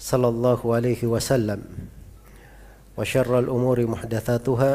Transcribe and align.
صلى 0.00 0.28
الله 0.28 0.60
عليه 0.64 1.00
وسلم 1.04 1.60
وشر 2.96 3.32
الأمور 3.38 3.78
محدثاتها 3.86 4.72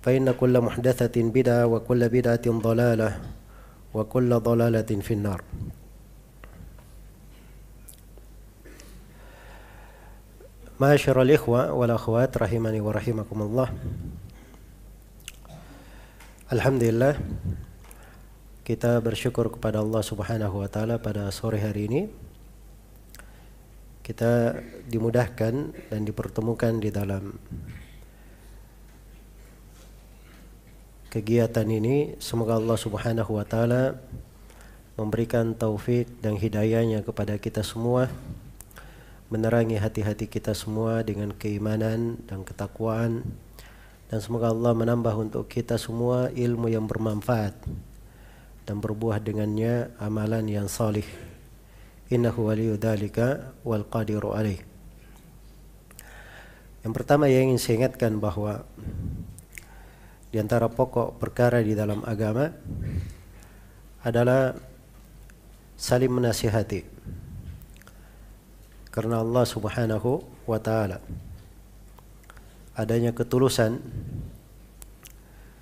فإن 0.00 0.32
كل 0.32 0.54
محدثة 0.60 1.16
بدعة 1.20 1.66
وكل 1.66 2.08
بدعة 2.08 2.46
ضلالة 2.48 3.10
وكل 3.94 4.30
ضلالة 4.40 4.90
في 5.04 5.12
النار. 5.14 5.40
معاشر 10.80 11.22
الإخوة 11.22 11.72
والأخوات 11.76 12.32
رحمني 12.40 12.80
ورحمكم 12.80 13.38
الله. 13.42 13.68
Alhamdulillah 16.50 17.14
kita 18.64 18.98
bersyukur 19.04 19.52
kepada 19.52 19.84
Allah 19.84 20.00
Subhanahu 20.00 20.64
wa 20.64 20.68
taala 20.72 20.96
pada 20.96 21.28
sore 21.28 21.60
hari 21.60 21.86
ini. 21.92 22.29
Kita 24.10 24.58
dimudahkan 24.90 25.70
dan 25.86 26.00
dipertemukan 26.02 26.82
di 26.82 26.90
dalam 26.90 27.38
kegiatan 31.14 31.62
ini. 31.70 32.18
Semoga 32.18 32.58
Allah 32.58 32.74
Subhanahu 32.74 33.38
wa 33.38 33.46
taala 33.46 34.02
memberikan 34.98 35.54
taufik 35.54 36.10
dan 36.18 36.34
hidayahnya 36.34 37.06
kepada 37.06 37.38
kita 37.38 37.62
semua 37.62 38.10
menerangi 39.30 39.78
hati-hati 39.78 40.26
kita 40.26 40.58
semua 40.58 41.06
dengan 41.06 41.30
keimanan 41.30 42.18
dan 42.26 42.42
ketakwaan. 42.42 43.22
Dan 44.10 44.18
semoga 44.18 44.50
Allah 44.50 44.74
menambah 44.74 45.14
untuk 45.14 45.46
kita 45.46 45.78
semua 45.78 46.34
ilmu 46.34 46.66
yang 46.66 46.90
bermanfaat 46.90 47.54
dan 48.66 48.82
berbuah 48.82 49.22
dengannya 49.22 49.94
amalan 50.02 50.50
yang 50.50 50.66
salih 50.66 51.06
innahu 52.10 52.50
waliyu 52.50 52.74
dhalika 52.76 53.54
wal 53.62 53.86
qadiru 53.86 54.34
alaih 54.34 54.60
yang 56.82 56.92
pertama 56.92 57.28
yang 57.30 57.52
ingin 57.52 57.60
saya 57.60 57.84
ingatkan 57.84 58.18
bahwa 58.18 58.64
di 60.30 60.38
antara 60.38 60.70
pokok 60.70 61.18
perkara 61.18 61.60
di 61.60 61.74
dalam 61.74 62.00
agama 62.06 62.48
adalah 64.00 64.56
saling 65.76 66.08
menasihati 66.08 67.00
karena 68.90 69.22
Allah 69.22 69.44
Subhanahu 69.46 70.20
wa 70.44 70.58
taala. 70.58 70.98
Adanya 72.74 73.14
ketulusan 73.14 73.78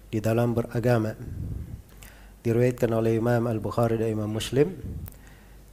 di 0.08 0.18
dalam 0.24 0.56
beragama 0.56 1.12
diriwayatkan 2.40 2.88
oleh 2.94 3.20
Imam 3.20 3.44
Al-Bukhari 3.44 4.00
dan 4.00 4.08
Imam 4.14 4.30
Muslim 4.32 4.72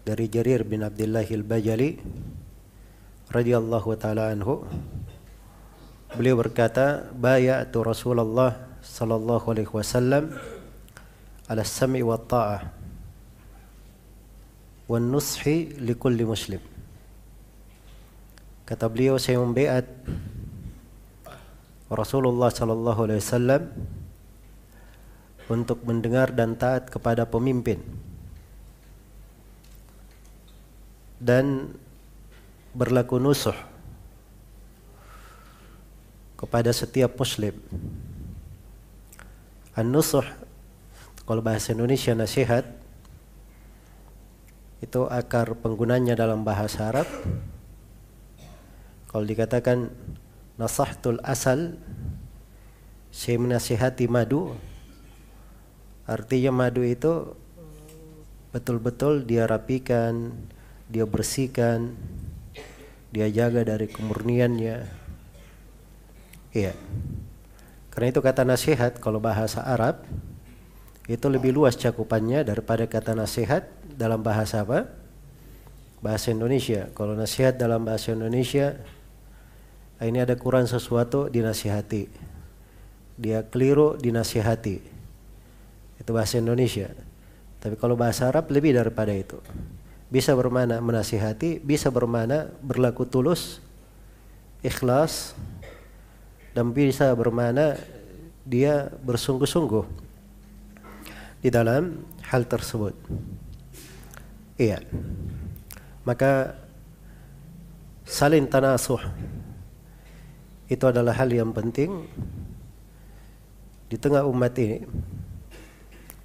dari 0.05 0.29
Jarir 0.29 0.61
bin 0.61 0.85
Abdullah 0.85 1.25
Al-Bajali 1.25 1.97
radhiyallahu 3.33 3.89
taala 3.97 4.29
anhu 4.29 4.61
beliau 6.13 6.37
berkata 6.37 7.09
bayatu 7.09 7.81
Rasulullah 7.81 8.53
sallallahu 8.85 9.49
alaihi 9.49 9.73
wasallam 9.73 10.29
ala 11.49 11.65
sam'i 11.65 12.05
wa 12.05 12.21
ta'ah 12.21 12.69
wan 14.85 15.09
nushi 15.09 15.73
likulli 15.81 16.21
muslim. 16.21 16.61
Kata 18.69 18.85
beliau 18.85 19.17
saya 19.17 19.41
membaiat 19.41 19.89
Rasulullah 21.89 22.53
sallallahu 22.53 23.09
alaihi 23.09 23.21
wasallam 23.25 23.73
untuk 25.49 25.81
mendengar 25.81 26.29
dan 26.29 26.53
taat 26.53 26.93
kepada 26.93 27.25
pemimpin 27.25 28.04
dan 31.19 31.71
berlaku 32.75 33.17
nusuh 33.17 33.55
kepada 36.35 36.69
setiap 36.75 37.15
muslim. 37.15 37.55
An-nusuh 39.75 40.23
kalau 41.25 41.41
bahasa 41.41 41.73
Indonesia 41.73 42.13
nasihat 42.13 42.63
itu 44.83 45.09
akar 45.09 45.57
penggunanya 45.57 46.13
dalam 46.13 46.45
bahasa 46.45 46.93
Arab 46.93 47.09
kalau 49.09 49.25
dikatakan 49.25 49.89
nasahtul 50.61 51.17
asal 51.25 51.79
saya 53.09 53.39
menasihati 53.41 54.05
madu 54.05 54.53
artinya 56.05 56.51
madu 56.53 56.85
itu 56.85 57.33
betul-betul 58.53 59.25
dia 59.25 59.49
rapikan 59.49 60.35
dia 60.95 61.03
bersihkan 61.03 61.91
dia 63.11 63.31
jaga 63.31 63.63
dari 63.63 63.87
kemurniannya. 63.87 64.77
Iya. 66.51 66.75
Karena 67.91 68.07
itu 68.11 68.19
kata 68.19 68.43
nasihat 68.43 68.99
kalau 68.99 69.23
bahasa 69.23 69.63
Arab 69.63 70.03
itu 71.07 71.23
lebih 71.31 71.55
luas 71.55 71.79
cakupannya 71.79 72.43
daripada 72.43 72.83
kata 72.87 73.15
nasihat 73.15 73.71
dalam 73.87 74.19
bahasa 74.19 74.67
apa? 74.67 74.91
Bahasa 76.03 76.35
Indonesia. 76.35 76.91
Kalau 76.91 77.15
nasihat 77.15 77.55
dalam 77.55 77.87
bahasa 77.87 78.11
Indonesia 78.11 78.75
ini 80.03 80.19
ada 80.19 80.35
kurang 80.35 80.67
sesuatu 80.67 81.31
dinasihati. 81.31 82.11
Dia 83.15 83.47
keliru 83.47 83.95
dinasihati. 83.95 84.77
Itu 86.03 86.09
bahasa 86.11 86.43
Indonesia. 86.43 86.91
Tapi 87.63 87.79
kalau 87.79 87.95
bahasa 87.95 88.27
Arab 88.27 88.51
lebih 88.51 88.75
daripada 88.75 89.15
itu 89.15 89.39
bisa 90.09 90.31
bermana 90.37 90.77
menasihati 90.79 91.59
bisa 91.59 91.89
bermana 91.89 92.51
berlaku 92.61 93.05
tulus 93.09 93.63
ikhlas 94.65 95.37
dan 96.55 96.71
bisa 96.71 97.11
bermana 97.13 97.77
dia 98.45 98.87
bersungguh-sungguh 99.03 99.85
di 101.45 101.53
dalam 101.53 102.01
hal 102.25 102.45
tersebut. 102.49 102.97
Iya. 104.57 104.81
Maka 106.01 106.57
saling 108.01 108.49
tanasuh 108.49 109.01
itu 110.65 110.85
adalah 110.89 111.13
hal 111.13 111.29
yang 111.29 111.53
penting 111.53 112.09
di 113.85 113.97
tengah 114.01 114.25
umat 114.25 114.57
ini. 114.57 114.81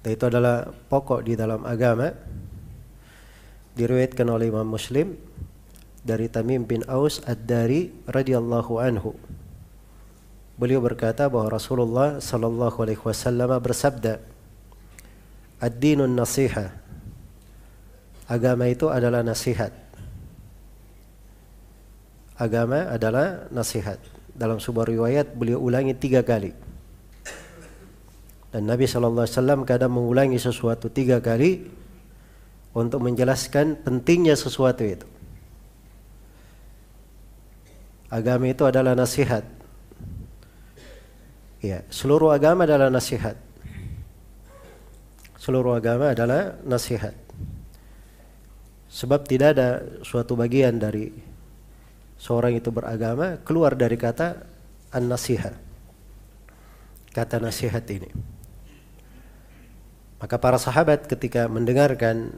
Dan 0.01 0.09
itu 0.17 0.25
adalah 0.25 0.65
pokok 0.89 1.21
di 1.21 1.37
dalam 1.37 1.61
agama 1.61 2.09
diriwayatkan 3.75 4.27
oleh 4.27 4.51
Imam 4.51 4.67
Muslim 4.67 5.15
dari 6.01 6.27
Tamim 6.27 6.65
bin 6.65 6.81
Aus 6.89 7.21
Ad-Dari 7.23 8.09
radhiyallahu 8.09 8.73
anhu. 8.81 9.13
Beliau 10.57 10.81
berkata 10.81 11.25
bahwa 11.25 11.49
Rasulullah 11.49 12.21
sallallahu 12.21 12.77
alaihi 12.85 13.01
wasallam 13.01 13.49
bersabda 13.57 14.21
Ad-dinun 15.61 16.09
nasiha. 16.17 16.73
Agama 18.25 18.65
itu 18.65 18.89
adalah 18.89 19.21
nasihat. 19.21 19.69
Agama 22.33 22.89
adalah 22.89 23.45
nasihat. 23.53 24.01
Dalam 24.33 24.57
sebuah 24.57 24.89
riwayat 24.89 25.37
beliau 25.37 25.61
ulangi 25.61 25.93
tiga 25.93 26.25
kali. 26.25 26.49
Dan 28.49 28.65
Nabi 28.65 28.89
SAW 28.89 29.29
kadang 29.69 29.93
mengulangi 29.93 30.41
sesuatu 30.41 30.89
tiga 30.89 31.21
kali 31.21 31.69
Untuk 32.71 33.03
menjelaskan 33.03 33.83
pentingnya 33.83 34.39
sesuatu 34.39 34.87
itu 34.87 35.03
Agama 38.07 38.47
itu 38.47 38.63
adalah 38.63 38.95
nasihat 38.95 39.43
Ya, 41.61 41.85
seluruh 41.93 42.33
agama 42.33 42.65
adalah 42.65 42.89
nasihat. 42.89 43.37
Seluruh 45.37 45.77
agama 45.77 46.09
adalah 46.09 46.57
nasihat. 46.65 47.13
Sebab 48.89 49.29
tidak 49.29 49.53
ada 49.55 49.69
suatu 50.01 50.33
bagian 50.33 50.81
dari 50.81 51.13
seorang 52.17 52.57
itu 52.57 52.73
beragama 52.73 53.37
keluar 53.45 53.77
dari 53.77 53.93
kata 53.93 54.41
an-nasihat. 54.89 55.53
Kata 57.13 57.37
nasihat 57.37 57.85
ini. 57.93 58.09
Maka 60.17 60.35
para 60.41 60.57
sahabat 60.57 61.05
ketika 61.05 61.45
mendengarkan 61.45 62.29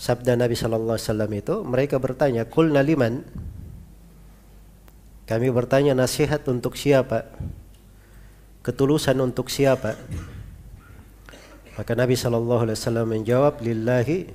sabda 0.00 0.32
Nabi 0.40 0.56
sallallahu 0.56 0.96
alaihi 0.96 1.08
wasallam 1.12 1.32
itu, 1.36 1.54
mereka 1.60 2.00
bertanya, 2.00 2.48
"Qulna 2.48 2.80
liman?" 2.80 3.20
Kami 5.28 5.52
bertanya 5.52 5.92
nasihat 5.92 6.40
untuk 6.48 6.74
siapa? 6.74 7.28
ketulusan 8.60 9.16
untuk 9.24 9.48
siapa? 9.48 9.96
Maka 11.80 11.92
Nabi 11.96 12.12
sallallahu 12.12 12.68
alaihi 12.68 12.76
wasallam 12.76 13.06
menjawab 13.08 13.64
lillahi 13.64 14.28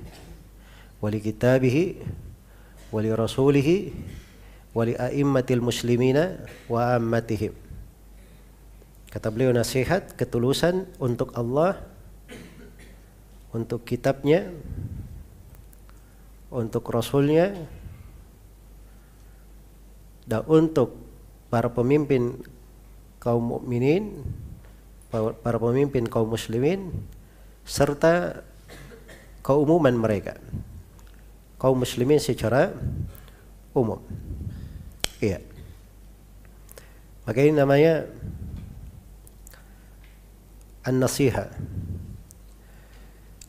wa 0.98 1.06
li 1.06 1.18
kitabihi 1.22 1.84
wa 2.90 2.98
li 2.98 3.10
rasulihi 3.14 3.76
wa 4.74 4.82
li 4.82 4.98
a'immatil 4.98 5.62
muslimina 5.62 6.42
wa 6.66 6.98
ammatihim. 6.98 7.54
Kata 9.14 9.30
beliau 9.30 9.54
nasihat 9.54 10.18
ketulusan 10.18 10.90
untuk 10.98 11.30
Allah 11.38 11.78
untuk 13.54 13.86
kitabnya 13.86 14.50
untuk 16.50 16.86
rasulnya 16.90 17.54
dan 20.26 20.42
untuk 20.46 20.98
para 21.50 21.70
pemimpin 21.70 22.42
kaum 23.22 23.58
mukminin, 23.58 24.22
para 25.14 25.58
pemimpin 25.58 26.06
kaum 26.06 26.30
muslimin 26.30 26.90
serta 27.62 28.42
keumuman 29.42 29.94
mereka. 29.94 30.38
Kaum 31.56 31.78
muslimin 31.78 32.18
secara 32.18 32.74
umum. 33.72 34.02
Iya. 35.22 35.40
Maka 37.26 37.38
ini 37.42 37.58
namanya 37.58 38.06
an-nasiha. 40.86 41.50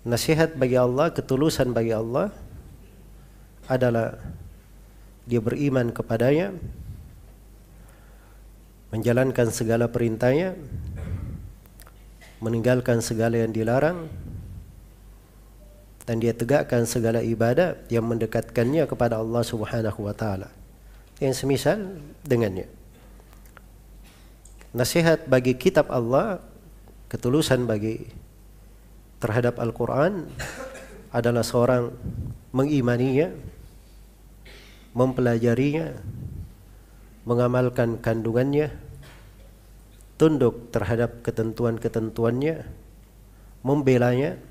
Nasihat 0.08 0.56
bagi 0.56 0.80
Allah, 0.80 1.12
ketulusan 1.12 1.76
bagi 1.76 1.92
Allah 1.92 2.32
adalah 3.68 4.16
dia 5.28 5.44
beriman 5.44 5.92
kepadanya, 5.92 6.56
menjalankan 8.96 9.52
segala 9.52 9.92
perintahnya, 9.92 10.56
meninggalkan 12.40 13.04
segala 13.04 13.44
yang 13.44 13.52
dilarang, 13.52 14.08
dan 16.08 16.24
dia 16.24 16.32
tegakkan 16.32 16.88
segala 16.88 17.20
ibadah 17.20 17.76
yang 17.92 18.08
mendekatkannya 18.08 18.88
kepada 18.88 19.20
Allah 19.20 19.44
Subhanahu 19.44 20.08
wa 20.08 20.16
taala. 20.16 20.48
Yang 21.20 21.44
semisal 21.44 22.00
dengannya. 22.24 22.72
Nasihat 24.72 25.28
bagi 25.28 25.60
kitab 25.60 25.92
Allah, 25.92 26.40
ketulusan 27.12 27.68
bagi 27.68 28.08
terhadap 29.20 29.60
Al-Qur'an 29.60 30.30
adalah 31.12 31.44
seorang 31.44 31.92
mengimaninya, 32.54 33.34
mempelajarinya, 34.98 35.94
mengamalkan 37.22 38.02
kandungannya, 38.02 38.74
tunduk 40.18 40.74
terhadap 40.74 41.22
ketentuan-ketentuannya, 41.22 42.66
membelanya, 43.62 44.42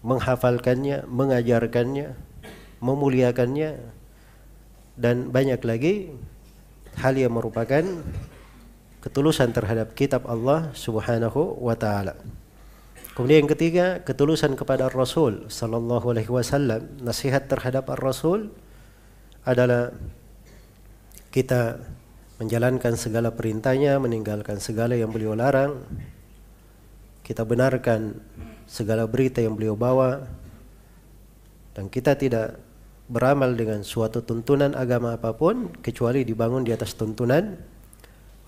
menghafalkannya, 0.00 1.04
mengajarkannya, 1.04 2.16
memuliakannya, 2.80 3.76
dan 4.96 5.28
banyak 5.28 5.60
lagi 5.68 5.94
hal 6.96 7.12
yang 7.14 7.36
merupakan 7.36 7.84
ketulusan 9.04 9.52
terhadap 9.52 9.92
kitab 9.92 10.24
Allah 10.24 10.72
Subhanahu 10.72 11.60
wa 11.60 11.76
taala. 11.76 12.18
Kemudian 13.14 13.44
yang 13.44 13.50
ketiga, 13.50 13.98
ketulusan 14.02 14.54
kepada 14.54 14.86
Rasul 14.90 15.50
sallallahu 15.50 16.14
alaihi 16.14 16.30
wasallam. 16.30 16.86
Nasihat 17.02 17.50
terhadap 17.50 17.90
Rasul 17.98 18.54
adalah 19.44 19.94
kita 21.28 21.78
menjalankan 22.38 22.94
segala 22.94 23.34
perintahnya, 23.34 23.98
meninggalkan 23.98 24.62
segala 24.62 24.94
yang 24.94 25.10
beliau 25.10 25.34
larang. 25.34 25.82
Kita 27.26 27.44
benarkan 27.44 28.16
segala 28.64 29.04
berita 29.04 29.44
yang 29.44 29.58
beliau 29.58 29.76
bawa 29.76 30.24
dan 31.76 31.86
kita 31.92 32.16
tidak 32.16 32.58
beramal 33.08 33.52
dengan 33.56 33.80
suatu 33.80 34.20
tuntunan 34.20 34.76
agama 34.76 35.16
apa 35.16 35.32
pun 35.32 35.72
kecuali 35.80 36.24
dibangun 36.24 36.64
di 36.64 36.72
atas 36.72 36.92
tuntunan 36.92 37.56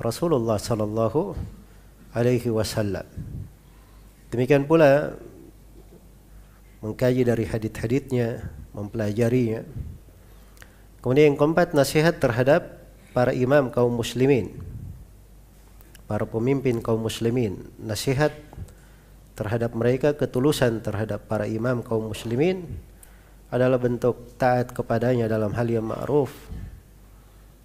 Rasulullah 0.01 0.57
sallallahu 0.57 1.37
alaihi 2.17 2.49
wasallam. 2.49 3.05
Demikian 4.33 4.65
pula 4.65 5.13
mengkaji 6.81 7.23
dari 7.27 7.45
hadith-hadithnya, 7.45 8.49
mempelajarinya. 8.73 9.61
Kemudian 11.01 11.33
yang 11.33 11.39
keempat 11.41 11.73
nasihat 11.73 12.21
terhadap 12.21 12.77
para 13.17 13.33
imam 13.33 13.73
kaum 13.73 13.97
muslimin, 13.97 14.53
para 16.05 16.29
pemimpin 16.29 16.85
kaum 16.85 17.01
muslimin, 17.01 17.73
nasihat 17.81 18.37
terhadap 19.33 19.73
mereka, 19.73 20.13
ketulusan 20.13 20.85
terhadap 20.85 21.25
para 21.25 21.49
imam 21.49 21.81
kaum 21.81 22.13
muslimin 22.13 22.69
adalah 23.49 23.81
bentuk 23.81 24.37
taat 24.37 24.77
kepadanya 24.77 25.25
dalam 25.25 25.57
hal 25.57 25.65
yang 25.73 25.89
ma'ruf, 25.89 26.31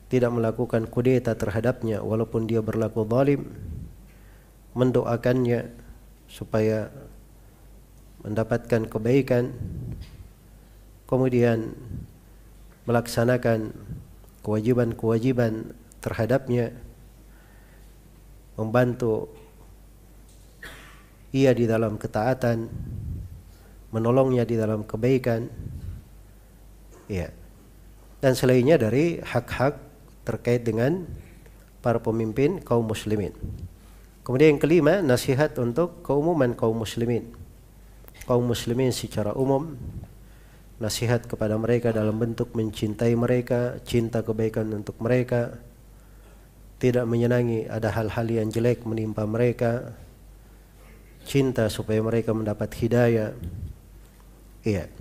tidak 0.07 0.31
melakukan 0.31 0.87
kudeta 0.87 1.35
terhadapnya 1.35 1.99
walaupun 1.99 2.47
dia 2.47 2.63
berlaku 2.63 3.03
zalim, 3.03 3.51
mendoakannya 4.71 5.75
supaya 6.31 6.87
mendapatkan 8.23 8.87
kebaikan, 8.87 9.51
kemudian 11.03 11.75
melaksanakan 12.85 13.73
kewajiban-kewajiban 14.45 15.73
terhadapnya 16.01 16.73
membantu 18.55 19.27
ia 21.35 21.51
di 21.51 21.67
dalam 21.67 21.99
ketaatan 21.99 22.71
menolongnya 23.91 24.47
di 24.47 24.55
dalam 24.55 24.85
kebaikan 24.87 25.49
ya. 27.11 27.31
Dan 28.23 28.33
selainnya 28.33 28.79
dari 28.79 29.21
hak-hak 29.21 29.77
terkait 30.25 30.65
dengan 30.65 31.05
para 31.83 32.01
pemimpin 32.01 32.57
kaum 32.63 32.87
muslimin. 32.87 33.35
Kemudian 34.25 34.57
yang 34.57 34.61
kelima 34.61 34.93
nasihat 35.05 35.53
untuk 35.61 36.01
keumuman 36.01 36.57
kaum 36.57 36.73
muslimin. 36.81 37.29
Kaum 38.25 38.41
muslimin 38.49 38.89
secara 38.89 39.37
umum 39.37 39.77
nasihat 40.75 41.23
kepada 41.23 41.55
mereka 41.55 41.95
dalam 41.95 42.19
bentuk 42.19 42.51
mencintai 42.51 43.15
mereka, 43.15 43.79
cinta 43.87 44.19
kebaikan 44.19 44.67
untuk 44.75 44.99
mereka, 44.99 45.55
tidak 46.75 47.07
menyenangi 47.07 47.71
ada 47.71 47.87
hal-hal 47.95 48.27
yang 48.27 48.51
jelek 48.51 48.83
menimpa 48.83 49.23
mereka, 49.23 49.95
cinta 51.23 51.71
supaya 51.71 52.03
mereka 52.03 52.35
mendapat 52.35 52.69
hidayah. 52.75 53.31
Iya. 54.67 54.91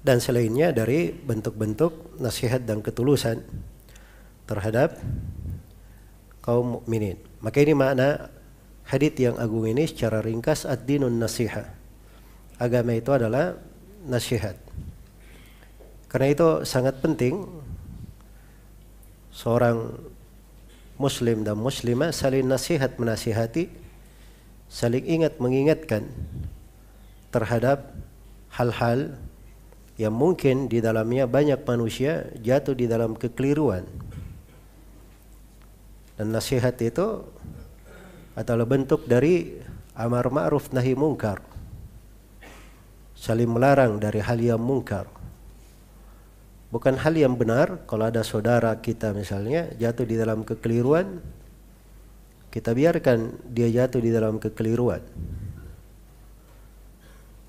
Dan 0.00 0.18
selainnya 0.18 0.72
dari 0.74 1.12
bentuk-bentuk 1.12 2.18
nasihat 2.18 2.64
dan 2.64 2.80
ketulusan 2.82 3.44
terhadap 4.48 4.98
kaum 6.42 6.80
mukminin. 6.80 7.20
Maka 7.44 7.62
ini 7.62 7.76
makna 7.76 8.32
hadith 8.88 9.14
yang 9.20 9.36
agung 9.38 9.68
ini 9.68 9.86
secara 9.86 10.18
ringkas 10.24 10.66
ad-dinun 10.66 11.14
nasiha. 11.20 11.68
Agama 12.58 12.96
itu 12.96 13.12
adalah 13.12 13.69
nasihat. 14.04 14.56
Karena 16.10 16.26
itu 16.32 16.48
sangat 16.66 16.98
penting 16.98 17.46
seorang 19.30 19.94
muslim 21.00 21.46
dan 21.46 21.56
muslimah 21.56 22.12
saling 22.12 22.44
nasihat 22.44 22.98
menasihati, 22.98 23.70
saling 24.68 25.06
ingat 25.06 25.38
mengingatkan 25.38 26.10
terhadap 27.30 27.94
hal-hal 28.52 29.14
yang 30.00 30.16
mungkin 30.16 30.66
di 30.66 30.82
dalamnya 30.82 31.28
banyak 31.28 31.62
manusia 31.62 32.26
jatuh 32.40 32.74
di 32.74 32.90
dalam 32.90 33.14
kekeliruan. 33.14 33.86
Dan 36.18 36.36
nasihat 36.36 36.76
itu 36.82 37.24
adalah 38.36 38.68
bentuk 38.68 39.08
dari 39.08 39.56
amar 39.96 40.28
ma'ruf 40.28 40.68
nahi 40.72 40.92
mungkar. 40.92 41.40
Saling 43.20 43.52
melarang 43.52 44.00
dari 44.00 44.24
hal 44.24 44.40
yang 44.40 44.64
mungkar. 44.64 45.04
Bukan 46.72 46.96
hal 46.96 47.12
yang 47.12 47.36
benar 47.36 47.84
kalau 47.84 48.08
ada 48.08 48.24
saudara 48.24 48.72
kita 48.80 49.12
misalnya 49.12 49.68
jatuh 49.76 50.08
di 50.08 50.16
dalam 50.16 50.40
kekeliruan, 50.40 51.20
kita 52.48 52.72
biarkan 52.72 53.36
dia 53.52 53.68
jatuh 53.68 54.00
di 54.00 54.08
dalam 54.08 54.40
kekeliruan. 54.40 55.04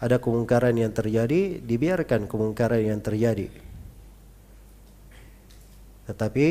Ada 0.03 0.19
kemungkaran 0.19 0.75
yang 0.75 0.91
terjadi, 0.91 1.63
dibiarkan 1.63 2.27
kemungkaran 2.27 2.83
yang 2.83 2.99
terjadi. 2.99 3.47
Tetapi 6.11 6.47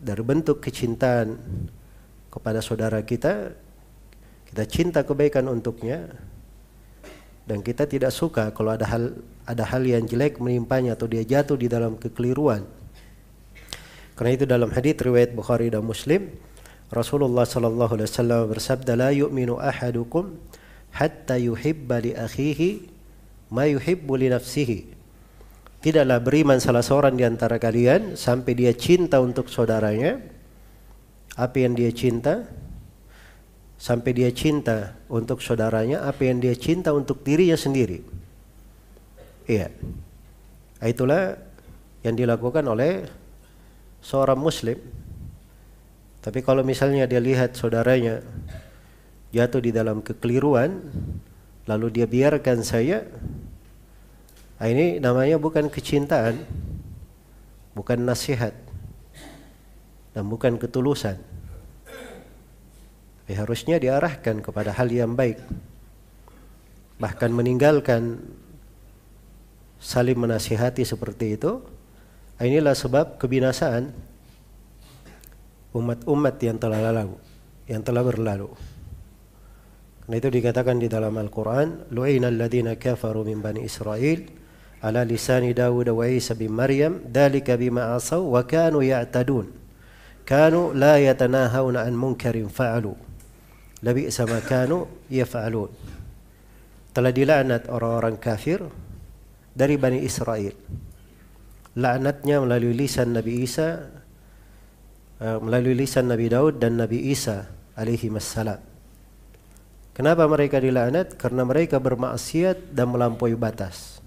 dari 0.00 0.22
bentuk 0.24 0.64
kecintaan 0.64 1.36
kepada 2.32 2.64
saudara 2.64 3.04
kita, 3.04 3.52
kita 4.48 4.64
cinta 4.64 5.04
kebaikan 5.04 5.50
untuknya, 5.52 6.08
dan 7.42 7.58
kita 7.60 7.90
tidak 7.90 8.14
suka 8.14 8.54
kalau 8.54 8.74
ada 8.74 8.86
hal 8.86 9.18
ada 9.42 9.66
hal 9.66 9.82
yang 9.82 10.06
jelek 10.06 10.38
menimpanya 10.38 10.94
atau 10.94 11.10
dia 11.10 11.26
jatuh 11.26 11.58
di 11.58 11.66
dalam 11.66 11.98
kekeliruan. 11.98 12.62
Karena 14.14 14.30
itu 14.38 14.44
dalam 14.46 14.70
hadis 14.70 14.94
riwayat 15.02 15.34
Bukhari 15.34 15.66
dan 15.72 15.82
Muslim, 15.82 16.30
Rasulullah 16.92 17.42
sallallahu 17.42 17.98
alaihi 17.98 18.08
wasallam 18.12 18.40
bersabda, 18.52 18.92
"La 18.94 19.10
yu'minu 19.10 19.58
ahadukum 19.58 20.38
hatta 20.94 21.40
yuhibba 21.40 21.98
li 21.98 22.12
akhihi 22.14 22.86
ma 23.50 23.66
yuhibbu 23.66 24.12
li 24.14 24.30
nafsihi." 24.30 24.78
Tidaklah 25.82 26.22
beriman 26.22 26.62
salah 26.62 26.86
seorang 26.86 27.18
di 27.18 27.26
antara 27.26 27.58
kalian 27.58 28.14
sampai 28.14 28.54
dia 28.54 28.70
cinta 28.70 29.18
untuk 29.18 29.50
saudaranya 29.50 30.22
apa 31.34 31.56
yang 31.58 31.74
dia 31.74 31.90
cinta 31.90 32.46
sampai 33.82 34.14
dia 34.14 34.30
cinta 34.30 34.94
untuk 35.10 35.42
saudaranya 35.42 36.06
apa 36.06 36.22
yang 36.22 36.38
dia 36.38 36.54
cinta 36.54 36.94
untuk 36.94 37.26
dirinya 37.26 37.58
sendiri. 37.58 37.98
Iya. 39.50 39.74
Itulah 40.78 41.34
yang 42.06 42.14
dilakukan 42.14 42.62
oleh 42.62 43.10
seorang 43.98 44.38
muslim. 44.38 44.78
Tapi 46.22 46.46
kalau 46.46 46.62
misalnya 46.62 47.10
dia 47.10 47.18
lihat 47.18 47.58
saudaranya 47.58 48.22
jatuh 49.34 49.58
di 49.58 49.74
dalam 49.74 49.98
kekeliruan, 49.98 50.78
lalu 51.66 51.90
dia 51.90 52.06
biarkan 52.06 52.62
saya, 52.62 53.02
nah 54.62 54.70
ini 54.70 55.02
namanya 55.02 55.42
bukan 55.42 55.66
kecintaan, 55.66 56.38
bukan 57.74 57.98
nasihat, 58.06 58.54
dan 60.14 60.22
bukan 60.30 60.54
ketulusan. 60.62 61.31
Tapi 63.22 63.38
harusnya 63.38 63.78
diarahkan 63.78 64.42
kepada 64.42 64.74
hal 64.74 64.90
yang 64.90 65.14
baik. 65.14 65.38
Bahkan 66.98 67.30
meninggalkan 67.30 68.18
saling 69.78 70.18
menasihati 70.18 70.82
seperti 70.82 71.38
itu. 71.38 71.62
Inilah 72.42 72.74
sebab 72.74 73.22
kebinasaan 73.22 73.94
umat-umat 75.70 76.34
yang 76.42 76.58
telah 76.58 76.90
lalu, 76.90 77.14
yang 77.70 77.86
telah 77.86 78.02
berlalu. 78.02 78.50
Karena 80.02 80.14
itu 80.18 80.28
dikatakan 80.34 80.76
di 80.82 80.90
dalam 80.90 81.14
Al-Quran, 81.14 81.94
Lu'ina 81.94 82.26
alladhina 82.26 82.74
kafaru 82.74 83.22
min 83.22 83.38
bani 83.38 83.62
Israel 83.62 84.26
ala 84.82 85.06
lisani 85.06 85.54
Dawud 85.54 85.94
wa 85.94 86.04
Isa 86.10 86.34
bin 86.34 86.50
Maryam, 86.58 87.06
dalika 87.06 87.54
bima 87.54 87.94
asaw 87.94 88.18
wa 88.18 88.42
kanu 88.42 88.82
ya'tadun. 88.82 89.46
Kanu 90.26 90.74
la 90.74 90.98
yatanahawna 90.98 91.86
an 91.86 91.94
munkarin 91.94 92.50
fa'alu. 92.50 93.11
Labi 93.82 94.14
sama 94.14 94.38
kanu 94.38 94.86
yaf'alun. 95.10 95.66
Telah 96.94 97.10
dilaknat 97.10 97.66
orang-orang 97.66 98.14
kafir 98.14 98.62
dari 99.50 99.74
Bani 99.74 99.98
Israel. 100.06 100.54
Laknatnya 101.74 102.38
melalui 102.38 102.78
lisan 102.78 103.10
Nabi 103.10 103.42
Isa, 103.42 103.90
uh, 105.18 105.38
melalui 105.42 105.74
lisan 105.74 106.06
Nabi 106.06 106.30
Daud 106.30 106.62
dan 106.62 106.78
Nabi 106.78 107.10
Isa 107.10 107.50
alaihi 107.74 108.06
wassalam. 108.06 108.62
Kenapa 109.98 110.30
mereka 110.30 110.62
dilaknat? 110.62 111.18
Karena 111.18 111.42
mereka 111.42 111.82
bermaksiat 111.82 112.70
dan 112.70 112.86
melampaui 112.92 113.34
batas. 113.34 113.98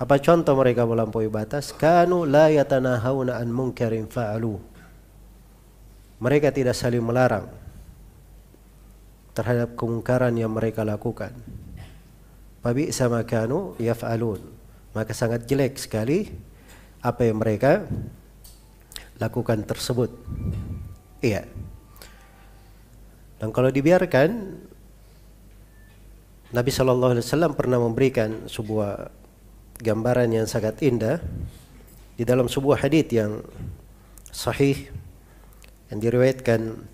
Apa 0.00 0.18
contoh 0.18 0.56
mereka 0.58 0.82
melampaui 0.82 1.28
batas? 1.30 1.70
Kanu 1.76 2.26
la 2.26 2.50
yatanahawna 2.50 3.38
an 3.38 3.48
munkarin 3.52 4.08
fa'alu. 4.10 4.56
Mereka 6.20 6.52
tidak 6.52 6.74
saling 6.74 7.04
melarang 7.04 7.59
terhadap 9.32 9.78
kemungkaran 9.78 10.34
yang 10.34 10.50
mereka 10.50 10.82
lakukan. 10.82 11.34
Babi 12.60 12.92
sama 12.92 13.24
kanu 13.24 13.78
yaf'alun. 13.80 14.42
Maka 14.92 15.14
sangat 15.14 15.46
jelek 15.46 15.78
sekali 15.78 16.28
apa 17.00 17.24
yang 17.24 17.40
mereka 17.40 17.86
lakukan 19.16 19.64
tersebut. 19.64 20.10
Iya. 21.20 21.46
Dan 23.40 23.52
kalau 23.56 23.72
dibiarkan 23.72 24.60
Nabi 26.50 26.70
Shallallahu 26.74 27.14
Alaihi 27.16 27.24
Wasallam 27.24 27.54
pernah 27.54 27.78
memberikan 27.78 28.50
sebuah 28.50 29.08
gambaran 29.80 30.28
yang 30.34 30.44
sangat 30.50 30.82
indah 30.84 31.22
di 32.18 32.26
dalam 32.28 32.50
sebuah 32.50 32.84
hadis 32.84 33.08
yang 33.08 33.40
sahih 34.28 34.92
yang 35.88 35.98
diriwayatkan 36.04 36.84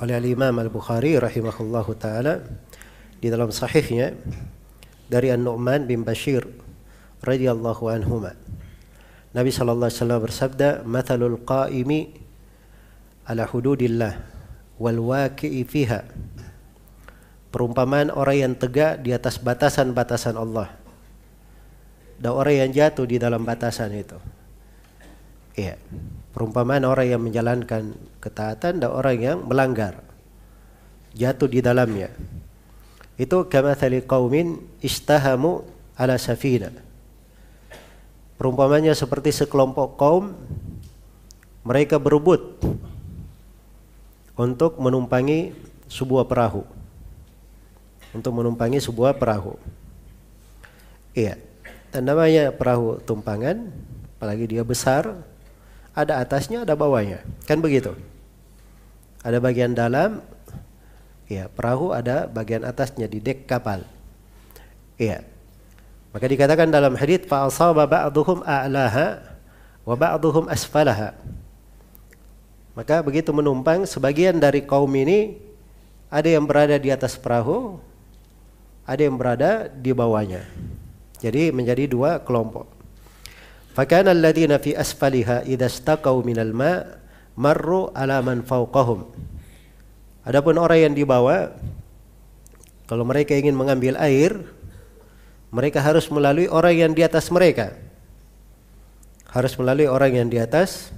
oleh 0.00 0.16
Al-Imam 0.16 0.56
Al-Bukhari 0.56 1.20
rahimahullahu 1.20 1.92
taala 2.00 2.40
di 3.20 3.28
dalam 3.28 3.52
sahihnya 3.52 4.16
dari 5.12 5.28
An-Nu'man 5.28 5.84
bin 5.84 6.08
Bashir 6.08 6.40
radhiyallahu 7.20 7.84
anhuma. 7.92 8.32
Nabi 9.36 9.52
sallallahu 9.52 9.92
alaihi 9.92 10.00
wasallam 10.00 10.20
bersabda, 10.24 10.68
"Mathalul 10.88 11.38
qa'imi 11.44 12.16
ala 13.28 13.44
hududillah 13.44 14.16
wal 14.80 15.00
waqi'i 15.04 15.68
fiha." 15.68 16.08
Perumpamaan 17.52 18.08
orang 18.08 18.36
yang 18.40 18.54
tegak 18.56 19.04
di 19.04 19.12
atas 19.12 19.36
batasan-batasan 19.36 20.38
Allah 20.38 20.70
dan 22.16 22.32
orang 22.32 22.56
yang 22.66 22.70
jatuh 22.72 23.04
di 23.04 23.20
dalam 23.20 23.42
batasan 23.44 23.90
itu. 23.92 24.16
Iya. 25.58 25.76
Perumpamaan 26.30 26.86
orang 26.86 27.10
yang 27.10 27.22
menjalankan 27.22 27.98
ketaatan 28.22 28.78
dan 28.78 28.90
orang 28.90 29.16
yang 29.18 29.38
melanggar. 29.42 29.98
Jatuh 31.14 31.50
di 31.50 31.58
dalamnya. 31.58 32.14
Itu 33.18 33.50
kamathali 33.50 34.06
qaumin 34.06 34.62
istahamu 34.80 35.66
ala 35.98 36.16
safina. 36.16 36.70
Perumpamannya 38.40 38.96
seperti 38.96 39.36
sekelompok 39.36 40.00
kaum 40.00 40.32
mereka 41.60 42.00
berebut 42.00 42.56
untuk 44.32 44.80
menumpangi 44.80 45.52
sebuah 45.92 46.24
perahu. 46.24 46.64
Untuk 48.16 48.32
menumpangi 48.32 48.80
sebuah 48.80 49.20
perahu. 49.20 49.60
Iya. 51.12 51.36
Dan 51.90 52.06
namanya 52.06 52.54
perahu 52.54 53.02
tumpangan, 53.02 53.68
apalagi 54.16 54.46
dia 54.46 54.64
besar, 54.64 55.20
ada 55.94 56.22
atasnya, 56.22 56.62
ada 56.62 56.78
bawahnya. 56.78 57.22
Kan 57.46 57.58
begitu. 57.58 57.94
Ada 59.20 59.42
bagian 59.42 59.76
dalam, 59.76 60.24
ya 61.28 61.46
perahu 61.50 61.92
ada 61.92 62.24
bagian 62.30 62.64
atasnya 62.64 63.06
di 63.10 63.20
dek 63.20 63.44
kapal. 63.44 63.84
Iya. 64.96 65.22
Maka 66.10 66.26
dikatakan 66.26 66.72
dalam 66.72 66.98
hadis 66.98 67.22
fa 67.28 67.46
asaba 67.46 67.86
ba'dhum 67.86 68.42
a'laha 68.42 69.22
wa 69.86 69.94
ba'dhum 69.94 70.50
asfalaha. 70.50 71.14
Maka 72.74 73.02
begitu 73.04 73.30
menumpang 73.30 73.84
sebagian 73.86 74.40
dari 74.40 74.64
kaum 74.64 74.90
ini 74.96 75.38
ada 76.10 76.26
yang 76.26 76.48
berada 76.48 76.74
di 76.80 76.90
atas 76.90 77.14
perahu, 77.14 77.78
ada 78.82 79.02
yang 79.04 79.14
berada 79.14 79.70
di 79.70 79.94
bawahnya. 79.94 80.42
Jadi 81.22 81.52
menjadi 81.54 81.86
dua 81.86 82.18
kelompok. 82.18 82.79
Fakana 83.80 84.12
alladhina 84.12 84.60
fi 84.60 84.76
asfaliha 84.76 85.48
idza 85.48 85.72
istaqau 85.72 86.20
minal 86.20 86.52
ma' 86.52 86.84
marru 87.32 87.88
ala 87.96 88.20
man 88.20 88.44
fawqahum. 88.44 89.08
Adapun 90.20 90.60
orang 90.60 90.84
yang 90.84 90.92
di 90.92 91.00
bawah 91.00 91.48
kalau 92.84 93.08
mereka 93.08 93.32
ingin 93.32 93.56
mengambil 93.56 93.96
air 93.96 94.36
mereka 95.48 95.80
harus 95.80 96.12
melalui 96.12 96.44
orang 96.44 96.76
yang 96.76 96.92
di 96.92 97.00
atas 97.00 97.32
mereka. 97.32 97.72
Harus 99.32 99.56
melalui 99.56 99.88
orang 99.88 100.12
yang 100.12 100.28
di 100.28 100.36
atas 100.36 100.92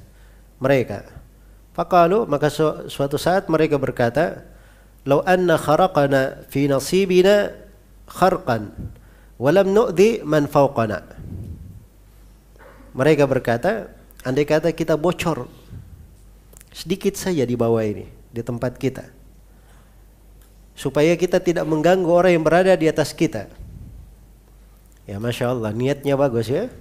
mereka. 0.58 1.06
Faqalu 1.78 2.26
maka 2.26 2.50
su 2.50 2.66
suatu 2.90 3.14
saat 3.14 3.46
mereka 3.46 3.78
berkata, 3.78 4.42
"Lau 5.06 5.22
anna 5.22 5.54
kharaqana 5.54 6.50
fi 6.50 6.66
nasibina 6.66 7.54
kharqan 8.10 8.74
wa 9.38 9.50
lam 9.54 9.70
man 10.26 10.50
fawqana." 10.50 11.21
Mereka 12.92 13.24
berkata, 13.24 13.88
andai 14.24 14.44
kata 14.44 14.68
kita 14.72 15.00
bocor 15.00 15.48
sedikit 16.72 17.16
saja 17.16 17.44
di 17.44 17.56
bawah 17.56 17.84
ini, 17.84 18.08
di 18.32 18.40
tempat 18.40 18.76
kita. 18.76 19.08
Supaya 20.72 21.12
kita 21.16 21.40
tidak 21.40 21.68
mengganggu 21.68 22.08
orang 22.08 22.32
yang 22.32 22.44
berada 22.44 22.72
di 22.76 22.88
atas 22.88 23.12
kita. 23.12 23.48
Ya 25.04 25.20
Masya 25.20 25.52
Allah, 25.52 25.72
niatnya 25.76 26.16
bagus 26.16 26.48
ya. 26.48 26.72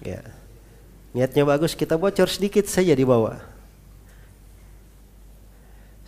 Ya. 0.00 0.24
Niatnya 1.12 1.44
bagus, 1.44 1.76
kita 1.76 2.00
bocor 2.00 2.28
sedikit 2.28 2.64
saja 2.64 2.96
di 2.96 3.04
bawah. 3.04 3.40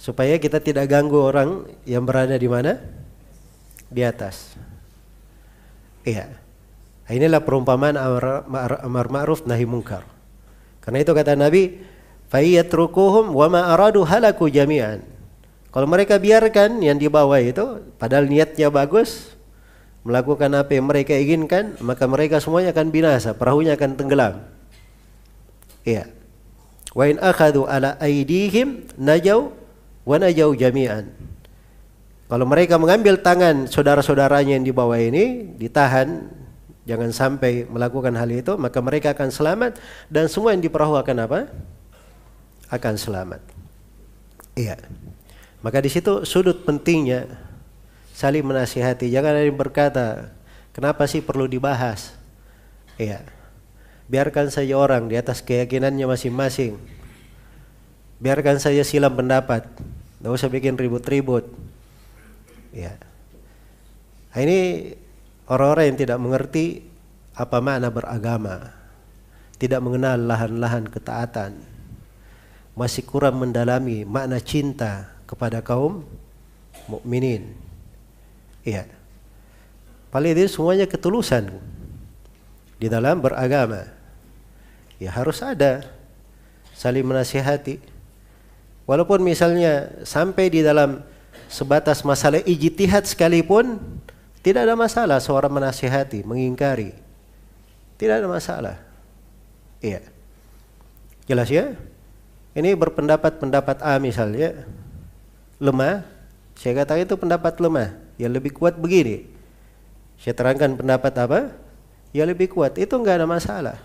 Supaya 0.01 0.41
kita 0.41 0.65
tidak 0.65 0.89
ganggu 0.89 1.21
orang 1.21 1.69
yang 1.85 2.09
berada 2.09 2.33
di 2.33 2.49
mana? 2.49 2.81
Di 3.93 4.01
atas. 4.01 4.57
Iya. 6.09 6.40
Inilah 7.11 7.43
perumpamaan 7.43 7.99
amar 7.99 9.07
ma'ruf 9.11 9.43
nahi 9.43 9.67
mungkar. 9.67 10.07
Karena 10.79 11.03
itu 11.03 11.11
kata 11.11 11.35
Nabi, 11.35 11.83
"Fayyatrukuhum 12.31 13.35
wa 13.35 13.47
ma 13.51 13.61
aradu 13.75 14.07
halaku 14.07 14.47
jami'an." 14.47 15.03
Kalau 15.71 15.87
mereka 15.87 16.19
biarkan 16.19 16.83
yang 16.83 16.99
di 16.99 17.11
bawah 17.11 17.39
itu 17.39 17.83
padahal 17.99 18.27
niatnya 18.31 18.71
bagus, 18.71 19.35
melakukan 20.03 20.51
apa 20.55 20.71
yang 20.75 20.87
mereka 20.87 21.15
inginkan, 21.15 21.79
maka 21.83 22.07
mereka 22.07 22.39
semuanya 22.39 22.75
akan 22.75 22.89
binasa, 22.91 23.35
perahunya 23.35 23.75
akan 23.79 23.91
tenggelam. 23.99 24.35
Iya. 25.87 26.11
Wa 26.91 27.07
in 27.07 27.23
akhadhu 27.23 27.71
ala 27.71 27.95
aidihim 28.03 28.87
najau 28.99 29.55
wa 30.03 30.17
najau 30.19 30.55
jami'an. 30.59 31.11
Kalau 32.31 32.47
mereka 32.47 32.79
mengambil 32.79 33.19
tangan 33.19 33.67
saudara-saudaranya 33.67 34.59
yang 34.59 34.67
di 34.67 34.71
bawah 34.71 34.99
ini 34.99 35.55
ditahan 35.59 36.31
jangan 36.91 37.15
sampai 37.15 37.71
melakukan 37.71 38.11
hal 38.19 38.27
itu 38.27 38.59
maka 38.59 38.83
mereka 38.83 39.15
akan 39.15 39.31
selamat 39.31 39.79
dan 40.11 40.27
semua 40.27 40.51
yang 40.51 40.67
di 40.67 40.71
perahu 40.71 40.99
akan 40.99 41.17
apa? 41.23 41.41
akan 42.71 42.95
selamat. 42.95 43.43
Iya. 44.55 44.79
Maka 45.61 45.83
di 45.83 45.91
situ 45.91 46.23
sudut 46.25 46.63
pentingnya 46.63 47.27
saling 48.15 48.47
menasihati. 48.47 49.11
Jangan 49.11 49.37
ada 49.37 49.45
yang 49.45 49.59
berkata, 49.59 50.33
kenapa 50.73 51.05
sih 51.11 51.21
perlu 51.21 51.51
dibahas? 51.51 52.15
Iya. 52.97 53.27
Biarkan 54.07 54.51
saja 54.51 54.75
orang 54.79 55.11
di 55.11 55.19
atas 55.19 55.43
keyakinannya 55.43 56.07
masing-masing. 56.07 56.79
Biarkan 58.23 58.63
saja 58.63 58.87
silam 58.87 59.19
pendapat. 59.19 59.67
Tidak 60.19 60.31
usah 60.31 60.51
bikin 60.51 60.79
ribut-ribut. 60.79 61.47
Ya. 62.71 62.95
Ini 64.31 64.93
orang-orang 65.51 65.93
yang 65.93 65.99
tidak 65.99 66.19
mengerti 66.23 66.67
apa 67.35 67.59
makna 67.59 67.91
beragama. 67.91 68.71
Tidak 69.59 69.83
mengenal 69.83 70.17
lahan-lahan 70.17 70.89
ketaatan. 70.89 71.59
Masih 72.79 73.05
kurang 73.05 73.43
mendalami 73.43 74.09
makna 74.09 74.41
cinta 74.41 75.13
kepada 75.29 75.61
kaum 75.61 76.07
mukminin. 76.89 77.53
Iya. 78.65 78.89
Paling 80.09 80.33
ini 80.33 80.49
semuanya 80.49 80.87
ketulusan 80.89 81.53
di 82.81 82.89
dalam 82.89 83.21
beragama 83.21 83.85
ya 84.97 85.13
harus 85.13 85.45
ada 85.45 85.85
saling 86.73 87.05
menasihati. 87.05 87.79
Walaupun 88.89 89.23
misalnya 89.23 89.93
sampai 90.03 90.51
di 90.51 90.65
dalam 90.65 91.05
sebatas 91.47 92.03
masalah 92.03 92.43
ijtihad 92.43 93.07
sekalipun 93.07 93.79
tidak 94.41 94.65
ada 94.65 94.75
masalah 94.77 95.19
seorang 95.21 95.53
menasihati, 95.53 96.25
mengingkari. 96.25 96.97
Tidak 98.01 98.25
ada 98.25 98.29
masalah. 98.29 98.77
Iya. 99.85 100.01
Jelas 101.29 101.53
ya? 101.53 101.77
Ini 102.57 102.73
berpendapat-pendapat 102.75 103.85
A 103.85 104.01
misalnya 104.01 104.65
lemah, 105.61 106.03
saya 106.57 106.73
katakan 106.85 107.05
itu 107.05 107.17
pendapat 107.21 107.61
lemah. 107.61 107.97
Yang 108.21 108.33
lebih 108.41 108.53
kuat 108.57 108.77
begini. 108.77 109.29
Saya 110.21 110.37
terangkan 110.37 110.77
pendapat 110.77 111.13
apa? 111.21 111.41
Yang 112.13 112.37
lebih 112.37 112.49
kuat. 112.53 112.77
Itu 112.77 113.01
enggak 113.01 113.21
ada 113.21 113.29
masalah. 113.29 113.81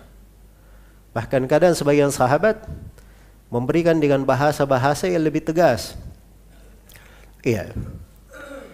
Bahkan 1.16 1.48
kadang 1.48 1.72
sebagian 1.72 2.12
sahabat 2.12 2.64
memberikan 3.48 3.96
dengan 3.96 4.20
bahasa-bahasa 4.24 5.08
yang 5.08 5.24
lebih 5.24 5.40
tegas. 5.40 5.96
Iya. 7.40 7.72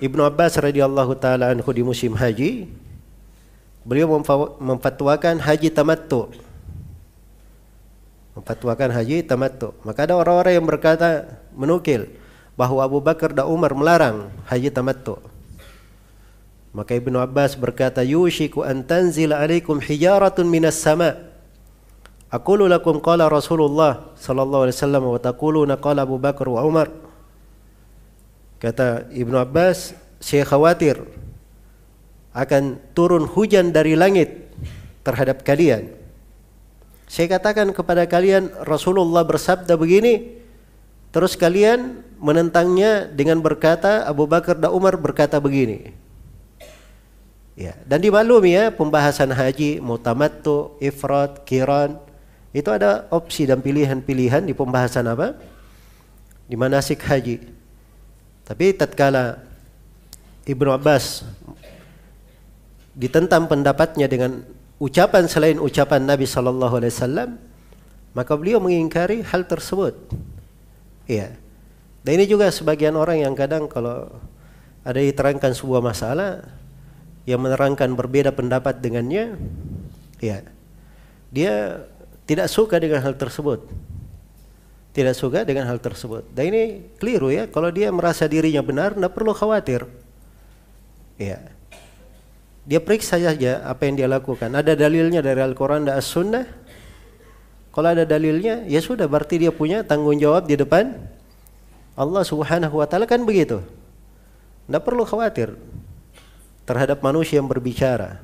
Ibnu 0.03 0.27
Abbas 0.27 0.59
radhiyallahu 0.59 1.15
taala 1.15 1.55
anhu 1.55 1.71
di 1.71 1.87
musim 1.87 2.19
haji 2.19 2.67
beliau 3.87 4.11
memfatwakan 4.59 5.39
haji 5.39 5.71
tamattu. 5.71 6.27
Memfatwakan 8.35 8.91
haji 8.91 9.23
tamattu. 9.23 9.71
Maka 9.87 10.11
ada 10.11 10.19
orang-orang 10.19 10.59
yang 10.59 10.67
berkata 10.67 11.39
menukil 11.55 12.11
bahwa 12.59 12.83
Abu 12.83 12.99
Bakar 12.99 13.31
dan 13.31 13.47
Umar 13.47 13.79
melarang 13.79 14.27
haji 14.51 14.75
tamattu. 14.75 15.23
Maka 16.75 16.99
Ibnu 16.99 17.23
Abbas 17.23 17.55
berkata 17.55 18.03
yushiku 18.03 18.67
an 18.67 18.83
tanzila 18.83 19.39
alaikum 19.39 19.79
hijaratun 19.79 20.51
minas 20.51 20.83
sama' 20.83 21.33
Aqulu 22.33 22.65
lakum 22.65 22.97
qala 22.97 23.29
Rasulullah 23.29 24.17
sallallahu 24.17 24.65
alaihi 24.65 24.77
wasallam 24.81 25.05
wa 25.05 25.21
taquluna 25.21 25.77
qala 25.77 26.09
Abu 26.09 26.17
Bakar 26.17 26.49
wa 26.49 26.65
Umar. 26.65 26.89
Kata 28.63 29.11
Ibnu 29.11 29.35
Abbas, 29.43 29.91
saya 30.23 30.47
khawatir 30.47 31.03
akan 32.31 32.79
turun 32.95 33.27
hujan 33.27 33.75
dari 33.75 33.99
langit 33.99 34.55
terhadap 35.03 35.43
kalian. 35.43 35.91
Saya 37.11 37.27
katakan 37.27 37.75
kepada 37.75 38.07
kalian 38.07 38.55
Rasulullah 38.63 39.27
bersabda 39.27 39.75
begini, 39.75 40.39
terus 41.11 41.35
kalian 41.35 42.07
menentangnya 42.23 43.11
dengan 43.11 43.43
berkata 43.43 44.07
Abu 44.07 44.31
Bakar 44.31 44.55
dan 44.55 44.71
Umar 44.71 44.95
berkata 44.95 45.43
begini. 45.43 45.91
Ya, 47.59 47.75
dan 47.83 47.99
dimaklumi 47.99 48.55
ya 48.55 48.71
pembahasan 48.71 49.35
haji, 49.35 49.83
mutamattu, 49.83 50.79
ifrat, 50.79 51.43
kiran, 51.45 51.99
itu 52.55 52.71
ada 52.71 53.11
opsi 53.11 53.43
dan 53.43 53.59
pilihan-pilihan 53.59 54.47
di 54.47 54.55
pembahasan 54.55 55.11
apa? 55.11 55.35
Di 56.47 56.55
manasik 56.55 57.03
haji. 57.03 57.62
Tapi 58.43 58.75
tatkala 58.75 59.39
Ibnu 60.43 60.71
Abbas 60.75 61.23
ditentang 62.93 63.49
pendapatnya 63.49 64.11
dengan 64.11 64.43
ucapan 64.83 65.31
selain 65.31 65.57
ucapan 65.63 66.03
Nabi 66.03 66.27
sallallahu 66.27 66.75
alaihi 66.83 66.93
wasallam, 66.93 67.31
maka 68.13 68.33
beliau 68.35 68.59
mengingkari 68.59 69.23
hal 69.23 69.47
tersebut. 69.47 69.95
Iya. 71.07 71.39
Dan 72.03 72.19
ini 72.19 72.27
juga 72.27 72.51
sebagian 72.51 72.99
orang 72.99 73.23
yang 73.23 73.35
kadang 73.39 73.71
kalau 73.71 74.11
ada 74.83 74.99
diterangkan 74.99 75.55
sebuah 75.55 75.79
masalah 75.79 76.43
yang 77.23 77.39
menerangkan 77.39 77.95
berbeda 77.95 78.35
pendapat 78.35 78.83
dengannya, 78.83 79.39
ya. 80.19 80.43
Dia 81.31 81.87
tidak 82.27 82.51
suka 82.51 82.83
dengan 82.83 82.99
hal 83.01 83.15
tersebut. 83.15 83.71
Tidak 84.93 85.17
suka 85.17 85.49
dengan 85.49 85.65
hal 85.65 85.81
tersebut. 85.81 86.29
Dan 86.37 86.53
ini 86.53 86.63
keliru 87.01 87.33
ya. 87.33 87.49
Kalau 87.49 87.73
dia 87.73 87.89
merasa 87.89 88.29
dirinya 88.29 88.61
benar, 88.61 88.93
tidak 88.93 89.13
perlu 89.17 89.33
khawatir. 89.33 89.89
Ya. 91.17 91.41
Dia 92.69 92.79
periksa 92.79 93.17
saja 93.17 93.65
apa 93.65 93.89
yang 93.89 93.97
dia 93.97 94.09
lakukan. 94.09 94.53
Ada 94.53 94.77
dalilnya 94.77 95.25
dari 95.25 95.41
Al-Quran 95.41 95.89
dan 95.89 95.97
As-Sunnah. 95.97 96.45
Kalau 97.73 97.89
ada 97.89 98.05
dalilnya, 98.05 98.69
ya 98.69 98.85
sudah 98.85 99.09
berarti 99.09 99.41
dia 99.41 99.49
punya 99.49 99.81
tanggung 99.81 100.21
jawab 100.21 100.45
di 100.45 100.61
depan 100.61 100.93
Allah 101.97 102.21
Subhanahu 102.21 102.77
wa 102.77 102.85
taala 102.85 103.09
kan 103.09 103.25
begitu. 103.25 103.65
Tidak 104.69 104.83
perlu 104.85 105.09
khawatir 105.09 105.57
terhadap 106.69 107.01
manusia 107.01 107.41
yang 107.41 107.49
berbicara. 107.49 108.21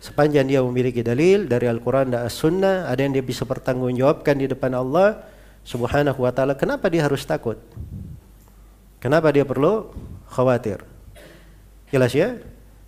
Sepanjang 0.00 0.48
dia 0.48 0.64
memiliki 0.64 1.04
dalil 1.04 1.44
dari 1.44 1.68
Al-Quran 1.68 2.16
dan 2.16 2.24
As-Sunnah, 2.28 2.88
ada 2.88 3.00
yang 3.00 3.12
dia 3.12 3.24
bisa 3.24 3.44
pertanggungjawabkan 3.44 4.40
di 4.40 4.48
depan 4.48 4.72
Allah 4.72 5.35
Subhanahu 5.66 6.22
wa 6.22 6.30
Ta'ala. 6.30 6.54
Kenapa 6.54 6.86
dia 6.86 7.02
harus 7.02 7.26
takut? 7.26 7.58
Kenapa 9.02 9.34
dia 9.34 9.42
perlu 9.42 9.90
khawatir? 10.30 10.86
Jelas 11.90 12.14
ya? 12.14 12.38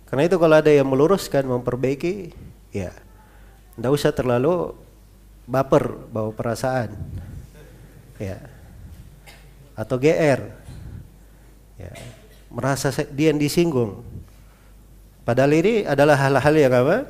Karena 0.07 0.25
itu 0.25 0.39
kalau 0.39 0.55
ada 0.55 0.71
yang 0.71 0.87
meluruskan, 0.87 1.43
memperbaiki, 1.43 2.31
ya, 2.71 2.95
tidak 3.75 3.91
usah 3.91 4.15
terlalu 4.15 4.73
baper 5.43 5.91
bawa 6.09 6.31
perasaan, 6.33 6.95
ya, 8.17 8.41
atau 9.77 9.95
GR, 10.01 10.41
ya, 11.77 11.91
merasa 12.49 12.89
dia 13.13 13.29
yang 13.29 13.37
disinggung, 13.37 14.01
Padahal 15.29 15.61
ini 15.61 15.85
adalah 15.85 16.17
hal-hal 16.17 16.55
yang 16.57 16.73
apa? 16.73 17.05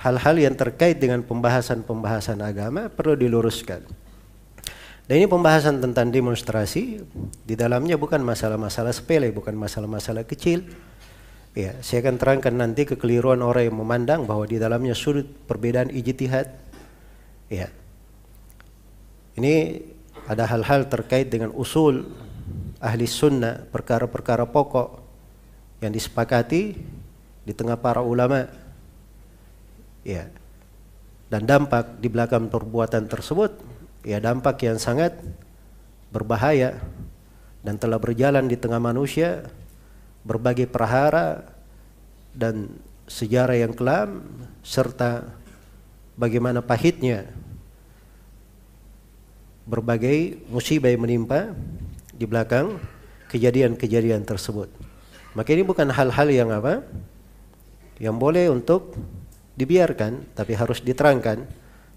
Hal-hal 0.00 0.40
yang 0.40 0.56
terkait 0.56 0.96
dengan 0.96 1.20
pembahasan-pembahasan 1.20 2.40
agama 2.40 2.88
perlu 2.88 3.20
diluruskan. 3.20 3.84
Dan 5.08 5.24
ini 5.24 5.26
pembahasan 5.26 5.80
tentang 5.80 6.12
demonstrasi 6.12 7.00
di 7.48 7.54
dalamnya 7.56 7.96
bukan 7.96 8.20
masalah-masalah 8.20 8.92
sepele, 8.92 9.32
bukan 9.32 9.56
masalah-masalah 9.56 10.28
kecil. 10.28 10.68
Ya, 11.56 11.80
saya 11.80 12.04
akan 12.04 12.20
terangkan 12.20 12.52
nanti 12.52 12.84
kekeliruan 12.84 13.40
orang 13.40 13.72
yang 13.72 13.80
memandang 13.80 14.28
bahwa 14.28 14.44
di 14.44 14.60
dalamnya 14.60 14.92
sudut 14.92 15.24
perbedaan 15.48 15.88
ijtihad. 15.88 16.52
Ya. 17.48 17.72
Ini 19.40 19.80
ada 20.28 20.44
hal-hal 20.44 20.92
terkait 20.92 21.32
dengan 21.32 21.56
usul 21.56 22.04
ahli 22.76 23.08
sunnah, 23.08 23.64
perkara-perkara 23.64 24.44
pokok 24.44 25.00
yang 25.80 25.88
disepakati 25.88 26.76
di 27.48 27.52
tengah 27.56 27.80
para 27.80 28.04
ulama. 28.04 28.44
Ya. 30.04 30.28
Dan 31.32 31.48
dampak 31.48 31.96
di 31.96 32.12
belakang 32.12 32.52
perbuatan 32.52 33.08
tersebut 33.08 33.77
ya 34.06 34.18
dampak 34.22 34.62
yang 34.62 34.78
sangat 34.78 35.16
berbahaya 36.08 36.78
dan 37.62 37.76
telah 37.76 37.98
berjalan 38.00 38.46
di 38.46 38.56
tengah 38.56 38.80
manusia 38.80 39.44
berbagai 40.22 40.68
perhara 40.70 41.44
dan 42.32 42.70
sejarah 43.08 43.56
yang 43.56 43.72
kelam 43.72 44.22
serta 44.60 45.24
bagaimana 46.14 46.60
pahitnya 46.60 47.26
berbagai 49.68 50.40
musibah 50.48 50.88
yang 50.88 51.04
menimpa 51.04 51.52
di 52.16 52.24
belakang 52.24 52.80
kejadian-kejadian 53.28 54.24
tersebut. 54.24 54.72
Maka 55.36 55.48
ini 55.52 55.62
bukan 55.62 55.92
hal-hal 55.92 56.28
yang 56.32 56.48
apa? 56.48 56.80
Yang 58.00 58.16
boleh 58.16 58.44
untuk 58.48 58.96
dibiarkan 59.60 60.32
tapi 60.32 60.56
harus 60.56 60.80
diterangkan 60.80 61.44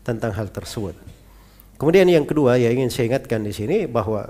tentang 0.03 0.31
hal 0.35 0.51
tersebut. 0.51 1.10
Kemudian 1.81 2.05
yang 2.05 2.29
kedua 2.29 2.61
yang 2.61 2.77
ingin 2.77 2.93
saya 2.93 3.09
ingatkan 3.09 3.41
di 3.41 3.49
sini 3.49 3.89
bahwa 3.89 4.29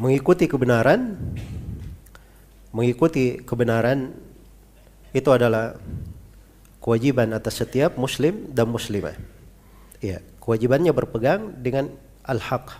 mengikuti 0.00 0.48
kebenaran 0.48 1.20
mengikuti 2.72 3.44
kebenaran 3.44 4.16
itu 5.12 5.28
adalah 5.28 5.76
kewajiban 6.80 7.36
atas 7.36 7.60
setiap 7.60 8.00
muslim 8.00 8.48
dan 8.56 8.72
muslimah. 8.72 9.12
Ya, 10.00 10.24
kewajibannya 10.40 10.96
berpegang 10.96 11.60
dengan 11.60 11.92
al-haq. 12.24 12.72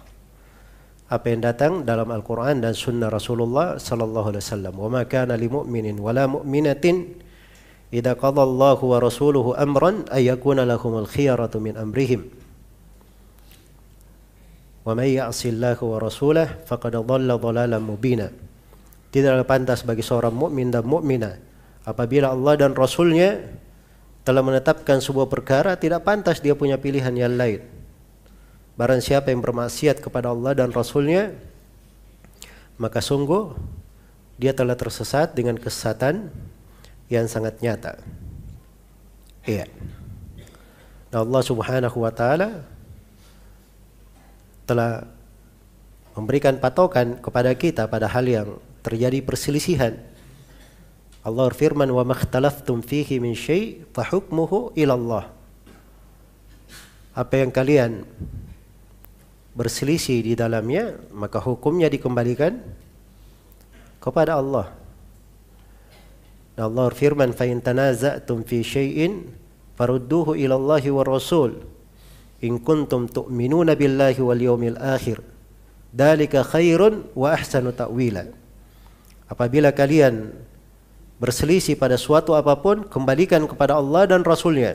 Apa 1.13 1.29
yang 1.29 1.45
datang 1.45 1.85
dalam 1.85 2.09
Al-Qur'an 2.09 2.65
dan 2.65 2.73
sunnah 2.73 3.13
Rasulullah 3.13 3.77
sallallahu 3.77 4.33
alaihi 4.33 4.43
wasallam. 4.43 4.73
Wa 4.73 4.89
ma 4.89 5.05
kana 5.05 5.37
lil 5.37 5.53
mu'minin 5.53 6.01
wala 6.01 6.25
mu'minatin 6.25 7.13
idza 7.93 8.17
qada 8.17 8.41
Allahu 8.41 8.97
wa 8.97 8.99
rasuluhu 9.05 9.53
amran 9.53 10.09
ay 10.09 10.33
lahumul 10.33 11.05
khiyaratu 11.05 11.61
min 11.61 11.77
amrihim. 11.77 12.42
May 14.83 15.15
ya'sillahu 15.15 15.95
wa 15.95 15.99
rasulah 16.03 16.59
faqad 16.67 16.99
dhalla 16.99 17.39
dhalalan 17.39 17.79
mubina. 17.79 18.35
Tidaklah 19.15 19.47
pantas 19.47 19.87
bagi 19.87 20.03
seorang 20.03 20.35
mukmin 20.35 20.75
dan 20.75 20.83
mukminah 20.83 21.39
apabila 21.87 22.35
Allah 22.35 22.59
dan 22.59 22.73
Rasulnya 22.75 23.39
telah 24.27 24.43
menetapkan 24.43 25.03
sebuah 25.03 25.27
perkara 25.27 25.75
tidak 25.79 26.07
pantas 26.07 26.43
dia 26.43 26.59
punya 26.59 26.79
pilihan 26.79 27.15
yang 27.15 27.35
lain. 27.39 27.63
Barang 28.75 29.05
siapa 29.05 29.31
yang 29.31 29.45
bermaksiat 29.45 30.03
kepada 30.03 30.35
Allah 30.35 30.57
dan 30.59 30.75
Rasulnya 30.75 31.31
maka 32.81 32.99
sungguh 32.99 33.55
dia 34.41 34.57
telah 34.57 34.75
tersesat 34.75 35.37
dengan 35.39 35.55
kesesatan 35.61 36.33
yang 37.07 37.29
sangat 37.29 37.61
nyata. 37.61 38.01
Iya. 39.47 39.69
Allah 41.13 41.43
Subhanahu 41.45 41.99
wa 42.01 42.11
taala 42.11 42.65
telah 44.69 45.07
memberikan 46.13 46.61
patokan 46.61 47.19
kepada 47.19 47.53
kita 47.57 47.89
pada 47.89 48.07
hal 48.09 48.25
yang 48.29 48.49
terjadi 48.85 49.25
perselisihan. 49.25 49.97
Allah 51.23 51.47
berfirman 51.49 51.87
wa 51.87 52.03
makhtalaftum 52.03 52.83
fihi 52.83 53.23
min 53.23 53.33
syai' 53.33 53.87
fa 53.95 54.03
hukmuhu 54.03 54.75
ila 54.75 54.95
Allah. 54.99 55.25
Apa 57.15 57.45
yang 57.45 57.55
kalian 57.55 58.03
berselisih 59.53 60.25
di 60.25 60.33
dalamnya 60.33 60.97
maka 61.13 61.39
hukumnya 61.39 61.87
dikembalikan 61.87 62.59
kepada 64.03 64.41
Allah. 64.41 64.75
Allah 66.59 66.85
berfirman 66.93 67.33
fa 67.33 67.49
in 67.49 67.65
tanaza'tum 67.65 68.45
fi 68.45 68.61
syai'in 68.61 69.31
farudduhu 69.79 70.37
ila 70.37 70.59
wa 70.59 71.05
Rasul 71.07 71.72
in 72.43 72.59
kuntum 72.59 73.07
tu'minuna 73.07 73.79
billahi 73.79 74.19
wal 74.19 74.43
yawmil 74.43 74.77
akhir 74.77 75.23
dalika 75.95 76.43
khairun 76.43 77.07
wa 77.15 77.33
ahsanu 77.33 77.71
ta'wila 77.71 78.27
apabila 79.31 79.73
kalian 79.73 80.35
berselisih 81.23 81.79
pada 81.79 81.95
suatu 81.95 82.35
apa 82.35 82.59
pun 82.59 82.83
kembalikan 82.83 83.47
kepada 83.47 83.79
Allah 83.79 84.11
dan 84.11 84.27
Rasulnya. 84.27 84.75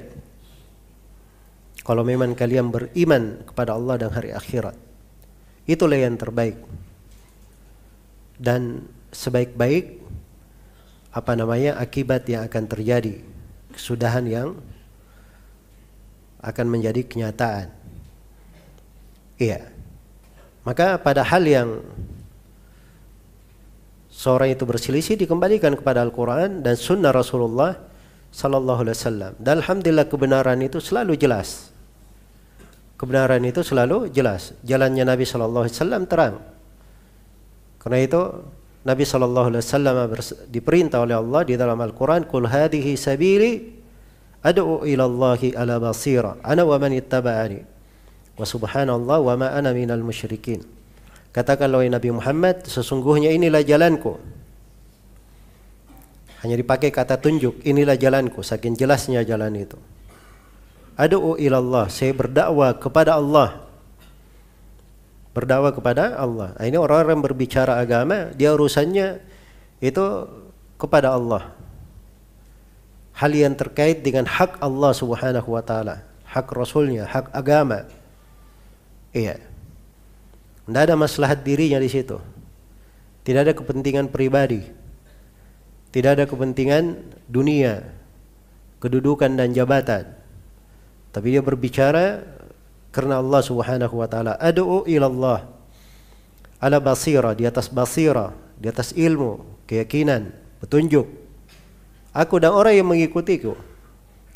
Kalau 1.83 2.07
memang 2.07 2.31
kalian 2.39 2.71
beriman 2.71 3.43
kepada 3.43 3.75
Allah 3.75 3.99
dan 3.99 4.15
hari 4.15 4.31
akhirat 4.31 4.75
itulah 5.67 5.99
yang 5.99 6.15
terbaik. 6.15 6.55
Dan 8.39 8.87
sebaik-baik 9.11 9.99
apa 11.11 11.31
namanya 11.35 11.75
akibat 11.83 12.23
yang 12.31 12.47
akan 12.47 12.63
terjadi 12.69 13.19
kesudahan 13.75 14.23
yang 14.29 14.49
akan 16.47 16.65
menjadi 16.71 17.03
kenyataan. 17.03 17.67
Iya. 19.35 19.67
Maka 20.63 20.99
pada 20.99 21.23
hal 21.23 21.43
yang 21.43 21.83
seorang 24.11 24.55
itu 24.55 24.63
berselisih 24.65 25.15
dikembalikan 25.19 25.75
kepada 25.77 26.01
Al-Quran 26.03 26.63
dan 26.63 26.75
Sunnah 26.79 27.13
Rasulullah 27.13 27.77
Sallallahu 28.33 28.83
Alaihi 28.83 28.95
Wasallam. 28.97 29.31
Dan 29.37 29.63
alhamdulillah 29.63 30.07
kebenaran 30.09 30.59
itu 30.63 30.81
selalu 30.81 31.15
jelas. 31.15 31.71
Kebenaran 32.97 33.45
itu 33.45 33.61
selalu 33.61 34.09
jelas. 34.09 34.57
Jalannya 34.65 35.05
Nabi 35.05 35.23
Sallallahu 35.23 35.63
Alaihi 35.69 35.77
Wasallam 35.77 36.03
terang. 36.09 36.35
Karena 37.77 37.99
itu 38.03 38.21
Nabi 38.83 39.03
Sallallahu 39.05 39.47
Alaihi 39.53 39.63
Wasallam 39.63 39.95
diperintah 40.49 41.05
oleh 41.05 41.15
Allah 41.15 41.41
di 41.45 41.53
dalam 41.53 41.77
Al-Quran, 41.77 42.25
"Kul 42.25 42.49
sabili 42.97 43.76
Allahi 44.55 45.51
ala 45.57 45.81
basira 45.81 46.39
ana 46.45 46.63
wa 46.63 46.77
man 46.79 46.95
ittaba'ani 46.95 47.59
wa 48.37 48.45
subhanallah 48.45 49.17
wa 49.19 49.33
ma 49.35 49.47
ana 49.51 49.73
minal 49.73 50.05
musyrikin 50.05 50.77
katakanlah 51.37 51.85
wahai 51.85 51.93
Nabi 51.93 52.09
Muhammad 52.09 52.65
sesungguhnya 52.65 53.29
inilah 53.29 53.61
jalanku. 53.61 54.17
Hanya 56.41 56.57
dipakai 56.57 56.89
kata 56.89 57.21
tunjuk 57.21 57.61
inilah 57.61 57.93
jalanku. 57.93 58.45
Saking 58.45 58.73
jelasnya 58.73 59.21
jalan 59.21 59.53
itu. 59.57 59.77
Ad'u 60.97 61.37
ila 61.37 61.57
Allah. 61.61 61.85
Saya 61.93 62.13
berdakwah 62.13 62.77
kepada 62.77 63.17
Allah. 63.17 63.61
Berdakwah 65.33 65.73
kepada 65.73 66.17
Allah. 66.17 66.57
Nah, 66.57 66.65
ini 66.65 66.77
orang-orang 66.77 67.21
berbicara 67.21 67.77
agama 67.77 68.33
dia 68.33 68.53
urusannya 68.53 69.21
itu 69.81 70.05
kepada 70.77 71.13
Allah 71.13 71.56
hal 73.17 73.31
yang 73.33 73.57
terkait 73.57 74.05
dengan 74.05 74.29
hak 74.29 74.61
Allah 74.61 74.93
Subhanahu 74.93 75.49
wa 75.57 75.63
taala, 75.65 76.05
hak 76.29 76.47
rasulnya, 76.53 77.09
hak 77.09 77.33
agama. 77.33 77.89
Iya. 79.11 79.41
Tidak 80.69 80.81
ada 80.83 80.93
maslahat 80.93 81.41
dirinya 81.41 81.81
di 81.81 81.89
situ. 81.89 82.21
Tidak 83.25 83.41
ada 83.41 83.53
kepentingan 83.57 84.13
pribadi. 84.13 84.61
Tidak 85.89 86.11
ada 86.13 86.29
kepentingan 86.29 87.01
dunia, 87.25 87.81
kedudukan 88.77 89.33
dan 89.33 89.49
jabatan. 89.55 90.13
Tapi 91.09 91.27
dia 91.33 91.41
berbicara 91.41 92.21
karena 92.93 93.17
Allah 93.17 93.41
Subhanahu 93.41 93.95
wa 93.97 94.05
taala. 94.05 94.37
Ad'u 94.37 94.85
ila 94.85 95.07
Allah 95.09 95.39
ala 96.57 96.77
basira, 96.81 97.33
di 97.37 97.45
atas 97.45 97.69
basira, 97.69 98.33
di 98.57 98.69
atas 98.69 98.93
ilmu, 98.93 99.45
keyakinan, 99.69 100.33
petunjuk. 100.61 101.05
Aku 102.13 102.39
dan 102.39 102.55
orang 102.55 102.75
yang 102.75 102.87
mengikutiku. 102.87 103.57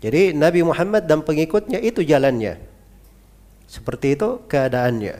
Jadi 0.01 0.33
Nabi 0.33 0.65
Muhammad 0.65 1.05
dan 1.05 1.21
pengikutnya 1.21 1.77
itu 1.77 2.01
jalannya. 2.01 2.57
Seperti 3.69 4.17
itu 4.17 4.41
keadaannya. 4.49 5.15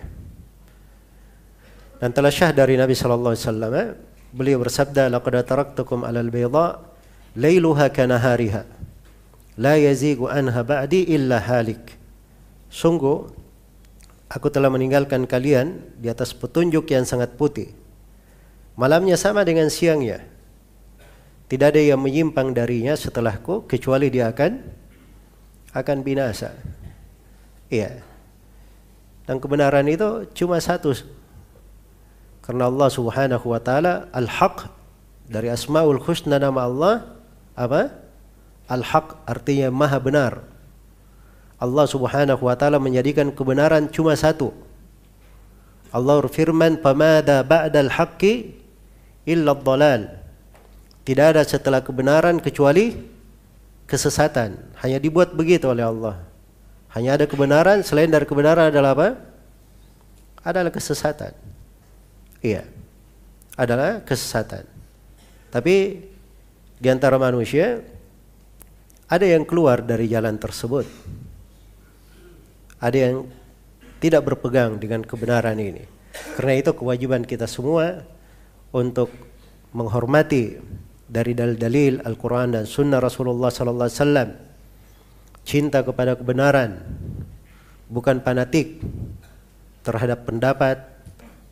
Dan 2.01 2.09
telah 2.09 2.33
syah 2.33 2.49
dari 2.49 2.81
Nabi 2.81 2.97
sallallahu 2.97 3.37
alaihi 3.37 3.45
wasallam, 3.45 3.73
beliau 4.33 4.57
bersabda, 4.65 5.05
"Laqad 5.13 5.45
taraktukum 5.45 6.01
'alal 6.01 6.33
bayda 6.33 6.81
lailuha 7.37 7.93
kanahariha. 7.93 8.65
La 9.61 9.77
yazigu 9.77 10.25
anha 10.25 10.65
ba'di 10.65 11.13
illa 11.13 11.37
halik." 11.37 11.93
Sungguh 12.73 13.29
aku 14.33 14.47
telah 14.49 14.73
meninggalkan 14.73 15.29
kalian 15.29 15.77
di 16.01 16.09
atas 16.09 16.33
petunjuk 16.33 16.89
yang 16.89 17.05
sangat 17.05 17.37
putih. 17.37 17.69
Malamnya 18.73 19.13
sama 19.13 19.45
dengan 19.45 19.69
siangnya. 19.69 20.25
Tidak 21.51 21.67
ada 21.67 21.83
yang 21.83 21.99
menyimpang 21.99 22.55
darinya 22.55 22.95
setelahku 22.95 23.67
kecuali 23.67 24.07
dia 24.07 24.31
akan 24.31 24.63
akan 25.75 25.97
binasa. 25.99 26.55
Iya. 27.67 27.99
Dan 29.27 29.43
kebenaran 29.43 29.83
itu 29.91 30.31
cuma 30.31 30.63
satu. 30.63 30.95
Karena 32.39 32.71
Allah 32.71 32.87
Subhanahu 32.87 33.51
wa 33.51 33.59
taala 33.59 34.07
Al-Haq 34.15 34.71
dari 35.27 35.51
Asmaul 35.51 35.99
Husna 35.99 36.39
nama 36.39 36.71
Allah 36.71 37.19
apa? 37.59 37.99
Al-Haq 38.71 39.27
artinya 39.27 39.67
maha 39.75 39.99
benar. 39.99 40.33
Allah 41.59 41.83
Subhanahu 41.83 42.47
wa 42.47 42.55
taala 42.55 42.79
menjadikan 42.79 43.27
kebenaran 43.27 43.91
cuma 43.91 44.15
satu. 44.15 44.55
Allah 45.91 46.15
berfirman, 46.23 46.79
"Pamada 46.79 47.43
ba'dal 47.43 47.91
haqqi 47.91 48.55
illa 49.27 49.51
dhalal." 49.51 50.20
Tidak 51.01 51.25
ada 51.33 51.41
setelah 51.41 51.81
kebenaran 51.81 52.37
kecuali 52.37 52.93
kesesatan. 53.89 54.57
Hanya 54.79 55.01
dibuat 55.01 55.33
begitu 55.33 55.67
oleh 55.67 55.83
Allah. 55.83 56.21
Hanya 56.93 57.17
ada 57.17 57.25
kebenaran, 57.25 57.81
selain 57.81 58.11
dari 58.11 58.27
kebenaran 58.27 58.69
adalah 58.69 58.93
apa? 58.93 59.09
Adalah 60.45 60.69
kesesatan. 60.69 61.33
Iya. 62.43 62.67
Adalah 63.57 64.03
kesesatan. 64.05 64.67
Tapi 65.51 65.99
di 66.81 66.87
antara 66.89 67.19
manusia 67.19 67.83
ada 69.11 69.25
yang 69.27 69.43
keluar 69.43 69.83
dari 69.83 70.07
jalan 70.07 70.39
tersebut. 70.39 70.87
Ada 72.81 72.97
yang 72.97 73.27
tidak 74.01 74.25
berpegang 74.25 74.81
dengan 74.81 75.05
kebenaran 75.05 75.59
ini. 75.59 75.85
Karena 76.35 76.53
itu 76.57 76.71
kewajiban 76.73 77.21
kita 77.27 77.45
semua 77.45 78.01
untuk 78.73 79.11
menghormati 79.71 80.59
dari 81.11 81.35
dalil-dalil 81.35 82.07
Al-Quran 82.07 82.55
dan 82.55 82.63
Sunnah 82.63 83.03
Rasulullah 83.03 83.51
Sallallahu 83.51 83.83
Alaihi 83.83 83.99
Wasallam. 83.99 84.29
Cinta 85.43 85.83
kepada 85.83 86.15
kebenaran, 86.15 86.79
bukan 87.91 88.23
fanatik 88.23 88.79
terhadap 89.83 90.23
pendapat, 90.23 90.87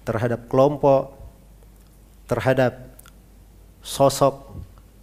terhadap 0.08 0.48
kelompok, 0.48 1.12
terhadap 2.32 2.96
sosok 3.84 4.48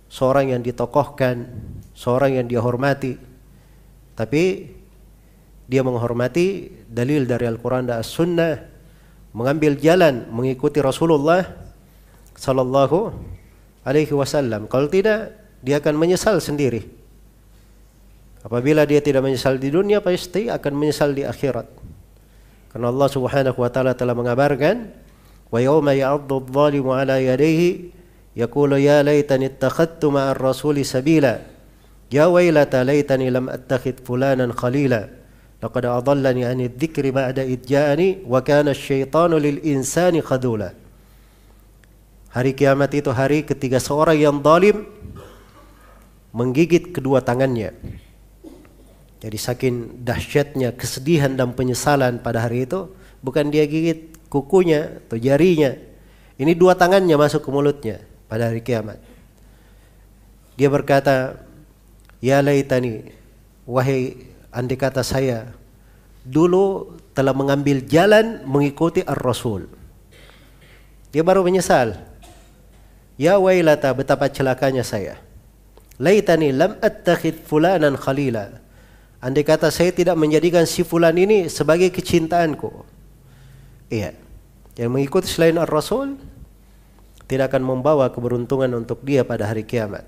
seorang 0.08 0.56
yang 0.56 0.64
ditokohkan, 0.64 1.44
seorang 1.92 2.40
yang 2.40 2.48
dihormati. 2.48 3.20
Tapi 4.16 4.72
dia 5.68 5.82
menghormati 5.84 6.72
dalil 6.88 7.28
dari 7.28 7.44
Al-Quran 7.44 7.92
dan 7.92 8.00
As-Sunnah, 8.00 8.56
mengambil 9.36 9.76
jalan 9.76 10.24
mengikuti 10.32 10.80
Rasulullah 10.80 11.44
Sallallahu 12.32 13.35
alaihi 13.86 14.10
wasallam. 14.10 14.66
Kalau 14.66 14.90
tidak, 14.90 15.38
dia 15.62 15.78
akan 15.78 15.94
menyesal 15.94 16.42
sendiri. 16.42 16.82
Apabila 18.42 18.86
dia 18.86 19.02
tidak 19.02 19.22
menyesal 19.26 19.58
di 19.58 19.70
dunia, 19.70 20.02
pasti 20.02 20.50
akan 20.50 20.72
menyesal 20.74 21.14
di 21.14 21.22
akhirat. 21.26 21.66
Karena 22.70 22.94
Allah 22.94 23.08
Subhanahu 23.10 23.58
wa 23.58 23.70
taala 23.70 23.94
telah 23.98 24.14
mengabarkan, 24.14 24.86
"Wa 25.50 25.58
yawma 25.58 25.94
ya'addu 25.96 26.46
adh-dhalimu 26.46 26.90
'ala 26.94 27.18
yadayhi 27.18 27.90
yaqulu 28.38 28.78
ya 28.78 29.02
laitani 29.02 29.50
ittakhadtu 29.50 30.14
ma'ar 30.14 30.38
rasuli 30.38 30.86
sabila." 30.86 31.42
Ya 32.06 32.30
wailata 32.30 32.86
laitani 32.86 33.34
lam 33.34 33.50
attakhid 33.50 34.06
fulanan 34.06 34.54
khalila. 34.54 35.10
Laqad 35.58 35.90
adallani 35.90 36.46
'ani 36.46 36.70
dzikri 36.70 37.10
ba'da 37.10 37.42
id 37.42 37.66
ja'ani 37.66 38.22
wa 38.22 38.38
kana 38.46 38.70
asy-syaitanu 38.70 39.42
lil 39.42 39.58
insani 39.66 40.22
khadula. 40.22 40.70
Hari 42.36 42.52
kiamat 42.52 42.92
itu 42.92 43.08
hari 43.16 43.48
ketika 43.48 43.80
seorang 43.80 44.20
yang 44.20 44.44
zalim 44.44 44.84
menggigit 46.36 46.92
kedua 46.92 47.24
tangannya. 47.24 47.72
Jadi 49.24 49.38
saking 49.40 50.04
dahsyatnya 50.04 50.76
kesedihan 50.76 51.32
dan 51.32 51.56
penyesalan 51.56 52.20
pada 52.20 52.44
hari 52.44 52.68
itu, 52.68 52.92
bukan 53.24 53.48
dia 53.48 53.64
gigit 53.64 54.12
kukunya 54.28 55.00
atau 55.08 55.16
jarinya. 55.16 55.80
Ini 56.36 56.52
dua 56.52 56.76
tangannya 56.76 57.16
masuk 57.16 57.40
ke 57.40 57.48
mulutnya 57.48 58.04
pada 58.28 58.52
hari 58.52 58.60
kiamat. 58.60 59.00
Dia 60.60 60.68
berkata, 60.68 61.40
"Ya 62.20 62.44
laitani, 62.44 63.16
wahai 63.64 64.12
andai 64.52 64.76
kata 64.76 65.00
saya 65.00 65.56
dulu 66.20 67.00
telah 67.16 67.32
mengambil 67.32 67.80
jalan 67.80 68.44
mengikuti 68.44 69.00
Ar-Rasul." 69.00 69.72
Dia 71.16 71.24
baru 71.24 71.40
menyesal. 71.40 72.05
Ya 73.16 73.40
wailata 73.40 73.88
betapa 73.96 74.28
celakanya 74.28 74.84
saya. 74.84 75.16
Laitani 75.96 76.52
lam 76.52 76.76
attakhid 76.84 77.40
fulanan 77.48 77.96
khalila. 77.96 78.60
Andai 79.24 79.42
kata 79.42 79.72
saya 79.72 79.90
tidak 79.90 80.14
menjadikan 80.20 80.68
si 80.68 80.84
fulan 80.84 81.16
ini 81.16 81.48
sebagai 81.48 81.88
kecintaanku. 81.88 82.84
Iya. 83.88 84.12
Yang 84.76 84.90
mengikuti 84.92 85.26
selain 85.32 85.56
Ar-Rasul 85.56 86.20
tidak 87.24 87.56
akan 87.56 87.64
membawa 87.64 88.12
keberuntungan 88.12 88.68
untuk 88.76 89.00
dia 89.00 89.24
pada 89.24 89.48
hari 89.48 89.64
kiamat. 89.64 90.04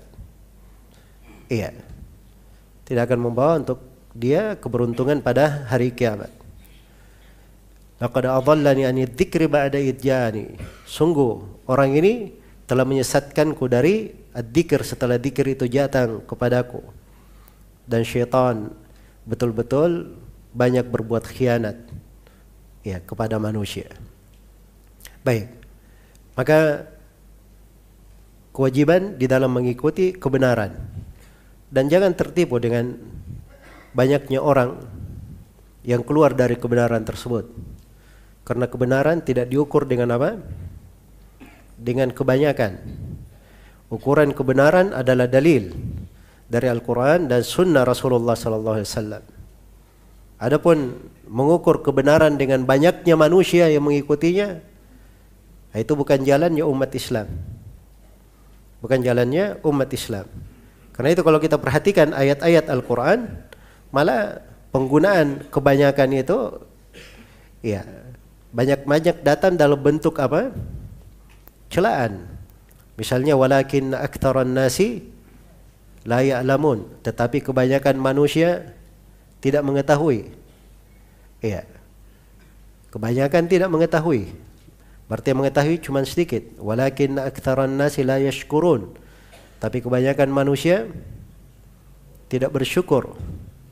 Iya. 1.49 1.73
Tidak 2.85 3.01
akan 3.01 3.19
membawa 3.19 3.57
untuk 3.57 3.81
dia 4.13 4.53
keberuntungan 4.61 5.25
pada 5.25 5.65
hari 5.65 5.89
kiamat. 5.89 6.29
Laqad 7.99 8.29
adallani 8.29 8.85
an 8.87 8.95
dzikri 8.95 9.49
ba'da 9.49 9.81
idjani. 9.81 10.55
Sungguh 10.87 11.65
orang 11.67 11.97
ini 11.97 12.38
telah 12.69 12.85
menyesatkanku 12.85 13.65
dari 13.65 14.13
adzikir 14.29 14.85
setelah 14.85 15.17
dzikir 15.17 15.57
itu 15.57 15.65
datang 15.65 16.21
kepadaku. 16.21 16.85
Dan 17.89 18.05
syaitan 18.05 18.69
betul-betul 19.25 20.13
banyak 20.53 20.85
berbuat 20.85 21.25
khianat 21.25 21.81
ya 22.85 23.01
kepada 23.01 23.41
manusia. 23.41 23.89
Baik. 25.25 25.49
Maka 26.37 26.85
kewajiban 28.53 29.17
di 29.17 29.25
dalam 29.25 29.49
mengikuti 29.49 30.13
kebenaran 30.13 30.77
dan 31.73 31.89
jangan 31.89 32.13
tertipu 32.13 32.61
dengan 32.61 32.93
banyaknya 33.97 34.45
orang 34.45 34.77
yang 35.81 36.05
keluar 36.05 36.37
dari 36.37 36.53
kebenaran 36.53 37.01
tersebut. 37.01 37.49
Karena 38.45 38.69
kebenaran 38.69 39.25
tidak 39.25 39.49
diukur 39.49 39.89
dengan 39.89 40.13
apa? 40.13 40.37
Dengan 41.79 42.11
kebanyakan. 42.11 42.75
Ukuran 43.89 44.35
kebenaran 44.35 44.91
adalah 44.91 45.25
dalil 45.25 45.71
dari 46.45 46.67
Al-Quran 46.67 47.31
dan 47.31 47.41
Sunnah 47.41 47.87
Rasulullah 47.87 48.35
Sallallahu 48.35 48.75
Alaihi 48.77 48.89
Wasallam. 48.89 49.23
Adapun 50.39 50.77
mengukur 51.25 51.81
kebenaran 51.81 52.35
dengan 52.35 52.67
banyaknya 52.67 53.15
manusia 53.15 53.71
yang 53.71 53.85
mengikutinya, 53.87 54.59
itu 55.77 55.93
bukan 55.93 56.21
jalannya 56.25 56.65
umat 56.65 56.91
Islam. 56.95 57.27
Bukan 58.81 58.99
jalannya 59.03 59.59
umat 59.61 59.89
Islam. 59.93 60.25
Karena 60.95 61.09
itu 61.15 61.21
kalau 61.23 61.39
kita 61.39 61.59
perhatikan 61.59 62.11
ayat-ayat 62.11 62.65
Al-Quran, 62.71 63.29
malah 63.93 64.41
penggunaan 64.73 65.47
kebanyakan 65.53 66.09
itu, 66.17 66.39
ya 67.61 67.83
banyak-banyak 68.49 69.21
datang 69.21 69.53
dalam 69.59 69.77
bentuk 69.77 70.17
apa? 70.17 70.49
Celaan. 71.69 72.25
Misalnya 72.99 73.37
walakin 73.39 73.95
aktaran 73.95 74.51
nasi 74.51 75.07
la 76.03 76.19
ya'lamun, 76.19 76.83
tetapi 77.05 77.39
kebanyakan 77.39 77.95
manusia 77.95 78.75
tidak 79.39 79.63
mengetahui. 79.63 80.33
Iya. 81.39 81.63
Kebanyakan 82.91 83.45
tidak 83.47 83.69
mengetahui. 83.71 84.33
Berarti 85.07 85.27
yang 85.31 85.39
mengetahui 85.41 85.77
cuma 85.81 86.05
sedikit. 86.05 86.43
Walakin 86.61 87.17
aktsaran 87.17 87.71
nasi 87.73 88.05
la 88.05 88.21
yashkurun. 88.21 88.93
Tapi 89.57 89.81
kebanyakan 89.81 90.29
manusia 90.29 90.85
tidak 92.29 92.53
bersyukur. 92.53 93.17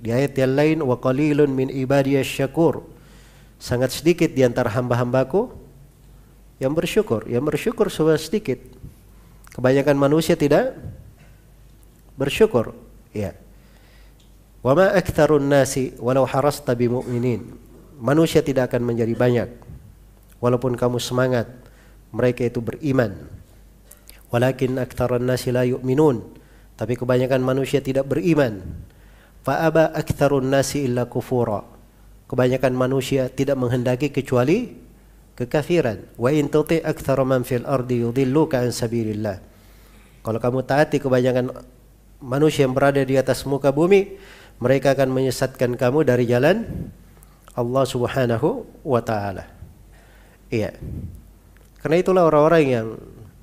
Di 0.01 0.13
ayat 0.13 0.33
yang 0.37 0.53
lain 0.53 0.77
wa 0.81 0.97
qalilun 0.97 1.53
min 1.53 1.69
ibadiyas 1.69 2.25
syakur. 2.25 2.85
Sangat 3.57 3.93
sedikit 3.93 4.33
di 4.33 4.45
antara 4.45 4.69
hamba-hambaku 4.69 5.66
yang 6.57 6.73
bersyukur. 6.73 7.25
Yang 7.29 7.43
bersyukur 7.53 7.87
sudah 7.89 8.17
sedikit. 8.17 8.61
Kebanyakan 9.53 9.97
manusia 9.97 10.37
tidak 10.37 10.77
bersyukur. 12.17 12.73
Ya. 13.13 13.37
Wa 14.61 14.73
ma 14.73 14.93
aktsarun 14.93 15.45
nasi 15.45 15.93
walau 16.01 16.25
harasta 16.25 16.73
bimu'minin. 16.73 17.55
Manusia 17.97 18.45
tidak 18.45 18.73
akan 18.73 18.93
menjadi 18.93 19.13
banyak 19.17 19.49
walaupun 20.37 20.77
kamu 20.77 21.01
semangat 21.01 21.49
mereka 22.13 22.45
itu 22.45 22.61
beriman. 22.61 23.17
Walakin 24.29 24.77
aktsarun 24.77 25.25
nasi 25.25 25.49
la 25.49 25.65
yu'minun. 25.65 26.21
Tapi 26.77 26.93
kebanyakan 26.93 27.41
manusia 27.41 27.81
tidak 27.81 28.05
beriman. 28.05 28.61
Fa 29.41 29.65
aba 29.65 29.89
aktsarun 29.95 30.45
nasi 30.45 30.85
illa 30.85 31.09
kufura. 31.09 31.65
Kebanyakan 32.27 32.75
manusia 32.75 33.31
tidak 33.31 33.55
menghendaki 33.57 34.11
kecuali 34.11 34.86
kekafiran. 35.37 36.01
Wa 36.17 36.33
in 36.33 36.49
tuti 36.49 36.81
aktsara 36.81 37.21
man 37.21 37.45
fil 37.45 37.63
ardi 37.63 38.01
yudilluka 38.01 38.65
an 38.65 38.73
sabilillah. 38.73 39.37
Kalau 40.25 40.39
kamu 40.41 40.65
taati 40.65 40.97
kebanyakan 40.97 41.53
manusia 42.19 42.65
yang 42.65 42.73
berada 42.73 42.99
di 43.05 43.15
atas 43.15 43.45
muka 43.45 43.69
bumi, 43.69 44.17
mereka 44.57 44.97
akan 44.97 45.13
menyesatkan 45.13 45.77
kamu 45.77 46.03
dari 46.03 46.25
jalan 46.25 46.65
Allah 47.53 47.85
Subhanahu 47.85 48.65
wa 48.81 48.99
taala. 49.05 49.45
Iya. 50.49 50.73
Karena 51.77 51.95
itulah 52.01 52.25
orang-orang 52.25 52.63
yang 52.65 52.87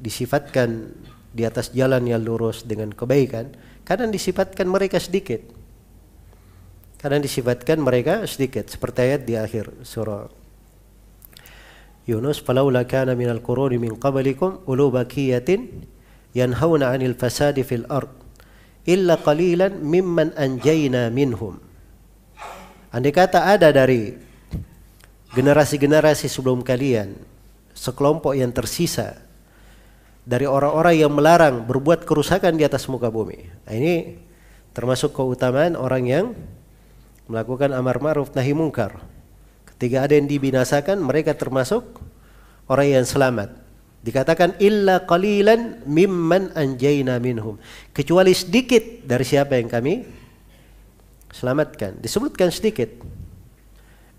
disifatkan 0.03 0.91
di 1.31 1.47
atas 1.47 1.71
jalan 1.71 2.03
yang 2.05 2.21
lurus 2.21 2.67
dengan 2.67 2.91
kebaikan, 2.91 3.55
kadang 3.87 4.11
disifatkan 4.11 4.67
mereka 4.67 4.99
sedikit. 4.99 5.41
Kadang 6.99 7.21
disifatkan 7.23 7.79
mereka 7.81 8.25
sedikit 8.25 8.67
seperti 8.67 8.99
ayat 9.13 9.23
di 9.29 9.35
akhir 9.37 9.85
surah 9.85 10.44
Yunus 12.05 12.45
falaula 12.45 12.85
kana 12.85 13.17
minal 13.17 13.41
quruni 13.41 13.81
min 13.81 13.97
qablikum 13.97 14.61
ulu 14.69 14.93
bakiyatin 14.93 15.89
yanhauna 16.37 16.93
'anil 16.93 17.17
fasadi 17.17 17.65
fil 17.65 17.89
ard 17.89 18.13
illa 18.85 19.17
qalilan 19.17 19.81
mimman 19.81 20.37
anjayna 20.37 21.09
minhum 21.09 21.61
Andai 22.95 23.11
kata 23.11 23.43
ada 23.51 23.75
dari 23.75 24.15
generasi-generasi 25.35 26.31
sebelum 26.31 26.63
kalian 26.63 27.19
sekelompok 27.75 28.39
yang 28.39 28.55
tersisa 28.55 29.19
dari 30.23 30.47
orang-orang 30.47 31.03
yang 31.03 31.11
melarang 31.11 31.67
berbuat 31.67 32.07
kerusakan 32.07 32.55
di 32.55 32.63
atas 32.63 32.87
muka 32.87 33.11
bumi. 33.11 33.51
Nah, 33.67 33.75
ini 33.75 34.15
termasuk 34.71 35.11
keutamaan 35.11 35.75
orang 35.75 36.05
yang 36.07 36.27
melakukan 37.27 37.75
amar 37.75 37.99
ma'ruf 37.99 38.31
nahi 38.31 38.55
mungkar. 38.55 39.03
Ketika 39.77 40.07
ada 40.07 40.15
yang 40.15 40.31
dibinasakan, 40.31 41.03
mereka 41.03 41.35
termasuk 41.35 41.83
orang 42.71 43.03
yang 43.03 43.07
selamat. 43.07 43.51
Dikatakan 44.05 44.61
illa 44.61 45.01
qalilan 45.09 45.81
mimman 45.89 46.53
anjayna 46.53 47.17
minhum. 47.17 47.57
Kecuali 47.97 48.37
sedikit 48.37 48.85
dari 49.03 49.25
siapa 49.25 49.57
yang 49.57 49.73
kami 49.73 50.05
selamatkan. 51.33 51.99
Disebutkan 52.05 52.53
sedikit. 52.53 52.93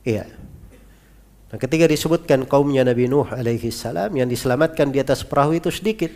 Iya. 0.01 0.25
Nah, 1.53 1.57
ketika 1.61 1.85
disebutkan 1.85 2.49
kaumnya 2.49 2.81
Nabi 2.81 3.05
Nuh 3.05 3.29
alaihi 3.29 3.69
salam 3.69 4.09
yang 4.17 4.25
diselamatkan 4.25 4.89
di 4.89 4.99
atas 4.99 5.21
perahu 5.21 5.53
itu 5.53 5.69
sedikit. 5.69 6.09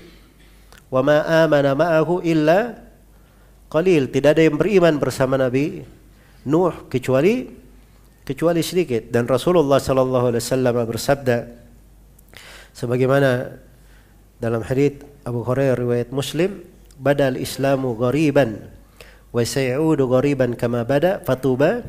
Wa 0.90 1.06
ma 1.06 1.46
amana 1.46 1.78
ma'ahu 1.78 2.26
illa 2.26 2.74
qalil. 3.70 4.10
Tidak 4.10 4.34
ada 4.34 4.42
yang 4.42 4.58
beriman 4.58 4.98
bersama 4.98 5.38
Nabi 5.38 5.86
Nuh 6.50 6.90
kecuali 6.90 7.46
kecuali 8.30 8.62
sedikit. 8.62 9.10
Dan 9.10 9.26
Rasulullah 9.26 9.82
sallallahu 9.82 10.30
alaihi 10.30 10.46
wasallam 10.46 10.76
bersabda 10.86 11.50
sebagaimana 12.78 13.58
dalam 14.38 14.62
hadis 14.62 15.02
Abu 15.26 15.42
Hurairah 15.42 15.82
riwayat 15.82 16.14
Muslim 16.14 16.62
badal 17.02 17.42
islamu 17.42 17.98
ghariban 17.98 18.70
wa 19.34 19.42
sayudu 19.42 20.06
ghariban 20.06 20.54
kama 20.54 20.86
bada 20.86 21.26
fatuba 21.26 21.82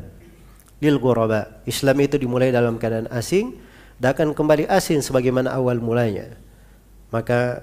lil 0.80 0.96
ghuraba. 0.96 1.60
Islam 1.68 2.00
itu 2.00 2.16
dimulai 2.16 2.48
dalam 2.48 2.80
keadaan 2.80 3.12
asing 3.12 3.60
dan 4.00 4.16
akan 4.16 4.32
kembali 4.32 4.64
asing 4.64 5.04
sebagaimana 5.04 5.52
awal 5.52 5.76
mulanya. 5.76 6.40
Maka 7.12 7.60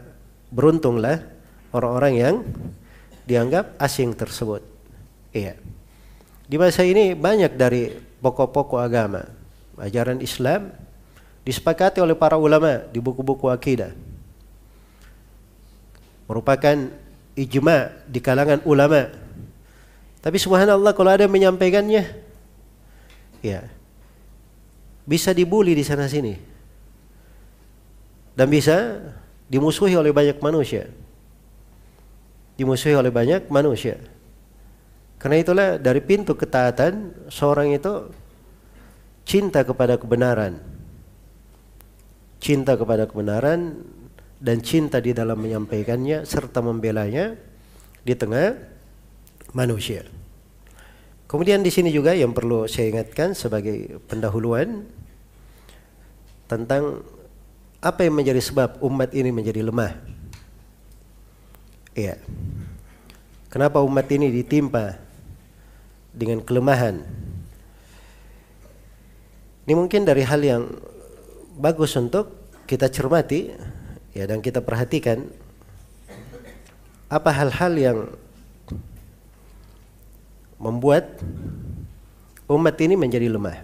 beruntunglah 0.53 1.25
orang-orang 1.73 2.13
yang 2.13 2.35
dianggap 3.25 3.73
asing 3.81 4.13
tersebut. 4.13 4.61
Iya. 5.33 5.57
Di 6.47 6.55
masa 6.55 6.85
ini 6.87 7.11
banyak 7.11 7.59
dari 7.59 8.06
pokok-pokok 8.21 8.79
agama, 8.81 9.29
ajaran 9.77 10.19
Islam 10.21 10.73
disepakati 11.47 12.03
oleh 12.03 12.17
para 12.17 12.35
ulama 12.35 12.83
di 12.91 12.99
buku-buku 12.99 13.47
akidah. 13.47 13.95
Merupakan 16.27 16.91
ijma 17.39 17.93
di 18.03 18.19
kalangan 18.19 18.59
ulama. 18.67 19.07
Tapi 20.19 20.35
subhanallah 20.35 20.91
kalau 20.91 21.13
ada 21.13 21.23
yang 21.23 21.31
menyampaikannya 21.31 22.03
ya 23.39 23.69
bisa 25.07 25.31
dibully 25.31 25.71
di 25.71 25.87
sana 25.87 26.11
sini. 26.11 26.35
Dan 28.35 28.51
bisa 28.51 28.99
dimusuhi 29.47 29.95
oleh 29.95 30.11
banyak 30.11 30.37
manusia. 30.43 30.91
Dimusuhi 32.59 32.93
oleh 32.93 33.09
banyak 33.09 33.47
manusia. 33.47 33.97
Karena 35.27 35.43
itulah 35.43 35.69
dari 35.75 35.99
pintu 35.99 36.39
ketaatan 36.39 37.27
seorang 37.27 37.75
itu 37.75 38.07
cinta 39.27 39.59
kepada 39.67 39.99
kebenaran. 39.99 40.55
Cinta 42.39 42.79
kepada 42.79 43.03
kebenaran 43.03 43.75
dan 44.39 44.63
cinta 44.63 45.03
di 45.03 45.11
dalam 45.11 45.35
menyampaikannya 45.35 46.23
serta 46.23 46.63
membelanya 46.63 47.35
di 48.07 48.15
tengah 48.15 48.55
manusia. 49.51 50.07
Kemudian 51.27 51.59
di 51.59 51.75
sini 51.75 51.91
juga 51.91 52.15
yang 52.15 52.31
perlu 52.31 52.63
saya 52.63 52.87
ingatkan 52.87 53.35
sebagai 53.35 53.99
pendahuluan 54.07 54.87
tentang 56.47 57.03
apa 57.83 57.99
yang 58.07 58.15
menjadi 58.15 58.39
sebab 58.39 58.79
umat 58.79 59.11
ini 59.11 59.35
menjadi 59.35 59.59
lemah. 59.59 59.91
Iya. 61.99 62.15
Kenapa 63.51 63.83
umat 63.83 64.07
ini 64.07 64.31
ditimpa 64.31 65.06
dengan 66.17 66.41
kelemahan. 66.41 67.05
Ini 69.69 69.73
mungkin 69.77 70.01
dari 70.01 70.25
hal 70.25 70.41
yang 70.41 70.63
bagus 71.61 71.93
untuk 71.93 72.49
kita 72.65 72.89
cermati 72.89 73.53
ya 74.17 74.25
dan 74.25 74.41
kita 74.41 74.65
perhatikan 74.65 75.29
apa 77.07 77.29
hal-hal 77.31 77.73
yang 77.77 77.97
membuat 80.57 81.21
umat 82.49 82.75
ini 82.81 82.97
menjadi 82.97 83.29
lemah. 83.29 83.61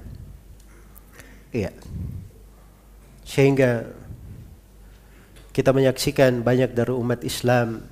Iya. 1.49 1.73
Sehingga 3.25 3.89
kita 5.53 5.73
menyaksikan 5.73 6.45
banyak 6.45 6.73
dari 6.73 6.93
umat 6.93 7.21
Islam 7.25 7.85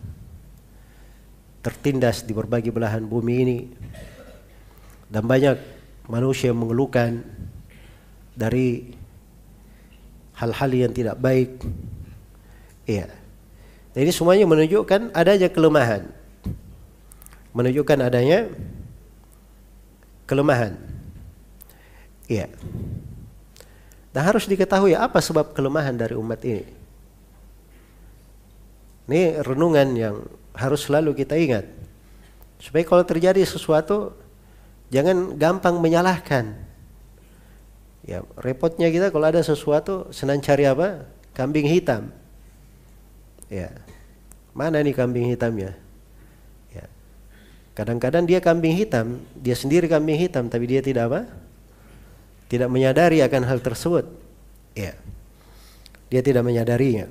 tertindas 1.61 2.25
di 2.25 2.33
berbagai 2.33 2.73
belahan 2.73 3.05
bumi 3.05 3.35
ini 3.37 3.57
dan 5.11 5.27
banyak 5.27 5.59
manusia 6.07 6.55
yang 6.55 6.63
mengeluhkan 6.63 7.19
dari 8.31 8.95
hal-hal 10.39 10.71
yang 10.71 10.91
tidak 10.95 11.19
baik. 11.19 11.59
Iya. 12.87 13.11
Jadi 13.91 14.09
semuanya 14.15 14.47
menunjukkan 14.47 15.11
adanya 15.11 15.51
kelemahan. 15.51 16.07
Menunjukkan 17.51 17.99
adanya 18.07 18.47
kelemahan. 20.23 20.79
Iya. 22.31 22.47
Dan 24.15 24.21
harus 24.23 24.47
diketahui 24.47 24.95
apa 24.95 25.19
sebab 25.19 25.51
kelemahan 25.51 25.95
dari 25.99 26.15
umat 26.15 26.39
ini. 26.47 26.63
Ini 29.11 29.43
renungan 29.43 29.87
yang 29.91 30.15
harus 30.55 30.87
selalu 30.87 31.11
kita 31.11 31.35
ingat. 31.35 31.67
Supaya 32.63 32.87
kalau 32.87 33.03
terjadi 33.03 33.43
sesuatu 33.43 34.15
Jangan 34.91 35.39
gampang 35.39 35.79
menyalahkan. 35.79 36.51
Ya, 38.03 38.27
repotnya 38.35 38.91
kita 38.91 39.07
kalau 39.07 39.31
ada 39.31 39.39
sesuatu 39.39 40.11
senang 40.11 40.43
cari 40.43 40.67
apa? 40.67 41.07
Kambing 41.31 41.63
hitam. 41.63 42.11
Ya. 43.47 43.71
Mana 44.51 44.83
nih 44.83 44.91
kambing 44.91 45.31
hitamnya? 45.31 45.79
Ya. 46.75 46.91
Kadang-kadang 47.71 48.27
dia 48.27 48.43
kambing 48.43 48.75
hitam, 48.75 49.23
dia 49.39 49.55
sendiri 49.55 49.87
kambing 49.87 50.19
hitam 50.19 50.51
tapi 50.51 50.67
dia 50.67 50.83
tidak 50.83 51.07
apa? 51.07 51.21
Tidak 52.51 52.67
menyadari 52.67 53.23
akan 53.23 53.47
hal 53.47 53.63
tersebut. 53.63 54.11
Ya. 54.75 54.91
Dia 56.11 56.19
tidak 56.19 56.43
menyadarinya. 56.43 57.07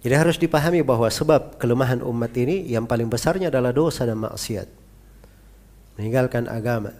Jadi 0.00 0.14
harus 0.16 0.40
dipahami 0.40 0.80
bahwa 0.80 1.12
sebab 1.12 1.60
kelemahan 1.60 2.00
umat 2.00 2.32
ini 2.32 2.64
yang 2.64 2.88
paling 2.88 3.12
besarnya 3.12 3.52
adalah 3.52 3.76
dosa 3.76 4.08
dan 4.08 4.24
maksiat 4.24 4.85
meninggalkan 5.96 6.46
agama. 6.46 6.92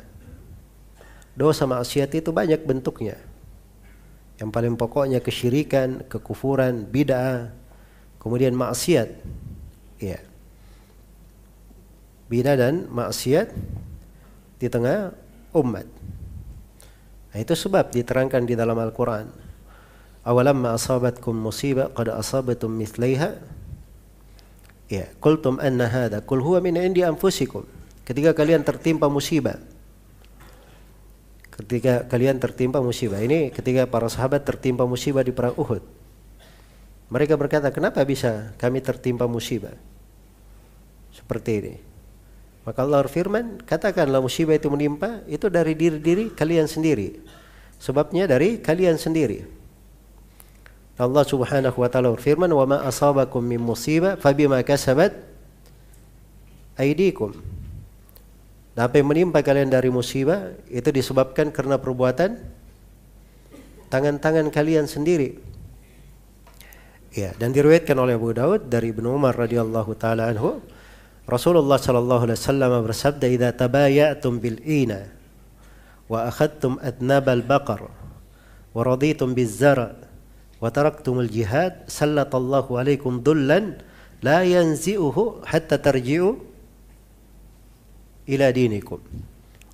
Dosa 1.36 1.68
maksiat 1.68 2.16
itu 2.16 2.32
banyak 2.32 2.64
bentuknya. 2.64 3.20
Yang 4.40 4.50
paling 4.52 4.74
pokoknya 4.76 5.20
kesyirikan, 5.20 6.04
kekufuran, 6.08 6.88
bid'ah, 6.88 7.52
kemudian 8.20 8.56
maksiat. 8.56 9.08
Ya. 10.00 10.20
Bid'ah 12.32 12.56
dan 12.56 12.88
maksiat 12.88 13.52
di 14.56 14.68
tengah 14.72 15.12
umat. 15.52 15.84
Nah, 17.32 17.38
itu 17.44 17.52
sebab 17.52 17.92
diterangkan 17.92 18.48
di 18.48 18.56
dalam 18.56 18.80
Al-Quran. 18.80 19.28
Awalamma 20.24 20.72
asabatkum 20.72 21.36
musibah 21.36 21.92
qad 21.92 22.08
asabatum 22.08 22.72
mithlaiha. 22.72 23.36
Ya, 24.88 25.12
qultum 25.20 25.60
anna 25.60 25.84
hadha 25.84 26.24
qul 26.24 26.40
huwa 26.40 26.64
min 26.64 26.80
indi 26.80 27.04
anfusikum 27.04 27.68
ketika 28.06 28.32
kalian 28.32 28.62
tertimpa 28.62 29.10
musibah 29.10 29.58
ketika 31.58 32.06
kalian 32.06 32.38
tertimpa 32.38 32.78
musibah 32.78 33.18
ini 33.20 33.50
ketika 33.50 33.84
para 33.90 34.06
sahabat 34.06 34.46
tertimpa 34.46 34.86
musibah 34.86 35.26
di 35.26 35.34
perang 35.34 35.58
Uhud 35.58 35.82
mereka 37.10 37.34
berkata 37.34 37.68
kenapa 37.74 38.00
bisa 38.06 38.54
kami 38.56 38.80
tertimpa 38.80 39.26
musibah 39.26 39.74
seperti 41.10 41.52
ini 41.58 41.74
Maka 42.66 42.82
Allah 42.82 43.06
berfirman, 43.06 43.62
katakanlah 43.62 44.18
musibah 44.18 44.58
itu 44.58 44.66
menimpa 44.66 45.22
itu 45.30 45.46
dari 45.46 45.78
diri-diri 45.78 46.34
kalian 46.34 46.66
sendiri. 46.66 47.22
Sebabnya 47.78 48.26
dari 48.26 48.58
kalian 48.58 48.98
sendiri. 48.98 49.46
Allah 50.98 51.22
Subhanahu 51.22 51.78
wa 51.78 51.86
taala 51.86 52.10
berfirman, 52.10 52.50
"Wa 52.50 52.66
ma 52.66 52.82
asabakum 52.82 53.38
min 53.38 53.62
musibah 53.62 54.18
fabima 54.18 54.58
kasabat 54.66 55.14
aydikum." 56.74 57.38
Dan 58.76 58.92
apa 58.92 59.00
yang 59.00 59.08
menimpa 59.08 59.40
kalian 59.40 59.72
dari 59.72 59.88
musibah 59.88 60.52
itu 60.68 60.92
disebabkan 60.92 61.48
karena 61.48 61.80
perbuatan 61.80 62.36
tangan-tangan 63.88 64.52
kalian 64.52 64.84
sendiri. 64.84 65.40
Ya, 67.16 67.32
dan 67.40 67.56
diriwayatkan 67.56 67.96
oleh 67.96 68.20
Abu 68.20 68.36
Daud 68.36 68.68
dari 68.68 68.92
Ibnu 68.92 69.16
Umar 69.16 69.32
radhiyallahu 69.32 69.96
taala 69.96 70.28
anhu 70.28 70.60
Rasulullah 71.24 71.80
sallallahu 71.80 72.28
alaihi 72.28 72.38
wasallam 72.38 72.72
bersabda, 72.84 73.26
"Idza 73.26 73.50
tabayatum 73.56 74.38
bil 74.44 74.60
ina 74.60 75.08
wa 76.12 76.28
akhadtum 76.28 76.76
adnab 76.78 77.26
al 77.32 77.42
baqar 77.42 77.88
wa 78.76 78.80
raditum 78.84 79.32
biz 79.32 79.56
zara 79.56 79.96
wa 80.60 80.68
taraktum 80.68 81.18
al 81.18 81.32
jihad, 81.32 81.88
sallatallahu 81.88 82.76
alaikum 82.76 83.24
dullan 83.24 83.80
la 84.20 84.46
yanzi'uhu 84.46 85.42
hatta 85.48 85.80
tarji'u 85.80 86.45
ila 88.26 88.50
dinikum." 88.52 89.00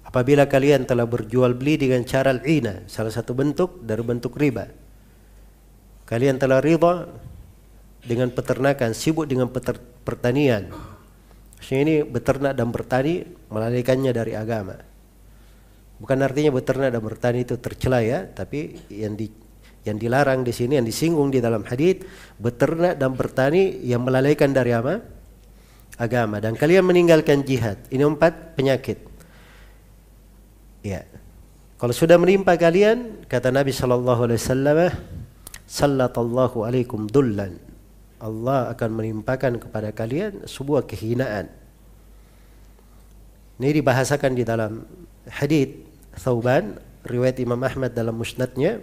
Apabila 0.06 0.44
kalian 0.44 0.84
telah 0.84 1.08
berjual 1.08 1.56
beli 1.56 1.80
dengan 1.80 2.04
cara 2.04 2.36
al-ina, 2.36 2.84
salah 2.84 3.08
satu 3.08 3.32
bentuk 3.32 3.80
dari 3.80 4.04
bentuk 4.04 4.36
riba. 4.36 4.68
Kalian 6.04 6.36
telah 6.36 6.60
riba 6.60 7.08
dengan 8.04 8.28
peternakan, 8.28 8.92
sibuk 8.92 9.24
dengan 9.24 9.48
pertanian, 10.04 10.68
Maksudnya 11.62 11.82
ini 11.86 11.96
beternak 12.02 12.58
dan 12.58 12.74
bertani 12.74 13.22
melalaikannya 13.46 14.10
dari 14.10 14.34
agama. 14.34 14.74
Bukan 16.02 16.18
artinya 16.18 16.50
beternak 16.50 16.90
dan 16.90 16.98
bertani 16.98 17.46
itu 17.46 17.54
tercela 17.54 18.02
ya, 18.02 18.26
tapi 18.26 18.82
yang 18.90 19.14
di 19.14 19.30
yang 19.86 19.94
dilarang 19.94 20.42
di 20.42 20.50
sini 20.50 20.82
yang 20.82 20.86
disinggung 20.86 21.30
di 21.30 21.38
dalam 21.38 21.62
hadis 21.62 22.02
beternak 22.42 22.98
dan 22.98 23.14
bertani 23.14 23.78
yang 23.86 24.02
melalaikan 24.02 24.50
dari 24.50 24.74
apa? 24.74 25.21
Agama 26.02 26.42
dan 26.42 26.58
kalian 26.58 26.82
meninggalkan 26.82 27.46
jihad. 27.46 27.78
Ini 27.86 28.02
empat 28.02 28.58
penyakit. 28.58 28.98
Ya. 30.82 31.06
Kalau 31.78 31.94
sudah 31.94 32.18
menimpa 32.18 32.58
kalian, 32.58 33.22
kata 33.30 33.54
Nabi 33.54 33.70
sallallahu 33.70 34.26
alaihi 34.26 34.38
wasallam, 34.42 34.78
sallallahu 35.66 36.66
alaikum 36.66 37.06
dullan 37.06 37.58
Allah 38.22 38.70
akan 38.70 38.90
menimpakan 38.98 39.58
kepada 39.58 39.90
kalian 39.94 40.46
sebuah 40.46 40.86
kehinaan. 40.86 41.50
Ini 43.58 43.70
dibahasakan 43.82 44.34
di 44.34 44.42
dalam 44.42 44.86
hadis 45.26 45.70
Thauban 46.18 46.78
riwayat 47.06 47.38
Imam 47.42 47.58
Ahmad 47.62 47.94
dalam 47.94 48.14
musnadnya 48.14 48.78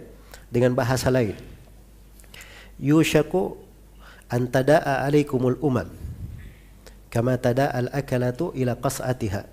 dengan 0.52 0.76
bahasa 0.76 1.08
lain. 1.08 1.36
Yushaku 2.80 3.60
an 4.28 4.48
tada'a 4.48 5.04
alaikumul 5.08 5.56
umam 5.60 5.88
kama 7.10 7.36
tada'al 7.36 7.90
akalatu 7.90 8.54
ila 8.54 8.78
qas'atiha. 8.78 9.44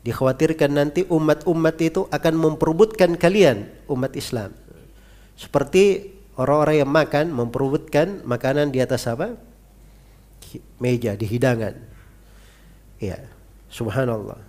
Dikhawatirkan 0.00 0.72
nanti 0.74 1.06
umat-umat 1.06 1.76
itu 1.80 2.10
akan 2.10 2.34
memperebutkan 2.36 3.14
kalian 3.14 3.70
umat 3.86 4.12
Islam. 4.18 4.52
Seperti 5.38 6.12
orang-orang 6.36 6.84
yang 6.84 6.90
makan 6.90 7.26
memperebutkan 7.32 8.26
makanan 8.26 8.74
di 8.74 8.80
atas 8.82 9.06
apa? 9.06 9.36
Meja 10.80 11.14
di 11.14 11.28
hidangan. 11.28 11.76
Ya, 13.00 13.22
subhanallah. 13.68 14.40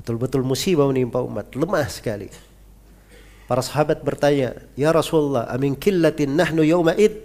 Betul-betul 0.00 0.42
musibah 0.44 0.88
menimpa 0.88 1.20
umat, 1.20 1.52
lemah 1.52 1.86
sekali. 1.88 2.32
Para 3.48 3.64
sahabat 3.64 4.04
bertanya, 4.04 4.56
"Ya 4.76 4.92
Rasulullah, 4.92 5.48
amin 5.48 5.76
killatin 5.76 6.36
nahnu 6.36 6.64
yawma 6.64 6.96
id?" 6.96 7.24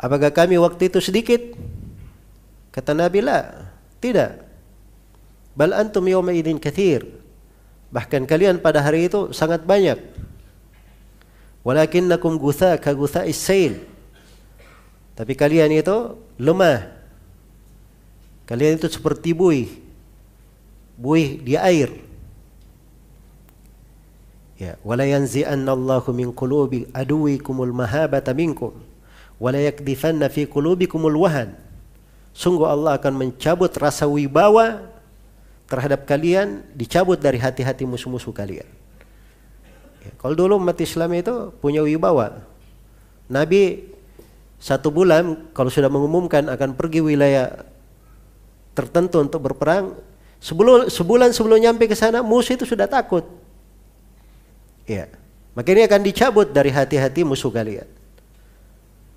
Apakah 0.00 0.32
kami 0.32 0.56
waktu 0.56 0.88
itu 0.88 1.00
sedikit? 1.00 1.40
Kata 2.70 2.94
Nabi, 2.94 3.18
"La, 3.22 3.70
tidak. 3.98 4.46
Bal 5.58 5.74
antum 5.74 6.06
yawma 6.06 6.30
idin 6.30 6.62
kathir." 6.62 7.06
Bahkan 7.90 8.30
kalian 8.30 8.62
pada 8.62 8.78
hari 8.78 9.10
itu 9.10 9.34
sangat 9.34 9.66
banyak. 9.66 9.98
Walakinnakum 11.66 12.38
gutha 12.38 12.78
ka 12.78 12.94
gutha 12.94 13.26
isail. 13.26 13.82
Tapi 15.18 15.34
kalian 15.34 15.74
itu 15.74 16.16
lemah. 16.38 16.86
Kalian 18.46 18.78
itu 18.78 18.86
seperti 18.88 19.34
buih. 19.34 19.68
Buih 20.94 21.42
di 21.42 21.58
air. 21.58 21.90
Ya, 24.60 24.76
wala 24.84 25.08
yanzi'anna 25.08 25.72
Allahu 25.72 26.12
min 26.12 26.30
qulubi 26.36 26.84
aduwikumul 26.92 27.72
mahabata 27.72 28.36
minkum 28.36 28.76
wala 29.40 29.56
yakdifanna 29.56 30.28
fi 30.28 30.44
qulubikumul 30.44 31.16
wahan. 31.16 31.56
Sungguh 32.30 32.66
Allah 32.66 32.96
akan 32.96 33.12
mencabut 33.14 33.70
rasa 33.76 34.06
wibawa 34.06 34.86
terhadap 35.70 36.06
kalian, 36.06 36.66
dicabut 36.74 37.18
dari 37.18 37.38
hati-hati 37.38 37.86
musuh-musuh 37.86 38.34
kalian. 38.34 38.66
Ya, 40.00 40.12
kalau 40.16 40.34
dulu 40.34 40.58
umat 40.58 40.78
Islam 40.80 41.12
itu 41.14 41.52
punya 41.60 41.84
wibawa. 41.84 42.42
Nabi 43.30 43.86
satu 44.58 44.90
bulan 44.90 45.52
kalau 45.54 45.70
sudah 45.70 45.88
mengumumkan 45.88 46.48
akan 46.50 46.74
pergi 46.74 47.00
wilayah 47.00 47.64
tertentu 48.74 49.20
untuk 49.20 49.44
berperang, 49.44 49.94
sebelum 50.40 50.88
sebulan 50.88 51.30
sebelum 51.36 51.58
nyampe 51.60 51.86
ke 51.86 51.94
sana 51.94 52.24
musuh 52.24 52.56
itu 52.56 52.64
sudah 52.64 52.88
takut. 52.88 53.22
Ya. 54.88 55.06
Makanya 55.54 55.90
akan 55.90 56.02
dicabut 56.06 56.48
dari 56.50 56.70
hati-hati 56.70 57.26
musuh 57.26 57.50
kalian. 57.50 57.86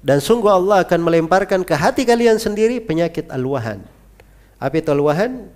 Dan 0.04 0.20
sungguh 0.20 0.52
Allah 0.52 0.84
akan 0.84 1.00
melemparkan 1.00 1.64
ke 1.64 1.72
hati 1.80 2.04
kalian 2.04 2.36
sendiri 2.36 2.84
penyakit 2.84 3.32
alwahan. 3.32 3.80
Apa 4.60 4.84
itu 4.84 4.92
alwahan? 4.92 5.48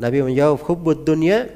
Nabi 0.00 0.24
menjawab 0.24 0.64
hubbud 0.64 1.04
dunia 1.04 1.52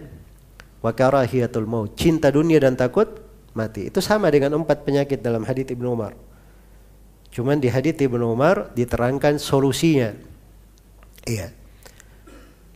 wa 0.84 0.92
karahiyatul 0.92 1.64
maut, 1.64 1.96
cinta 1.96 2.28
dunia 2.28 2.60
dan 2.60 2.76
takut 2.76 3.08
mati. 3.56 3.88
Itu 3.88 4.04
sama 4.04 4.28
dengan 4.28 4.60
empat 4.60 4.84
penyakit 4.84 5.24
dalam 5.24 5.42
hadis 5.48 5.72
Ibnu 5.72 5.88
Umar. 5.88 6.12
Cuman 7.32 7.58
di 7.58 7.72
hadis 7.72 7.96
Ibnu 7.96 8.28
Umar 8.28 8.76
diterangkan 8.76 9.40
solusinya. 9.40 10.12
Iya. 11.24 11.56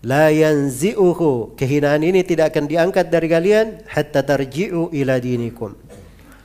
La 0.03 0.35
yanzi'uhu. 0.35 1.55
Kehinaan 1.55 2.03
ini 2.03 2.27
tidak 2.27 2.57
akan 2.57 2.67
diangkat 2.67 3.07
dari 3.07 3.29
kalian 3.31 3.87
hatta 3.87 4.25
tarji'u 4.27 4.91
ila 4.91 5.21
dinikum. 5.23 5.77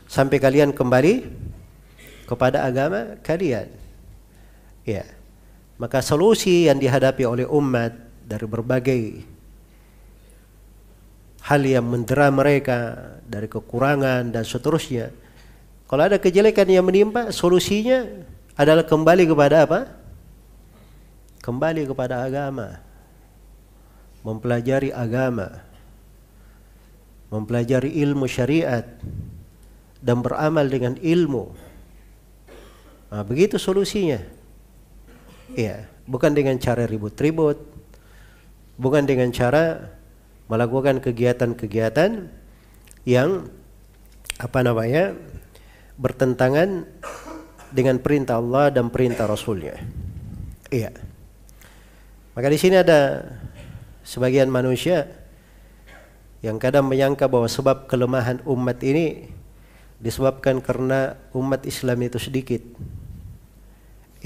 Sampai 0.05 0.38
kalian 0.38 0.72
kembali 0.78 1.47
kepada 2.28 2.68
agama 2.68 3.16
kalian. 3.24 3.72
Ya. 4.84 5.08
Maka 5.80 6.04
solusi 6.04 6.68
yang 6.68 6.82
dihadapi 6.82 7.24
oleh 7.24 7.48
umat 7.48 7.96
dari 8.28 8.46
berbagai 8.50 9.02
hal 11.48 11.64
yang 11.64 11.88
mendera 11.88 12.28
mereka 12.28 12.98
dari 13.24 13.48
kekurangan 13.48 14.36
dan 14.36 14.44
seterusnya. 14.44 15.16
Kalau 15.88 16.04
ada 16.04 16.20
kejelekan 16.20 16.68
yang 16.68 16.84
menimpa, 16.84 17.32
solusinya 17.32 18.04
adalah 18.60 18.84
kembali 18.84 19.24
kepada 19.24 19.64
apa? 19.64 19.80
Kembali 21.40 21.88
kepada 21.88 22.28
agama. 22.28 22.84
Mempelajari 24.28 24.92
agama. 24.92 25.64
Mempelajari 27.32 27.96
ilmu 28.04 28.28
syariat 28.28 28.84
dan 30.04 30.20
beramal 30.20 30.68
dengan 30.68 31.00
ilmu. 31.00 31.66
Nah, 33.08 33.24
begitu 33.24 33.55
solusinya. 33.55 34.20
Iya, 35.55 35.88
bukan 36.03 36.36
dengan 36.36 36.60
cara 36.60 36.84
ribut-ribut, 36.84 37.55
bukan 38.76 39.08
dengan 39.08 39.32
cara 39.32 39.95
melakukan 40.47 40.99
kegiatan-kegiatan 40.99 42.28
yang 43.08 43.47
apa 44.38 44.60
namanya 44.62 45.16
bertentangan 45.97 46.86
dengan 47.72 47.99
perintah 47.99 48.39
Allah 48.39 48.72
dan 48.72 48.91
perintah 48.91 49.28
Rasulnya. 49.28 49.76
Iya. 50.72 50.91
Maka 52.38 52.47
di 52.53 52.60
sini 52.60 52.78
ada 52.78 53.24
sebagian 54.05 54.47
manusia 54.51 55.10
yang 56.45 56.62
kadang 56.62 56.86
menyangka 56.86 57.26
bahwa 57.26 57.49
sebab 57.49 57.89
kelemahan 57.89 58.45
umat 58.45 58.78
ini 58.86 59.34
disebabkan 59.97 60.62
karena 60.62 61.18
umat 61.34 61.66
Islam 61.66 61.97
itu 62.05 62.22
sedikit. 62.22 62.62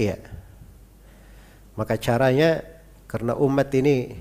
Iya. 0.02 0.18
Maka 1.78 1.94
caranya 1.96 2.66
karena 3.06 3.38
umat 3.38 3.70
ini 3.76 4.18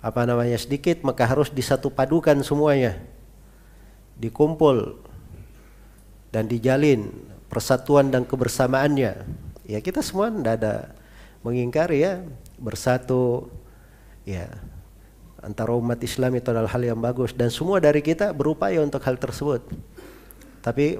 apa 0.00 0.22
namanya 0.22 0.56
sedikit 0.56 1.02
maka 1.02 1.26
harus 1.26 1.50
disatu 1.50 1.90
padukan 1.90 2.38
semuanya 2.46 2.94
dikumpul 4.22 5.02
dan 6.30 6.46
dijalin 6.46 7.10
persatuan 7.50 8.06
dan 8.14 8.22
kebersamaannya 8.22 9.26
ya 9.66 9.78
kita 9.82 9.98
semua 10.06 10.30
tidak 10.30 10.62
ada 10.62 10.74
mengingkari 11.42 12.06
ya 12.06 12.22
bersatu 12.54 13.50
Ya. 14.26 14.50
Antara 15.38 15.70
umat 15.78 16.02
Islam 16.02 16.34
itu 16.34 16.50
adalah 16.50 16.66
hal 16.66 16.82
yang 16.82 16.98
bagus 16.98 17.30
dan 17.30 17.54
semua 17.54 17.78
dari 17.78 18.02
kita 18.02 18.34
berupaya 18.34 18.82
untuk 18.82 18.98
hal 19.06 19.14
tersebut. 19.14 19.62
Tapi 20.58 20.98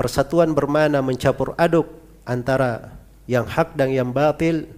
persatuan 0.00 0.56
bermana 0.56 1.04
mencampur 1.04 1.52
aduk 1.60 1.84
antara 2.30 2.94
yang 3.26 3.42
hak 3.42 3.74
dan 3.74 3.90
yang 3.90 4.14
batil, 4.14 4.70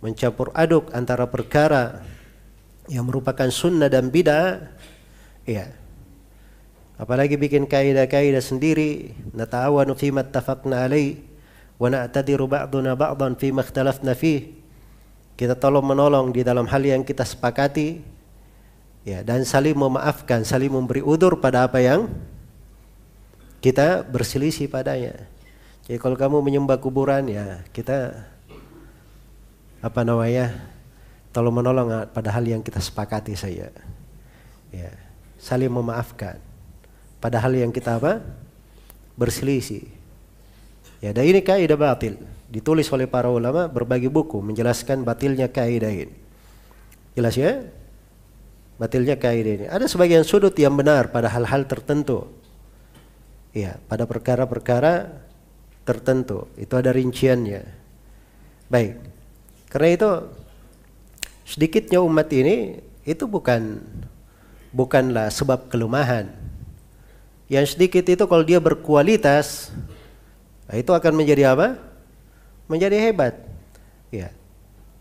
mencampur 0.00 0.48
aduk 0.56 0.88
antara 0.96 1.28
perkara 1.28 2.00
yang 2.88 3.04
merupakan 3.04 3.48
sunnah 3.52 3.92
dan 3.92 4.08
bid'ah, 4.08 4.72
ya. 5.44 5.68
Apalagi 6.96 7.36
bikin 7.36 7.68
kaidah-kaidah 7.68 8.40
sendiri, 8.40 9.12
nata'awanu 9.36 9.92
fi 9.92 10.08
mattafaqna 10.08 10.88
alaih 10.88 11.20
wa 11.76 11.92
na'tadiru 11.92 12.48
ba'duna 12.48 12.96
ba'dan 12.96 13.36
fi 13.36 13.52
makhtalafna 13.52 14.16
fih. 14.16 14.56
Kita 15.34 15.58
tolong 15.58 15.82
menolong 15.82 16.30
di 16.30 16.46
dalam 16.46 16.70
hal 16.70 16.86
yang 16.86 17.02
kita 17.02 17.26
sepakati 17.26 17.98
ya 19.02 19.26
dan 19.26 19.42
saling 19.42 19.74
memaafkan, 19.74 20.46
saling 20.46 20.70
memberi 20.70 21.02
udur 21.02 21.42
pada 21.42 21.66
apa 21.66 21.82
yang 21.82 22.06
kita 23.58 24.06
berselisih 24.06 24.70
padanya. 24.70 25.33
Jadi 25.84 26.00
kalau 26.00 26.16
kamu 26.16 26.40
menyembah 26.40 26.80
kuburan 26.80 27.28
ya 27.28 27.60
kita 27.68 28.24
apa 29.84 30.00
namanya 30.00 30.56
tolong 31.28 31.52
menolong 31.52 32.08
pada 32.08 32.32
hal 32.32 32.44
yang 32.48 32.64
kita 32.64 32.80
sepakati 32.80 33.36
saja. 33.36 33.68
Ya, 34.72 34.90
saling 35.36 35.68
memaafkan 35.68 36.40
pada 37.20 37.36
hal 37.40 37.52
yang 37.52 37.72
kita 37.72 38.00
apa? 38.00 38.24
berselisih. 39.14 39.86
Ya, 40.98 41.14
dan 41.14 41.28
ini 41.28 41.38
kaidah 41.38 41.78
batil. 41.78 42.18
Ditulis 42.50 42.88
oleh 42.90 43.06
para 43.06 43.30
ulama 43.30 43.70
berbagi 43.70 44.10
buku 44.10 44.42
menjelaskan 44.42 45.06
batilnya 45.06 45.46
kaidah 45.46 45.92
ini. 45.92 46.14
Jelas 47.14 47.38
ya? 47.38 47.62
Batilnya 48.74 49.14
kaidah 49.14 49.52
ini. 49.54 49.66
Ada 49.70 49.86
sebagian 49.86 50.26
sudut 50.26 50.56
yang 50.58 50.74
benar 50.74 51.14
pada 51.14 51.30
hal-hal 51.30 51.68
tertentu. 51.70 52.26
Ya, 53.54 53.78
pada 53.86 54.02
perkara-perkara 54.02 55.23
tertentu. 55.84 56.48
Itu 56.56 56.74
ada 56.80 56.90
rinciannya. 56.90 57.62
Baik. 58.72 58.98
Karena 59.68 59.88
itu 59.92 60.10
sedikitnya 61.44 62.00
umat 62.00 62.28
ini 62.32 62.80
itu 63.04 63.24
bukan 63.28 63.78
bukanlah 64.72 65.28
sebab 65.28 65.68
kelemahan. 65.68 66.32
Yang 67.46 67.76
sedikit 67.76 68.04
itu 68.08 68.24
kalau 68.24 68.42
dia 68.42 68.58
berkualitas 68.58 69.70
nah 70.64 70.80
itu 70.80 70.90
akan 70.96 71.12
menjadi 71.12 71.52
apa? 71.52 71.76
Menjadi 72.66 72.96
hebat. 72.96 73.36
Ya. 74.08 74.32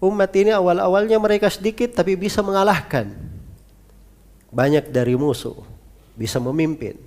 Umat 0.04 0.36
ini 0.36 0.52
awal-awalnya 0.52 1.16
mereka 1.16 1.48
sedikit 1.48 1.96
tapi 1.96 2.20
bisa 2.20 2.44
mengalahkan 2.44 3.16
banyak 4.52 4.92
dari 4.92 5.16
musuh, 5.16 5.56
bisa 6.14 6.44
memimpin. 6.44 7.00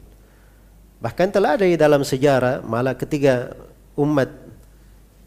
Bahkan 0.97 1.29
telah 1.29 1.61
ada 1.61 1.67
di 1.69 1.77
dalam 1.77 2.01
sejarah 2.01 2.65
malah 2.65 2.97
ketiga 2.97 3.53
umat 3.97 4.33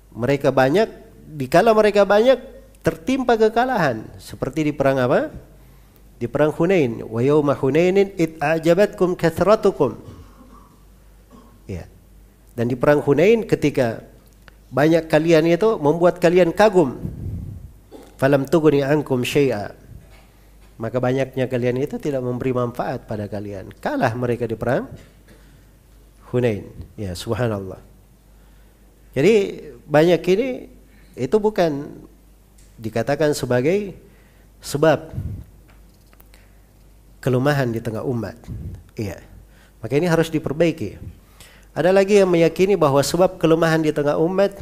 mereka 0.10 0.50
banyak 0.50 0.90
dikala 1.38 1.78
mereka 1.78 2.02
banyak 2.10 2.42
tertimpa 2.82 3.38
kekalahan 3.38 4.08
seperti 4.18 4.72
di 4.72 4.74
perang 4.74 4.98
apa? 4.98 5.30
Di 6.18 6.26
perang 6.26 6.52
Hunain. 6.52 7.06
Wa 7.06 7.22
yauma 7.22 7.54
Hunainin 7.54 8.12
id 8.18 8.42
ajabatkum 8.42 9.14
kathratukum. 9.14 9.96
Ya. 11.70 11.86
Dan 12.58 12.68
di 12.68 12.76
perang 12.76 13.00
Hunain 13.06 13.46
ketika 13.46 14.04
banyak 14.74 15.06
kalian 15.06 15.48
itu 15.48 15.78
membuat 15.78 16.18
kalian 16.18 16.50
kagum. 16.52 16.98
Falam 18.20 18.44
tuguni 18.50 18.84
ankum 18.84 19.24
syai'a. 19.24 19.72
Maka 20.80 20.98
banyaknya 21.00 21.48
kalian 21.48 21.80
itu 21.80 22.00
tidak 22.00 22.24
memberi 22.24 22.52
manfaat 22.56 23.08
pada 23.08 23.28
kalian. 23.32 23.72
Kalah 23.80 24.12
mereka 24.16 24.48
di 24.48 24.56
perang 24.56 24.88
Hunain. 26.30 26.70
Ya, 26.94 27.18
subhanallah. 27.18 27.82
Jadi 29.18 29.66
banyak 29.90 30.22
ini 30.22 30.50
itu 31.18 31.36
bukan 31.42 31.90
dikatakan 32.78 33.34
sebagai 33.34 33.98
sebab 34.62 35.12
kelemahan 37.20 37.74
di 37.74 37.82
tengah 37.82 38.06
umat. 38.06 38.38
Iya. 38.96 39.20
Maka 39.80 39.94
ini 39.96 40.08
harus 40.08 40.30
diperbaiki. 40.32 41.00
Ada 41.74 41.96
lagi 41.96 42.20
yang 42.20 42.30
meyakini 42.30 42.76
bahwa 42.76 43.00
sebab 43.00 43.40
kelemahan 43.40 43.80
di 43.80 43.92
tengah 43.96 44.20
umat 44.20 44.56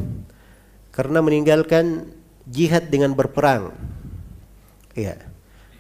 karena 0.93 1.19
meninggalkan 1.21 2.09
jihad 2.47 2.89
dengan 2.89 3.13
berperang. 3.13 3.73
Iya. 4.93 5.17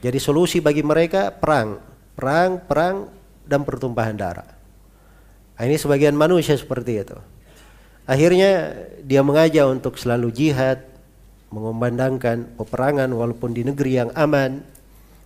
Jadi 0.01 0.17
solusi 0.21 0.61
bagi 0.61 0.85
mereka 0.85 1.33
perang, 1.33 1.81
perang, 2.13 2.61
perang 2.61 3.09
dan 3.45 3.65
pertumpahan 3.65 4.13
darah. 4.13 4.56
Nah, 5.57 5.63
ini 5.65 5.75
sebagian 5.81 6.13
manusia 6.13 6.53
seperti 6.53 7.01
itu. 7.01 7.17
Akhirnya 8.05 8.77
dia 9.01 9.25
mengajak 9.25 9.65
untuk 9.67 9.97
selalu 9.97 10.29
jihad, 10.29 10.85
mengumandangkan 11.49 12.55
peperangan 12.55 13.09
walaupun 13.09 13.57
di 13.57 13.65
negeri 13.65 13.99
yang 13.99 14.13
aman, 14.13 14.61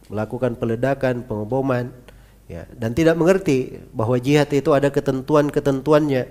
melakukan 0.08 0.56
peledakan, 0.56 1.28
pengeboman, 1.28 1.92
ya, 2.48 2.64
dan 2.74 2.96
tidak 2.96 3.20
mengerti 3.20 3.84
bahwa 3.92 4.16
jihad 4.18 4.48
itu 4.56 4.72
ada 4.72 4.88
ketentuan-ketentuannya, 4.88 6.24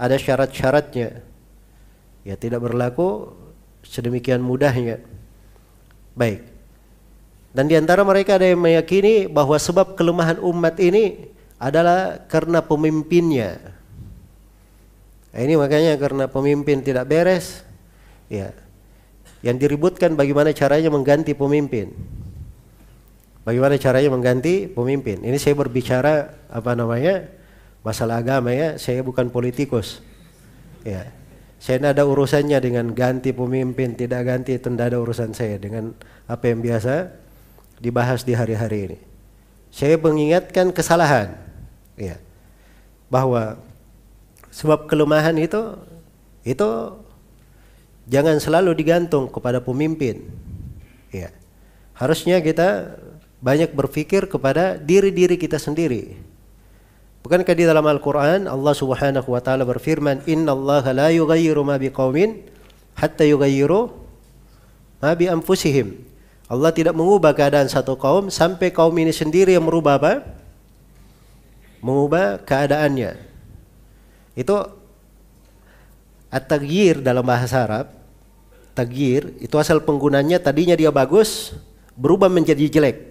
ada 0.00 0.16
syarat-syaratnya. 0.16 1.20
Ya, 2.24 2.34
tidak 2.34 2.64
berlaku 2.64 3.36
sedemikian 3.84 4.40
mudahnya. 4.40 5.04
Baik. 6.16 6.42
Dan 7.52 7.70
di 7.70 7.74
antara 7.78 8.04
mereka 8.04 8.36
ada 8.36 8.44
yang 8.44 8.60
meyakini 8.60 9.30
bahwa 9.30 9.56
sebab 9.56 9.96
kelemahan 9.96 10.36
umat 10.42 10.76
ini 10.82 11.32
adalah 11.58 12.24
karena 12.30 12.62
pemimpinnya. 12.62 13.58
Nah, 15.34 15.40
ini 15.44 15.54
makanya 15.58 15.98
karena 16.00 16.24
pemimpin 16.30 16.80
tidak 16.80 17.10
beres, 17.10 17.62
ya 18.30 18.54
yang 19.42 19.56
diributkan 19.58 20.18
bagaimana 20.18 20.50
caranya 20.50 20.90
mengganti 20.90 21.34
pemimpin. 21.34 21.94
Bagaimana 23.46 23.80
caranya 23.80 24.10
mengganti 24.12 24.68
pemimpin. 24.68 25.24
Ini 25.24 25.38
saya 25.40 25.56
berbicara 25.56 26.36
apa 26.52 26.76
namanya 26.76 27.24
masalah 27.80 28.20
agama 28.20 28.52
ya. 28.52 28.76
Saya 28.76 29.00
bukan 29.00 29.30
politikus. 29.32 30.04
Ya. 30.84 31.14
Saya 31.58 31.82
tidak 31.82 31.98
ada 31.98 32.04
urusannya 32.06 32.58
dengan 32.62 32.86
ganti 32.94 33.34
pemimpin, 33.34 33.98
tidak 33.98 34.30
ganti 34.30 34.62
itu 34.62 34.70
ada 34.78 34.94
urusan 34.94 35.34
saya 35.34 35.58
dengan 35.58 35.90
apa 36.30 36.44
yang 36.54 36.62
biasa 36.62 37.10
dibahas 37.82 38.22
di 38.22 38.30
hari-hari 38.38 38.78
ini. 38.86 38.98
Saya 39.74 39.98
mengingatkan 39.98 40.70
kesalahan, 40.70 41.34
ya, 41.98 42.16
bahwa 43.10 43.58
sebab 44.48 44.88
kelemahan 44.88 45.36
itu 45.36 45.76
itu 46.46 46.68
jangan 48.08 48.40
selalu 48.40 48.72
digantung 48.72 49.28
kepada 49.28 49.60
pemimpin. 49.60 50.24
Ya. 51.12 51.34
Harusnya 51.92 52.40
kita 52.40 52.96
banyak 53.38 53.74
berpikir 53.74 54.26
kepada 54.26 54.78
diri-diri 54.80 55.36
kita 55.36 55.60
sendiri. 55.60 56.16
Bukankah 57.22 57.54
di 57.54 57.66
dalam 57.66 57.84
Al-Quran 57.84 58.46
Allah 58.46 58.74
subhanahu 58.74 59.28
wa 59.34 59.42
ta'ala 59.42 59.66
berfirman 59.66 60.24
Inna 60.24 60.54
Allah 60.54 60.84
la 60.94 61.08
yughayyiru 61.10 61.60
ma 61.66 61.76
biqawmin 61.76 62.46
hatta 62.94 63.26
yughayyiru 63.26 63.90
ma 65.02 65.12
bi 65.18 65.26
anfusihim. 65.26 65.98
Allah 66.48 66.72
tidak 66.72 66.96
mengubah 66.96 67.36
keadaan 67.36 67.68
satu 67.68 68.00
kaum 68.00 68.32
sampai 68.32 68.72
kaum 68.72 68.94
ini 68.96 69.12
sendiri 69.12 69.52
yang 69.52 69.68
merubah 69.68 70.00
apa? 70.00 70.37
Mengubah 71.80 72.42
keadaannya. 72.42 73.16
Itu 74.34 74.54
at-taghyir 76.28 77.00
dalam 77.00 77.24
bahasa 77.24 77.64
Arab 77.64 77.98
tagir 78.78 79.34
itu 79.42 79.58
asal 79.58 79.82
penggunanya 79.82 80.38
tadinya 80.38 80.78
dia 80.78 80.94
bagus 80.94 81.50
berubah 81.98 82.30
menjadi 82.30 82.70
jelek. 82.70 83.10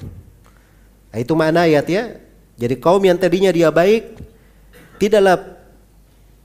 Nah, 1.11 1.20
itu 1.20 1.36
makna 1.36 1.68
ayat 1.68 1.84
ya. 1.91 2.03
Jadi 2.55 2.80
kaum 2.80 3.03
yang 3.03 3.20
tadinya 3.20 3.51
dia 3.51 3.68
baik 3.68 4.15
tidaklah 4.95 5.59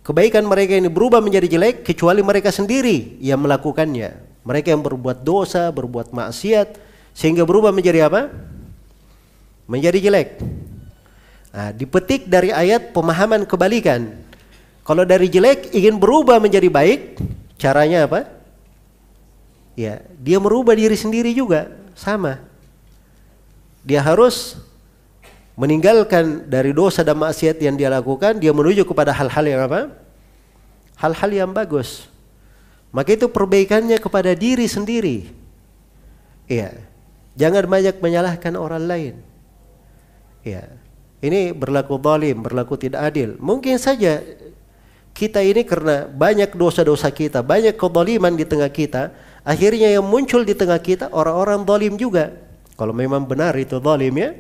kebaikan 0.02 0.42
mereka 0.42 0.74
ini 0.74 0.90
berubah 0.90 1.22
menjadi 1.22 1.46
jelek 1.46 1.86
kecuali 1.86 2.18
mereka 2.18 2.50
sendiri 2.50 3.14
yang 3.22 3.38
melakukannya. 3.38 4.34
Mereka 4.42 4.74
yang 4.74 4.82
berbuat 4.82 5.22
dosa, 5.22 5.70
berbuat 5.70 6.10
maksiat 6.10 6.74
sehingga 7.14 7.46
berubah 7.46 7.70
menjadi 7.70 8.10
apa? 8.10 8.26
Menjadi 9.70 10.02
jelek. 10.02 10.42
Nah, 11.52 11.68
dipetik 11.70 12.26
dari 12.26 12.48
ayat 12.48 12.96
pemahaman 12.96 13.44
kebalikan. 13.44 14.08
Kalau 14.82 15.04
dari 15.04 15.28
jelek 15.28 15.70
ingin 15.76 16.00
berubah 16.00 16.40
menjadi 16.40 16.66
baik, 16.72 17.20
caranya 17.60 18.08
apa? 18.08 18.42
ya 19.72 20.04
dia 20.20 20.36
merubah 20.36 20.76
diri 20.76 20.92
sendiri 20.92 21.32
juga 21.32 21.72
sama 21.96 22.44
dia 23.80 24.04
harus 24.04 24.60
meninggalkan 25.56 26.44
dari 26.44 26.76
dosa 26.76 27.00
dan 27.00 27.16
maksiat 27.16 27.56
yang 27.56 27.72
dia 27.72 27.88
lakukan 27.88 28.36
dia 28.36 28.52
menuju 28.52 28.84
kepada 28.84 29.16
hal-hal 29.16 29.40
yang 29.48 29.64
apa 29.64 29.88
hal-hal 31.00 31.30
yang 31.32 31.48
bagus 31.56 32.04
maka 32.92 33.16
itu 33.16 33.32
perbaikannya 33.32 33.96
kepada 33.96 34.36
diri 34.36 34.68
sendiri 34.68 35.32
iya 36.52 36.92
Jangan 37.32 37.64
banyak 37.64 37.96
menyalahkan 38.00 38.54
orang 38.60 38.84
lain. 38.84 39.14
Ya. 40.44 40.68
Ini 41.22 41.54
berlaku 41.54 42.02
zalim, 42.02 42.42
berlaku 42.42 42.74
tidak 42.74 43.14
adil. 43.14 43.38
Mungkin 43.38 43.78
saja 43.78 44.18
kita 45.14 45.38
ini 45.38 45.62
karena 45.62 46.10
banyak 46.10 46.58
dosa-dosa 46.58 47.14
kita, 47.14 47.46
banyak 47.46 47.78
kezaliman 47.78 48.34
di 48.34 48.42
tengah 48.42 48.66
kita, 48.66 49.14
akhirnya 49.46 49.94
yang 49.94 50.02
muncul 50.02 50.42
di 50.42 50.58
tengah 50.58 50.82
kita 50.82 51.14
orang-orang 51.14 51.62
zalim 51.62 51.94
juga. 51.94 52.34
Kalau 52.74 52.90
memang 52.90 53.22
benar 53.22 53.54
itu 53.54 53.78
zalim 53.78 54.18
ya. 54.18 54.34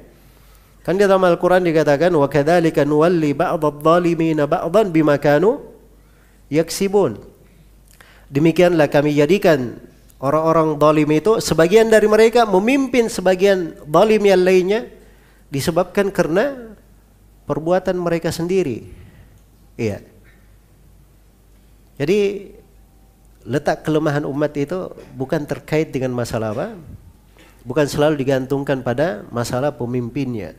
Kan 0.82 0.98
di 0.98 1.06
dalam 1.06 1.22
Al-Qur'an 1.22 1.62
dikatakan 1.62 2.10
wa 2.10 2.26
kadzalika 2.26 2.82
nuwalli 2.82 3.30
ba'dadh-dhalimina 3.30 4.50
ba'dhan 4.50 4.90
bima 4.90 5.14
kanu 5.22 5.62
yaksibun. 6.50 7.22
Demikianlah 8.26 8.90
kami 8.90 9.14
jadikan 9.14 9.78
orang-orang 10.18 10.74
zalim 10.82 11.10
itu 11.14 11.38
sebagian 11.38 11.86
dari 11.86 12.10
mereka 12.10 12.42
memimpin 12.42 13.06
sebagian 13.06 13.78
zalim 13.86 14.22
yang 14.26 14.42
lainnya 14.42 14.90
disebabkan 15.54 16.10
karena 16.10 16.71
perbuatan 17.52 18.00
mereka 18.00 18.32
sendiri. 18.32 18.88
Iya. 19.76 20.00
Jadi 22.00 22.48
letak 23.44 23.84
kelemahan 23.84 24.24
umat 24.24 24.56
itu 24.56 24.96
bukan 25.12 25.44
terkait 25.44 25.92
dengan 25.92 26.16
masalah 26.16 26.56
apa? 26.56 26.68
Bukan 27.68 27.84
selalu 27.84 28.16
digantungkan 28.24 28.80
pada 28.80 29.28
masalah 29.28 29.68
pemimpinnya. 29.76 30.56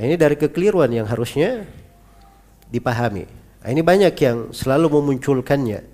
Nah, 0.00 0.02
ini 0.08 0.16
dari 0.16 0.40
kekeliruan 0.40 0.88
yang 0.88 1.04
harusnya 1.04 1.68
dipahami. 2.72 3.28
Nah, 3.60 3.68
ini 3.68 3.84
banyak 3.84 4.16
yang 4.16 4.48
selalu 4.56 4.88
memunculkannya. 4.88 5.84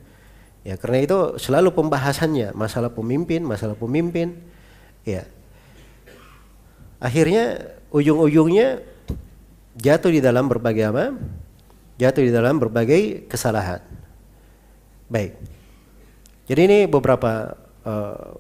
Ya, 0.63 0.75
karena 0.79 0.99
itu 1.03 1.19
selalu 1.43 1.75
pembahasannya 1.75 2.55
masalah 2.55 2.95
pemimpin, 2.95 3.43
masalah 3.43 3.75
pemimpin. 3.75 4.39
Ya. 5.03 5.27
Akhirnya 7.03 7.75
ujung-ujungnya 7.91 8.95
jatuh 9.77 10.11
di 10.12 10.20
dalam 10.24 10.49
berbagai 10.49 10.85
apa? 10.89 11.12
Jatuh 11.97 12.24
di 12.24 12.33
dalam 12.33 12.61
berbagai 12.61 13.29
kesalahan. 13.29 13.81
Baik. 15.09 15.39
Jadi 16.47 16.61
ini 16.66 16.79
beberapa 16.85 17.57
uh, 17.87 18.37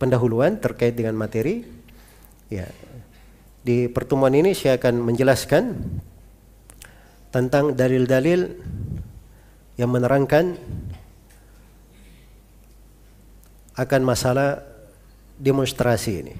pendahuluan 0.00 0.56
terkait 0.56 0.96
dengan 0.96 1.16
materi. 1.18 1.66
Ya, 2.50 2.66
di 3.62 3.86
pertemuan 3.86 4.34
ini 4.34 4.56
saya 4.56 4.80
akan 4.80 5.04
menjelaskan 5.04 5.76
tentang 7.30 7.78
dalil-dalil 7.78 8.58
yang 9.78 9.90
menerangkan 9.92 10.58
akan 13.78 14.02
masalah 14.02 14.66
demonstrasi 15.38 16.12
ini 16.26 16.34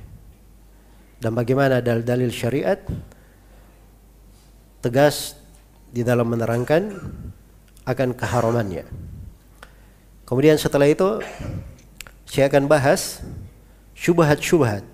dan 1.21 1.33
bagaimana 1.37 1.81
dalil-dalil 1.81 2.29
syariat 2.33 2.81
tegas 4.81 5.37
di 5.93 6.01
dalam 6.01 6.29
menerangkan 6.29 6.97
akan 7.85 8.09
keharamannya. 8.17 8.85
Kemudian 10.25 10.57
setelah 10.57 10.87
itu 10.87 11.21
saya 12.29 12.47
akan 12.47 12.71
bahas 12.71 13.21
syubhat-syubhat 13.99 14.87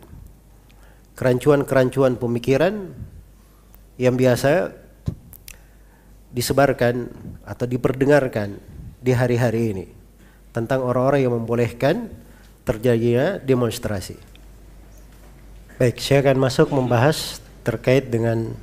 kerancuan-kerancuan 1.16 2.16
pemikiran 2.16 2.92
yang 3.96 4.16
biasa 4.16 4.72
disebarkan 6.32 7.08
atau 7.48 7.64
diperdengarkan 7.64 8.60
di 9.00 9.12
hari-hari 9.16 9.62
ini 9.72 9.86
tentang 10.52 10.84
orang-orang 10.84 11.24
yang 11.24 11.32
membolehkan 11.36 12.12
terjadinya 12.64 13.40
demonstrasi. 13.40 14.16
Baik, 15.76 16.00
saya 16.00 16.24
akan 16.24 16.40
masuk 16.40 16.72
membahas 16.72 17.40
terkait 17.60 18.08
dengan 18.08 18.56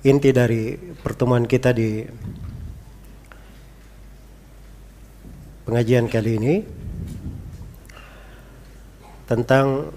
inti 0.00 0.32
dari 0.32 0.80
pertemuan 1.04 1.44
kita 1.44 1.76
di 1.76 2.00
pengajian 5.68 6.08
kali 6.08 6.30
ini 6.40 6.54
tentang 9.28 9.92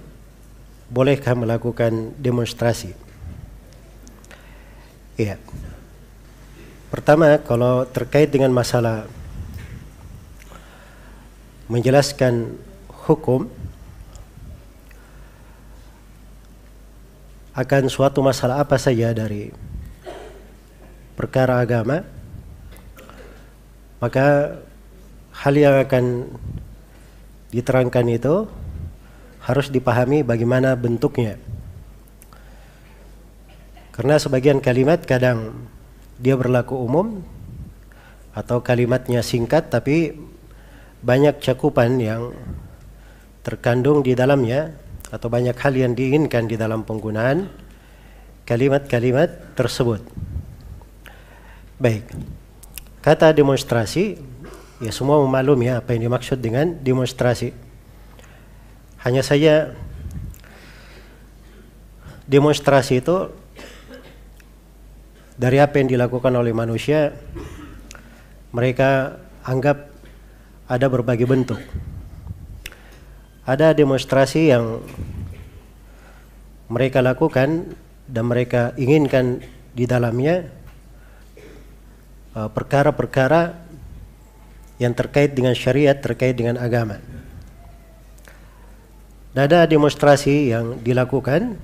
bolehkah 0.91 1.33
melakukan 1.33 2.13
demonstrasi. 2.19 2.93
Iya. 5.17 5.39
Pertama, 6.93 7.41
kalau 7.41 7.89
terkait 7.89 8.29
dengan 8.29 8.53
masalah 8.53 9.09
menjelaskan 11.71 12.53
hukum 13.07 13.49
akan 17.57 17.89
suatu 17.89 18.21
masalah 18.21 18.61
apa 18.61 18.77
saja 18.77 19.09
dari 19.09 19.49
perkara 21.23 21.63
agama, 21.63 22.03
maka 24.03 24.59
hal 25.31 25.55
yang 25.55 25.79
akan 25.79 26.27
diterangkan 27.47 28.11
itu 28.11 28.43
harus 29.39 29.71
dipahami 29.71 30.19
bagaimana 30.27 30.75
bentuknya. 30.75 31.39
Karena 33.95 34.19
sebagian 34.19 34.59
kalimat 34.59 34.99
kadang 35.07 35.55
dia 36.19 36.35
berlaku 36.35 36.75
umum 36.75 37.23
atau 38.35 38.59
kalimatnya 38.59 39.23
singkat 39.23 39.71
tapi 39.71 40.19
banyak 40.99 41.39
cakupan 41.39 42.03
yang 42.03 42.35
terkandung 43.47 44.03
di 44.03 44.11
dalamnya 44.11 44.75
atau 45.07 45.31
banyak 45.31 45.55
hal 45.55 45.71
yang 45.71 45.95
diinginkan 45.95 46.51
di 46.51 46.59
dalam 46.59 46.83
penggunaan 46.83 47.47
kalimat-kalimat 48.43 49.55
tersebut. 49.55 50.32
Baik. 51.81 52.05
Kata 53.01 53.33
demonstrasi 53.33 54.21
ya 54.77 54.91
semua 54.93 55.17
memaklumi 55.25 55.73
ya 55.73 55.81
apa 55.81 55.97
yang 55.97 56.05
dimaksud 56.05 56.37
dengan 56.37 56.77
demonstrasi. 56.77 57.49
Hanya 59.01 59.25
saja 59.25 59.73
demonstrasi 62.29 63.01
itu 63.01 63.33
dari 65.33 65.57
apa 65.57 65.81
yang 65.81 65.89
dilakukan 65.91 66.31
oleh 66.37 66.53
manusia 66.53 67.11
mereka 68.53 69.17
anggap 69.41 69.89
ada 70.69 70.87
berbagai 70.87 71.25
bentuk. 71.25 71.59
Ada 73.43 73.75
demonstrasi 73.75 74.53
yang 74.53 74.79
mereka 76.69 77.03
lakukan 77.03 77.75
dan 78.07 78.23
mereka 78.29 78.71
inginkan 78.79 79.43
di 79.75 79.83
dalamnya 79.83 80.62
perkara-perkara 82.33 83.61
yang 84.81 84.93
terkait 84.97 85.37
dengan 85.37 85.53
syariat, 85.53 85.93
terkait 85.93 86.33
dengan 86.33 86.57
agama. 86.57 86.97
Dan 89.33 89.49
ada 89.49 89.65
demonstrasi 89.65 90.53
yang 90.53 90.81
dilakukan 90.81 91.57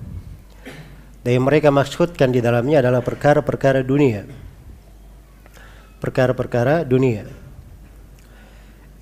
dan 1.21 1.41
mereka 1.43 1.69
maksudkan 1.69 2.33
di 2.33 2.41
dalamnya 2.41 2.81
adalah 2.81 3.05
perkara-perkara 3.05 3.85
dunia. 3.85 4.25
Perkara-perkara 5.99 6.87
dunia. 6.87 7.27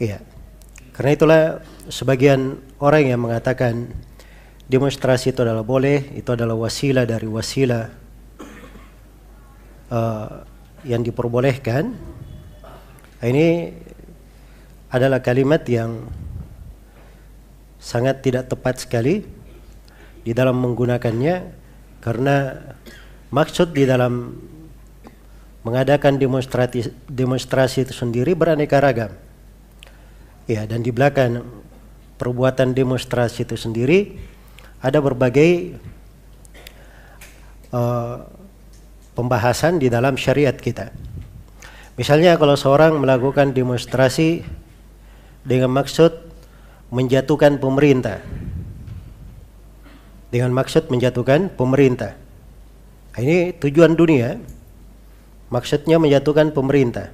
Iya. 0.01 0.19
Karena 0.97 1.11
itulah 1.13 1.43
sebagian 1.87 2.57
orang 2.81 3.13
yang 3.13 3.21
mengatakan 3.21 3.93
demonstrasi 4.65 5.29
itu 5.29 5.45
adalah 5.45 5.61
boleh, 5.61 6.17
itu 6.17 6.27
adalah 6.33 6.57
wasilah 6.57 7.05
dari 7.05 7.29
wasilah 7.29 7.85
uh, 9.93 10.56
yang 10.87 11.03
diperbolehkan. 11.03 11.91
Ini 13.19 13.75
adalah 14.87 15.19
kalimat 15.19 15.67
yang 15.67 16.07
sangat 17.77 18.23
tidak 18.23 18.47
tepat 18.47 18.81
sekali 18.81 19.27
di 20.23 20.31
dalam 20.31 20.59
menggunakannya 20.63 21.35
karena 21.99 22.35
maksud 23.31 23.75
di 23.75 23.83
dalam 23.83 24.35
mengadakan 25.67 26.15
demonstrasi 26.15 26.95
demonstrasi 27.11 27.83
itu 27.83 27.91
sendiri 27.91 28.31
beraneka 28.31 28.79
ragam. 28.79 29.11
Ya, 30.47 30.63
dan 30.63 30.79
di 30.79 30.95
belakang 30.95 31.43
perbuatan 32.15 32.71
demonstrasi 32.71 33.43
itu 33.43 33.59
sendiri 33.59 34.15
ada 34.79 35.03
berbagai 35.03 35.75
uh, 37.75 38.36
pembahasan 39.17 39.81
di 39.81 39.89
dalam 39.89 40.13
syariat 40.13 40.53
kita. 40.53 40.93
Misalnya 41.97 42.37
kalau 42.37 42.53
seorang 42.53 43.01
melakukan 43.01 43.57
demonstrasi 43.57 44.45
dengan 45.41 45.73
maksud 45.73 46.13
menjatuhkan 46.93 47.57
pemerintah 47.57 48.21
dengan 50.27 50.51
maksud 50.51 50.91
menjatuhkan 50.91 51.51
pemerintah. 51.55 52.15
Nah, 53.15 53.19
ini 53.23 53.55
tujuan 53.57 53.95
dunia, 53.95 54.37
maksudnya 55.49 55.97
menjatuhkan 55.97 56.51
pemerintah. 56.51 57.09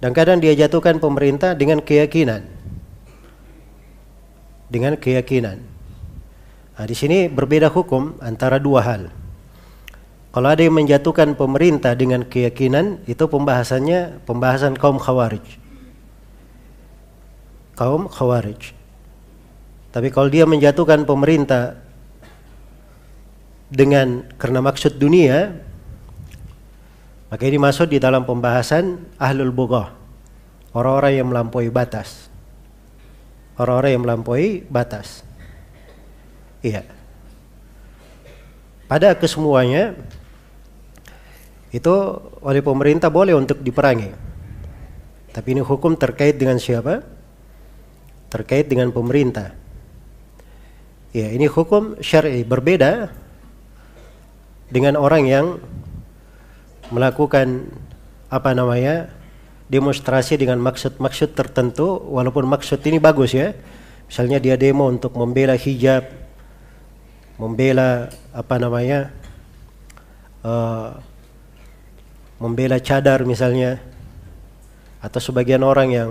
Dan 0.00 0.10
kadang 0.12 0.40
dia 0.40 0.52
jatuhkan 0.56 1.00
pemerintah 1.00 1.56
dengan 1.56 1.80
keyakinan. 1.80 2.56
dengan 4.64 4.98
keyakinan. 4.98 5.60
Nah, 6.74 6.86
di 6.88 6.96
sini 6.98 7.30
berbeda 7.30 7.70
hukum 7.70 8.18
antara 8.18 8.58
dua 8.58 8.82
hal. 8.82 9.06
Kalau 10.34 10.50
ada 10.50 10.66
yang 10.66 10.74
menjatuhkan 10.74 11.38
pemerintah 11.38 11.94
dengan 11.94 12.26
keyakinan, 12.26 13.06
itu 13.06 13.22
pembahasannya 13.22 14.26
pembahasan 14.26 14.74
kaum 14.74 14.98
khawarij. 14.98 15.46
Kaum 17.78 18.10
khawarij. 18.10 18.74
Tapi 19.94 20.10
kalau 20.10 20.26
dia 20.26 20.42
menjatuhkan 20.42 21.06
pemerintah 21.06 21.78
dengan 23.70 24.26
karena 24.34 24.58
maksud 24.58 24.98
dunia, 24.98 25.54
maka 27.30 27.46
ini 27.46 27.54
masuk 27.62 27.94
di 27.94 28.02
dalam 28.02 28.26
pembahasan 28.26 29.06
ahlul 29.22 29.54
bugah. 29.54 29.94
Orang-orang 30.74 31.14
yang 31.14 31.30
melampaui 31.30 31.70
batas. 31.70 32.26
Orang-orang 33.54 33.94
yang 33.94 34.02
melampaui 34.02 34.66
batas. 34.66 35.22
Iya. 36.58 36.82
Pada 38.90 39.14
kesemuanya 39.14 39.94
itu 41.74 41.94
oleh 42.46 42.62
pemerintah 42.62 43.10
boleh 43.10 43.34
untuk 43.34 43.58
diperangi. 43.58 44.14
Tapi 45.34 45.48
ini 45.58 45.58
hukum 45.58 45.98
terkait 45.98 46.38
dengan 46.38 46.54
siapa? 46.62 47.02
Terkait 48.30 48.70
dengan 48.70 48.94
pemerintah. 48.94 49.50
Ya, 51.10 51.34
ini 51.34 51.50
hukum 51.50 51.98
syar'i 51.98 52.46
berbeda 52.46 53.10
dengan 54.70 54.94
orang 54.94 55.26
yang 55.26 55.46
melakukan 56.94 57.66
apa 58.30 58.54
namanya? 58.54 59.10
demonstrasi 59.64 60.36
dengan 60.36 60.60
maksud-maksud 60.60 61.32
tertentu 61.32 61.96
walaupun 62.12 62.44
maksud 62.44 62.84
ini 62.84 63.00
bagus 63.00 63.32
ya. 63.32 63.56
Misalnya 64.06 64.36
dia 64.36 64.54
demo 64.60 64.84
untuk 64.86 65.16
membela 65.16 65.56
hijab, 65.56 66.04
membela 67.40 68.12
apa 68.30 68.54
namanya? 68.60 69.08
Uh, 70.44 71.00
membela 72.44 72.76
cadar 72.76 73.24
misalnya 73.24 73.80
atau 75.00 75.16
sebagian 75.16 75.64
orang 75.64 75.88
yang 75.96 76.10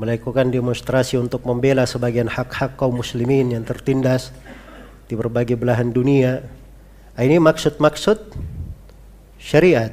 melakukan 0.00 0.48
demonstrasi 0.48 1.20
untuk 1.20 1.44
membela 1.44 1.84
sebagian 1.84 2.28
hak-hak 2.28 2.80
kaum 2.80 2.96
muslimin 3.00 3.52
yang 3.52 3.64
tertindas 3.64 4.32
di 5.04 5.12
berbagai 5.12 5.60
belahan 5.60 5.92
dunia. 5.92 6.40
Nah, 7.16 7.22
ini 7.24 7.36
maksud-maksud 7.36 8.32
syariat 9.36 9.92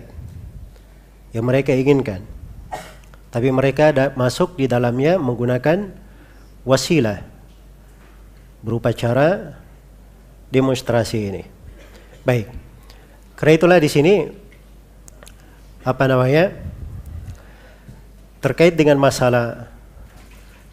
yang 1.35 1.43
mereka 1.43 1.75
inginkan. 1.75 2.23
Tapi 3.31 3.51
mereka 3.51 3.91
masuk 4.15 4.55
di 4.55 4.67
dalamnya 4.67 5.19
menggunakan 5.19 5.91
wasilah 6.63 7.23
berupa 8.63 8.95
cara 8.95 9.59
demonstrasi 10.51 11.17
ini. 11.19 11.43
Baik. 12.23 12.47
Karena 13.35 13.53
itulah 13.55 13.79
di 13.81 13.89
sini 13.91 14.42
apa 15.83 16.03
namanya? 16.07 16.51
terkait 18.43 18.75
dengan 18.75 18.99
masalah 18.99 19.71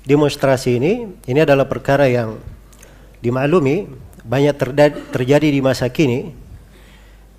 demonstrasi 0.02 0.82
ini 0.82 1.06
ini 1.30 1.38
adalah 1.38 1.70
perkara 1.70 2.10
yang 2.10 2.42
dimaklumi 3.22 3.86
banyak 4.26 4.58
terjadi 5.14 5.46
di 5.46 5.62
masa 5.62 5.86
kini. 5.86 6.34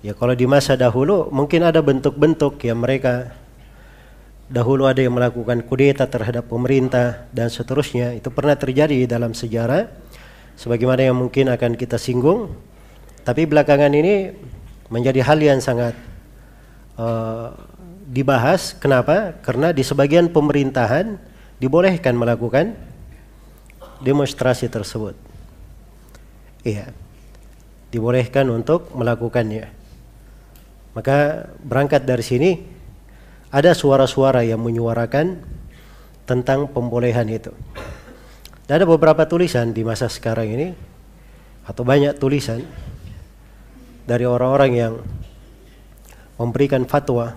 Ya 0.00 0.16
kalau 0.16 0.32
di 0.32 0.48
masa 0.48 0.74
dahulu 0.74 1.28
mungkin 1.28 1.62
ada 1.62 1.84
bentuk-bentuk 1.84 2.58
yang 2.64 2.80
mereka 2.80 3.36
dahulu 4.48 4.88
ada 4.88 5.04
yang 5.04 5.14
melakukan 5.14 5.62
kudeta 5.68 6.08
terhadap 6.08 6.48
pemerintah 6.48 7.28
dan 7.30 7.52
seterusnya. 7.52 8.16
Itu 8.16 8.32
pernah 8.32 8.56
terjadi 8.56 9.04
dalam 9.04 9.36
sejarah 9.36 9.92
sebagaimana 10.56 11.12
yang 11.12 11.16
mungkin 11.20 11.52
akan 11.52 11.76
kita 11.76 12.00
singgung. 12.00 12.56
Tapi 13.22 13.46
belakangan 13.46 13.92
ini 13.94 14.32
menjadi 14.90 15.22
hal 15.22 15.38
yang 15.38 15.60
sangat 15.62 15.94
uh, 16.98 17.54
dibahas 18.08 18.76
kenapa 18.76 19.38
karena 19.40 19.72
di 19.72 19.80
sebagian 19.80 20.28
pemerintahan 20.28 21.16
dibolehkan 21.62 22.18
melakukan 22.18 22.74
demonstrasi 24.02 24.66
tersebut. 24.66 25.14
Iya. 26.66 26.90
Dibolehkan 27.92 28.48
untuk 28.50 28.90
melakukannya. 28.96 29.68
Maka 30.92 31.48
berangkat 31.62 32.04
dari 32.04 32.24
sini 32.24 32.50
ada 33.52 33.76
suara-suara 33.76 34.44
yang 34.44 34.60
menyuarakan 34.60 35.40
tentang 36.24 36.68
pembolehan 36.72 37.28
itu. 37.28 37.52
Dan 38.64 38.82
ada 38.82 38.86
beberapa 38.88 39.28
tulisan 39.28 39.76
di 39.76 39.84
masa 39.84 40.08
sekarang 40.08 40.48
ini 40.48 40.68
atau 41.68 41.84
banyak 41.84 42.16
tulisan 42.16 42.64
dari 44.08 44.24
orang-orang 44.26 44.72
yang 44.72 44.92
memberikan 46.40 46.88
fatwa 46.88 47.36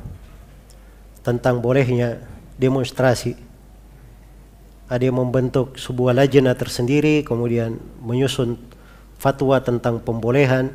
tentang 1.25 1.59
bolehnya 1.59 2.21
demonstrasi. 2.61 3.35
Ada 4.85 5.09
yang 5.09 5.17
membentuk 5.17 5.81
sebuah 5.81 6.13
lajnah 6.13 6.53
tersendiri 6.53 7.25
kemudian 7.25 7.81
menyusun 8.05 8.61
fatwa 9.17 9.57
tentang 9.57 9.97
pembolehan. 9.97 10.69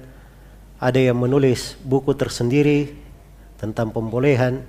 Ada 0.83 1.13
yang 1.13 1.21
menulis 1.21 1.79
buku 1.87 2.17
tersendiri 2.19 2.91
tentang 3.63 3.95
pembolehan. 3.95 4.67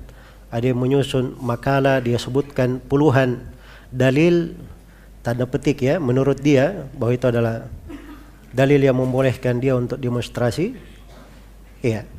Ada 0.54 0.76
yang 0.76 0.80
menyusun 0.84 1.40
makalah 1.42 2.04
dia 2.04 2.20
sebutkan 2.22 2.78
puluhan 2.84 3.42
dalil 3.90 4.54
tanda 5.24 5.48
petik 5.48 5.80
ya 5.82 5.98
menurut 5.98 6.38
dia 6.44 6.86
bahwa 6.94 7.16
itu 7.16 7.26
adalah 7.32 7.66
dalil 8.52 8.84
yang 8.84 9.00
membolehkan 9.00 9.58
dia 9.58 9.74
untuk 9.74 9.98
demonstrasi. 9.98 10.76
Iya 11.82 12.11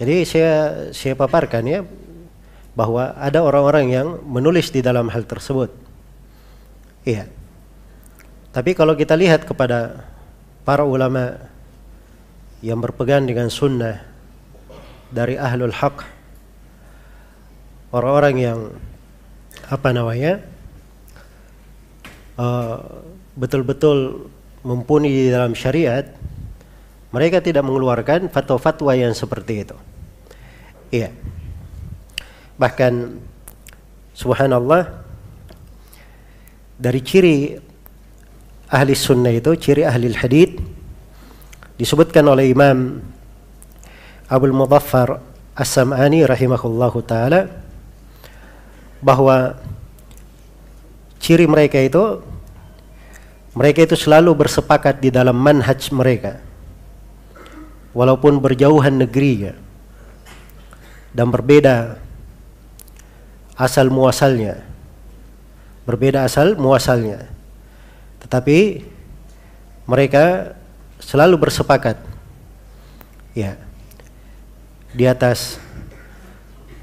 jadi 0.00 0.14
saya 0.24 0.52
saya 0.96 1.12
paparkan 1.12 1.64
ya 1.68 1.80
bahwa 2.72 3.12
ada 3.20 3.44
orang-orang 3.44 3.92
yang 3.92 4.08
menulis 4.24 4.72
di 4.72 4.80
dalam 4.80 5.12
hal 5.12 5.28
tersebut 5.28 5.68
Iya. 7.04 7.24
Tapi 8.50 8.76
kalau 8.76 8.92
kita 8.98 9.16
lihat 9.16 9.46
kepada 9.48 10.04
para 10.66 10.84
ulama 10.84 11.38
yang 12.60 12.76
berpegang 12.76 13.24
dengan 13.24 13.48
sunnah 13.48 14.04
dari 15.08 15.40
ahlul 15.40 15.72
haq 15.72 16.04
orang-orang 17.90 18.34
yang 18.36 18.58
apa 19.72 19.90
namanya 19.96 20.44
uh, 22.36 23.00
betul-betul 23.32 24.28
mumpuni 24.60 25.08
di 25.08 25.26
dalam 25.32 25.56
syariat 25.56 26.04
mereka 27.10 27.40
tidak 27.40 27.64
mengeluarkan 27.64 28.28
fatwa-fatwa 28.28 28.92
yang 28.92 29.16
seperti 29.16 29.64
itu 29.64 29.76
iya. 30.90 31.10
Bahkan 32.60 33.16
subhanallah 34.12 35.00
dari 36.76 37.00
ciri 37.00 37.56
ahli 38.68 38.92
sunnah 38.92 39.32
itu, 39.32 39.56
ciri 39.56 39.82
ahli 39.86 40.12
hadith 40.12 40.60
disebutkan 41.80 42.28
oleh 42.28 42.52
Imam 42.52 43.00
Abdul 44.28 44.52
Mudaffar 44.52 45.24
As-Sam'ani 45.56 46.28
rahimahullahu 46.28 47.00
taala 47.08 47.48
bahwa 49.00 49.56
ciri 51.16 51.48
mereka 51.48 51.80
itu 51.80 52.20
mereka 53.56 53.82
itu 53.82 53.96
selalu 53.96 54.46
bersepakat 54.46 55.02
di 55.02 55.10
dalam 55.10 55.34
manhaj 55.34 55.80
mereka. 55.90 56.38
Walaupun 57.90 58.38
berjauhan 58.38 59.02
negerinya 59.02 59.69
dan 61.10 61.28
berbeda 61.30 61.98
asal 63.58 63.90
muasalnya. 63.90 64.62
Berbeda 65.84 66.24
asal 66.24 66.54
muasalnya. 66.54 67.26
Tetapi 68.22 68.86
mereka 69.90 70.54
selalu 71.02 71.48
bersepakat 71.48 71.98
ya 73.34 73.56
di 74.94 75.08
atas 75.08 75.58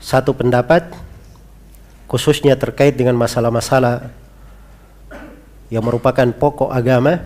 satu 0.02 0.34
pendapat 0.36 0.92
khususnya 2.08 2.56
terkait 2.56 2.96
dengan 2.96 3.16
masalah-masalah 3.16 4.12
yang 5.68 5.84
merupakan 5.84 6.28
pokok 6.32 6.72
agama 6.72 7.20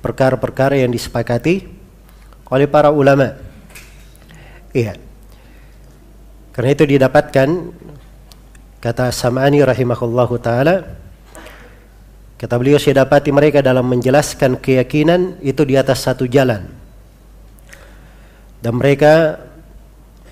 perkara-perkara 0.00 0.78
yang 0.78 0.90
disepakati 0.90 1.66
oleh 2.50 2.66
para 2.70 2.90
ulama. 2.90 3.34
Iya 4.70 5.09
karena 6.60 6.76
itu 6.76 6.84
didapatkan 6.84 7.48
Kata 8.84 9.08
Sam'ani 9.08 9.64
rahimahullahu 9.64 10.36
taala 10.44 10.84
Kata 12.36 12.56
beliau 12.60 12.76
saya 12.76 13.04
dapati 13.04 13.32
mereka 13.32 13.64
dalam 13.64 13.84
menjelaskan 13.88 14.60
keyakinan 14.60 15.40
itu 15.44 15.60
di 15.60 15.76
atas 15.76 16.08
satu 16.08 16.24
jalan. 16.24 16.72
Dan 18.64 18.80
mereka 18.80 19.36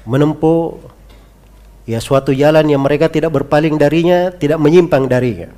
menempuh 0.08 0.88
ya 1.84 2.00
suatu 2.00 2.32
jalan 2.32 2.64
yang 2.64 2.80
mereka 2.80 3.12
tidak 3.12 3.36
berpaling 3.36 3.76
darinya, 3.76 4.32
tidak 4.32 4.56
menyimpang 4.56 5.04
darinya. 5.04 5.52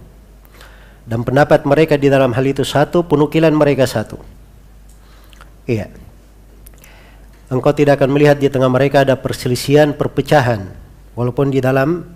dan 1.10 1.26
pendapat 1.26 1.66
mereka 1.66 1.98
di 1.98 2.06
dalam 2.06 2.30
hal 2.30 2.46
itu 2.46 2.62
satu, 2.62 3.02
penukilan 3.02 3.50
mereka 3.50 3.82
satu. 3.82 4.14
Iya. 5.66 5.90
Engkau 7.50 7.74
tidak 7.74 7.98
akan 7.98 8.14
melihat 8.14 8.38
di 8.38 8.46
tengah 8.46 8.70
mereka 8.70 9.02
ada 9.02 9.18
perselisihan, 9.18 9.90
perpecahan, 9.90 10.70
walaupun 11.18 11.50
di 11.50 11.58
dalam 11.58 12.06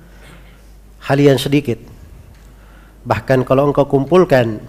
hal 1.03 1.19
yang 1.19 1.37
sedikit. 1.37 1.83
Bahkan 3.05 3.43
kalau 3.43 3.69
engkau 3.69 3.85
kumpulkan 3.91 4.63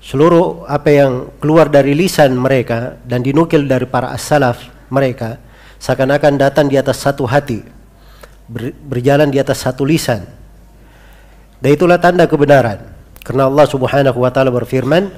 seluruh 0.00 0.64
apa 0.66 0.88
yang 0.88 1.12
keluar 1.38 1.68
dari 1.68 1.92
lisan 1.92 2.32
mereka 2.34 2.96
dan 3.04 3.20
dinukil 3.20 3.68
dari 3.68 3.84
para 3.84 4.10
as-salaf 4.10 4.58
mereka 4.88 5.36
seakan-akan 5.78 6.40
datang 6.40 6.66
di 6.66 6.80
atas 6.80 7.04
satu 7.04 7.28
hati, 7.28 7.60
berjalan 8.88 9.28
di 9.28 9.36
atas 9.36 9.62
satu 9.62 9.84
lisan 9.84 10.24
dan 11.60 11.70
itulah 11.72 11.98
tanda 12.00 12.28
kebenaran. 12.28 12.78
Karena 13.24 13.50
Allah 13.50 13.66
Subhanahu 13.66 14.18
wa 14.22 14.30
taala 14.30 14.54
berfirman, 14.54 15.10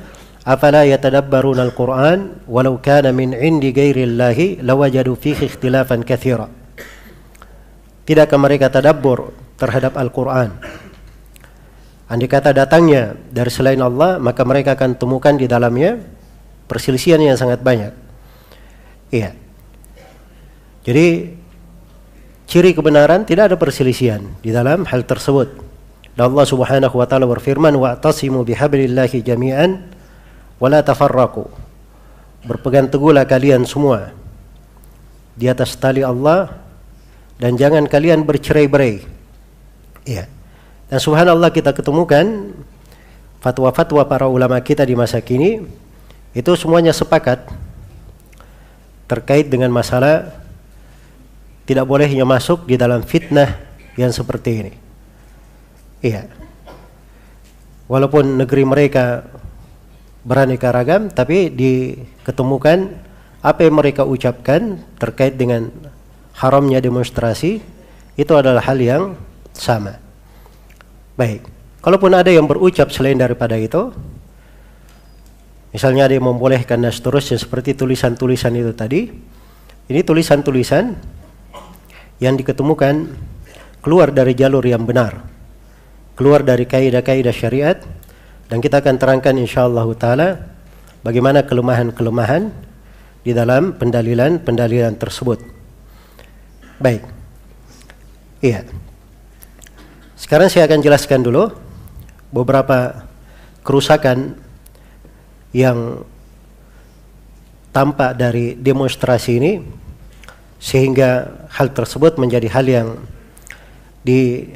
"Afala 0.49 0.88
yatadabbaruna 0.88 1.68
al-Qur'an 1.68 2.49
walau 2.49 2.80
kana 2.80 3.12
min 3.12 3.36
'indi 3.36 3.76
ghairillahi 3.76 4.64
lawajadu 4.64 5.12
fihi 5.12 5.44
ikhtilafan 5.44 6.01
katsira." 6.09 6.49
Tidakkah 8.09 8.40
mereka 8.40 8.72
tadabbur 8.72 9.36
terhadap 9.61 10.01
Al-Qur'an? 10.01 10.57
Andai 12.09 12.24
kata 12.24 12.57
datangnya 12.57 13.12
dari 13.28 13.53
selain 13.53 13.84
Allah, 13.84 14.16
maka 14.16 14.40
mereka 14.49 14.72
akan 14.72 14.96
temukan 14.96 15.36
di 15.36 15.44
dalamnya 15.44 16.01
perselisihan 16.64 17.20
yang 17.20 17.36
sangat 17.36 17.61
banyak. 17.61 17.92
Iya. 19.12 19.36
Jadi 20.88 21.36
ciri 22.49 22.72
kebenaran 22.72 23.28
tidak 23.28 23.53
ada 23.53 23.57
perselisihan 23.61 24.24
di 24.40 24.57
dalam 24.57 24.88
hal 24.88 25.05
tersebut. 25.05 25.61
Dan 26.16 26.32
Allah 26.32 26.49
Subhanahu 26.49 26.96
wa 26.96 27.05
taala 27.05 27.28
berfirman 27.28 27.76
wa'tasimu 27.76 28.40
bihablillahi 28.40 29.20
jami'an 29.20 29.92
wa 30.59 30.69
la 30.71 30.83
tafarraqu. 30.83 31.47
Berpegang 32.47 32.87
teguhlah 32.87 33.27
kalian 33.27 33.67
semua 33.67 34.15
di 35.39 35.47
atas 35.47 35.75
tali 35.79 36.03
Allah 36.03 36.55
dan 37.39 37.55
jangan 37.55 37.87
kalian 37.87 38.27
bercerai-berai. 38.27 39.07
Iya. 40.07 40.27
Dan 40.91 40.99
subhanallah 40.99 41.55
kita 41.55 41.71
ketemukan 41.71 42.55
fatwa-fatwa 43.39 44.03
para 44.07 44.27
ulama 44.27 44.59
kita 44.59 44.83
di 44.83 44.99
masa 44.99 45.23
kini 45.23 45.63
itu 46.35 46.51
semuanya 46.59 46.91
sepakat 46.91 47.47
terkait 49.09 49.47
dengan 49.49 49.71
masalah 49.71 50.35
tidak 51.69 51.85
bolehnya 51.85 52.25
masuk 52.25 52.65
di 52.65 52.81
dalam 52.81 53.05
fitnah 53.05 53.61
yang 53.95 54.11
seperti 54.11 54.51
ini. 54.65 54.73
Iya. 56.01 56.31
Walaupun 57.89 58.41
negeri 58.41 58.65
mereka 58.69 59.25
beraneka 60.29 60.68
ragam, 60.68 61.09
tapi 61.09 61.49
diketemukan 61.49 62.93
apa 63.41 63.61
yang 63.64 63.81
mereka 63.81 64.05
ucapkan 64.05 64.76
terkait 65.01 65.41
dengan 65.41 65.72
haramnya 66.37 66.85
demonstrasi 66.85 67.64
itu 68.20 68.33
adalah 68.37 68.61
hal 68.61 68.76
yang 68.76 69.16
sama. 69.57 69.97
Baik. 71.16 71.49
Kalaupun 71.81 72.12
ada 72.12 72.29
yang 72.29 72.45
berucap 72.45 72.93
selain 72.93 73.16
daripada 73.16 73.57
itu, 73.57 73.89
misalnya 75.72 76.05
ada 76.05 76.12
yang 76.12 76.29
membolehkan 76.29 76.85
dan 76.85 76.93
seterusnya 76.93 77.41
seperti 77.41 77.72
tulisan-tulisan 77.72 78.53
itu 78.53 78.76
tadi, 78.76 79.09
ini 79.89 80.01
tulisan-tulisan 80.05 80.93
yang 82.20 82.37
diketemukan 82.37 83.09
keluar 83.81 84.12
dari 84.12 84.37
jalur 84.37 84.61
yang 84.66 84.85
benar 84.85 85.39
keluar 86.18 86.43
dari 86.43 86.66
kaidah-kaidah 86.66 87.31
syariat 87.31 87.79
dan 88.49 88.59
kita 88.64 88.80
akan 88.80 88.96
terangkan 88.96 89.36
insyaallah 89.36 89.86
taala 89.96 90.28
bagaimana 91.05 91.44
kelemahan-kelemahan 91.44 92.51
di 93.22 93.36
dalam 93.36 93.76
pendalilan-pendalilan 93.76 94.96
tersebut. 94.96 95.44
Baik. 96.80 97.05
Iya. 98.40 98.64
Sekarang 100.16 100.49
saya 100.49 100.64
akan 100.64 100.80
jelaskan 100.80 101.20
dulu 101.22 101.53
beberapa 102.32 103.05
kerusakan 103.62 104.34
yang 105.53 106.05
tampak 107.72 108.16
dari 108.16 108.57
demonstrasi 108.57 109.30
ini 109.38 109.53
sehingga 110.59 111.46
hal 111.53 111.70
tersebut 111.70 112.18
menjadi 112.18 112.49
hal 112.51 112.66
yang 112.66 112.88
di 114.03 114.51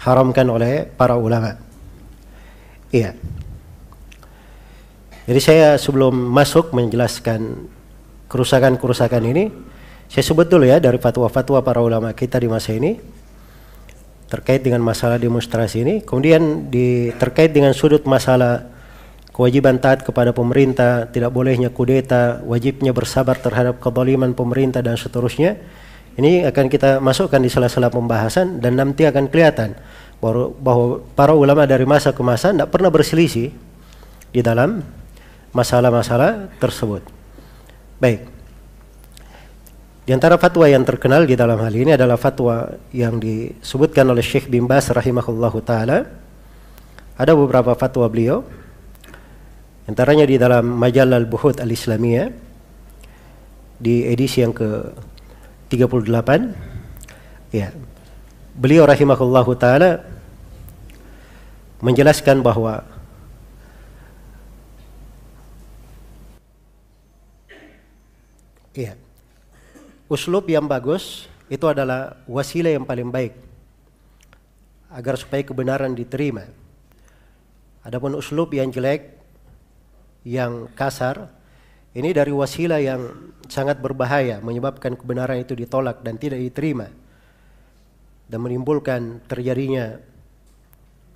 diharamkan 0.00 0.48
oleh 0.48 0.88
para 0.88 1.20
ulama. 1.20 1.69
Iya. 2.90 3.14
Jadi 5.30 5.40
saya 5.40 5.78
sebelum 5.78 6.10
masuk 6.10 6.74
menjelaskan 6.74 7.70
kerusakan-kerusakan 8.26 9.22
ini, 9.30 9.44
saya 10.10 10.26
sebut 10.26 10.50
dulu 10.50 10.66
ya 10.66 10.82
dari 10.82 10.98
fatwa-fatwa 10.98 11.62
para 11.62 11.78
ulama 11.78 12.10
kita 12.10 12.42
di 12.42 12.50
masa 12.50 12.74
ini 12.74 12.98
terkait 14.26 14.62
dengan 14.62 14.82
masalah 14.82 15.22
demonstrasi 15.22 15.86
ini. 15.86 15.94
Kemudian 16.02 16.66
di 16.70 17.14
terkait 17.14 17.54
dengan 17.54 17.70
sudut 17.74 18.02
masalah 18.10 18.66
kewajiban 19.30 19.78
taat 19.78 20.02
kepada 20.02 20.34
pemerintah, 20.34 21.06
tidak 21.10 21.30
bolehnya 21.30 21.70
kudeta, 21.70 22.42
wajibnya 22.42 22.90
bersabar 22.90 23.38
terhadap 23.38 23.78
kezaliman 23.78 24.34
pemerintah 24.34 24.82
dan 24.82 24.98
seterusnya. 24.98 25.58
Ini 26.18 26.50
akan 26.50 26.66
kita 26.66 26.98
masukkan 26.98 27.38
di 27.38 27.46
sela-sela 27.46 27.86
pembahasan 27.86 28.58
dan 28.58 28.74
nanti 28.74 29.06
akan 29.06 29.30
kelihatan 29.30 29.78
bahwa 30.20 31.00
para 31.16 31.32
ulama 31.32 31.64
dari 31.64 31.88
masa 31.88 32.12
ke 32.12 32.20
masa 32.20 32.52
tidak 32.52 32.68
pernah 32.68 32.92
berselisih 32.92 33.50
di 34.30 34.40
dalam 34.44 34.84
masalah-masalah 35.56 36.52
tersebut. 36.60 37.02
Baik. 37.96 38.28
Di 40.04 40.16
antara 40.16 40.36
fatwa 40.36 40.66
yang 40.68 40.84
terkenal 40.84 41.24
di 41.24 41.36
dalam 41.38 41.56
hal 41.60 41.72
ini 41.72 41.94
adalah 41.96 42.20
fatwa 42.20 42.68
yang 42.92 43.16
disebutkan 43.20 44.04
oleh 44.10 44.24
Syekh 44.24 44.50
bin 44.50 44.66
Bas 44.68 44.88
rahimahullahu 44.92 45.58
taala. 45.64 46.04
Ada 47.16 47.32
beberapa 47.36 47.76
fatwa 47.76 48.08
beliau. 48.08 48.44
Antaranya 49.88 50.24
di 50.28 50.36
dalam 50.38 50.66
Majalah 50.78 51.18
Al-Buhut 51.18 51.60
Al-Islamiyah 51.60 52.30
di 53.80 54.06
edisi 54.06 54.44
yang 54.44 54.52
ke 54.52 54.92
38 55.72 57.54
ya 57.54 57.72
beliau 58.60 58.84
rahimahullahu 58.84 59.56
taala 59.56 60.04
menjelaskan 61.80 62.44
bahwa 62.44 62.84
Iya. 68.70 68.94
Uslub 70.06 70.46
yang 70.46 70.70
bagus 70.70 71.26
itu 71.50 71.66
adalah 71.66 72.22
wasilah 72.30 72.70
yang 72.70 72.86
paling 72.86 73.10
baik 73.10 73.34
agar 74.94 75.18
supaya 75.18 75.42
kebenaran 75.42 75.90
diterima. 75.90 76.46
Adapun 77.82 78.14
uslub 78.14 78.54
yang 78.54 78.70
jelek, 78.70 79.18
yang 80.22 80.70
kasar, 80.78 81.26
ini 81.98 82.14
dari 82.14 82.30
wasilah 82.30 82.78
yang 82.78 83.34
sangat 83.50 83.82
berbahaya 83.82 84.38
menyebabkan 84.38 84.94
kebenaran 84.94 85.42
itu 85.42 85.58
ditolak 85.58 86.06
dan 86.06 86.14
tidak 86.14 86.38
diterima 86.38 86.86
dan 88.30 88.38
menimbulkan 88.38 89.18
terjadinya 89.26 89.98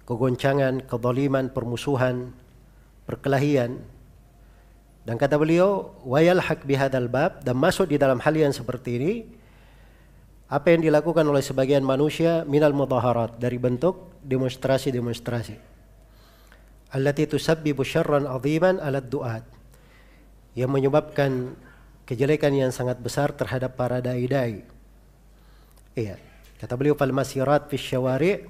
kegoncangan, 0.05 0.85
kezaliman, 0.85 1.49
permusuhan, 1.55 2.35
perkelahian. 3.07 3.81
Dan 5.05 5.21
kata 5.21 5.39
beliau, 5.39 5.95
wayal 6.03 6.43
hak 6.43 6.67
bihadal 6.67 7.07
bab 7.07 7.45
dan 7.47 7.55
masuk 7.55 7.93
di 7.93 8.01
dalam 8.01 8.19
hal 8.19 8.35
yang 8.35 8.51
seperti 8.51 8.91
ini 8.99 9.13
apa 10.49 10.77
yang 10.77 10.85
dilakukan 10.85 11.25
oleh 11.25 11.41
sebagian 11.41 11.81
manusia 11.81 12.45
minal 12.45 12.77
mudaharat 12.77 13.41
dari 13.41 13.57
bentuk 13.57 14.21
demonstrasi-demonstrasi. 14.25 15.57
Allati 16.95 17.25
tusabbibu 17.27 17.83
syarran 17.83 18.29
aziman 18.29 18.79
ala 18.79 19.03
du'at 19.03 19.43
yang 20.55 20.71
menyebabkan 20.71 21.59
kejelekan 22.07 22.55
yang 22.55 22.71
sangat 22.71 23.01
besar 23.01 23.35
terhadap 23.35 23.75
para 23.75 23.99
dai-dai. 23.99 24.63
Iya. 25.97 26.34
Kata 26.65 26.81
beliau 26.81 26.97
fal 26.97 27.13
masirat 27.13 27.69
fi 27.69 27.77
syawari' 27.77 28.41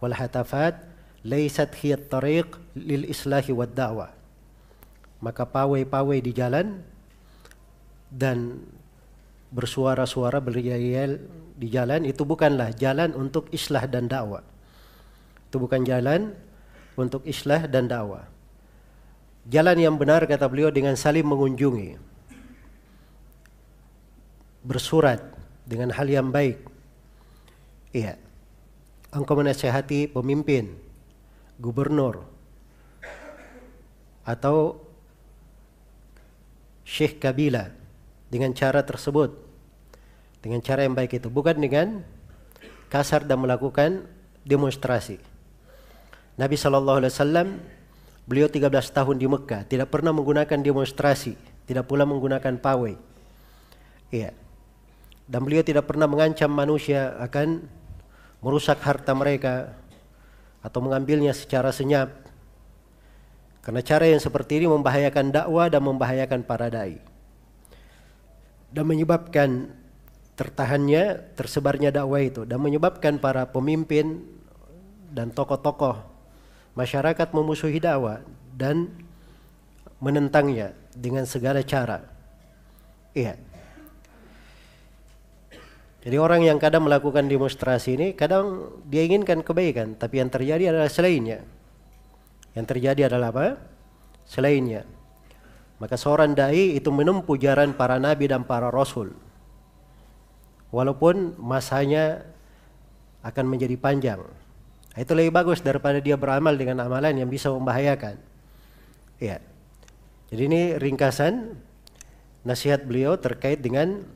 wal 0.00 0.16
hatafat 0.16 0.80
laysat 1.28 1.76
hiya 1.76 2.00
tariq 2.00 2.56
lil 2.72 3.04
islahi 3.04 3.52
wad 3.52 3.76
da'wah. 3.76 4.16
Maka 5.20 5.44
pawai-pawai 5.44 6.24
di 6.24 6.32
jalan 6.32 6.80
dan 8.08 8.64
bersuara-suara 9.52 10.40
berial 10.40 11.20
di 11.60 11.68
jalan 11.68 12.06
itu 12.08 12.22
bukanlah 12.24 12.72
jalan 12.72 13.12
untuk 13.12 13.50
islah 13.52 13.84
dan 13.84 14.06
dakwah. 14.08 14.46
Itu 15.50 15.58
bukan 15.58 15.82
jalan 15.82 16.32
untuk 16.94 17.26
islah 17.26 17.66
dan 17.66 17.90
dakwah. 17.90 18.24
Jalan 19.50 19.76
yang 19.76 19.98
benar 19.98 20.24
kata 20.24 20.46
beliau 20.46 20.70
dengan 20.70 20.94
saling 20.94 21.26
mengunjungi. 21.26 21.98
Bersurat 24.62 25.20
dengan 25.66 25.90
hal 25.90 26.06
yang 26.06 26.30
baik. 26.30 26.69
Iya. 27.90 28.14
Engkau 29.10 29.34
menasihati 29.34 30.06
pemimpin 30.06 30.78
gubernur 31.58 32.22
atau 34.22 34.78
syekh 36.86 37.18
kabila 37.18 37.74
dengan 38.30 38.54
cara 38.54 38.86
tersebut 38.86 39.34
dengan 40.40 40.62
cara 40.62 40.86
yang 40.86 40.94
baik 40.94 41.20
itu 41.20 41.28
bukan 41.28 41.58
dengan 41.58 42.00
kasar 42.88 43.26
dan 43.26 43.42
melakukan 43.42 44.06
demonstrasi. 44.46 45.20
Nabi 46.40 46.56
Shallallahu 46.56 47.04
Alaihi 47.04 47.12
Wasallam 47.12 47.48
beliau 48.24 48.48
13 48.48 48.70
tahun 48.94 49.16
di 49.20 49.26
Mekah 49.28 49.68
tidak 49.68 49.92
pernah 49.92 50.14
menggunakan 50.16 50.58
demonstrasi, 50.62 51.36
tidak 51.68 51.84
pula 51.90 52.08
menggunakan 52.08 52.56
pawai. 52.56 52.96
Iya. 54.10 54.32
Dan 55.30 55.46
beliau 55.46 55.62
tidak 55.62 55.86
pernah 55.86 56.10
mengancam 56.10 56.50
manusia 56.50 57.14
akan 57.22 57.62
merusak 58.40 58.80
harta 58.80 59.12
mereka 59.12 59.76
atau 60.60 60.80
mengambilnya 60.84 61.32
secara 61.32 61.72
senyap. 61.72 62.12
Karena 63.60 63.84
cara 63.84 64.08
yang 64.08 64.20
seperti 64.20 64.60
ini 64.60 64.66
membahayakan 64.68 65.32
dakwah 65.32 65.68
dan 65.68 65.84
membahayakan 65.84 66.40
para 66.44 66.72
dai. 66.72 66.96
Dan 68.72 68.84
menyebabkan 68.88 69.68
tertahannya, 70.36 71.36
tersebarnya 71.36 71.92
dakwah 71.92 72.24
itu 72.24 72.48
dan 72.48 72.64
menyebabkan 72.64 73.20
para 73.20 73.44
pemimpin 73.44 74.24
dan 75.12 75.28
tokoh-tokoh 75.28 76.00
masyarakat 76.72 77.28
memusuhi 77.36 77.82
dakwah 77.82 78.24
dan 78.56 78.88
menentangnya 80.00 80.72
dengan 80.96 81.28
segala 81.28 81.60
cara. 81.60 82.00
Iya. 83.12 83.36
Jadi 86.00 86.16
orang 86.16 86.40
yang 86.40 86.56
kadang 86.56 86.88
melakukan 86.88 87.28
demonstrasi 87.28 87.96
ini 87.96 88.06
kadang 88.16 88.72
dia 88.88 89.04
inginkan 89.04 89.44
kebaikan, 89.44 90.00
tapi 90.00 90.24
yang 90.24 90.32
terjadi 90.32 90.72
adalah 90.72 90.88
selainnya. 90.88 91.44
Yang 92.56 92.66
terjadi 92.72 93.00
adalah 93.12 93.28
apa? 93.36 93.46
Selainnya. 94.24 94.88
Maka 95.76 96.00
seorang 96.00 96.32
dai 96.32 96.76
itu 96.76 96.88
menempuh 96.88 97.36
jalan 97.36 97.76
para 97.76 98.00
nabi 98.00 98.28
dan 98.28 98.44
para 98.44 98.72
rasul 98.72 99.12
walaupun 100.74 101.36
masanya 101.36 102.24
akan 103.20 103.44
menjadi 103.46 103.76
panjang. 103.76 104.22
Itu 104.96 105.14
lebih 105.14 105.34
bagus 105.34 105.62
daripada 105.62 106.02
dia 106.02 106.18
beramal 106.18 106.56
dengan 106.56 106.82
amalan 106.82 107.14
yang 107.14 107.30
bisa 107.30 107.52
membahayakan. 107.52 108.18
Ya. 109.22 109.38
Jadi 110.32 110.42
ini 110.46 110.62
ringkasan 110.78 111.58
nasihat 112.46 112.86
beliau 112.86 113.18
terkait 113.18 113.60
dengan 113.60 114.06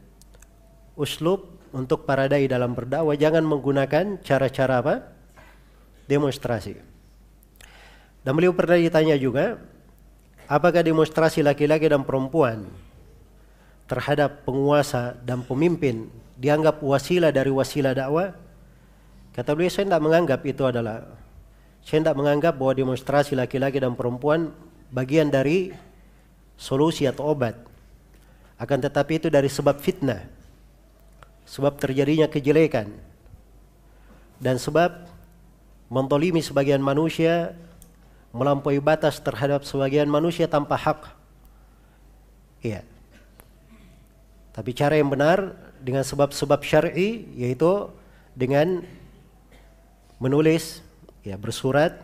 uslub 0.94 1.53
untuk 1.74 2.06
para 2.06 2.30
dai 2.30 2.46
dalam 2.46 2.70
berdakwah 2.70 3.18
jangan 3.18 3.42
menggunakan 3.42 4.22
cara-cara 4.22 4.78
apa? 4.78 4.94
demonstrasi. 6.06 6.76
Dan 8.24 8.32
beliau 8.36 8.52
pernah 8.56 8.76
ditanya 8.76 9.16
juga, 9.16 9.56
apakah 10.48 10.84
demonstrasi 10.84 11.40
laki-laki 11.44 11.88
dan 11.88 12.04
perempuan 12.04 12.68
terhadap 13.84 14.44
penguasa 14.48 15.16
dan 15.24 15.44
pemimpin 15.44 16.08
dianggap 16.36 16.80
wasilah 16.80 17.32
dari 17.32 17.52
wasilah 17.52 17.92
dakwah? 17.96 18.32
Kata 19.32 19.50
beliau, 19.56 19.72
saya 19.72 19.90
tidak 19.90 20.04
menganggap 20.04 20.40
itu 20.46 20.62
adalah, 20.62 21.08
saya 21.82 22.04
tidak 22.06 22.16
menganggap 22.16 22.54
bahwa 22.54 22.72
demonstrasi 22.76 23.34
laki-laki 23.34 23.82
dan 23.82 23.98
perempuan 23.98 24.54
bagian 24.94 25.32
dari 25.32 25.74
solusi 26.54 27.04
atau 27.04 27.34
obat. 27.34 27.58
Akan 28.56 28.78
tetapi 28.78 29.18
itu 29.18 29.28
dari 29.28 29.50
sebab 29.50 29.82
fitnah, 29.82 30.22
sebab 31.44 31.76
terjadinya 31.76 32.26
kejelekan, 32.26 32.88
dan 34.40 34.56
sebab 34.56 35.08
mentolimi 35.92 36.40
sebagian 36.40 36.80
manusia 36.80 37.54
melampaui 38.34 38.82
batas 38.82 39.22
terhadap 39.22 39.62
sebagian 39.62 40.10
manusia 40.10 40.50
tanpa 40.50 40.74
hak. 40.74 41.06
Iya. 42.64 42.82
Tapi 44.50 44.70
cara 44.74 44.98
yang 44.98 45.10
benar 45.10 45.54
dengan 45.78 46.02
sebab-sebab 46.02 46.60
syar'i 46.66 47.30
yaitu 47.38 47.90
dengan 48.34 48.82
menulis 50.18 50.82
ya 51.22 51.38
bersurat 51.38 51.94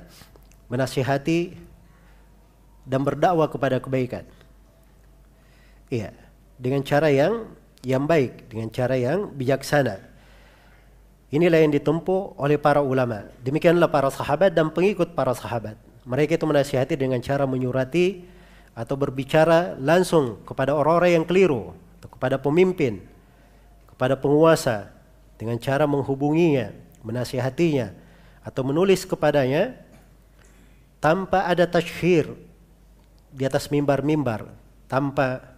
menasihati 0.70 1.59
dan 2.86 3.03
berdakwah 3.03 3.51
kepada 3.51 3.82
kebaikan. 3.82 4.22
Iya, 5.91 6.14
dengan 6.55 6.86
cara 6.86 7.11
yang 7.11 7.51
yang 7.84 8.04
baik, 8.04 8.52
dengan 8.52 8.68
cara 8.68 8.96
yang 8.96 9.32
bijaksana. 9.32 10.00
Inilah 11.30 11.62
yang 11.62 11.70
ditempuh 11.70 12.36
oleh 12.36 12.58
para 12.58 12.82
ulama. 12.82 13.30
Demikianlah 13.40 13.86
para 13.86 14.10
sahabat 14.10 14.50
dan 14.50 14.68
pengikut 14.74 15.14
para 15.14 15.30
sahabat. 15.30 15.78
Mereka 16.02 16.34
itu 16.34 16.44
menasihati 16.44 16.98
dengan 16.98 17.22
cara 17.22 17.46
menyurati 17.46 18.26
atau 18.74 18.98
berbicara 18.98 19.78
langsung 19.78 20.42
kepada 20.42 20.74
orang-orang 20.74 21.22
yang 21.22 21.24
keliru, 21.28 21.70
kepada 22.02 22.34
pemimpin, 22.40 23.04
pada 23.94 24.18
penguasa 24.18 24.90
dengan 25.38 25.60
cara 25.62 25.86
menghubunginya, 25.86 26.74
menasihatinya 27.06 27.94
atau 28.42 28.64
menulis 28.64 29.06
kepadanya 29.06 29.76
tanpa 30.98 31.46
ada 31.46 31.64
tashhir 31.68 32.32
di 33.30 33.46
atas 33.46 33.70
mimbar-mimbar, 33.70 34.50
tanpa 34.90 35.49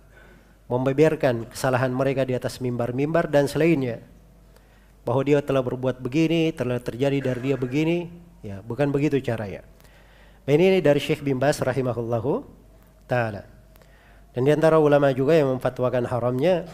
membeberkan 0.72 1.52
kesalahan 1.52 1.92
mereka 1.92 2.24
di 2.24 2.32
atas 2.32 2.56
mimbar-mimbar 2.64 3.28
dan 3.28 3.44
selainnya. 3.44 4.00
Bahwa 5.04 5.20
dia 5.20 5.44
telah 5.44 5.60
berbuat 5.60 6.00
begini, 6.00 6.48
telah 6.56 6.80
terjadi 6.80 7.20
dari 7.20 7.52
dia 7.52 7.56
begini, 7.60 8.08
ya 8.40 8.64
bukan 8.64 8.88
begitu 8.88 9.20
caranya. 9.20 9.60
Nah, 10.48 10.52
ini 10.56 10.80
dari 10.80 10.96
Syekh 10.96 11.20
bin 11.20 11.36
Bas 11.36 11.60
rahimahullahu 11.60 12.42
taala. 13.04 13.44
Dan 14.32 14.48
di 14.48 14.50
antara 14.56 14.80
ulama 14.80 15.12
juga 15.12 15.36
yang 15.36 15.52
memfatwakan 15.52 16.08
haramnya 16.08 16.64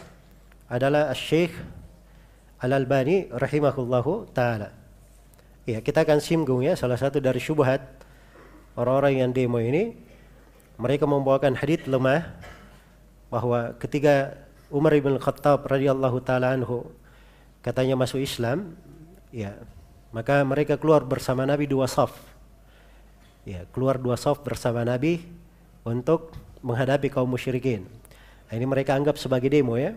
adalah 0.71 1.11
Syekh 1.11 1.51
Al-Albani 2.63 3.27
rahimahullahu 3.35 4.31
taala. 4.31 4.71
Ya, 5.67 5.83
kita 5.83 6.07
akan 6.07 6.23
singgung 6.23 6.63
ya 6.63 6.73
salah 6.79 6.97
satu 6.97 7.19
dari 7.19 7.37
syubhat 7.37 7.83
orang-orang 8.79 9.21
yang 9.21 9.29
demo 9.35 9.59
ini 9.59 9.93
mereka 10.79 11.03
membawakan 11.03 11.53
hadis 11.59 11.83
lemah 11.85 12.25
bahwa 13.29 13.77
ketika 13.77 14.35
Umar 14.69 14.93
bin 14.97 15.17
Khattab 15.17 15.65
radhiyallahu 15.65 16.21
taala 16.21 16.53
anhu 16.53 16.89
katanya 17.65 17.97
masuk 17.97 18.21
Islam, 18.21 18.77
ya, 19.33 19.57
maka 20.13 20.41
mereka 20.45 20.77
keluar 20.77 21.05
bersama 21.05 21.45
Nabi 21.45 21.69
dua 21.69 21.85
saf. 21.85 22.13
Ya, 23.45 23.65
keluar 23.73 23.97
dua 23.97 24.17
saf 24.17 24.41
bersama 24.45 24.85
Nabi 24.85 25.25
untuk 25.85 26.33
menghadapi 26.61 27.09
kaum 27.09 27.29
musyrikin. 27.29 27.87
Nah, 28.49 28.53
ini 28.57 28.65
mereka 28.65 28.97
anggap 28.97 29.15
sebagai 29.17 29.49
demo 29.49 29.77
ya. 29.77 29.93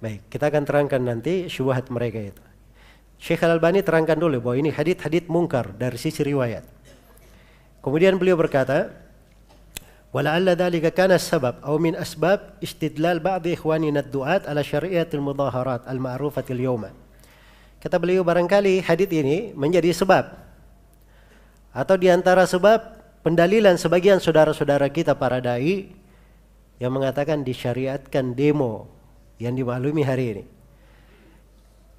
Baik, 0.00 0.32
kita 0.32 0.48
akan 0.48 0.64
terangkan 0.64 1.00
nanti 1.04 1.48
syubhat 1.52 1.92
mereka 1.92 2.20
itu. 2.32 2.42
Syekh 3.20 3.44
Al-Albani 3.44 3.84
terangkan 3.84 4.16
dulu 4.16 4.40
bahwa 4.40 4.56
ini 4.56 4.72
hadith-hadith 4.72 5.28
mungkar 5.28 5.76
dari 5.76 6.00
sisi 6.00 6.24
riwayat. 6.24 6.64
Kemudian 7.84 8.16
beliau 8.16 8.40
berkata, 8.40 8.88
"Wala'alla 10.10 10.58
dhalika 10.58 10.90
kana 10.90 11.16
sabab 11.22 11.62
aw 11.62 11.78
min 11.78 11.94
asbab 11.94 12.58
istidlal 12.58 13.22
ba'd 13.22 13.46
ikhwanina 13.46 14.02
ad-du'at 14.02 14.46
ala 14.50 14.60
syari'atil 14.60 15.22
mudaharat 15.22 15.86
al-ma'rufatil 15.86 16.58
yawma." 16.58 16.90
Kata 17.80 17.96
beliau 17.96 18.26
barangkali 18.26 18.84
hadith 18.84 19.08
ini 19.14 19.56
menjadi 19.56 19.94
sebab 19.94 20.36
atau 21.70 21.94
di 21.94 22.10
antara 22.10 22.44
sebab 22.44 22.98
pendalilan 23.22 23.78
sebagian 23.78 24.18
saudara-saudara 24.18 24.90
kita 24.90 25.14
para 25.14 25.38
dai 25.38 25.94
yang 26.82 26.90
mengatakan 26.90 27.46
disyariatkan 27.46 28.34
demo 28.34 28.90
yang 29.38 29.54
dimaklumi 29.54 30.02
hari 30.02 30.24
ini. 30.34 30.44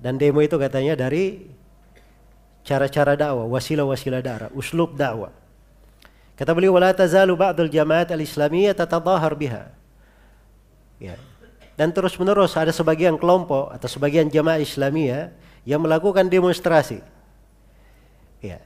Dan 0.01 0.17
demo 0.17 0.41
itu 0.41 0.57
katanya 0.57 0.97
dari 0.97 1.45
cara-cara 2.65 3.13
dakwah, 3.13 3.45
wasilah-wasilah 3.45 4.21
dakwah, 4.21 4.49
uslub 4.57 4.97
dakwah. 4.97 5.29
Kata 6.41 6.57
beliau 6.57 6.73
wala 6.73 6.89
tazalu 6.89 7.37
ba'dul 7.37 7.69
jama'at 7.69 8.09
al-islamiyah 8.09 8.73
tatadhahar 8.73 9.37
biha. 9.37 9.69
Ya. 10.97 11.13
Dan 11.77 11.93
terus-menerus 11.93 12.57
ada 12.57 12.73
sebagian 12.73 13.13
kelompok 13.13 13.69
atau 13.69 13.85
sebagian 13.85 14.25
jamaah 14.25 14.57
Islamiyah 14.57 15.29
yang 15.69 15.85
melakukan 15.85 16.25
demonstrasi. 16.25 17.05
Ya. 18.41 18.57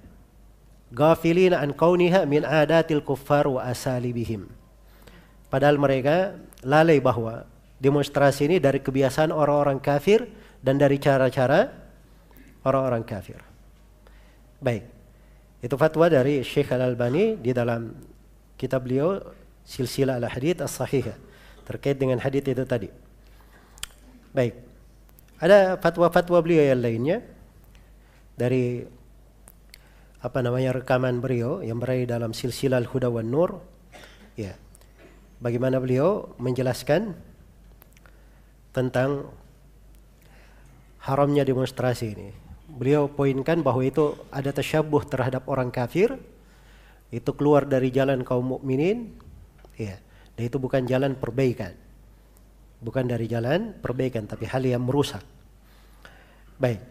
Ghafilin 0.95 1.51
an 1.51 1.75
kauniha 1.75 2.23
min 2.23 2.47
adatil 2.47 3.03
kuffar 3.03 3.43
wa 3.43 3.59
asalibihim. 3.67 4.47
Padahal 5.51 5.75
mereka 5.75 6.39
lalai 6.63 7.03
bahwa 7.03 7.43
demonstrasi 7.83 8.47
ini 8.47 8.57
dari 8.63 8.79
kebiasaan 8.79 9.35
orang-orang 9.35 9.83
kafir 9.83 10.23
dan 10.63 10.79
dari 10.79 10.95
cara-cara 10.95 11.75
orang-orang 12.63 13.03
kafir. 13.03 13.43
Baik. 14.63 14.94
Itu 15.65 15.81
fatwa 15.81 16.05
dari 16.05 16.45
Syekh 16.45 16.69
Al-Albani 16.77 17.41
di 17.41 17.49
dalam 17.49 17.89
kitab 18.53 18.85
beliau 18.85 19.17
Silsilah 19.65 20.21
Al-Hadith 20.21 20.61
As-Sahihah 20.61 21.17
terkait 21.65 21.97
dengan 21.97 22.21
hadith 22.21 22.45
itu 22.45 22.61
tadi. 22.69 22.85
Baik. 24.29 24.53
Ada 25.41 25.81
fatwa-fatwa 25.81 26.37
beliau 26.45 26.61
yang 26.61 26.85
lainnya 26.85 27.25
dari 28.37 28.85
apa 30.21 30.39
namanya 30.45 30.77
rekaman 30.77 31.17
beliau 31.17 31.65
yang 31.65 31.81
berada 31.81 32.21
dalam 32.21 32.37
silsilah 32.37 32.77
Al-Huda 32.85 33.09
wan 33.09 33.33
Nur. 33.33 33.57
Ya. 34.37 34.53
Bagaimana 35.41 35.81
beliau 35.81 36.37
menjelaskan 36.37 37.17
tentang 38.69 39.33
haramnya 41.01 41.41
demonstrasi 41.41 42.13
ini. 42.13 42.44
Beliau 42.75 43.07
poinkan 43.07 43.63
bahwa 43.63 43.79
itu 43.87 44.19
ada 44.27 44.51
tasyabuh 44.51 45.07
terhadap 45.07 45.47
orang 45.47 45.71
kafir, 45.71 46.19
itu 47.07 47.31
keluar 47.31 47.63
dari 47.63 47.87
jalan 47.87 48.27
kaum 48.27 48.59
mukminin, 48.59 49.15
ya. 49.79 49.95
Dan 50.35 50.51
itu 50.51 50.59
bukan 50.59 50.83
jalan 50.83 51.15
perbaikan. 51.15 51.71
Bukan 52.83 53.07
dari 53.07 53.31
jalan 53.31 53.71
perbaikan, 53.79 54.27
tapi 54.27 54.43
hal 54.43 54.59
yang 54.67 54.83
merusak. 54.83 55.23
Baik. 56.59 56.83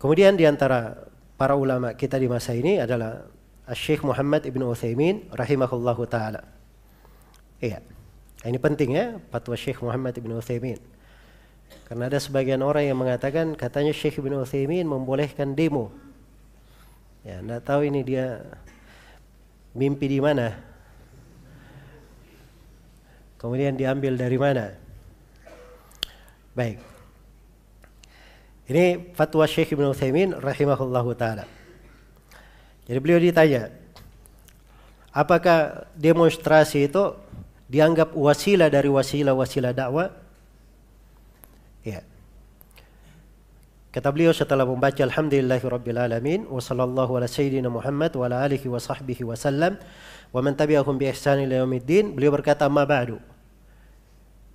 Kemudian 0.00 0.36
di 0.36 0.48
antara 0.48 1.08
para 1.36 1.56
ulama 1.56 1.92
kita 1.92 2.16
di 2.16 2.24
masa 2.24 2.56
ini 2.56 2.80
adalah 2.80 3.28
Syekh 3.72 4.04
Muhammad 4.04 4.44
Ibn 4.44 4.60
Uthaymin 4.68 5.32
rahimahullahu 5.32 6.04
taala. 6.08 6.44
Iya. 7.60 7.80
Ini 8.44 8.60
penting 8.60 8.92
ya, 8.92 9.16
fatwa 9.32 9.56
Syekh 9.56 9.80
Muhammad 9.80 10.16
Ibn 10.20 10.40
Uthaymin. 10.40 10.93
Karena 11.84 12.08
ada 12.08 12.18
sebagian 12.18 12.64
orang 12.64 12.88
yang 12.88 12.98
mengatakan 12.98 13.52
katanya 13.58 13.92
Syekh 13.92 14.22
Ibn 14.22 14.40
Uthaymin 14.40 14.88
membolehkan 14.88 15.52
demo. 15.52 15.92
Ya, 17.24 17.40
enggak 17.40 17.64
tahu 17.64 17.88
ini 17.88 18.00
dia 18.04 18.40
mimpi 19.76 20.08
di 20.08 20.20
mana. 20.22 20.56
Kemudian 23.36 23.76
diambil 23.76 24.16
dari 24.16 24.38
mana. 24.40 24.72
Baik. 26.56 26.80
Ini 28.64 29.12
fatwa 29.12 29.44
Syekh 29.44 29.76
Ibn 29.76 29.92
Uthaymin 29.92 30.32
rahimahullahu 30.40 31.12
taala. 31.12 31.44
Jadi 32.88 32.98
beliau 33.00 33.20
ditanya, 33.20 33.68
apakah 35.12 35.88
demonstrasi 35.96 36.88
itu 36.88 37.16
dianggap 37.68 38.16
wasilah 38.16 38.72
dari 38.72 38.88
wasilah-wasilah 38.88 39.72
dakwah? 39.76 40.23
Ya. 41.84 42.00
Kata 43.94 44.10
beliau 44.10 44.34
setelah 44.34 44.66
membaca 44.66 44.98
Alhamdulillahi 44.98 45.62
Rabbil 45.62 46.00
Alamin 46.00 46.40
wa 46.50 46.58
sallallahu 46.58 47.14
ala 47.14 47.30
sayyidina 47.30 47.70
Muhammad 47.70 48.10
wa 48.18 48.26
ala 48.26 48.42
alihi 48.42 48.66
wa 48.66 48.82
sahbihi 48.82 49.22
wa 49.22 49.38
sallam 49.38 49.78
wa 50.34 50.40
man 50.42 50.58
tabi'ahum 50.58 50.98
bi 50.98 51.06
ihsan 51.14 51.46
ila 51.46 51.62
yaumiddin 51.62 52.10
beliau 52.16 52.34
berkata 52.34 52.66
ma 52.66 52.82
ba'du 52.82 53.22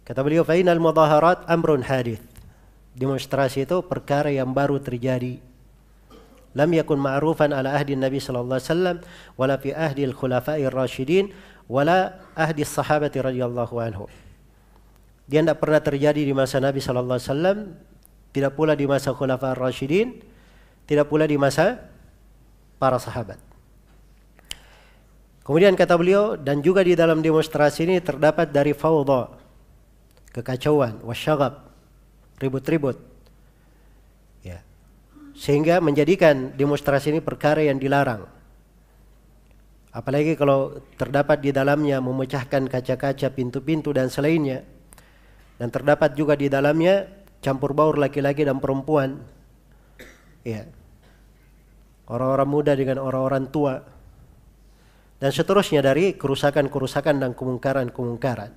Kata 0.04 0.26
beliau 0.26 0.44
fa 0.44 0.60
inal 0.60 0.82
mudaharat 0.82 1.46
amrun 1.48 1.86
hadith 1.86 2.20
demonstrasi 3.00 3.64
itu 3.64 3.80
perkara 3.86 4.28
yang 4.28 4.52
baru 4.52 4.82
terjadi. 4.82 5.40
Lam 6.58 6.70
yakun 6.74 6.98
ma'rufan 7.00 7.54
ala 7.54 7.78
ahdi 7.78 7.94
Nabi 7.96 8.18
sallallahu 8.18 8.58
alaihi 8.58 8.70
wasallam 8.74 8.98
wala 9.38 9.56
fi 9.62 9.70
ahdi 9.72 10.04
al-khulafa'i 10.04 10.66
ar-rasyidin 10.66 11.32
wala 11.70 12.26
ahdi 12.34 12.66
sahabati 12.66 13.22
radhiyallahu 13.22 13.78
anhu. 13.80 14.10
Dia 15.30 15.46
tidak 15.46 15.62
pernah 15.62 15.78
terjadi 15.78 16.26
di 16.26 16.34
masa 16.34 16.58
Nabi 16.58 16.82
sallallahu 16.82 17.22
alaihi 17.22 17.30
wasallam, 17.30 17.58
tidak 18.34 18.58
pula 18.58 18.74
di 18.74 18.90
masa 18.90 19.14
khulafa 19.14 19.54
ar-rasyidin, 19.54 20.26
tidak 20.90 21.06
pula 21.06 21.30
di 21.30 21.38
masa 21.38 21.86
para 22.82 22.98
sahabat. 22.98 23.38
Kemudian 25.46 25.78
kata 25.78 25.98
beliau 25.98 26.34
dan 26.34 26.66
juga 26.66 26.82
di 26.82 26.98
dalam 26.98 27.22
demonstrasi 27.22 27.86
ini 27.86 28.02
terdapat 28.02 28.50
dari 28.50 28.74
fawdha, 28.74 29.34
kekacauan, 30.34 31.02
wasyagab, 31.06 31.62
ribut-ribut. 32.42 32.98
Ya. 34.42 34.66
Sehingga 35.38 35.78
menjadikan 35.78 36.54
demonstrasi 36.58 37.14
ini 37.14 37.22
perkara 37.22 37.66
yang 37.66 37.78
dilarang. 37.78 38.30
Apalagi 39.90 40.38
kalau 40.38 40.86
terdapat 40.98 41.42
di 41.42 41.50
dalamnya 41.50 41.98
memecahkan 41.98 42.70
kaca-kaca 42.70 43.30
pintu-pintu 43.34 43.90
dan 43.90 44.10
selainnya. 44.10 44.79
Dan 45.60 45.68
terdapat 45.68 46.16
juga 46.16 46.40
di 46.40 46.48
dalamnya 46.48 47.04
campur 47.44 47.76
baur 47.76 48.00
laki-laki 48.00 48.48
dan 48.48 48.64
perempuan. 48.64 49.20
Ya. 50.48 50.66
Orang-orang 52.08 52.50
muda 52.50 52.72
dengan 52.80 53.04
orang-orang 53.04 53.52
tua. 53.52 53.84
Dan 55.20 55.36
seterusnya 55.36 55.84
dari 55.84 56.16
kerusakan-kerusakan 56.16 57.20
dan 57.20 57.36
kemungkaran-kemungkaran. 57.36 58.56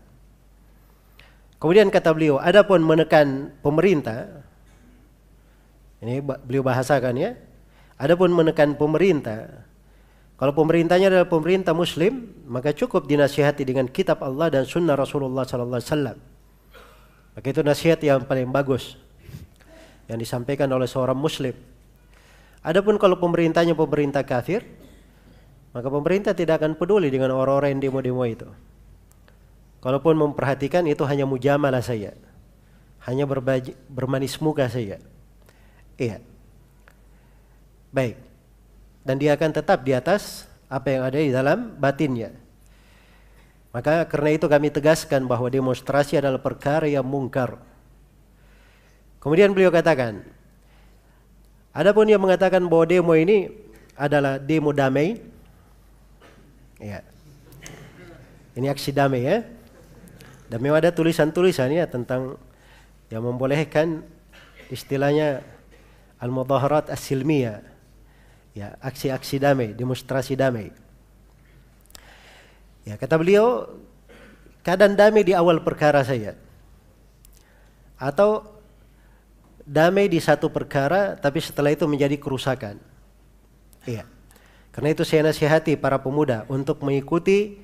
Kemudian 1.58 1.90
kata 1.90 2.14
beliau, 2.14 2.38
adapun 2.38 2.82
menekan 2.86 3.50
pemerintah, 3.62 4.46
ini 6.02 6.22
beliau 6.22 6.62
bahasakan 6.62 7.14
ya, 7.18 7.34
adapun 7.98 8.34
menekan 8.34 8.74
pemerintah, 8.78 9.62
kalau 10.42 10.58
pemerintahnya 10.58 11.06
adalah 11.06 11.30
pemerintah 11.30 11.70
Muslim, 11.70 12.34
maka 12.50 12.74
cukup 12.74 13.06
dinasihati 13.06 13.62
dengan 13.62 13.86
kitab 13.86 14.26
Allah 14.26 14.50
dan 14.50 14.66
sunnah 14.66 14.98
Rasulullah 14.98 15.46
Sallallahu 15.46 15.78
Alaihi 15.78 15.90
Wasallam. 15.94 16.31
Maka 17.32 17.46
itu 17.48 17.60
nasihat 17.64 18.00
yang 18.04 18.24
paling 18.28 18.48
bagus 18.52 19.00
yang 20.10 20.20
disampaikan 20.20 20.68
oleh 20.68 20.84
seorang 20.84 21.16
Muslim. 21.16 21.56
Adapun 22.60 23.00
kalau 23.00 23.16
pemerintahnya 23.18 23.72
pemerintah 23.72 24.22
kafir, 24.22 24.62
maka 25.72 25.88
pemerintah 25.88 26.36
tidak 26.36 26.60
akan 26.60 26.76
peduli 26.76 27.08
dengan 27.08 27.32
orang-orang 27.32 27.74
yang 27.78 27.88
demo-demo 27.88 28.22
itu. 28.28 28.48
Kalaupun 29.82 30.14
memperhatikan 30.14 30.86
itu 30.86 31.02
hanya 31.08 31.26
mujamalah 31.26 31.82
saya. 31.82 32.14
Hanya 33.02 33.26
berbagi, 33.26 33.74
bermanis 33.90 34.38
muka 34.38 34.70
saya. 34.70 35.02
Iya. 35.98 36.22
Baik. 37.90 38.14
Dan 39.02 39.18
dia 39.18 39.34
akan 39.34 39.50
tetap 39.50 39.82
di 39.82 39.90
atas 39.90 40.46
apa 40.70 40.86
yang 40.86 41.02
ada 41.02 41.18
di 41.18 41.34
dalam 41.34 41.74
batinnya. 41.82 42.30
Maka 43.72 44.04
karena 44.04 44.36
itu 44.36 44.44
kami 44.44 44.68
tegaskan 44.68 45.24
bahwa 45.24 45.48
demonstrasi 45.48 46.20
adalah 46.20 46.36
perkara 46.36 46.84
yang 46.84 47.08
mungkar. 47.08 47.56
Kemudian 49.16 49.56
beliau 49.56 49.72
katakan, 49.72 50.20
adapun 51.72 52.04
yang 52.04 52.20
mengatakan 52.20 52.60
bahwa 52.68 52.84
demo 52.84 53.16
ini 53.16 53.48
adalah 53.96 54.36
demo 54.36 54.76
damai, 54.76 55.16
ya. 56.76 57.00
Ini 58.52 58.68
aksi 58.68 58.92
damai 58.92 59.24
ya. 59.24 59.40
Dan 60.52 60.60
memang 60.60 60.84
ada 60.84 60.92
tulisan-tulisan 60.92 61.72
ya 61.72 61.88
tentang 61.88 62.36
yang 63.08 63.24
membolehkan 63.24 64.04
istilahnya 64.68 65.40
al-mudaharat 66.20 66.92
as-silmiyah. 66.92 67.64
Ya, 68.52 68.76
aksi-aksi 68.84 69.40
damai, 69.40 69.72
demonstrasi 69.72 70.36
damai. 70.36 70.76
Ya, 72.82 72.98
kata 72.98 73.14
beliau, 73.18 73.70
keadaan 74.66 74.98
damai 74.98 75.22
di 75.22 75.32
awal 75.32 75.62
perkara 75.62 76.02
saya. 76.02 76.34
Atau 77.98 78.42
damai 79.62 80.10
di 80.10 80.18
satu 80.18 80.50
perkara 80.50 81.14
tapi 81.14 81.38
setelah 81.38 81.70
itu 81.70 81.86
menjadi 81.86 82.18
kerusakan. 82.18 82.82
Iya. 83.86 84.06
Karena 84.74 84.88
itu 84.90 85.06
saya 85.06 85.28
nasihati 85.28 85.78
para 85.78 86.00
pemuda 86.00 86.48
untuk 86.50 86.82
mengikuti 86.82 87.60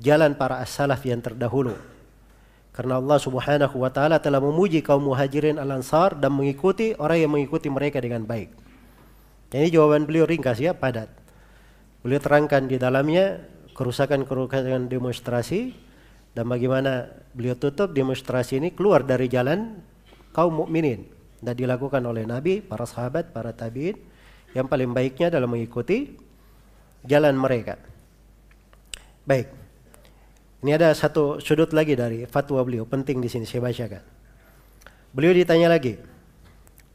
jalan 0.00 0.34
para 0.34 0.58
as-salaf 0.64 1.04
yang 1.06 1.22
terdahulu 1.22 1.76
karena 2.78 3.02
Allah 3.02 3.18
Subhanahu 3.18 3.82
wa 3.82 3.90
taala 3.90 4.22
telah 4.22 4.38
memuji 4.38 4.86
kaum 4.86 5.02
Muhajirin 5.02 5.58
Al-Ansar 5.58 6.14
dan 6.14 6.30
mengikuti 6.30 6.94
orang 6.94 7.18
yang 7.18 7.34
mengikuti 7.34 7.66
mereka 7.66 7.98
dengan 7.98 8.22
baik. 8.22 8.54
Ini 9.50 9.66
jawaban 9.74 10.06
beliau 10.06 10.22
ringkas 10.22 10.62
ya, 10.62 10.78
padat. 10.78 11.10
Beliau 12.06 12.22
terangkan 12.22 12.70
di 12.70 12.78
dalamnya 12.78 13.42
kerusakan-kerusakan 13.78 14.90
demonstrasi 14.90 15.70
dan 16.34 16.50
bagaimana 16.50 17.06
beliau 17.30 17.54
tutup 17.54 17.94
demonstrasi 17.94 18.58
ini 18.58 18.74
keluar 18.74 19.06
dari 19.06 19.30
jalan 19.30 19.78
kaum 20.34 20.66
mukminin 20.66 21.06
dan 21.38 21.54
dilakukan 21.54 22.02
oleh 22.02 22.26
Nabi, 22.26 22.58
para 22.58 22.82
sahabat, 22.82 23.30
para 23.30 23.54
tabiin 23.54 23.94
yang 24.50 24.66
paling 24.66 24.90
baiknya 24.90 25.30
dalam 25.30 25.54
mengikuti 25.54 26.18
jalan 27.06 27.38
mereka. 27.38 27.78
Baik. 29.22 29.46
Ini 30.58 30.74
ada 30.74 30.90
satu 30.90 31.38
sudut 31.38 31.70
lagi 31.70 31.94
dari 31.94 32.26
fatwa 32.26 32.58
beliau, 32.66 32.82
penting 32.82 33.22
di 33.22 33.30
sini 33.30 33.46
saya 33.46 33.62
bacakan. 33.62 34.02
Beliau 35.14 35.30
ditanya 35.30 35.70
lagi, 35.70 35.94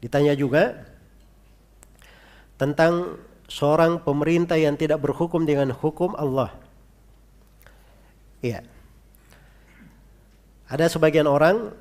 ditanya 0.04 0.36
juga 0.36 0.84
tentang 2.60 3.16
seorang 3.48 4.04
pemerintah 4.04 4.60
yang 4.60 4.76
tidak 4.76 5.00
berhukum 5.00 5.48
dengan 5.48 5.72
hukum 5.72 6.12
Allah. 6.20 6.63
Iya. 8.44 8.60
Ada 10.68 10.92
sebagian 10.92 11.24
orang 11.24 11.72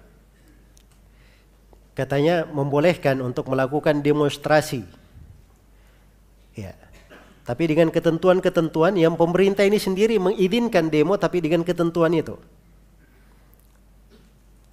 katanya 1.91 2.47
membolehkan 2.47 3.19
untuk 3.19 3.51
melakukan 3.51 3.99
demonstrasi. 3.99 4.87
Ya. 6.55 6.71
Tapi 7.43 7.67
dengan 7.67 7.91
ketentuan-ketentuan 7.91 8.95
yang 8.95 9.19
pemerintah 9.19 9.67
ini 9.67 9.75
sendiri 9.75 10.15
mengizinkan 10.15 10.87
demo 10.87 11.19
tapi 11.19 11.43
dengan 11.43 11.67
ketentuan 11.67 12.15
itu. 12.15 12.39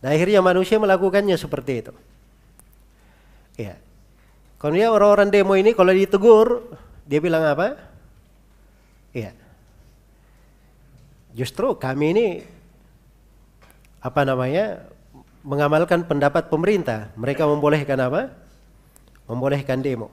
Nah 0.01 0.15
akhirnya 0.15 0.39
manusia 0.39 0.79
melakukannya 0.79 1.35
seperti 1.35 1.73
itu. 1.83 1.93
Ya. 3.59 3.75
Kemudian 4.62 4.95
orang-orang 4.95 5.35
demo 5.35 5.59
ini 5.59 5.75
kalau 5.75 5.91
ditegur 5.91 6.71
dia 7.11 7.19
bilang 7.19 7.43
apa? 7.43 7.75
Iya. 9.11 9.35
Justru 11.35 11.78
kami 11.78 12.07
ini 12.15 12.27
apa 14.01 14.24
namanya 14.24 14.90
mengamalkan 15.47 16.05
pendapat 16.05 16.48
pemerintah. 16.48 17.12
Mereka 17.16 17.44
membolehkan 17.47 17.98
apa? 18.01 18.32
Membolehkan 19.28 19.81
demo. 19.81 20.11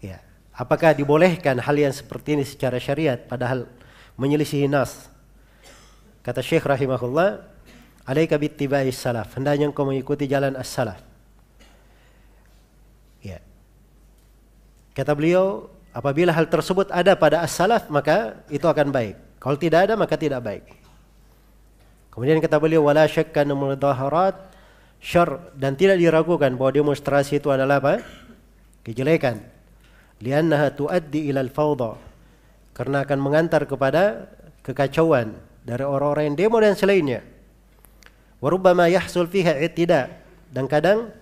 Ya. 0.00 0.22
Apakah 0.54 0.94
dibolehkan 0.94 1.58
hal 1.58 1.76
yang 1.76 1.94
seperti 1.94 2.38
ini 2.38 2.44
secara 2.46 2.78
syariat 2.78 3.18
padahal 3.18 3.66
menyelisihi 4.14 4.70
nas? 4.70 5.10
Kata 6.24 6.40
Syekh 6.40 6.64
rahimahullah, 6.64 7.44
"Alaika 8.08 8.40
bittibai 8.40 8.88
salaf." 8.88 9.34
Hendaknya 9.36 9.68
engkau 9.68 9.84
mengikuti 9.84 10.24
jalan 10.24 10.56
as-salaf. 10.56 11.02
Ya. 13.20 13.44
Kata 14.96 15.12
beliau, 15.12 15.68
apabila 15.92 16.32
hal 16.32 16.48
tersebut 16.48 16.88
ada 16.88 17.12
pada 17.18 17.44
as-salaf 17.44 17.92
maka 17.92 18.40
itu 18.48 18.64
akan 18.64 18.88
baik. 18.88 19.16
Kalau 19.44 19.60
tidak 19.60 19.84
ada 19.84 19.94
maka 20.00 20.16
tidak 20.16 20.40
baik. 20.40 20.64
Kemudian 22.08 22.40
kata 22.40 22.56
beliau 22.56 22.88
wala 22.88 23.04
syakka 23.04 23.44
mudaharat 23.44 24.40
syar 25.04 25.52
dan 25.52 25.76
tidak 25.76 26.00
diragukan 26.00 26.56
bahwa 26.56 26.72
demonstrasi 26.72 27.44
itu 27.44 27.52
adalah 27.52 27.76
apa? 27.76 28.00
kejelekan. 28.80 29.44
Liannaha 30.24 30.72
tuaddi 30.72 31.28
ila 31.28 31.44
al-fawda. 31.44 32.00
Karena 32.72 33.04
akan 33.04 33.18
mengantar 33.20 33.68
kepada 33.68 34.32
kekacauan 34.64 35.36
dari 35.60 35.84
orang-orang 35.84 36.32
yang 36.32 36.36
demo 36.40 36.56
dan 36.60 36.72
selainnya. 36.72 37.20
Warubbama 38.40 38.88
yahsul 38.88 39.28
fiha 39.28 39.60
i'tida 39.60 40.08
dan 40.52 40.68
kadang 40.68 41.12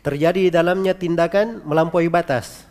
terjadi 0.00 0.48
di 0.48 0.50
dalamnya 0.52 0.96
tindakan 0.96 1.64
melampaui 1.64 2.08
batas. 2.08 2.69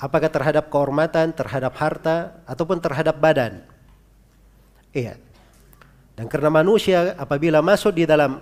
Apakah 0.00 0.32
terhadap 0.32 0.72
kehormatan, 0.72 1.36
terhadap 1.36 1.76
harta, 1.76 2.40
ataupun 2.48 2.80
terhadap 2.80 3.20
badan. 3.20 3.60
Iya. 4.96 5.20
Dan 6.16 6.24
karena 6.32 6.48
manusia 6.48 7.12
apabila 7.20 7.60
masuk 7.60 7.92
di 7.92 8.08
dalam 8.08 8.40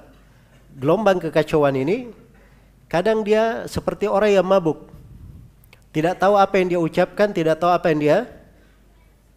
gelombang 0.79 1.19
kekacauan 1.19 1.75
ini, 1.75 2.15
kadang 2.87 3.27
dia 3.27 3.67
seperti 3.67 4.07
orang 4.07 4.39
yang 4.39 4.47
mabuk. 4.47 4.87
Tidak 5.91 6.15
tahu 6.15 6.39
apa 6.39 6.63
yang 6.63 6.69
dia 6.71 6.81
ucapkan, 6.81 7.35
tidak 7.35 7.59
tahu 7.59 7.75
apa 7.75 7.91
yang 7.91 8.01
dia 8.01 8.19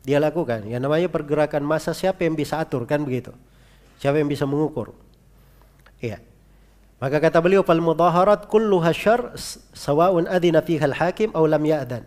dia 0.05 0.17
lakukan. 0.21 0.65
Yang 0.65 0.81
namanya 0.81 1.09
pergerakan 1.09 1.65
massa 1.65 1.93
siapa 1.93 2.21
yang 2.21 2.37
bisa 2.37 2.61
atur 2.61 2.85
kan 2.85 3.01
begitu? 3.01 3.33
Siapa 3.97 4.17
yang 4.17 4.29
bisa 4.29 4.45
mengukur? 4.45 4.93
Iya. 6.01 6.30
Maka 7.01 7.17
kata 7.17 7.41
beliau 7.41 7.65
fal 7.65 7.81
mudaharat 7.81 8.45
kulluha 8.45 8.93
syarr 8.93 9.33
sawa'un 9.73 10.29
adina 10.29 10.61
fiha 10.61 10.85
al-hakim 10.85 11.33
aw 11.33 11.41
lam 11.49 11.65
ya'dan. 11.65 12.05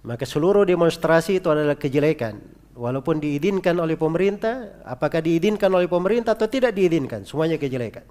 Maka 0.00 0.24
seluruh 0.24 0.64
demonstrasi 0.64 1.44
itu 1.44 1.52
adalah 1.52 1.76
kejelekan. 1.76 2.40
Walaupun 2.72 3.20
diizinkan 3.20 3.76
oleh 3.76 4.00
pemerintah, 4.00 4.80
apakah 4.84 5.20
diizinkan 5.20 5.68
oleh 5.72 5.88
pemerintah 5.88 6.32
atau 6.32 6.48
tidak 6.48 6.72
diizinkan, 6.72 7.28
semuanya 7.28 7.60
kejelekan. 7.60 8.04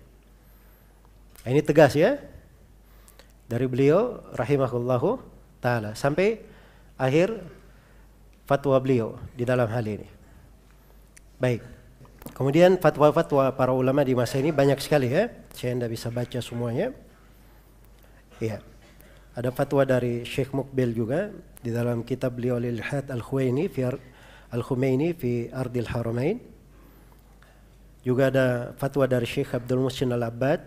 Nah, 1.46 1.50
ini 1.50 1.62
tegas 1.62 1.98
ya. 1.98 2.18
Dari 3.46 3.66
beliau 3.70 4.26
rahimahullahu 4.34 5.22
taala 5.62 5.94
sampai 5.94 6.42
akhir 6.98 7.42
fatwa 8.50 8.78
beliau 8.82 9.18
di 9.38 9.46
dalam 9.46 9.70
hal 9.70 9.86
ini. 9.86 10.10
Baik. 11.38 11.74
Kemudian 12.36 12.76
fatwa-fatwa 12.84 13.48
para 13.56 13.72
ulama 13.72 14.03
di 14.03 14.12
masa 14.12 14.36
ini 14.44 14.52
banyak 14.52 14.76
sekali 14.84 15.07
ya. 15.07 15.32
Saya 15.56 15.72
tidak 15.72 15.91
bisa 15.95 16.12
baca 16.12 16.40
semuanya. 16.44 16.91
Ya. 18.44 18.60
Ada 19.40 19.56
fatwa 19.56 19.88
dari 19.88 20.28
Syekh 20.28 20.52
Mukbil 20.52 20.91
juga 20.91 21.32
di 21.64 21.72
dalam 21.72 22.03
kitab 22.03 22.36
beliau 22.36 22.60
Lilhat 22.60 23.07
Al-Khuwaini 23.07 23.72
fi 23.72 23.88
Al-Khumaini 24.52 25.16
fi 25.16 25.48
Ardil 25.48 25.88
Haramain. 25.88 26.44
Juga 28.03 28.28
ada 28.28 28.76
fatwa 28.76 29.07
dari 29.07 29.24
Syekh 29.24 29.56
Abdul 29.56 29.88
Muhsin 29.88 30.12
Al-Abbad. 30.12 30.60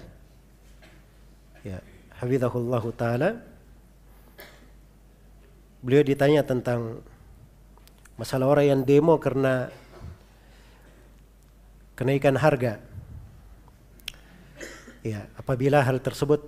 Ya, 1.69 1.85
hafizahullah 2.17 2.85
taala. 2.97 3.45
Beliau 5.85 6.01
ditanya 6.01 6.41
tentang 6.49 7.05
masalah 8.17 8.49
orang 8.49 8.67
yang 8.73 8.81
demo 8.89 9.21
karena 9.21 9.69
kenaikan 11.99 12.39
harga. 12.39 12.79
Ya, 15.03 15.27
apabila 15.35 15.83
hal 15.83 15.99
tersebut 15.99 16.47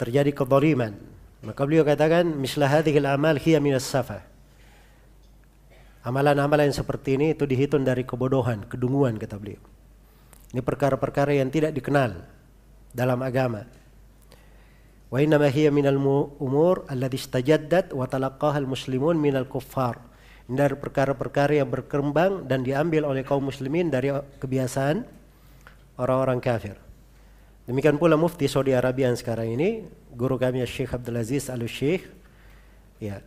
terjadi 0.00 0.32
kezaliman, 0.32 0.96
maka 1.44 1.60
beliau 1.68 1.84
katakan 1.84 2.24
mislah 2.24 2.80
hadhil 2.80 3.04
amal 3.04 3.36
hiya 3.36 3.60
minas 3.60 3.84
safa. 3.84 4.24
Amalan-amalan 6.00 6.72
seperti 6.72 7.20
ini 7.20 7.36
itu 7.36 7.44
dihitung 7.44 7.84
dari 7.84 8.08
kebodohan, 8.08 8.64
kedunguan 8.64 9.20
kata 9.20 9.36
beliau. 9.36 9.60
Ini 10.56 10.64
perkara-perkara 10.64 11.36
yang 11.36 11.52
tidak 11.52 11.76
dikenal 11.76 12.24
dalam 12.96 13.20
agama. 13.20 13.68
Wa 15.12 15.20
inna 15.20 15.36
ma 15.36 15.52
hiya 15.52 15.68
minal 15.68 16.00
umur 16.40 16.88
allati 16.88 17.20
istajaddat 17.20 17.92
wa 17.92 18.08
talaqqaha 18.08 18.56
al-muslimun 18.64 19.20
minal 19.20 19.44
kuffar 19.44 20.00
dari 20.48 20.74
perkara-perkara 20.80 21.60
yang 21.60 21.68
berkembang 21.68 22.48
dan 22.48 22.64
diambil 22.64 23.04
oleh 23.04 23.20
kaum 23.20 23.44
muslimin 23.44 23.92
dari 23.92 24.08
kebiasaan 24.40 25.04
orang-orang 26.00 26.40
kafir. 26.40 26.80
Demikian 27.68 28.00
pula 28.00 28.16
mufti 28.16 28.48
Saudi 28.48 28.72
Arabia 28.72 29.12
yang 29.12 29.20
sekarang 29.20 29.52
ini, 29.52 29.84
guru 30.16 30.40
kami 30.40 30.64
Syekh 30.64 30.96
Abdul 30.96 31.20
Aziz 31.20 31.52
Al 31.52 31.60
Syekh, 31.68 32.08
ya, 32.96 33.20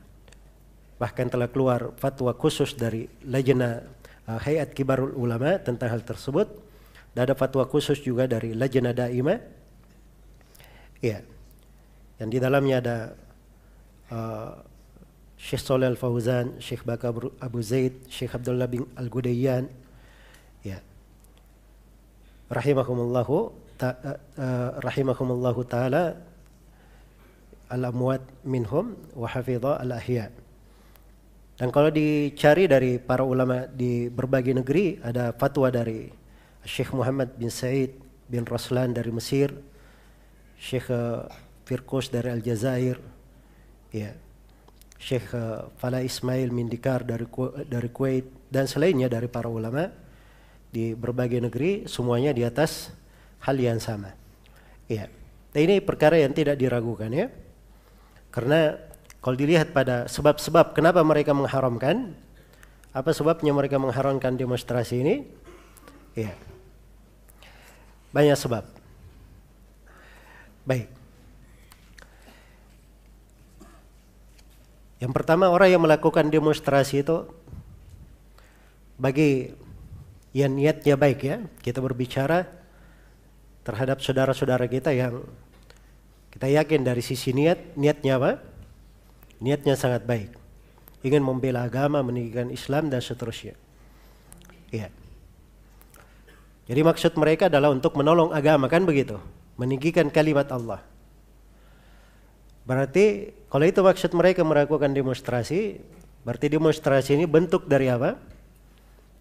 bahkan 0.98 1.30
telah 1.30 1.46
keluar 1.46 1.94
fatwa 2.02 2.34
khusus 2.34 2.74
dari 2.74 3.06
Lajna 3.22 3.86
uh, 4.26 4.42
Hayat 4.42 4.74
Kibarul 4.74 5.14
Ulama 5.14 5.62
tentang 5.62 5.94
hal 5.94 6.02
tersebut. 6.02 6.50
Dan 7.14 7.30
ada 7.30 7.38
fatwa 7.38 7.70
khusus 7.70 8.02
juga 8.02 8.26
dari 8.26 8.58
Lajna 8.58 8.98
Daimah, 8.98 9.38
ya, 11.06 11.22
yang 12.18 12.30
di 12.34 12.38
dalamnya 12.42 12.76
ada 12.82 12.98
uh, 14.10 14.52
Syekh 15.42 15.66
Saleh 15.66 15.90
Al-Fauzan, 15.90 16.62
Syekh 16.62 16.86
Bakar 16.86 17.18
Abu 17.42 17.60
Zaid, 17.66 17.98
Syekh 18.14 18.38
Abdullah 18.38 18.70
bin 18.70 18.86
Al-Gudayyan. 18.94 19.66
Ya. 20.62 20.78
Rahimahumullahu 22.54 23.50
ta, 23.74 23.98
uh, 24.38 24.78
rahimahumullahu 24.86 25.66
taala 25.66 26.14
al-amwat 27.74 28.22
minhum 28.46 28.94
wa 29.18 29.26
hafidha 29.26 29.82
al-ahya. 29.82 30.30
Dan 31.58 31.74
kalau 31.74 31.90
dicari 31.90 32.70
dari 32.70 33.02
para 33.02 33.26
ulama 33.26 33.66
di 33.66 34.14
berbagai 34.14 34.54
negeri 34.54 35.02
ada 35.02 35.34
fatwa 35.34 35.74
dari 35.74 36.06
Syekh 36.62 36.94
Muhammad 36.94 37.34
bin 37.34 37.50
Said 37.50 37.98
bin 38.30 38.46
Raslan 38.46 38.94
dari 38.94 39.10
Mesir, 39.10 39.50
Syekh 40.62 40.94
Firkus 41.66 42.14
dari 42.14 42.30
Aljazair, 42.30 43.02
ya, 43.90 44.14
Syekh 45.02 45.34
eh, 45.34 45.66
Fala 45.82 46.06
Ismail 46.06 46.54
Mindikar 46.54 47.02
dari 47.02 47.26
dari 47.66 47.90
Kuwait 47.90 48.54
dan 48.54 48.70
selainnya 48.70 49.10
dari 49.10 49.26
para 49.26 49.50
ulama 49.50 49.90
di 50.70 50.94
berbagai 50.94 51.42
negeri 51.42 51.90
semuanya 51.90 52.32
di 52.32 52.46
atas 52.46 52.94
hal 53.42 53.58
yang 53.58 53.82
sama. 53.82 54.14
Iya. 54.86 55.10
Nah, 55.52 55.60
ini 55.60 55.82
perkara 55.84 56.16
yang 56.22 56.32
tidak 56.32 56.56
diragukan 56.56 57.10
ya. 57.12 57.28
Karena 58.32 58.78
kalau 59.20 59.36
dilihat 59.36 59.76
pada 59.76 60.08
sebab-sebab 60.08 60.72
kenapa 60.72 61.04
mereka 61.04 61.36
mengharamkan, 61.36 62.16
apa 62.96 63.12
sebabnya 63.12 63.52
mereka 63.52 63.82
mengharamkan 63.82 64.38
demonstrasi 64.38 65.04
ini? 65.04 65.16
Iya. 66.16 66.32
Banyak 68.16 68.38
sebab. 68.38 68.64
Baik. 70.64 71.01
Yang 75.02 75.12
pertama 75.18 75.50
orang 75.50 75.74
yang 75.74 75.82
melakukan 75.82 76.30
demonstrasi 76.30 77.02
itu 77.02 77.26
bagi 79.02 79.50
yang 80.30 80.54
niatnya 80.54 80.94
baik 80.94 81.20
ya, 81.26 81.42
kita 81.66 81.82
berbicara 81.82 82.46
terhadap 83.66 83.98
saudara-saudara 83.98 84.70
kita 84.70 84.94
yang 84.94 85.26
kita 86.30 86.48
yakin 86.48 86.86
dari 86.86 87.02
sisi 87.02 87.34
niat, 87.34 87.74
niatnya 87.74 88.22
apa? 88.22 88.40
Niatnya 89.42 89.74
sangat 89.74 90.06
baik. 90.06 90.38
Ingin 91.02 91.26
membela 91.26 91.66
agama, 91.66 92.06
meninggikan 92.06 92.54
Islam 92.54 92.94
dan 92.94 93.02
seterusnya. 93.02 93.58
Ya. 94.70 94.94
Jadi 96.70 96.82
maksud 96.86 97.18
mereka 97.18 97.50
adalah 97.50 97.74
untuk 97.74 97.98
menolong 97.98 98.32
agama 98.32 98.70
kan 98.70 98.86
begitu, 98.86 99.18
meninggikan 99.58 100.08
kalimat 100.14 100.48
Allah. 100.54 100.80
Berarti 102.64 103.34
kalau 103.52 103.68
itu 103.68 103.84
maksud 103.84 104.16
mereka 104.16 104.48
melakukan 104.48 104.96
demonstrasi, 104.96 105.84
berarti 106.24 106.48
demonstrasi 106.48 107.20
ini 107.20 107.28
bentuk 107.28 107.68
dari 107.68 107.92
apa? 107.92 108.16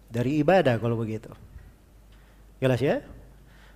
Dari 0.07 0.39
ibadah 0.39 0.79
kalau 0.79 0.95
begitu. 0.95 1.27
Jelas 2.63 2.79
ya? 2.79 3.03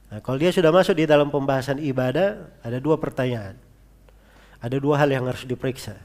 Nah, 0.07 0.23
kalau 0.23 0.39
dia 0.39 0.55
sudah 0.55 0.71
masuk 0.71 0.95
di 0.95 1.03
dalam 1.03 1.27
pembahasan 1.27 1.75
ibadah, 1.83 2.47
ada 2.63 2.79
dua 2.79 2.95
pertanyaan. 2.95 3.59
Ada 4.63 4.79
dua 4.79 4.95
hal 4.95 5.11
yang 5.11 5.27
harus 5.27 5.43
diperiksa. 5.43 5.99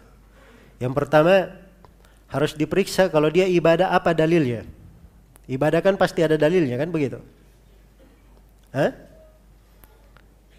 Yang 0.83 0.99
pertama, 0.99 1.47
harus 2.27 2.51
diperiksa 2.59 3.07
kalau 3.07 3.31
dia 3.31 3.47
ibadah 3.47 3.95
apa 3.95 4.11
dalilnya. 4.11 4.67
Ibadah 5.47 5.79
kan 5.79 5.95
pasti 5.95 6.27
ada 6.27 6.35
dalilnya 6.35 6.75
kan 6.75 6.91
begitu. 6.91 7.23
Hah? 8.75 8.91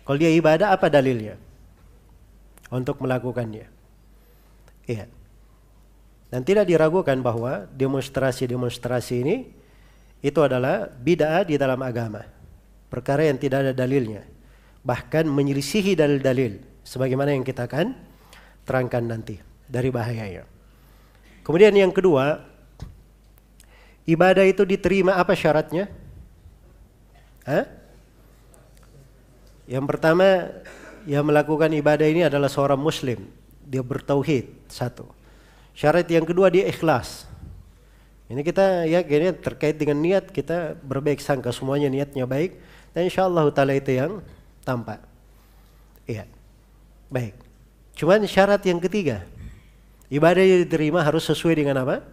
Kalau 0.07 0.15
dia 0.15 0.31
ibadah 0.31 0.71
apa 0.71 0.87
dalilnya? 0.87 1.35
Untuk 2.71 3.03
melakukannya. 3.03 3.80
Iya. 4.91 5.07
Dan 6.31 6.43
tidak 6.43 6.67
diragukan 6.67 7.15
bahwa 7.19 7.67
demonstrasi-demonstrasi 7.75 9.13
ini 9.23 9.35
itu 10.19 10.39
adalah 10.39 10.87
bid'ah 10.87 11.47
di 11.47 11.55
dalam 11.55 11.79
agama. 11.83 12.23
Perkara 12.91 13.27
yang 13.27 13.39
tidak 13.39 13.67
ada 13.67 13.73
dalilnya. 13.75 14.27
Bahkan 14.83 15.27
menyelisihi 15.27 15.95
dalil-dalil. 15.95 16.59
Sebagaimana 16.83 17.31
yang 17.35 17.47
kita 17.47 17.67
akan 17.67 17.95
terangkan 18.67 19.03
nanti 19.07 19.39
dari 19.67 19.87
bahayanya. 19.91 20.43
Kemudian 21.41 21.73
yang 21.73 21.91
kedua, 21.91 22.43
ibadah 24.05 24.45
itu 24.45 24.63
diterima 24.67 25.17
apa 25.17 25.33
syaratnya? 25.35 25.87
Hah? 27.47 27.65
Yang 29.65 29.85
pertama, 29.87 30.27
yang 31.09 31.25
melakukan 31.25 31.71
ibadah 31.73 32.07
ini 32.07 32.27
adalah 32.27 32.51
seorang 32.51 32.77
muslim. 32.77 33.40
Dia 33.71 33.79
bertauhid, 33.79 34.51
satu. 34.67 35.07
Syarat 35.71 36.03
yang 36.11 36.27
kedua 36.27 36.51
dia 36.51 36.67
ikhlas. 36.67 37.23
Ini 38.27 38.43
kita 38.43 38.87
ya 38.87 39.03
kayaknya 39.03 39.35
terkait 39.39 39.75
dengan 39.75 39.99
niat 39.99 40.31
kita 40.31 40.79
berbaik 40.83 41.19
sangka 41.19 41.51
semuanya 41.51 41.91
niatnya 41.91 42.23
baik 42.23 42.55
dan 42.95 43.07
insya 43.07 43.27
Allah 43.27 43.47
taala 43.51 43.75
itu 43.75 43.91
yang 43.91 44.23
tampak. 44.63 45.03
Iya. 46.07 46.27
Baik. 47.11 47.35
Cuman 47.95 48.23
syarat 48.23 48.63
yang 48.63 48.79
ketiga 48.79 49.27
ibadah 50.07 50.43
yang 50.43 50.63
diterima 50.63 51.03
harus 51.03 51.27
sesuai 51.27 51.59
dengan 51.59 51.83
apa? 51.83 52.07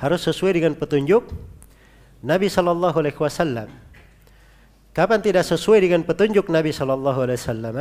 Harus 0.00 0.24
sesuai 0.24 0.56
dengan 0.56 0.72
petunjuk 0.76 1.28
Nabi 2.24 2.48
Shallallahu 2.48 2.96
Alaihi 2.96 3.20
Wasallam. 3.20 3.68
Kapan 4.96 5.20
tidak 5.20 5.44
sesuai 5.44 5.84
dengan 5.84 6.08
petunjuk 6.08 6.48
Nabi 6.48 6.72
Shallallahu 6.72 7.20
Alaihi 7.20 7.40
Wasallam? 7.40 7.76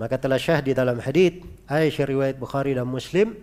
Maka 0.00 0.16
telah 0.16 0.40
syah 0.40 0.64
di 0.64 0.72
dalam 0.72 0.96
hadis 0.96 1.44
Aisyah 1.68 2.08
riwayat 2.08 2.36
Bukhari 2.40 2.72
dan 2.72 2.88
Muslim, 2.88 3.36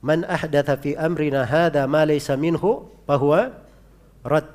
"Man 0.00 0.24
ahdatha 0.24 0.80
fi 0.80 0.96
amrina 0.96 1.44
hadha 1.44 1.84
ma 1.84 2.08
laysa 2.08 2.32
minhu 2.40 2.88
bahwa 3.04 3.52
rad." 4.24 4.48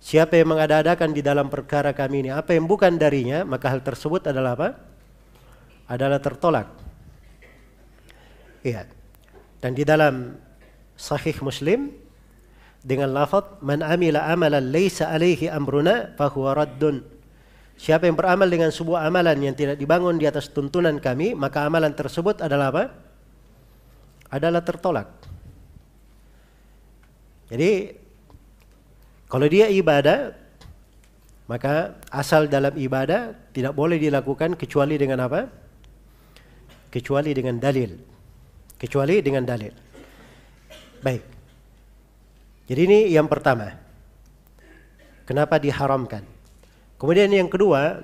Siapa 0.00 0.40
yang 0.40 0.56
mengada-adakan 0.56 1.12
di 1.12 1.20
dalam 1.20 1.52
perkara 1.52 1.92
kami 1.92 2.24
ini 2.24 2.30
apa 2.32 2.56
yang 2.56 2.64
bukan 2.64 2.96
darinya, 2.96 3.44
maka 3.44 3.68
hal 3.68 3.84
tersebut 3.84 4.32
adalah 4.32 4.56
apa? 4.56 4.68
Adalah 5.92 6.24
tertolak. 6.24 6.72
Iya. 8.64 8.88
Dan 9.60 9.76
di 9.76 9.84
dalam 9.84 10.40
Sahih 10.96 11.36
Muslim 11.44 11.92
dengan 12.80 13.12
lafaz 13.12 13.60
man 13.60 13.84
amila 13.84 14.24
amalan 14.24 14.72
laysa 14.72 15.10
alaihi 15.12 15.50
amruna 15.50 16.14
fahuwa 16.16 16.64
raddun 16.64 17.17
Siapa 17.78 18.10
yang 18.10 18.18
beramal 18.18 18.50
dengan 18.50 18.74
sebuah 18.74 19.06
amalan 19.06 19.38
yang 19.38 19.54
tidak 19.54 19.78
dibangun 19.78 20.18
di 20.18 20.26
atas 20.26 20.50
tuntunan 20.50 20.98
kami, 20.98 21.38
maka 21.38 21.62
amalan 21.62 21.94
tersebut 21.94 22.42
adalah 22.42 22.74
apa? 22.74 22.84
Adalah 24.34 24.66
tertolak. 24.66 25.08
Jadi 27.48 27.94
kalau 29.30 29.46
dia 29.46 29.70
ibadah, 29.70 30.34
maka 31.46 31.96
asal 32.10 32.50
dalam 32.50 32.74
ibadah 32.74 33.32
tidak 33.54 33.72
boleh 33.72 33.96
dilakukan 33.96 34.58
kecuali 34.58 34.98
dengan 34.98 35.22
apa? 35.22 35.46
Kecuali 36.90 37.30
dengan 37.30 37.62
dalil. 37.62 37.94
Kecuali 38.74 39.22
dengan 39.22 39.46
dalil. 39.46 39.72
Baik. 40.98 41.22
Jadi 42.68 42.80
ini 42.84 42.98
yang 43.14 43.30
pertama. 43.30 43.70
Kenapa 45.24 45.62
diharamkan? 45.62 46.37
Kemudian 46.98 47.30
yang 47.30 47.46
kedua, 47.46 48.02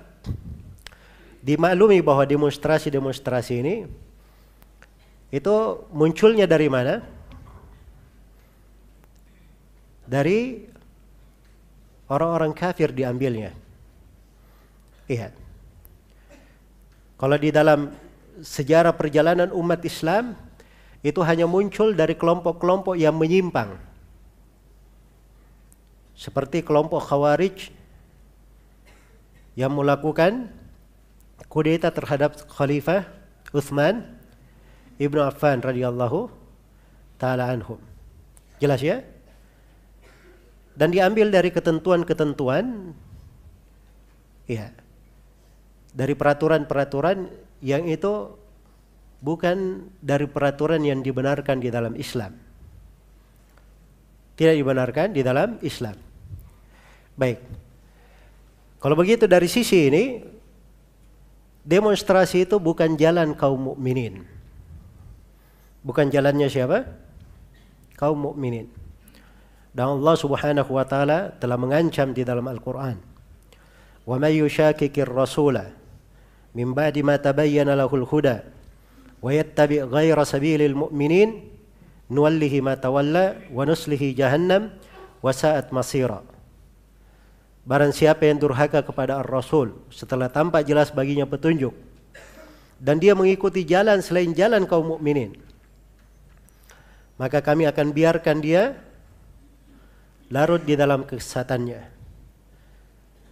dimaklumi 1.42 1.98
bahwa 2.00 2.22
demonstrasi-demonstrasi 2.24 3.54
ini 3.60 3.76
itu 5.34 5.54
munculnya 5.90 6.46
dari 6.46 6.70
mana? 6.70 7.02
Dari 10.06 10.62
orang-orang 12.06 12.54
kafir 12.54 12.94
diambilnya. 12.94 13.50
Iya. 15.10 15.34
Kalau 17.18 17.36
di 17.36 17.50
dalam 17.50 17.90
sejarah 18.40 18.94
perjalanan 18.94 19.50
umat 19.50 19.82
Islam 19.82 20.38
itu 21.04 21.20
hanya 21.20 21.44
muncul 21.44 21.92
dari 21.92 22.16
kelompok-kelompok 22.16 22.96
yang 22.96 23.18
menyimpang. 23.18 23.76
Seperti 26.14 26.62
kelompok 26.62 27.04
Khawarij 27.10 27.74
yang 29.54 29.74
melakukan 29.74 30.50
kudeta 31.46 31.90
terhadap 31.94 32.34
Khalifah 32.50 33.06
Uthman 33.54 34.02
Ibnu 34.98 35.22
Affan 35.22 35.62
radhiyallahu 35.62 36.30
taala 37.18 37.50
anhum. 37.50 37.78
Jelas 38.62 38.82
ya? 38.82 39.02
Dan 40.74 40.90
diambil 40.90 41.30
dari 41.30 41.54
ketentuan-ketentuan 41.54 42.94
ya. 44.50 44.74
Dari 45.94 46.14
peraturan-peraturan 46.18 47.30
yang 47.62 47.86
itu 47.86 48.34
bukan 49.22 49.88
dari 50.02 50.26
peraturan 50.26 50.82
yang 50.82 51.06
dibenarkan 51.06 51.62
di 51.62 51.70
dalam 51.70 51.94
Islam. 51.94 52.34
Tidak 54.34 54.54
dibenarkan 54.58 55.14
di 55.14 55.22
dalam 55.22 55.62
Islam. 55.62 55.94
Baik. 57.14 57.63
Kalau 58.84 59.00
begitu 59.00 59.24
dari 59.24 59.48
sisi 59.48 59.88
ini 59.88 60.20
demonstrasi 61.64 62.44
itu 62.44 62.60
bukan 62.60 63.00
jalan 63.00 63.32
kaum 63.32 63.72
mukminin. 63.72 64.28
Bukan 65.80 66.12
jalannya 66.12 66.52
siapa? 66.52 66.84
Kaum 67.96 68.28
mukminin. 68.28 68.68
Dan 69.72 69.96
Allah 69.96 70.20
Subhanahu 70.20 70.68
wa 70.68 70.84
taala 70.84 71.32
telah 71.40 71.56
mengancam 71.56 72.12
di 72.12 72.28
dalam 72.28 72.44
Al-Qur'an. 72.44 73.00
Wa 74.04 74.20
may 74.20 74.36
yushakkikir 74.36 75.08
rasula 75.08 75.72
min 76.52 76.76
ba'di 76.76 77.00
ma 77.00 77.16
tabayyana 77.16 77.72
lahul 77.72 78.04
huda 78.04 78.44
wa 79.24 79.32
yattabi' 79.32 79.80
ghayra 79.88 80.28
sabilil 80.28 80.76
mu'minin 80.76 81.40
nuwallihi 82.12 82.60
ma 82.60 82.76
tawalla 82.76 83.48
wa 83.48 83.64
nuslihi 83.64 84.12
jahannam 84.12 84.76
wa 85.24 85.32
sa'at 85.32 85.72
masira. 85.72 86.33
Barang 87.64 87.96
siapa 87.96 88.28
yang 88.28 88.36
durhaka 88.36 88.84
kepada 88.84 89.24
Ar-Rasul 89.24 89.72
setelah 89.88 90.28
tampak 90.28 90.68
jelas 90.68 90.92
baginya 90.92 91.24
petunjuk 91.24 91.72
dan 92.76 93.00
dia 93.00 93.16
mengikuti 93.16 93.64
jalan 93.64 94.04
selain 94.04 94.36
jalan 94.36 94.68
kaum 94.68 94.84
mukminin 94.84 95.32
maka 97.14 97.38
kami 97.40 97.64
akan 97.70 97.94
biarkan 97.94 98.38
dia 98.42 98.74
larut 100.32 100.62
di 100.62 100.74
dalam 100.74 101.06
kesesatannya. 101.06 101.94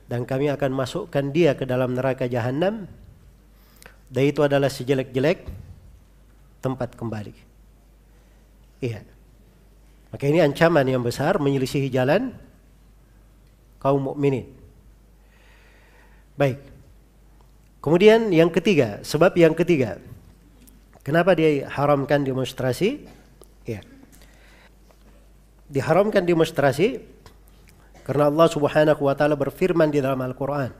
Dan 0.06 0.28
kami 0.28 0.52
akan 0.52 0.70
masukkan 0.76 1.24
dia 1.32 1.56
ke 1.56 1.64
dalam 1.64 1.96
neraka 1.96 2.28
jahanam 2.28 2.84
dan 4.12 4.22
itu 4.28 4.44
adalah 4.44 4.68
sejelek-jelek 4.68 5.48
tempat 6.60 6.92
kembali. 6.94 7.32
Iya. 8.84 9.00
Maka 10.12 10.24
ini 10.28 10.44
ancaman 10.44 10.84
yang 10.84 11.00
besar 11.00 11.40
menyelisihi 11.40 11.88
jalan 11.88 12.36
kaum 13.82 14.14
mukminin. 14.14 14.46
Baik. 16.38 16.62
Kemudian 17.82 18.30
yang 18.30 18.46
ketiga, 18.46 19.02
sebab 19.02 19.34
yang 19.34 19.58
ketiga. 19.58 19.98
Kenapa 21.02 21.34
dia 21.34 21.66
haramkan 21.66 22.22
demonstrasi? 22.22 23.02
Ya. 23.66 23.82
Diharamkan 25.66 26.22
demonstrasi 26.22 27.02
karena 28.06 28.30
Allah 28.30 28.46
Subhanahu 28.46 29.02
wa 29.02 29.14
taala 29.18 29.34
berfirman 29.34 29.90
di 29.90 29.98
dalam 29.98 30.22
Al-Qur'an. 30.22 30.70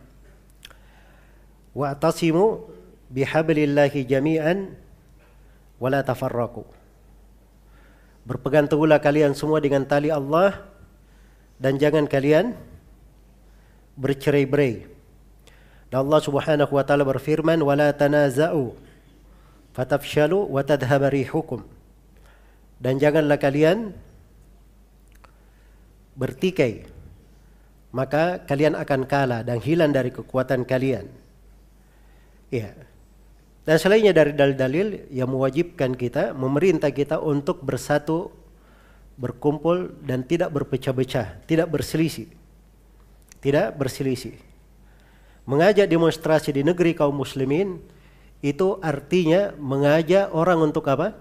Wa'tasimu 1.74 2.70
bihablillahi 3.10 4.06
jami'an 4.06 4.78
wa 5.82 5.88
la 5.90 6.06
tafarraqu. 6.06 6.62
Berpegang 8.22 8.70
teguhlah 8.70 9.02
kalian 9.02 9.34
semua 9.34 9.58
dengan 9.58 9.82
tali 9.82 10.06
Allah 10.06 10.62
dan 11.58 11.82
jangan 11.82 12.06
kalian 12.06 12.54
bercerai-berai. 13.98 14.88
Dan 15.92 16.08
Allah 16.08 16.20
Subhanahu 16.24 16.72
wa 16.72 16.84
taala 16.84 17.04
berfirman, 17.04 17.60
"Wala 17.60 17.92
tanaza'u 17.92 18.72
fatafshalu 19.76 20.48
wa 20.48 20.64
tadhhab 20.64 21.12
rihukum." 21.12 21.64
Dan 22.80 22.98
janganlah 22.98 23.38
kalian 23.38 23.92
bertikai 26.16 26.92
maka 27.92 28.40
kalian 28.48 28.72
akan 28.74 29.04
kalah 29.04 29.44
dan 29.44 29.60
hilang 29.60 29.92
dari 29.92 30.08
kekuatan 30.08 30.64
kalian. 30.64 31.06
Ya. 32.48 32.72
Dan 33.62 33.76
selainnya 33.78 34.10
dari 34.10 34.34
dalil-dalil 34.34 35.06
yang 35.12 35.30
mewajibkan 35.30 35.94
kita, 35.94 36.34
memerintah 36.34 36.90
kita 36.90 37.22
untuk 37.22 37.62
bersatu, 37.62 38.32
berkumpul 39.14 39.92
dan 40.02 40.26
tidak 40.26 40.50
berpecah-pecah, 40.50 41.46
tidak 41.46 41.68
berselisih. 41.70 42.26
Tidak 43.42 43.74
berselisih. 43.74 44.38
Mengajak 45.42 45.90
demonstrasi 45.90 46.54
di 46.54 46.62
negeri 46.62 46.94
kaum 46.94 47.18
muslimin 47.18 47.82
itu 48.38 48.78
artinya 48.78 49.50
mengajak 49.58 50.30
orang 50.30 50.70
untuk 50.70 50.86
apa? 50.86 51.18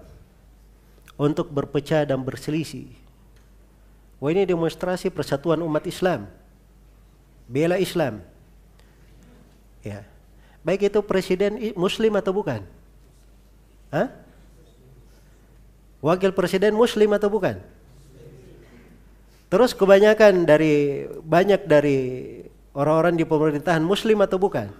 Untuk 1.18 1.50
berpecah 1.50 2.06
dan 2.06 2.22
berselisih. 2.22 2.86
Wah 4.22 4.30
ini 4.30 4.46
demonstrasi 4.46 5.10
persatuan 5.10 5.58
umat 5.66 5.82
Islam. 5.82 6.30
Bela 7.50 7.74
Islam. 7.82 8.22
Ya. 9.82 10.06
Baik 10.62 10.86
itu 10.86 11.02
presiden 11.02 11.58
muslim 11.74 12.14
atau 12.14 12.30
bukan? 12.30 12.62
Hah? 13.90 14.14
Wakil 15.98 16.30
presiden 16.30 16.74
muslim 16.78 17.10
atau 17.14 17.26
bukan? 17.26 17.58
Terus 19.52 19.76
kebanyakan 19.76 20.48
dari 20.48 21.04
banyak 21.20 21.68
dari 21.68 21.98
orang-orang 22.72 23.20
di 23.20 23.24
pemerintahan 23.28 23.84
muslim 23.84 24.24
atau 24.24 24.40
bukan? 24.40 24.72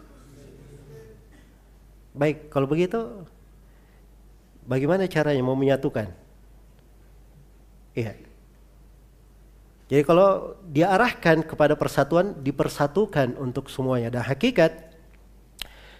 Baik, 2.16 2.48
kalau 2.48 2.64
begitu 2.64 3.28
bagaimana 4.64 5.04
caranya 5.12 5.44
mau 5.44 5.52
menyatukan? 5.52 6.08
Iya. 7.92 8.16
Jadi 9.92 10.02
kalau 10.08 10.56
diarahkan 10.64 11.44
kepada 11.44 11.76
persatuan, 11.76 12.32
dipersatukan 12.40 13.36
untuk 13.36 13.68
semuanya. 13.68 14.08
Dan 14.08 14.24
hakikat 14.24 14.72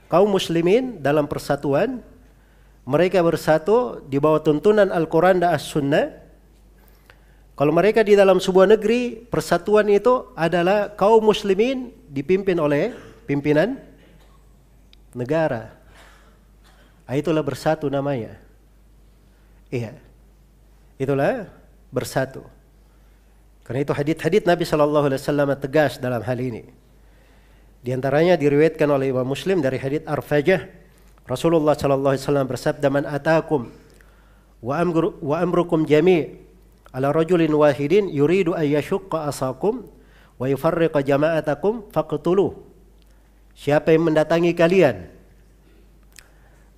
kaum 0.09 0.33
muslimin 0.33 0.97
dalam 1.05 1.29
persatuan 1.29 2.01
mereka 2.89 3.21
bersatu 3.21 4.01
di 4.09 4.17
bawah 4.17 4.41
tuntunan 4.41 4.89
Al-Quran 4.89 5.45
dan 5.45 5.53
As-Sunnah 5.53 6.22
kalau 7.53 7.73
mereka 7.73 8.01
di 8.01 8.17
dalam 8.17 8.41
sebuah 8.41 8.67
negeri 8.79 9.29
persatuan 9.29 9.87
itu 9.93 10.33
adalah 10.33 10.93
kaum 10.97 11.21
muslimin 11.21 11.93
dipimpin 12.09 12.57
oleh 12.57 12.97
pimpinan 13.29 13.77
negara. 15.13 15.77
Ah, 17.05 17.19
itulah 17.19 17.45
bersatu 17.45 17.93
namanya. 17.93 18.41
Iya 19.69 19.97
itulah 21.03 21.51
bersatu. 21.91 22.47
Karena 23.67 23.83
itu 23.83 23.93
hadith-hadith 23.95 24.47
Nabi 24.47 24.65
Shallallahu 24.67 25.07
Alaihi 25.11 25.21
Wasallam 25.23 25.51
tegas 25.59 25.99
dalam 25.99 26.23
hal 26.23 26.39
ini. 26.39 26.67
Di 27.83 27.91
antaranya 27.91 28.39
diriwayatkan 28.39 28.87
oleh 28.87 29.11
Imam 29.11 29.27
Muslim 29.27 29.59
dari 29.59 29.79
hadits 29.79 30.07
Arfajah. 30.07 30.71
Rasulullah 31.23 31.79
sallallahu 31.79 32.19
alaihi 32.19 32.25
wasallam 32.27 32.47
bersabda 32.51 32.89
man 32.91 33.07
atakum 33.07 33.71
wa 34.59 34.75
amru 34.75 35.15
wa 35.23 35.39
amrukum 35.39 35.87
jami' 35.87 36.35
ala 36.93 37.11
rajulin 37.11 37.51
wahidin 37.51 38.13
yuridu 38.13 38.53
an 38.53 38.69
yashqa 38.69 39.27
asakum 39.27 39.89
wa 40.37 40.47
yufarriqa 40.47 41.01
jama'atakum 41.01 41.89
faqtulu 41.91 42.71
Siapa 43.53 43.93
yang 43.93 44.09
mendatangi 44.09 44.57
kalian 44.57 45.13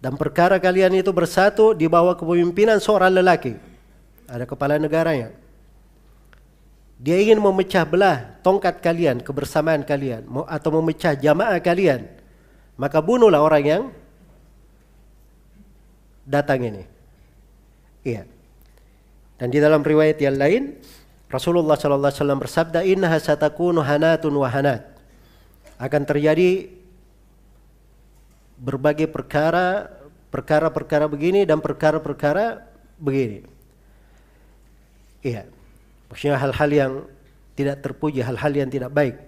dan 0.02 0.18
perkara 0.18 0.58
kalian 0.58 0.98
itu 0.98 1.14
bersatu 1.14 1.70
di 1.70 1.86
bawah 1.86 2.18
kepemimpinan 2.18 2.82
seorang 2.82 3.14
lelaki 3.14 3.54
ada 4.26 4.42
kepala 4.42 4.74
negaranya 4.74 5.30
dia 7.04 7.18
ingin 7.18 7.42
memecah 7.42 7.82
belah 7.82 8.38
tongkat 8.40 8.78
kalian, 8.78 9.18
kebersamaan 9.20 9.82
kalian 9.82 10.24
atau 10.46 10.70
memecah 10.80 11.12
jamaah 11.18 11.58
kalian. 11.58 12.06
Maka 12.80 12.98
bunuhlah 13.02 13.42
orang 13.42 13.64
yang 13.64 13.82
datang 16.24 16.64
ini. 16.64 16.82
Iya. 18.02 18.33
Dan 19.38 19.50
di 19.50 19.58
dalam 19.58 19.82
riwayat 19.82 20.18
yang 20.22 20.38
lain 20.38 20.78
Rasulullah 21.26 21.74
sallallahu 21.74 22.10
alaihi 22.10 22.20
wasallam 22.22 22.40
bersabda 22.40 22.80
innaha 22.86 23.18
satakunu 23.18 23.82
hanatun 23.82 24.30
wa 24.38 24.46
hanat. 24.46 24.86
Akan 25.74 26.06
terjadi 26.06 26.70
berbagai 28.54 29.10
perkara 29.10 29.90
perkara-perkara 30.30 31.10
begini 31.10 31.42
dan 31.42 31.58
perkara-perkara 31.58 32.62
begini. 32.98 33.46
Iya. 35.22 35.46
Maksudnya 36.10 36.38
hal-hal 36.38 36.70
yang 36.70 36.92
tidak 37.58 37.82
terpuji, 37.82 38.22
hal-hal 38.22 38.50
yang 38.54 38.70
tidak 38.70 38.90
baik. 38.90 39.18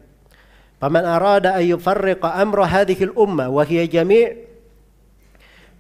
Paman 0.77 1.03
arada 1.03 1.57
an 1.57 1.65
yufarriqa 1.65 2.37
amra 2.37 2.69
hadhihi 2.69 3.11
al-umma 3.11 3.49
wa 3.49 3.65
hiya 3.65 3.89
jami' 3.89 4.47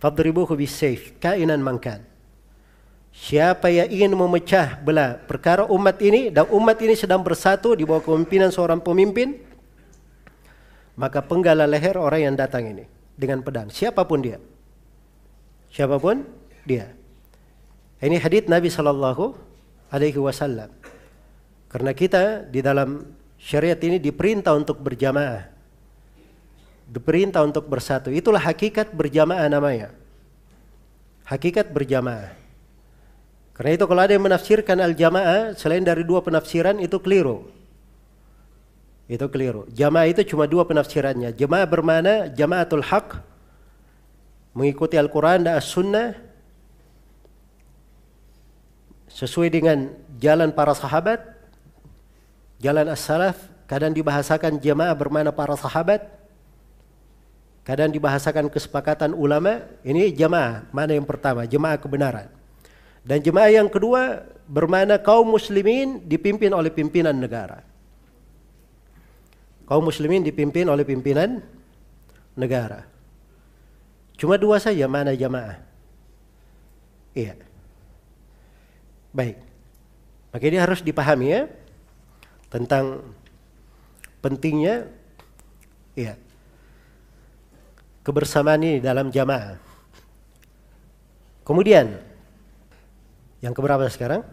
fadribuhu 0.00 0.56
bis-sayf 0.56 1.14
kainan 1.20 1.60
man 1.60 1.76
kan. 1.76 2.00
Siapa 3.16 3.72
yang 3.72 3.88
ingin 3.88 4.12
memecah 4.12 4.76
belah 4.84 5.16
perkara 5.16 5.64
umat 5.72 5.96
ini 6.04 6.28
dan 6.28 6.44
umat 6.52 6.76
ini 6.84 6.92
sedang 6.92 7.24
bersatu 7.24 7.72
di 7.72 7.88
bawah 7.88 8.04
kepemimpinan 8.04 8.52
seorang 8.52 8.76
pemimpin, 8.76 9.40
maka 11.00 11.24
penggala 11.24 11.64
leher 11.64 11.96
orang 11.96 12.28
yang 12.28 12.36
datang 12.36 12.68
ini 12.68 12.84
dengan 13.16 13.40
pedang, 13.40 13.72
siapa 13.72 14.04
pun 14.04 14.20
dia. 14.20 14.36
Siapa 15.72 15.96
pun 15.96 16.28
dia. 16.68 16.92
Ini 18.04 18.20
hadits 18.20 18.52
Nabi 18.52 18.68
sallallahu 18.68 19.32
alaihi 19.88 20.20
wasallam. 20.20 20.68
Karena 21.72 21.96
kita 21.96 22.44
di 22.44 22.60
dalam 22.60 23.16
syariat 23.40 23.80
ini 23.80 23.96
diperintah 23.96 24.52
untuk 24.52 24.80
berjamaah. 24.84 25.48
Diperintah 26.86 27.42
untuk 27.42 27.66
bersatu. 27.66 28.12
Itulah 28.12 28.44
hakikat 28.44 28.92
berjamaah 28.92 29.48
namanya. 29.48 29.90
Hakikat 31.26 31.72
berjamaah. 31.72 32.45
Karena 33.56 33.72
itu 33.72 33.84
kalau 33.88 34.02
ada 34.04 34.12
yang 34.12 34.24
menafsirkan 34.28 34.76
al-jamaah 34.84 35.56
selain 35.56 35.80
dari 35.80 36.04
dua 36.04 36.20
penafsiran 36.20 36.76
itu 36.76 37.00
keliru. 37.00 37.48
Itu 39.08 39.32
keliru. 39.32 39.64
Jamaah 39.72 40.12
itu 40.12 40.20
cuma 40.28 40.44
dua 40.44 40.68
penafsirannya. 40.68 41.32
Jamaah 41.32 41.64
bermana 41.64 42.28
jamaatul 42.28 42.84
haq 42.84 43.16
mengikuti 44.52 45.00
Al-Quran 45.00 45.48
dan 45.48 45.56
As-Sunnah 45.56 46.20
sesuai 49.16 49.48
dengan 49.48 49.88
jalan 50.20 50.52
para 50.52 50.76
sahabat 50.76 51.24
jalan 52.60 52.92
as-salaf 52.92 53.36
kadang 53.64 53.96
dibahasakan 53.96 54.60
jamaah 54.60 54.92
bermana 54.92 55.32
para 55.32 55.56
sahabat 55.56 56.04
kadang 57.64 57.88
dibahasakan 57.88 58.52
kesepakatan 58.52 59.16
ulama 59.16 59.64
ini 59.80 60.12
jamaah 60.12 60.68
mana 60.68 60.92
yang 60.92 61.08
pertama 61.08 61.48
jamaah 61.48 61.80
kebenaran 61.80 62.28
dan 63.06 63.22
jemaah 63.22 63.54
yang 63.54 63.70
kedua 63.70 64.26
bermana 64.50 64.98
kaum 64.98 65.30
muslimin 65.30 66.02
dipimpin 66.02 66.50
oleh 66.50 66.74
pimpinan 66.74 67.14
negara 67.14 67.62
kaum 69.70 69.86
muslimin 69.86 70.26
dipimpin 70.26 70.66
oleh 70.66 70.82
pimpinan 70.82 71.38
negara 72.34 72.82
cuma 74.18 74.34
dua 74.34 74.58
saja 74.58 74.90
mana 74.90 75.14
jamaah 75.14 75.62
iya 77.14 77.46
Baik. 79.16 79.40
Maka 80.28 80.44
ini 80.44 80.58
harus 80.60 80.84
dipahami 80.84 81.32
ya 81.32 81.42
tentang 82.52 83.00
pentingnya 84.20 84.92
ya 85.96 86.20
kebersamaan 88.04 88.60
ini 88.60 88.76
dalam 88.84 89.08
jamaah. 89.08 89.56
Kemudian 91.48 91.96
yang 93.44 93.52
keberapa 93.52 93.84
sekarang? 93.92 94.24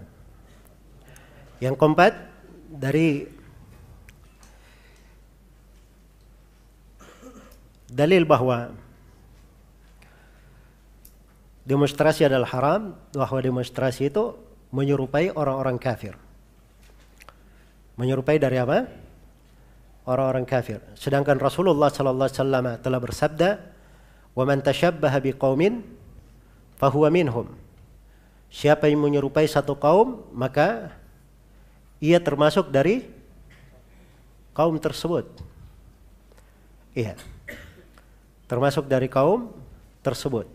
Yang 1.59 1.75
keempat 1.79 2.13
dari 2.71 3.27
dalil 7.93 8.25
bahwa 8.25 8.73
demonstrasi 11.63 12.25
adalah 12.27 12.49
haram, 12.51 12.81
bahwa 13.13 13.39
demonstrasi 13.39 14.09
itu 14.09 14.35
menyerupai 14.73 15.31
orang-orang 15.31 15.77
kafir. 15.77 16.17
Menyerupai 17.95 18.41
dari 18.41 18.57
apa? 18.57 18.89
Orang-orang 20.03 20.43
kafir. 20.43 20.83
Sedangkan 20.97 21.39
Rasulullah 21.39 21.87
sallallahu 21.87 22.27
alaihi 22.27 22.39
wasallam 22.41 22.65
telah 22.83 22.99
bersabda, 22.99 23.49
"Wa 24.35 24.43
man 24.43 24.59
tashabbaha 24.59 25.21
biqaumin 25.23 25.85
fahuwa 26.75 27.07
minhum." 27.13 27.62
Siapa 28.53 28.85
yang 28.85 29.01
menyerupai 29.01 29.49
satu 29.49 29.73
kaum, 29.73 30.29
maka 30.29 30.93
ia 31.97 32.21
termasuk 32.21 32.69
dari 32.69 33.09
kaum 34.53 34.77
tersebut. 34.77 35.25
Iya. 36.93 37.17
Termasuk 38.45 38.85
dari 38.85 39.09
kaum 39.09 39.49
tersebut. 40.05 40.45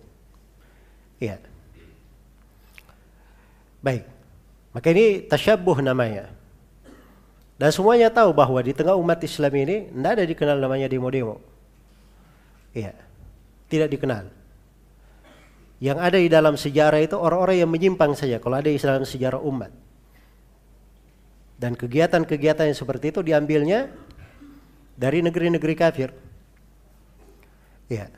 Iya. 1.19 1.43
Baik. 3.83 4.07
Maka 4.71 4.87
ini 4.95 5.27
tasyabuh 5.27 5.83
namanya. 5.83 6.31
Dan 7.59 7.75
semuanya 7.75 8.15
tahu 8.15 8.31
bahwa 8.31 8.63
di 8.63 8.71
tengah 8.71 8.95
umat 8.95 9.19
Islam 9.27 9.51
ini 9.59 9.91
tidak 9.91 10.13
ada 10.15 10.23
dikenal 10.23 10.57
namanya 10.63 10.87
demo-demo. 10.87 11.43
Iya. 12.71 12.95
Tidak 13.67 13.91
dikenal. 13.91 14.38
Yang 15.79 15.99
ada 16.03 16.19
di 16.19 16.29
dalam 16.31 16.55
sejarah 16.59 16.99
itu 16.99 17.15
orang-orang 17.15 17.63
yang 17.63 17.71
menyimpang 17.71 18.15
saja 18.19 18.43
kalau 18.43 18.59
ada 18.59 18.67
di 18.67 18.79
dalam 18.79 19.07
sejarah 19.07 19.39
umat. 19.47 19.71
Dan 21.59 21.75
kegiatan-kegiatan 21.75 22.71
yang 22.71 22.79
seperti 22.79 23.11
itu 23.11 23.23
diambilnya 23.23 23.91
dari 24.99 25.23
negeri-negeri 25.23 25.75
kafir. 25.79 26.11
Ya. 27.87 28.11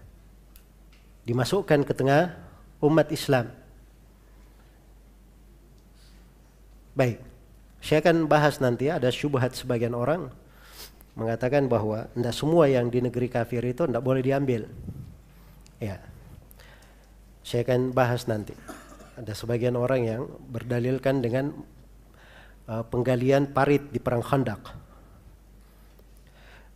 Dimasukkan 1.29 1.85
ke 1.85 1.93
tengah 1.93 2.37
umat 2.81 3.09
Islam. 3.13 3.53
Baik. 6.97 7.21
Saya 7.81 8.05
akan 8.05 8.29
bahas 8.29 8.61
nanti 8.61 8.93
ada 8.93 9.09
syubhat 9.09 9.57
sebagian 9.57 9.97
orang 9.97 10.29
mengatakan 11.17 11.65
bahwa 11.65 12.09
tidak 12.13 12.35
semua 12.37 12.69
yang 12.69 12.93
di 12.93 13.01
negeri 13.05 13.29
kafir 13.29 13.65
itu 13.65 13.89
tidak 13.89 14.05
boleh 14.05 14.21
diambil. 14.21 14.69
Ya. 15.81 16.01
Saya 17.41 17.67
akan 17.67 17.91
bahas 17.91 18.29
nanti. 18.29 18.53
Ada 19.17 19.37
sebagian 19.37 19.77
orang 19.77 20.01
yang 20.05 20.23
berdalilkan 20.49 21.21
dengan 21.21 21.53
uh, 22.69 22.85
penggalian 22.87 23.51
parit 23.53 23.91
di 23.93 24.01
perang 24.01 24.25
Khandaq. 24.25 24.63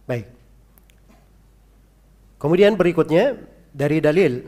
Baik. 0.05 0.29
Kemudian 2.37 2.77
berikutnya 2.77 3.41
dari 3.73 4.05
dalil 4.05 4.45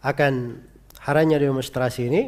akan 0.00 0.56
haramnya 1.04 1.36
demonstrasi 1.36 2.08
ini 2.08 2.22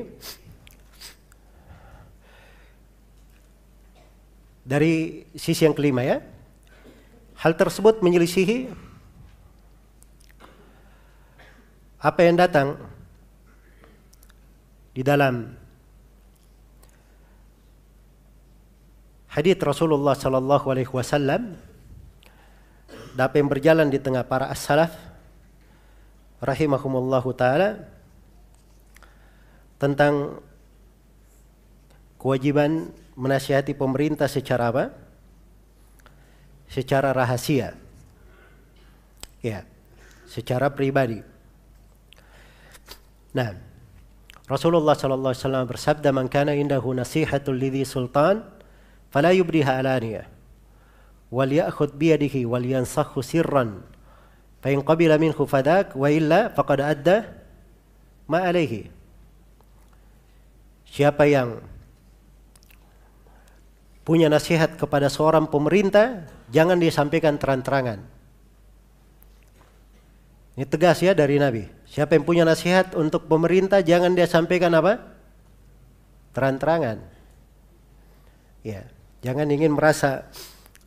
dari 4.60 5.24
sisi 5.32 5.64
yang 5.64 5.73
kelima 5.73 6.05
ya. 6.05 6.20
Hal 7.40 7.56
tersebut 7.56 8.05
menyelisihi 8.05 8.70
apa 12.03 12.20
yang 12.27 12.35
datang 12.35 12.74
di 14.91 15.07
dalam 15.07 15.55
hadis 19.31 19.55
Rasulullah 19.62 20.19
sallallahu 20.19 20.66
alaihi 20.66 20.91
wasallam 20.91 21.55
apa 23.15 23.35
yang 23.39 23.47
berjalan 23.47 23.87
di 23.87 24.03
tengah 24.03 24.27
para 24.27 24.51
as-salaf 24.51 24.91
rahimahumullahu 26.43 27.31
taala 27.39 27.87
tentang 29.79 30.43
kewajiban 32.19 32.91
menasihati 33.19 33.74
pemerintah 33.74 34.31
secara 34.31 34.70
apa? 34.70 34.85
Secara 36.70 37.11
rahasia. 37.11 37.74
Ya, 39.43 39.66
secara 40.31 40.70
pribadi. 40.70 41.31
Nah, 43.32 43.56
Rasulullah 44.44 44.92
sallallahu 44.92 45.32
alaihi 45.32 45.44
wasallam 45.44 45.64
bersabda, 45.64 46.09
"Man 46.12 46.28
kana 46.28 46.52
indahu 46.52 46.92
nasihatul 46.92 47.56
lidhi 47.56 47.88
sultan, 47.88 48.44
fala 49.09 49.32
yubriha 49.32 49.80
alaniyah, 49.80 50.28
wal 51.32 51.48
ya'khudh 51.48 51.96
bi 51.96 52.12
yadihi 52.12 52.44
wal 52.44 52.64
yansakhu 52.64 53.24
sirran, 53.24 53.80
fa 54.60 54.68
in 54.68 54.84
qabila 54.84 55.16
minhu 55.16 55.48
fadak 55.48 55.96
wa 55.96 56.12
illa 56.12 56.52
faqad 56.52 56.84
adda 56.84 57.32
ma 58.28 58.44
alaihi." 58.44 58.92
Siapa 60.92 61.24
yang 61.24 61.64
punya 64.04 64.28
nasihat 64.28 64.76
kepada 64.76 65.09
seorang 65.09 65.48
pemerintah, 65.48 66.28
jangan 66.52 66.76
disampaikan 66.76 67.40
terang-terangan. 67.40 68.04
Ini 70.52 70.68
tegas 70.68 71.00
ya 71.00 71.16
dari 71.16 71.40
Nabi. 71.40 71.64
Siapa 71.93 72.16
yang 72.16 72.24
punya 72.24 72.48
nasihat 72.48 72.97
untuk 72.97 73.28
pemerintah, 73.28 73.85
jangan 73.85 74.16
dia 74.16 74.24
sampaikan 74.24 74.73
apa? 74.73 75.12
Terang-terangan. 76.32 77.05
Ya, 78.64 78.89
jangan 79.20 79.44
ingin 79.52 79.77
merasa 79.77 80.24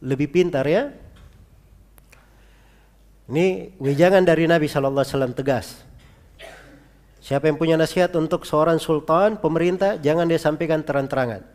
lebih 0.01 0.33
pintar 0.33 0.65
ya. 0.65 0.89
Ini 3.29 3.77
wejangan 3.77 4.25
dari 4.25 4.49
Nabi 4.49 4.65
Shallallahu 4.65 5.05
Alaihi 5.05 5.13
Wasallam 5.13 5.37
tegas. 5.37 5.85
Siapa 7.21 7.53
yang 7.53 7.61
punya 7.61 7.77
nasihat 7.77 8.09
untuk 8.17 8.41
seorang 8.41 8.81
sultan, 8.81 9.37
pemerintah, 9.37 10.01
jangan 10.01 10.25
dia 10.25 10.41
sampaikan 10.41 10.81
terang-terangan. 10.81 11.45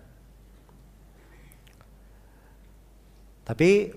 Tapi 3.51 3.90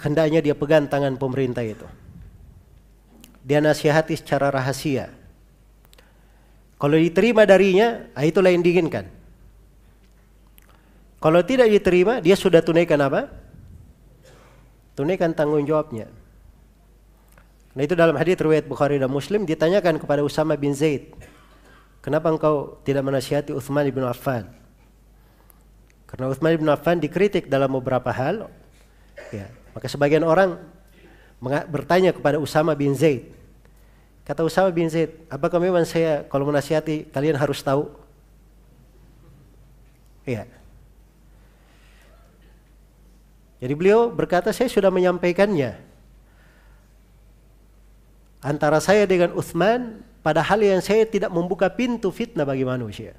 hendaknya 0.00 0.40
dia 0.40 0.56
pegang 0.56 0.88
tangan 0.88 1.20
pemerintah 1.20 1.60
itu. 1.60 1.84
Dia 3.48 3.64
nasihati 3.64 4.12
secara 4.12 4.52
rahasia. 4.52 5.08
Kalau 6.76 6.94
diterima 7.00 7.48
darinya, 7.48 8.12
ah, 8.12 8.28
itulah 8.28 8.52
yang 8.52 8.60
diinginkan. 8.60 9.08
Kalau 11.18 11.40
tidak 11.42 11.72
diterima, 11.72 12.20
dia 12.20 12.36
sudah 12.36 12.60
tunaikan 12.60 13.00
apa? 13.00 13.32
Tunaikan 14.94 15.32
tanggung 15.32 15.64
jawabnya. 15.64 16.12
Nah 17.72 17.82
itu 17.82 17.96
dalam 17.96 18.14
hadis 18.14 18.36
riwayat 18.38 18.68
Bukhari 18.68 19.00
dan 19.00 19.10
Muslim 19.10 19.48
ditanyakan 19.48 19.96
kepada 19.96 20.22
Usama 20.22 20.54
bin 20.54 20.76
Zaid, 20.76 21.14
kenapa 22.04 22.30
engkau 22.30 22.78
tidak 22.84 23.02
menasihati 23.06 23.56
Uthman 23.56 23.88
bin 23.88 24.04
Affan? 24.04 24.46
Karena 26.04 26.30
Uthman 26.30 26.58
bin 26.58 26.68
Affan 26.70 27.00
dikritik 27.00 27.48
dalam 27.48 27.74
beberapa 27.74 28.12
hal. 28.12 28.46
Ya, 29.34 29.50
maka 29.74 29.90
sebagian 29.90 30.22
orang 30.22 30.58
bertanya 31.70 32.14
kepada 32.14 32.38
Usama 32.38 32.74
bin 32.74 32.94
Zaid. 32.94 33.37
Kata 34.28 34.44
Usama 34.44 34.68
bin 34.68 34.92
Zaid, 34.92 35.24
apakah 35.32 35.56
memang 35.56 35.88
saya 35.88 36.20
kalau 36.28 36.44
menasihati 36.44 37.08
kalian 37.08 37.40
harus 37.40 37.64
tahu? 37.64 37.88
Iya. 40.28 40.44
Jadi 43.56 43.72
beliau 43.72 44.12
berkata 44.12 44.52
saya 44.52 44.68
sudah 44.68 44.92
menyampaikannya 44.92 45.80
antara 48.44 48.84
saya 48.84 49.08
dengan 49.08 49.32
Uthman 49.32 50.04
pada 50.20 50.44
hal 50.44 50.60
yang 50.60 50.84
saya 50.84 51.08
tidak 51.08 51.32
membuka 51.32 51.72
pintu 51.72 52.12
fitnah 52.12 52.44
bagi 52.44 52.68
manusia. 52.68 53.16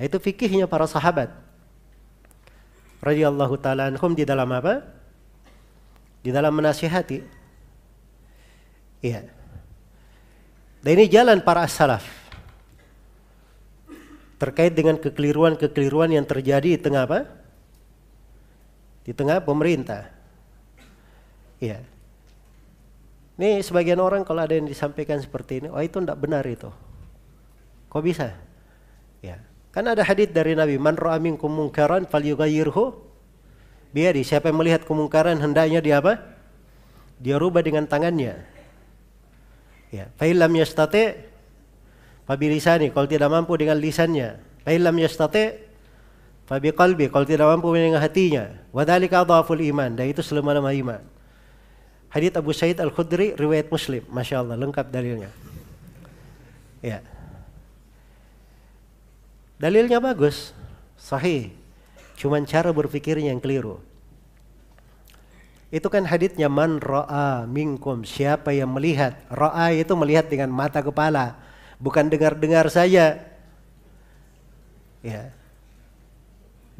Itu 0.00 0.16
fikihnya 0.16 0.64
para 0.64 0.88
sahabat. 0.88 1.28
Radiyallahu 3.04 3.60
ta'ala 3.60 3.92
anhum 3.92 4.16
di 4.16 4.24
dalam 4.24 4.48
apa? 4.50 4.88
Di 6.24 6.32
dalam 6.32 6.50
menasihati. 6.56 7.22
Iya. 9.04 9.37
Dan 10.82 10.90
ini 10.98 11.10
jalan 11.10 11.42
para 11.42 11.66
salaf. 11.66 12.06
Terkait 14.38 14.70
dengan 14.70 14.94
kekeliruan-kekeliruan 14.94 16.14
yang 16.14 16.22
terjadi 16.22 16.78
di 16.78 16.80
tengah 16.80 17.02
apa? 17.10 17.26
Di 19.02 19.10
tengah 19.10 19.42
pemerintah. 19.42 20.06
Iya. 21.58 21.82
Ini 23.38 23.62
sebagian 23.62 23.98
orang 23.98 24.22
kalau 24.22 24.42
ada 24.42 24.54
yang 24.54 24.66
disampaikan 24.66 25.18
seperti 25.18 25.62
ini, 25.62 25.68
oh 25.70 25.82
itu 25.82 25.98
tidak 26.02 26.18
benar 26.18 26.42
itu. 26.46 26.70
Kok 27.90 28.02
bisa? 28.02 28.34
Ya, 29.22 29.38
kan 29.70 29.86
ada 29.86 30.02
hadis 30.02 30.30
dari 30.30 30.58
Nabi, 30.58 30.74
man 30.78 30.98
ra'a 30.98 31.18
minkum 31.22 31.50
munkaran 31.50 32.06
falyughayyirhu 32.06 32.94
biyadi. 33.94 34.26
Siapa 34.26 34.50
yang 34.50 34.58
melihat 34.58 34.82
kemungkaran 34.86 35.38
hendaknya 35.38 35.78
dia 35.78 36.02
apa? 36.02 36.18
Dia 37.18 37.38
rubah 37.38 37.62
dengan 37.62 37.86
tangannya. 37.86 38.57
Ya, 39.88 40.12
fa 40.20 40.28
illam 40.28 40.52
yastati 40.52 41.16
fa 42.28 42.34
bilisani, 42.36 42.92
kalau 42.92 43.08
tidak 43.08 43.32
mampu 43.32 43.56
dengan 43.56 43.80
lisannya. 43.80 44.36
Fa 44.60 44.70
illam 44.72 44.96
yastati 45.00 45.56
fa 46.44 46.60
biqalbi, 46.60 47.08
kalau 47.08 47.24
tidak 47.24 47.48
mampu 47.48 47.72
dengan 47.72 48.00
hatinya. 48.00 48.52
Wa 48.68 48.84
dzalika 48.84 49.24
dhaful 49.24 49.64
iman, 49.64 49.96
dan 49.96 50.12
itu 50.12 50.20
selama-lama 50.20 50.72
iman. 50.76 51.00
Hadits 52.08 52.40
Abu 52.40 52.56
Sa'id 52.56 52.80
Al-Khudri 52.80 53.36
riwayat 53.36 53.68
Muslim. 53.68 54.00
Masya 54.08 54.40
Allah 54.40 54.56
lengkap 54.56 54.88
dalilnya. 54.88 55.28
Ya. 56.80 57.04
Dalilnya 59.60 60.00
bagus, 60.00 60.56
sahih. 60.96 61.52
Cuman 62.16 62.48
cara 62.48 62.72
berpikirnya 62.72 63.34
yang 63.34 63.42
keliru. 63.42 63.82
Itu 65.68 65.92
kan 65.92 66.08
haditsnya 66.08 66.48
man 66.48 66.80
ra'a 66.80 67.44
minkum 67.44 68.00
siapa 68.00 68.56
yang 68.56 68.72
melihat. 68.72 69.20
Ra'a 69.28 69.76
itu 69.76 69.92
melihat 69.92 70.24
dengan 70.32 70.48
mata 70.48 70.80
kepala, 70.80 71.36
bukan 71.76 72.08
dengar-dengar 72.08 72.72
saja. 72.72 73.20
Ya. 75.04 75.22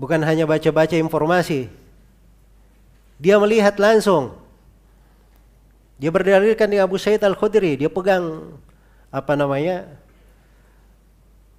Bukan 0.00 0.24
hanya 0.24 0.48
baca-baca 0.48 0.96
informasi. 0.96 1.68
Dia 3.20 3.36
melihat 3.36 3.76
langsung. 3.76 4.38
Dia 5.98 6.14
berdalilkan 6.14 6.70
di 6.70 6.78
Abu 6.78 6.96
Said 6.96 7.20
Al-Khudri, 7.26 7.74
dia 7.74 7.90
pegang 7.90 8.54
apa 9.10 9.34
namanya? 9.34 9.90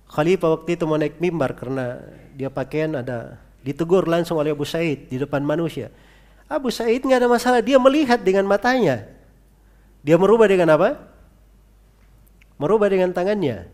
Khalifah 0.10 0.58
waktu 0.58 0.80
itu 0.80 0.84
mau 0.90 0.98
naik 0.98 1.22
mimbar 1.22 1.54
karena 1.54 2.02
dia 2.34 2.50
pakaian 2.50 2.98
ada 2.98 3.38
ditegur 3.62 4.10
langsung 4.10 4.42
oleh 4.42 4.56
Abu 4.56 4.66
Said 4.66 5.12
di 5.12 5.22
depan 5.22 5.46
manusia. 5.46 5.94
Abu 6.50 6.74
Said 6.74 7.06
nggak 7.06 7.22
ada 7.22 7.30
masalah, 7.30 7.62
dia 7.62 7.78
melihat 7.78 8.18
dengan 8.18 8.50
matanya. 8.50 9.06
Dia 10.02 10.18
merubah 10.18 10.50
dengan 10.50 10.74
apa? 10.74 10.98
Merubah 12.58 12.90
dengan 12.90 13.14
tangannya. 13.14 13.70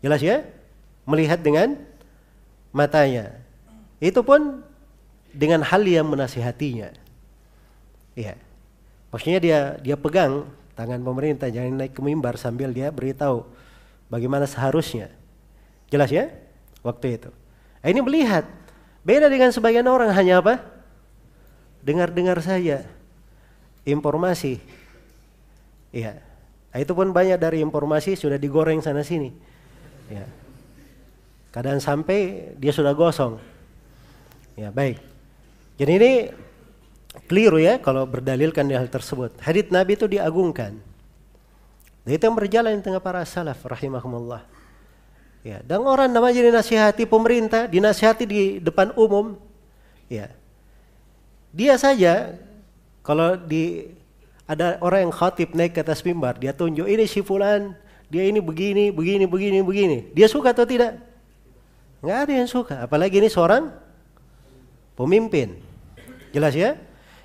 Jelas 0.00 0.24
ya? 0.24 0.48
Melihat 1.04 1.44
dengan 1.44 1.76
matanya. 2.72 3.36
Itu 4.00 4.24
pun 4.24 4.64
dengan 5.30 5.60
hal 5.60 5.84
yang 5.84 6.08
menasihatinya. 6.08 6.90
Iya. 8.16 8.34
Maksudnya 9.12 9.38
dia 9.44 9.58
dia 9.84 9.96
pegang 10.00 10.48
tangan 10.72 11.04
pemerintah 11.04 11.52
jangan 11.52 11.84
naik 11.84 11.92
ke 11.92 12.00
mimbar 12.00 12.40
sambil 12.40 12.72
dia 12.72 12.88
beritahu 12.88 13.44
bagaimana 14.08 14.48
seharusnya. 14.48 15.12
Jelas 15.92 16.08
ya? 16.08 16.32
Waktu 16.80 17.20
itu. 17.20 17.30
Nah, 17.84 17.88
ini 17.92 18.00
melihat. 18.00 18.48
Beda 19.02 19.26
dengan 19.26 19.50
sebagian 19.50 19.84
orang 19.90 20.14
hanya 20.14 20.40
apa? 20.40 20.62
Dengar-dengar 21.82 22.38
saja. 22.40 22.86
Informasi. 23.82 24.62
Iya. 25.90 26.22
Nah, 26.72 26.78
itu 26.80 26.92
pun 26.96 27.12
banyak 27.12 27.36
dari 27.36 27.60
informasi 27.60 28.16
sudah 28.16 28.40
digoreng 28.40 28.80
sana 28.80 29.04
sini. 29.04 29.28
Ya. 30.08 30.24
Kadang 31.52 31.82
sampai 31.84 32.54
dia 32.56 32.72
sudah 32.72 32.96
gosong. 32.96 33.36
Ya, 34.56 34.72
baik. 34.72 35.02
Jadi 35.76 35.92
ini 36.00 36.12
keliru 37.28 37.60
ya 37.60 37.76
kalau 37.76 38.08
berdalilkan 38.08 38.64
di 38.64 38.72
hal 38.72 38.88
tersebut. 38.88 39.36
Hadits 39.44 39.68
Nabi 39.68 40.00
itu 40.00 40.08
diagungkan. 40.08 40.80
Dan 42.02 42.10
itu 42.10 42.22
yang 42.24 42.36
berjalan 42.38 42.80
di 42.80 42.82
tengah 42.82 43.02
para 43.04 43.22
salaf 43.28 43.60
rahimahumullah. 43.62 44.42
Ya, 45.42 45.58
dan 45.66 45.82
orang 45.82 46.06
namanya 46.06 46.38
dinasihati 46.38 47.02
pemerintah, 47.02 47.66
dinasihati 47.66 48.24
di 48.24 48.42
depan 48.62 48.94
umum. 48.94 49.34
Ya. 50.06 50.30
Dia 51.52 51.76
saja 51.76 52.34
kalau 53.04 53.36
di 53.36 53.92
ada 54.48 54.80
orang 54.80 55.08
yang 55.08 55.14
khatib 55.14 55.52
naik 55.52 55.76
ke 55.76 55.80
atas 55.84 56.02
mimbar, 56.02 56.36
dia 56.40 56.56
tunjuk 56.56 56.88
ini 56.88 57.04
si 57.04 57.20
fulan, 57.20 57.76
dia 58.12 58.26
ini 58.28 58.40
begini, 58.40 58.92
begini, 58.92 59.24
begini, 59.24 59.58
begini. 59.64 59.98
Dia 60.12 60.26
suka 60.28 60.52
atau 60.52 60.64
tidak? 60.68 60.98
Enggak 62.02 62.18
ada 62.26 62.32
yang 62.34 62.48
suka, 62.50 62.74
apalagi 62.82 63.22
ini 63.22 63.30
seorang 63.30 63.70
pemimpin. 64.98 65.60
Jelas 66.34 66.56
ya? 66.56 66.74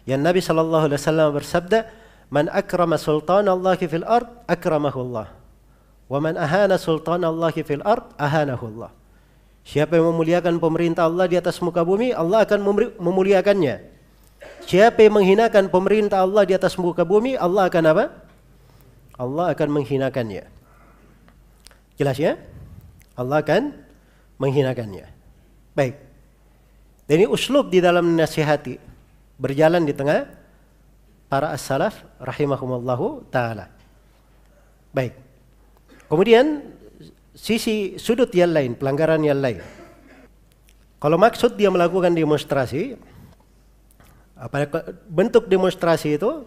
Yang 0.07 0.21
Nabi 0.23 0.39
Shallallahu 0.39 0.83
Alaihi 0.87 0.99
Wasallam 1.01 1.27
bersabda, 1.35 1.79
"Man 2.31 2.45
akrama 2.51 2.95
sultan 2.95 3.47
Allah 3.49 3.75
fil 3.75 4.05
ard, 4.05 4.27
akramahu 4.47 4.99
Allah." 5.11 5.33
Wa 6.07 6.23
man 6.23 6.39
ahana 6.39 6.79
sultan 6.79 7.27
Allah 7.27 7.51
fil 7.51 7.83
ard 7.83 8.15
ahanahu 8.15 8.63
Allah. 8.71 8.91
Siapa 9.67 9.99
yang 9.99 10.15
memuliakan 10.15 10.63
pemerintah 10.63 11.03
Allah 11.03 11.27
di 11.27 11.35
atas 11.35 11.59
muka 11.59 11.83
bumi, 11.83 12.15
Allah 12.15 12.47
akan 12.47 12.63
memuliakannya. 12.95 13.96
Siapa 14.67 14.99
yang 14.99 15.15
menghinakan 15.15 15.71
pemerintah 15.71 16.27
Allah 16.27 16.43
di 16.43 16.51
atas 16.51 16.75
muka 16.75 17.07
bumi, 17.07 17.39
Allah 17.39 17.71
akan 17.71 17.83
apa? 17.87 18.05
Allah 19.15 19.55
akan 19.55 19.79
menghinakannya. 19.79 20.43
Jelas 21.95 22.19
ya? 22.19 22.35
Allah 23.15 23.39
akan 23.39 23.71
menghinakannya. 24.35 25.07
Baik. 25.71 25.95
Dan 27.07 27.23
ini 27.23 27.27
uslub 27.31 27.71
di 27.71 27.79
dalam 27.79 28.11
nasihati 28.19 28.75
berjalan 29.39 29.87
di 29.87 29.95
tengah 29.95 30.27
para 31.31 31.55
as-salaf 31.55 32.03
rahimahumallahu 32.19 33.23
taala. 33.31 33.71
Baik. 34.91 35.15
Kemudian 36.11 36.75
sisi 37.31 37.95
sudut 37.95 38.27
yang 38.35 38.51
lain, 38.51 38.75
pelanggaran 38.75 39.23
yang 39.23 39.39
lain. 39.39 39.63
Kalau 40.99 41.15
maksud 41.15 41.55
dia 41.55 41.71
melakukan 41.71 42.11
demonstrasi, 42.11 42.99
apa 44.37 44.69
bentuk 45.09 45.49
demonstrasi 45.49 46.15
itu 46.17 46.45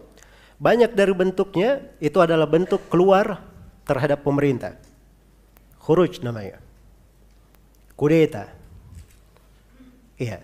banyak 0.55 0.95
dari 0.95 1.11
bentuknya 1.11 1.83
itu 1.99 2.17
adalah 2.17 2.47
bentuk 2.47 2.79
keluar 2.87 3.43
terhadap 3.83 4.23
pemerintah. 4.23 4.77
Khuruj 5.81 6.21
namanya. 6.23 6.61
Kudeta. 7.97 8.47
Iya. 10.15 10.39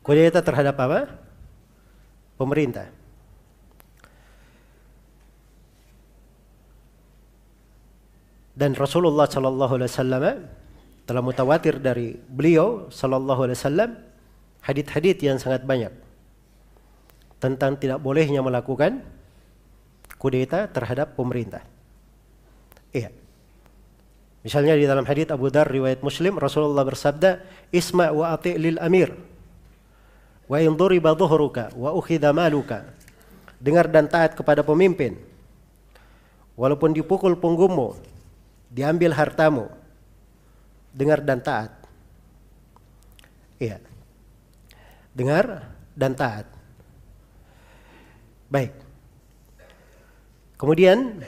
Kudeta 0.00 0.40
terhadap 0.40 0.78
apa? 0.78 1.00
Pemerintah. 2.38 2.98
dan 8.58 8.74
Rasulullah 8.74 9.30
Shallallahu 9.30 9.72
Alaihi 9.78 9.90
Wasallam 9.94 10.22
telah 11.06 11.22
mutawatir 11.22 11.78
dari 11.78 12.18
beliau 12.18 12.90
Shallallahu 12.90 13.46
Alaihi 13.46 13.58
Wasallam 13.62 13.90
hadit-hadit 14.62 15.18
yang 15.22 15.38
sangat 15.40 15.64
banyak 15.64 15.90
tentang 17.38 17.78
tidak 17.78 18.02
bolehnya 18.02 18.42
melakukan 18.42 19.02
kudeta 20.18 20.66
terhadap 20.66 21.14
pemerintah. 21.14 21.62
Iya. 22.90 23.14
Misalnya 24.42 24.74
di 24.74 24.86
dalam 24.86 25.06
hadit 25.06 25.30
Abu 25.30 25.50
Dar 25.50 25.70
riwayat 25.70 26.02
Muslim 26.02 26.38
Rasulullah 26.38 26.82
bersabda, 26.82 27.42
"Isma 27.70 28.10
wa 28.10 28.34
ati' 28.34 28.58
lil 28.58 28.78
amir 28.82 29.14
wa 30.48 30.56
in 30.58 30.74
duriba 30.74 31.14
dhuhruka 31.14 31.70
wa 31.78 31.94
ukhidha 31.94 32.34
maluka." 32.34 32.86
Dengar 33.58 33.90
dan 33.90 34.06
taat 34.06 34.38
kepada 34.38 34.62
pemimpin. 34.62 35.18
Walaupun 36.54 36.94
dipukul 36.94 37.34
punggungmu 37.34 37.98
diambil 38.70 39.10
hartamu, 39.10 39.66
dengar 40.94 41.18
dan 41.24 41.42
taat. 41.42 41.74
Iya. 43.58 43.87
Dengar 45.18 45.66
dan 45.98 46.14
taat. 46.14 46.46
Baik. 48.46 48.70
Kemudian 50.54 51.18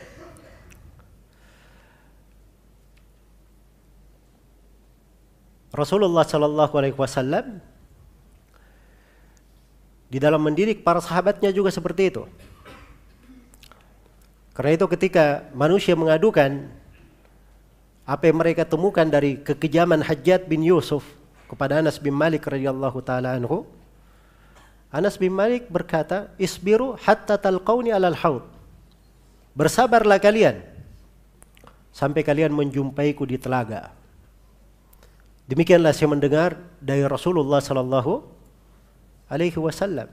Rasulullah 5.74 6.22
Shallallahu 6.22 6.74
Alaihi 6.78 6.94
Wasallam 6.94 7.58
di 10.10 10.18
dalam 10.18 10.42
mendidik 10.42 10.82
para 10.86 11.02
sahabatnya 11.02 11.50
juga 11.50 11.74
seperti 11.74 12.14
itu. 12.14 12.26
Karena 14.54 14.74
itu 14.74 14.86
ketika 14.90 15.46
manusia 15.54 15.94
mengadukan 15.94 16.66
apa 18.02 18.22
yang 18.26 18.38
mereka 18.42 18.66
temukan 18.66 19.06
dari 19.06 19.38
kekejaman 19.38 20.02
Hajjat 20.02 20.50
bin 20.50 20.66
Yusuf 20.66 21.06
kepada 21.46 21.78
Anas 21.78 22.02
bin 22.02 22.14
Malik 22.14 22.46
radhiyallahu 22.46 22.98
taala 23.06 23.38
anhu. 23.38 23.79
Anas 24.90 25.14
bin 25.14 25.30
Malik 25.30 25.70
berkata, 25.70 26.34
"Isbiru 26.34 26.98
hatta 26.98 27.38
talqauni 27.38 27.94
alal 27.94 28.18
haud." 28.18 28.42
Bersabarlah 29.54 30.18
kalian 30.18 30.62
sampai 31.94 32.26
kalian 32.26 32.50
menjumpaiku 32.50 33.22
di 33.22 33.38
telaga. 33.38 33.94
Demikianlah 35.46 35.90
saya 35.90 36.10
mendengar 36.10 36.58
dari 36.78 37.02
Rasulullah 37.06 37.58
sallallahu 37.58 38.22
alaihi 39.30 39.58
wasallam. 39.58 40.06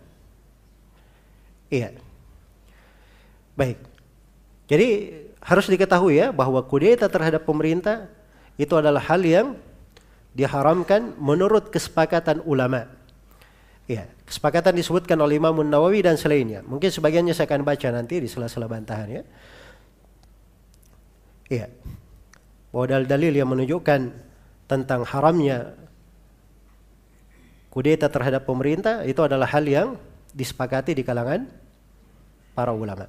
Iya. 1.70 1.94
Baik. 3.58 3.78
Jadi 4.70 4.88
harus 5.42 5.66
diketahui 5.70 6.22
ya 6.22 6.30
bahwa 6.34 6.62
kudeta 6.66 7.10
terhadap 7.10 7.46
pemerintah 7.46 8.10
itu 8.58 8.74
adalah 8.74 9.02
hal 9.02 9.22
yang 9.22 9.58
diharamkan 10.34 11.18
menurut 11.18 11.70
kesepakatan 11.70 12.42
ulama. 12.46 12.90
Ya, 13.88 14.10
kesepakatan 14.28 14.76
disebutkan 14.76 15.16
oleh 15.24 15.40
Imam 15.40 15.56
Nawawi 15.64 16.04
dan 16.04 16.20
selainnya. 16.20 16.60
Mungkin 16.68 16.92
sebagiannya 16.92 17.32
saya 17.32 17.48
akan 17.48 17.64
baca 17.64 17.88
nanti 17.96 18.20
di 18.20 18.28
sela-sela 18.28 18.68
bantahan 18.68 19.08
ya. 19.08 19.24
Iya. 21.48 21.68
Bahwa 22.76 22.86
dalil-dalil 22.92 23.34
yang 23.40 23.48
menunjukkan 23.48 24.02
tentang 24.68 25.08
haramnya 25.08 25.80
kudeta 27.72 28.12
terhadap 28.12 28.44
pemerintah 28.44 29.08
itu 29.08 29.24
adalah 29.24 29.48
hal 29.48 29.64
yang 29.64 29.96
disepakati 30.36 30.92
di 30.92 31.08
kalangan 31.08 31.48
para 32.52 32.76
ulama. 32.76 33.08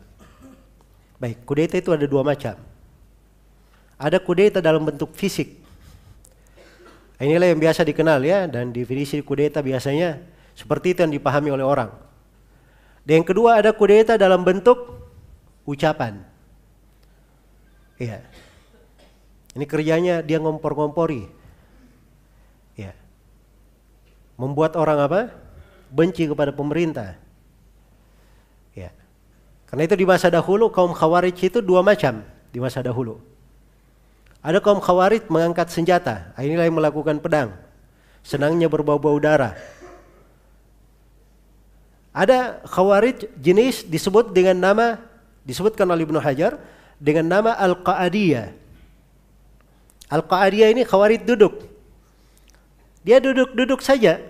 Baik, 1.19 1.43
kudeta 1.43 1.74
itu 1.74 1.90
ada 1.90 2.07
dua 2.07 2.23
macam. 2.23 2.55
Ada 3.99 4.23
kudeta 4.23 4.62
dalam 4.62 4.86
bentuk 4.86 5.11
fisik. 5.19 5.59
Inilah 7.19 7.51
yang 7.51 7.59
biasa 7.59 7.82
dikenal 7.82 8.23
ya 8.23 8.47
dan 8.47 8.70
definisi 8.70 9.19
kudeta 9.27 9.59
biasanya 9.59 10.38
seperti 10.59 10.98
itu 10.98 11.06
yang 11.06 11.14
dipahami 11.14 11.55
oleh 11.55 11.62
orang. 11.62 11.94
Dan 13.06 13.22
yang 13.22 13.28
kedua 13.30 13.62
ada 13.62 13.70
kudeta 13.70 14.18
dalam 14.18 14.43
bentuk 14.43 14.98
ucapan. 15.62 16.26
Iya. 18.02 18.26
Ini 19.55 19.64
kerjanya 19.70 20.18
dia 20.26 20.43
ngompor-ngompori. 20.43 21.30
Ya. 22.74 22.98
Membuat 24.35 24.74
orang 24.74 24.98
apa? 25.06 25.20
Benci 25.94 26.26
kepada 26.26 26.51
pemerintah. 26.51 27.28
Karena 29.68 29.85
itu 29.85 29.97
di 30.01 30.06
masa 30.09 30.32
dahulu 30.32 30.72
kaum 30.72 30.97
khawarij 30.97 31.36
itu 31.36 31.60
dua 31.60 31.85
macam 31.85 32.24
di 32.48 32.59
masa 32.59 32.80
dahulu. 32.80 33.20
Ada 34.40 34.64
kaum 34.64 34.80
khawarij 34.80 35.28
mengangkat 35.28 35.68
senjata, 35.68 36.32
ah, 36.32 36.40
inilah 36.40 36.64
yang 36.64 36.80
melakukan 36.80 37.20
pedang. 37.20 37.52
Senangnya 38.24 38.72
berbau-bau 38.72 39.20
darah. 39.20 39.52
Ada 42.12 42.64
khawarij 42.64 43.28
jenis 43.39 43.85
disebut 43.85 44.32
dengan 44.32 44.56
nama 44.59 44.86
disebutkan 45.44 45.89
oleh 45.89 46.05
Ibnu 46.05 46.20
Hajar 46.20 46.60
dengan 46.98 47.24
nama 47.24 47.52
Al-Qa'adiyah. 47.56 48.52
Al-Qa'adiyah 50.09 50.68
ini 50.72 50.82
khawarij 50.82 51.22
duduk. 51.24 51.64
Dia 53.06 53.22
duduk-duduk 53.22 53.80
saja. 53.80 54.20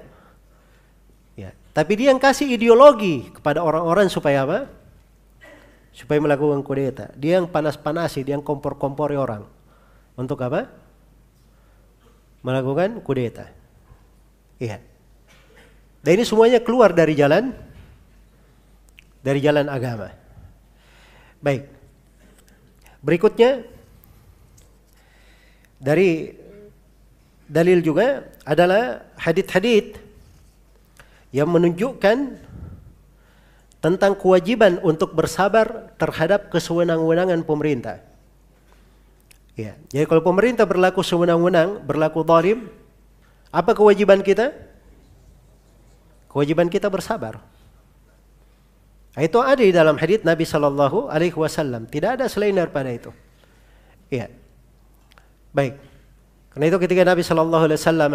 Ya, 1.34 1.50
tapi 1.74 1.98
dia 1.98 2.14
yang 2.14 2.22
kasih 2.22 2.46
ideologi 2.46 3.30
kepada 3.34 3.64
orang-orang 3.64 4.06
supaya 4.12 4.44
apa? 4.46 4.58
Supaya 5.90 6.22
melakukan 6.22 6.62
kudeta. 6.62 7.10
Dia 7.18 7.42
yang 7.42 7.50
panas-panasi, 7.50 8.22
dia 8.22 8.38
yang 8.38 8.44
kompor-kompori 8.44 9.18
orang. 9.18 9.46
Untuk 10.14 10.38
apa? 10.44 10.70
Melakukan 12.42 13.02
kudeta. 13.02 13.50
Iya. 14.62 14.82
Dan 16.02 16.22
ini 16.22 16.24
semuanya 16.26 16.62
keluar 16.62 16.94
dari 16.94 17.18
jalan 17.18 17.50
dari 19.22 19.42
jalan 19.42 19.66
agama. 19.66 20.14
Baik. 21.38 21.70
Berikutnya 22.98 23.62
dari 25.78 26.34
dalil 27.46 27.78
juga 27.80 28.26
adalah 28.42 29.06
hadith-hadith 29.16 29.96
yang 31.30 31.48
menunjukkan 31.48 32.48
tentang 33.78 34.12
kewajiban 34.18 34.82
untuk 34.82 35.14
bersabar 35.14 35.94
terhadap 35.94 36.50
kesewenang-wenangan 36.50 37.46
pemerintah. 37.46 38.02
Ya, 39.54 39.74
jadi 39.90 40.06
kalau 40.06 40.22
pemerintah 40.22 40.66
berlaku 40.66 41.02
sewenang-wenang, 41.02 41.82
berlaku 41.82 42.22
zalim, 42.22 42.70
apa 43.50 43.74
kewajiban 43.74 44.22
kita? 44.22 44.54
Kewajiban 46.30 46.70
kita 46.70 46.86
bersabar. 46.86 47.42
Itu 49.18 49.42
ada 49.42 49.58
di 49.58 49.74
dalam 49.74 49.98
hadis 49.98 50.22
Nabi 50.22 50.46
Shallallahu 50.46 51.10
Alaihi 51.10 51.34
Wasallam. 51.34 51.90
Tidak 51.90 52.18
ada 52.18 52.30
selain 52.30 52.54
daripada 52.54 52.88
itu. 52.88 53.10
Iya. 54.08 54.30
Baik. 55.50 55.76
Karena 56.54 56.64
itu 56.70 56.78
ketika 56.78 57.02
Nabi 57.02 57.22
Shallallahu 57.26 57.64
Alaihi 57.66 57.80
Wasallam 57.82 58.12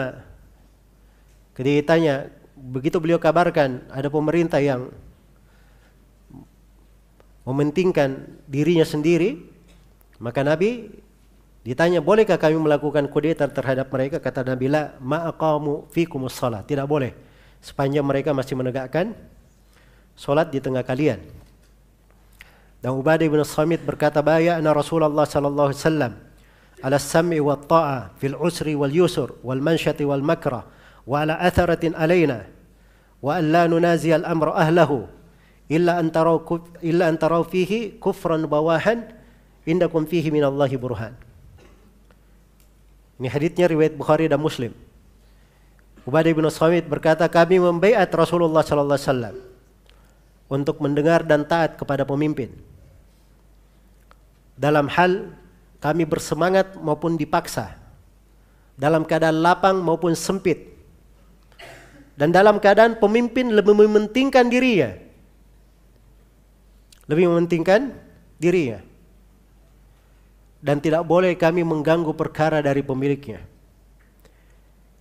ketika 1.54 1.76
ditanya, 1.84 2.16
begitu 2.56 2.98
beliau 3.04 3.20
kabarkan 3.20 3.84
ada 3.92 4.08
pemerintah 4.08 4.64
yang 4.64 4.90
mementingkan 7.44 8.40
dirinya 8.48 8.88
sendiri, 8.88 9.44
maka 10.24 10.42
Nabi 10.42 11.04
Ditanya, 11.64 12.04
bolehkah 12.04 12.36
kami 12.36 12.60
melakukan 12.60 13.08
kudeta 13.08 13.48
terhadap 13.48 13.88
mereka? 13.88 14.20
Kata 14.20 14.44
Nabi, 14.44 14.68
la 14.68 15.00
ma'aqamu 15.00 15.88
fikumus 15.96 16.36
salat. 16.36 16.68
Tidak 16.68 16.84
boleh. 16.84 17.16
Sepanjang 17.64 18.04
mereka 18.04 18.36
masih 18.36 18.60
menegakkan 18.60 19.16
solat 20.14 20.50
di 20.50 20.62
tengah 20.62 20.86
kalian. 20.86 21.22
Dan 22.84 23.00
Ubadah 23.00 23.24
bin 23.24 23.40
Samit 23.48 23.80
berkata, 23.88 24.20
Baya'na 24.20 24.76
Rasulullah 24.76 25.24
sallallahu 25.24 25.72
alaihi 25.72 25.80
wasallam 25.80 26.14
ala 26.84 27.00
sam'i 27.00 27.40
wa 27.40 27.56
ta'a 27.56 28.12
fil 28.20 28.36
usri 28.36 28.76
wal 28.76 28.92
yusur 28.92 29.40
wal 29.40 29.64
mansyati 29.64 30.04
wal 30.04 30.20
makra 30.20 30.68
wa 31.08 31.24
ala 31.24 31.40
atharatin 31.40 31.96
alaina 31.96 32.44
wa 33.24 33.40
an 33.40 33.56
la 33.56 33.64
nunazi 33.72 34.12
al 34.12 34.28
amra 34.28 34.52
ahlahu 34.52 35.08
illa 35.72 35.96
an 35.96 36.12
taraw 36.12 36.44
illa 36.84 37.08
an 37.08 37.16
taraw 37.16 37.48
fihi 37.48 37.96
kufran 38.04 38.44
bawahan 38.52 39.16
indakum 39.64 40.04
fihi 40.04 40.28
min 40.28 40.44
Allahi 40.44 40.76
burhan. 40.76 41.16
Ini 43.16 43.32
haditsnya 43.32 43.72
riwayat 43.72 43.96
Bukhari 43.96 44.28
dan 44.28 44.44
Muslim. 44.44 44.76
Ubadah 46.04 46.36
bin 46.36 46.44
Samit 46.52 46.84
berkata, 46.84 47.24
kami 47.32 47.64
membaiat 47.64 48.12
Rasulullah 48.12 48.60
sallallahu 48.60 49.00
alaihi 49.00 49.08
wasallam 49.08 49.36
untuk 50.48 50.80
mendengar 50.84 51.24
dan 51.24 51.48
taat 51.48 51.80
kepada 51.80 52.04
pemimpin. 52.08 52.54
Dalam 54.54 54.86
hal 54.92 55.34
kami 55.82 56.06
bersemangat 56.06 56.78
maupun 56.78 57.18
dipaksa. 57.18 57.76
Dalam 58.74 59.06
keadaan 59.06 59.42
lapang 59.42 59.82
maupun 59.82 60.14
sempit. 60.18 60.74
Dan 62.14 62.30
dalam 62.30 62.62
keadaan 62.62 63.02
pemimpin 63.02 63.50
lebih 63.54 63.74
mementingkan 63.74 64.46
dirinya. 64.50 64.94
Lebih 67.10 67.26
mementingkan 67.30 67.90
dirinya 68.38 68.94
dan 70.64 70.80
tidak 70.80 71.04
boleh 71.04 71.36
kami 71.36 71.68
mengganggu 71.68 72.16
perkara 72.16 72.64
dari 72.64 72.80
pemiliknya 72.80 73.44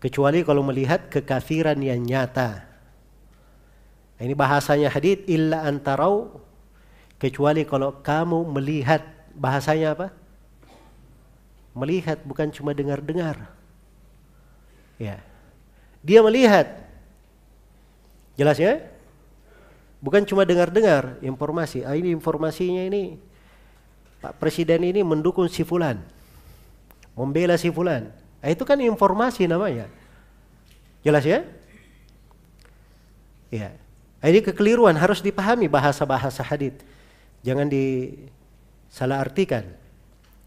kecuali 0.02 0.42
kalau 0.42 0.66
melihat 0.66 1.06
kekafiran 1.06 1.78
yang 1.78 2.02
nyata 2.02 2.66
ini 4.20 4.34
bahasanya 4.36 4.92
hadith 4.92 5.24
illa 5.30 5.64
antarau 5.64 6.42
kecuali 7.16 7.64
kalau 7.64 8.02
kamu 8.02 8.48
melihat 8.52 9.04
bahasanya 9.32 9.96
apa 9.96 10.08
melihat 11.72 12.20
bukan 12.26 12.52
cuma 12.52 12.76
dengar-dengar 12.76 13.48
ya 15.00 15.16
dia 16.04 16.20
melihat 16.20 16.68
jelas 18.36 18.60
ya 18.60 18.82
bukan 20.04 20.26
cuma 20.28 20.44
dengar-dengar 20.44 21.16
informasi 21.24 21.86
ah, 21.86 21.96
ini 21.96 22.12
informasinya 22.12 22.84
ini 22.84 23.16
Pak 24.22 24.38
Presiden 24.38 24.86
ini 24.86 25.02
mendukung 25.02 25.50
si 25.50 25.66
fulan. 25.66 25.98
Membela 27.18 27.58
si 27.58 27.74
fulan. 27.74 28.14
Nah, 28.38 28.48
itu 28.48 28.62
kan 28.62 28.78
informasi 28.78 29.50
namanya. 29.50 29.90
Jelas 31.02 31.26
ya? 31.26 31.42
Ya. 33.50 33.74
Ini 34.22 34.38
kekeliruan 34.38 34.94
harus 34.94 35.18
dipahami 35.18 35.66
bahasa-bahasa 35.66 36.46
hadith. 36.46 36.78
Jangan 37.42 37.66
disalah 37.66 39.18
artikan. 39.18 39.66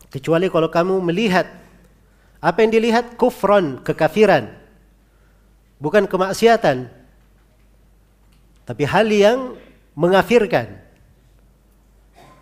Kecuali 0.07 0.47
kalau 0.47 0.71
kamu 0.71 1.03
melihat 1.03 1.43
apa 2.39 2.57
yang 2.63 2.71
dilihat 2.71 3.19
kufron, 3.19 3.83
kekafiran. 3.83 4.47
Bukan 5.75 6.07
kemaksiatan. 6.07 6.87
Tapi 8.63 8.83
hal 8.87 9.11
yang 9.11 9.59
mengafirkan 9.91 10.85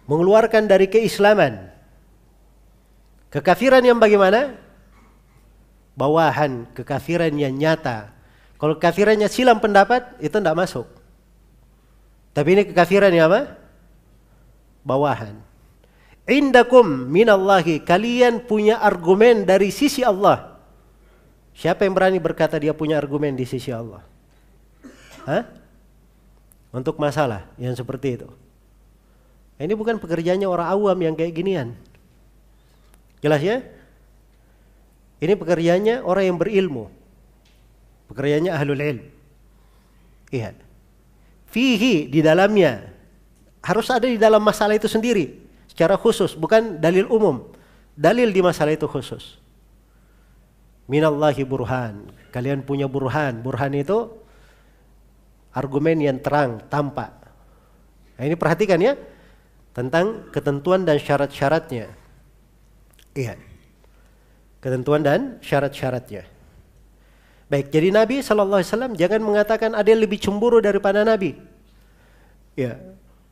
mengeluarkan 0.08 0.68
dari 0.68 0.92
keislaman. 0.92 1.72
Kekafiran 3.32 3.82
yang 3.82 3.98
bagaimana? 3.98 4.60
Bawahan, 5.98 6.70
kekafiran 6.74 7.34
yang 7.34 7.54
nyata. 7.54 8.14
Kalau 8.58 8.78
kekafirannya 8.78 9.30
silam 9.30 9.58
pendapat, 9.58 10.18
itu 10.22 10.34
tidak 10.38 10.58
masuk. 10.58 10.86
Tapi 12.34 12.50
ini 12.58 12.64
kekafiran 12.66 13.14
yang 13.14 13.30
apa? 13.30 13.56
Bawahan. 14.82 15.38
Indakum 16.26 17.08
minallahi, 17.08 17.86
kalian 17.86 18.44
punya 18.44 18.82
argumen 18.82 19.46
dari 19.46 19.70
sisi 19.70 20.02
Allah. 20.02 20.58
Siapa 21.54 21.86
yang 21.86 21.94
berani 21.94 22.18
berkata 22.18 22.58
dia 22.58 22.74
punya 22.74 22.98
argumen 22.98 23.38
di 23.38 23.46
sisi 23.46 23.70
Allah? 23.70 24.02
Hah? 25.30 25.46
Untuk 26.74 26.98
masalah 26.98 27.46
yang 27.62 27.78
seperti 27.78 28.18
itu. 28.18 28.30
Ini 29.62 29.78
bukan 29.78 30.02
pekerjaannya 30.02 30.50
orang 30.50 30.68
awam 30.74 30.98
yang 30.98 31.14
kayak 31.14 31.38
ginian. 31.38 31.78
Jelas 33.22 33.40
ya? 33.46 33.62
Ini 35.22 35.38
pekerjaannya 35.38 36.02
orang 36.02 36.34
yang 36.34 36.38
berilmu. 36.42 36.90
Pekerjaannya 38.10 38.52
ahlul 38.52 38.82
ilm. 38.82 39.06
Iya. 40.34 40.58
Fihi 41.54 42.10
di 42.10 42.26
dalamnya. 42.26 42.90
Harus 43.62 43.94
ada 43.94 44.10
di 44.10 44.18
dalam 44.18 44.42
masalah 44.42 44.74
itu 44.74 44.90
sendiri. 44.90 45.38
Secara 45.70 45.94
khusus. 45.94 46.34
Bukan 46.34 46.82
dalil 46.82 47.06
umum. 47.06 47.46
Dalil 47.94 48.34
di 48.34 48.42
masalah 48.42 48.74
itu 48.74 48.90
khusus. 48.90 49.38
Minallahi 50.90 51.46
burhan. 51.46 52.10
Kalian 52.34 52.66
punya 52.66 52.90
burhan. 52.90 53.46
Burhan 53.46 53.78
itu 53.78 54.10
argumen 55.54 56.02
yang 56.02 56.18
terang, 56.18 56.58
tampak. 56.68 57.14
Nah, 58.18 58.24
ini 58.26 58.34
perhatikan 58.34 58.82
ya 58.82 58.98
tentang 59.78 60.34
ketentuan 60.34 60.90
dan 60.90 60.98
syarat-syaratnya. 60.98 61.94
Iya. 63.14 63.38
Ketentuan 64.58 65.06
dan 65.06 65.38
syarat-syaratnya. 65.46 66.33
Baik, 67.52 67.70
jadi 67.70 67.92
Nabi 67.94 68.24
Wasallam 68.24 68.96
jangan 68.96 69.22
mengatakan 69.22 69.72
ada 69.76 69.86
yang 69.86 70.02
lebih 70.02 70.18
cemburu 70.18 70.64
daripada 70.64 71.04
Nabi. 71.04 71.38
Ya, 72.54 72.80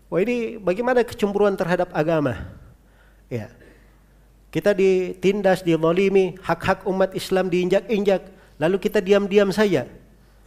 wah 0.09 0.19
ini 0.21 0.57
bagaimana 0.57 1.05
kecemburuan 1.05 1.53
terhadap 1.55 1.89
agama? 1.93 2.51
Ya, 3.31 3.49
kita 4.51 4.75
ditindas, 4.75 5.63
dilolimi, 5.63 6.35
hak-hak 6.43 6.83
umat 6.83 7.15
Islam 7.15 7.47
diinjak-injak, 7.47 8.27
lalu 8.59 8.77
kita 8.83 8.99
diam-diam 8.99 9.47
saja. 9.49 9.88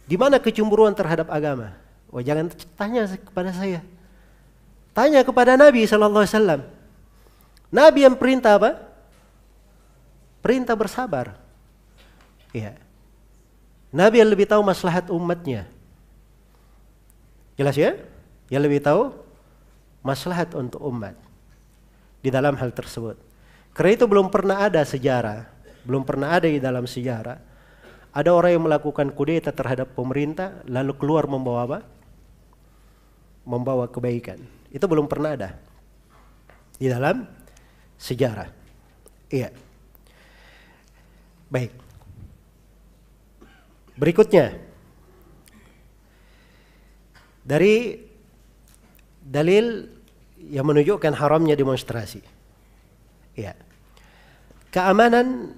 Di 0.05 0.15
mana 0.15 0.37
kecemburuan 0.37 0.93
terhadap 0.93 1.33
agama? 1.33 1.73
Wah 2.13 2.21
jangan 2.21 2.53
tanya 2.77 3.09
kepada 3.09 3.49
saya. 3.49 3.81
Tanya 4.93 5.25
kepada 5.25 5.57
Nabi 5.57 5.83
Wasallam. 5.89 6.63
Nabi 7.73 8.05
yang 8.05 8.15
perintah 8.15 8.61
apa? 8.61 8.77
Perintah 10.45 10.77
bersabar. 10.77 11.35
Ya. 12.53 12.77
Nabi 13.93 14.21
yang 14.21 14.29
lebih 14.31 14.47
tahu 14.49 14.61
maslahat 14.65 15.09
umatnya. 15.11 15.67
Jelas 17.59 17.75
ya? 17.77 17.95
Yang 18.49 18.61
lebih 18.69 18.79
tahu 18.83 19.13
maslahat 20.05 20.53
untuk 20.53 20.81
umat 20.85 21.15
di 22.21 22.29
dalam 22.29 22.53
hal 22.57 22.73
tersebut. 22.73 23.17
Karena 23.75 23.91
itu 23.97 24.05
belum 24.07 24.31
pernah 24.31 24.65
ada 24.67 24.81
sejarah, 24.85 25.47
belum 25.83 26.05
pernah 26.07 26.35
ada 26.35 26.47
di 26.47 26.59
dalam 26.59 26.87
sejarah 26.87 27.55
ada 28.15 28.31
orang 28.31 28.55
yang 28.55 28.63
melakukan 28.63 29.11
kudeta 29.11 29.51
terhadap 29.51 29.91
pemerintah 29.91 30.63
lalu 30.71 30.95
keluar 30.95 31.27
membawa 31.27 31.67
apa? 31.67 31.79
Membawa 33.43 33.91
kebaikan. 33.91 34.39
Itu 34.71 34.87
belum 34.87 35.11
pernah 35.11 35.35
ada 35.35 35.59
di 36.79 36.87
dalam 36.87 37.27
sejarah. 37.99 38.47
Iya. 39.27 39.51
Baik. 41.51 41.75
Berikutnya 43.95 44.59
dari 47.45 47.95
dalil 49.23 49.87
yang 50.37 50.65
menunjukkan 50.67 51.13
haramnya 51.15 51.55
demonstrasi. 51.57 52.21
Iya. 53.33 53.55
Keamanan 54.69 55.55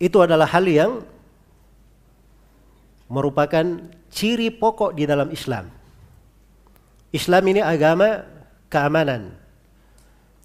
itu 0.00 0.18
adalah 0.22 0.48
hal 0.48 0.64
yang 0.64 1.04
merupakan 3.08 3.64
ciri 4.08 4.48
pokok 4.52 4.96
di 4.96 5.04
dalam 5.04 5.28
Islam. 5.28 5.68
Islam 7.12 7.44
ini 7.48 7.60
agama 7.60 8.24
keamanan. 8.68 9.32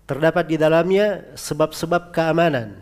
Terdapat 0.04 0.52
di 0.52 0.56
dalamnya 0.60 1.32
sebab-sebab 1.36 2.12
keamanan. 2.12 2.76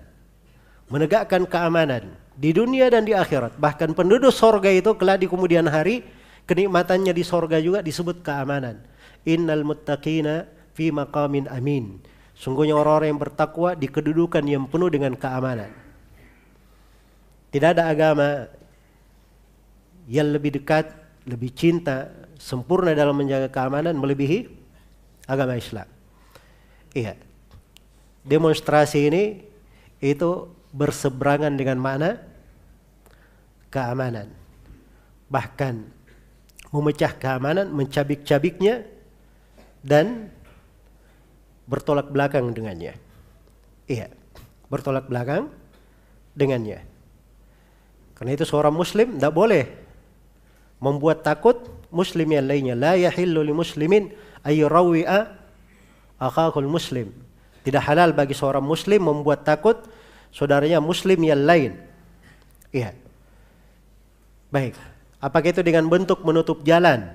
Menegakkan 0.92 1.48
keamanan 1.48 2.20
di 2.36 2.52
dunia 2.52 2.92
dan 2.92 3.08
di 3.08 3.16
akhirat. 3.16 3.56
Bahkan 3.56 3.96
penduduk 3.96 4.36
sorga 4.36 4.68
itu 4.68 4.92
kelak 5.00 5.24
di 5.24 5.28
kemudian 5.32 5.64
hari 5.72 6.04
kenikmatannya 6.44 7.16
di 7.16 7.24
sorga 7.24 7.64
juga 7.64 7.80
disebut 7.80 8.20
keamanan. 8.20 8.84
Innal 9.24 9.64
muttaqina 9.64 10.52
fi 10.76 10.92
maqamin 10.92 11.48
amin. 11.48 12.04
Sungguhnya 12.36 12.76
orang-orang 12.76 13.16
yang 13.16 13.22
bertakwa 13.22 13.72
di 13.78 13.88
kedudukan 13.88 14.44
yang 14.44 14.68
penuh 14.68 14.92
dengan 14.92 15.16
keamanan. 15.16 15.72
Tidak 17.56 17.70
ada 17.78 17.88
agama 17.88 18.48
yang 20.12 20.28
lebih 20.34 20.60
dekat, 20.60 20.92
lebih 21.24 21.56
cinta, 21.56 22.10
sempurna 22.42 22.92
dalam 22.98 23.14
menjaga 23.14 23.48
keamanan 23.48 23.94
melebihi 23.94 24.50
agama 25.30 25.54
Islam. 25.54 25.86
Iya. 26.98 27.14
Demonstrasi 28.26 29.08
ini 29.08 29.24
itu 30.02 30.50
berseberangan 30.72 31.54
dengan 31.56 31.78
makna 31.80 32.20
keamanan. 33.72 34.32
Bahkan 35.32 35.76
memecah 36.72 37.12
keamanan, 37.16 37.72
mencabik-cabiknya 37.72 38.88
dan 39.84 40.32
bertolak 41.68 42.12
belakang 42.12 42.52
dengannya. 42.52 42.96
Iya, 43.88 44.12
bertolak 44.72 45.08
belakang 45.08 45.52
dengannya. 46.36 46.84
Karena 48.16 48.32
itu 48.38 48.46
seorang 48.48 48.76
muslim 48.76 49.18
tidak 49.18 49.34
boleh 49.34 49.66
membuat 50.80 51.24
takut 51.26 51.58
muslim 51.92 52.28
yang 52.32 52.48
lainnya. 52.48 52.76
La 52.78 52.94
yahillu 52.96 53.44
li 53.44 53.54
muslimin 53.56 54.14
ayyurawi'a 54.46 55.20
akhakul 56.22 56.70
muslim. 56.70 57.12
Tidak 57.62 57.82
halal 57.82 58.14
bagi 58.14 58.34
seorang 58.34 58.64
muslim 58.66 59.06
membuat 59.06 59.46
takut 59.46 59.78
saudaranya 60.32 60.80
muslim 60.80 61.20
yang 61.22 61.44
lain. 61.44 61.78
Iya. 62.72 62.96
Baik. 64.52 64.76
Apakah 65.22 65.54
itu 65.54 65.62
dengan 65.62 65.86
bentuk 65.88 66.24
menutup 66.26 66.64
jalan? 66.66 67.14